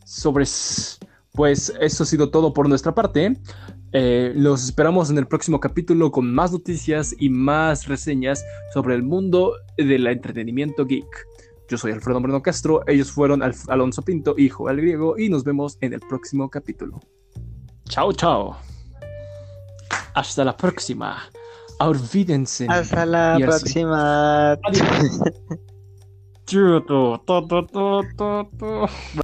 Sobres. 0.05 0.99
Pues 1.33 1.73
eso 1.81 2.03
ha 2.03 2.07
sido 2.07 2.31
todo 2.31 2.53
por 2.53 2.69
nuestra 2.69 2.95
parte. 2.95 3.37
Eh, 3.93 4.33
los 4.37 4.65
esperamos 4.65 5.11
en 5.11 5.19
el 5.19 5.27
próximo 5.27 5.59
capítulo 5.61 6.11
con 6.11 6.33
más 6.35 6.53
noticias 6.53 7.15
y 7.19 7.29
más 7.29 7.87
reseñas 7.87 8.45
sobre 8.75 8.95
el 8.95 9.03
mundo 9.03 9.53
del 9.77 10.07
entretenimiento 10.07 10.85
geek. 10.87 11.07
Yo 11.69 11.79
soy 11.79 11.93
Alfredo 11.93 12.21
Moreno 12.21 12.43
Castro, 12.43 12.83
ellos 12.89 13.13
fueron 13.13 13.43
Alf- 13.43 13.69
Alonso 13.69 14.03
Pinto 14.03 14.35
y 14.37 14.49
Joel 14.49 14.79
Griego 14.79 15.17
y 15.19 15.29
nos 15.29 15.45
vemos 15.45 15.79
en 15.81 15.93
el 15.93 16.01
próximo 16.01 16.51
capítulo. 16.51 17.01
Chao, 17.89 18.13
chao. 18.13 18.57
Hasta 20.15 20.45
la 20.45 20.57
próxima. 20.57 21.23
Olvídense. 21.79 22.67
Hasta 22.69 23.07
la 23.07 23.39
próxima. 23.41 24.53
Adiós. 24.53 25.21
Tu, 26.51 26.59
tu, 26.89 26.99
tu, 27.27 27.37
tu, 27.49 27.61
tu, 27.73 28.03
tu, 28.19 28.29
tu. 28.59 29.20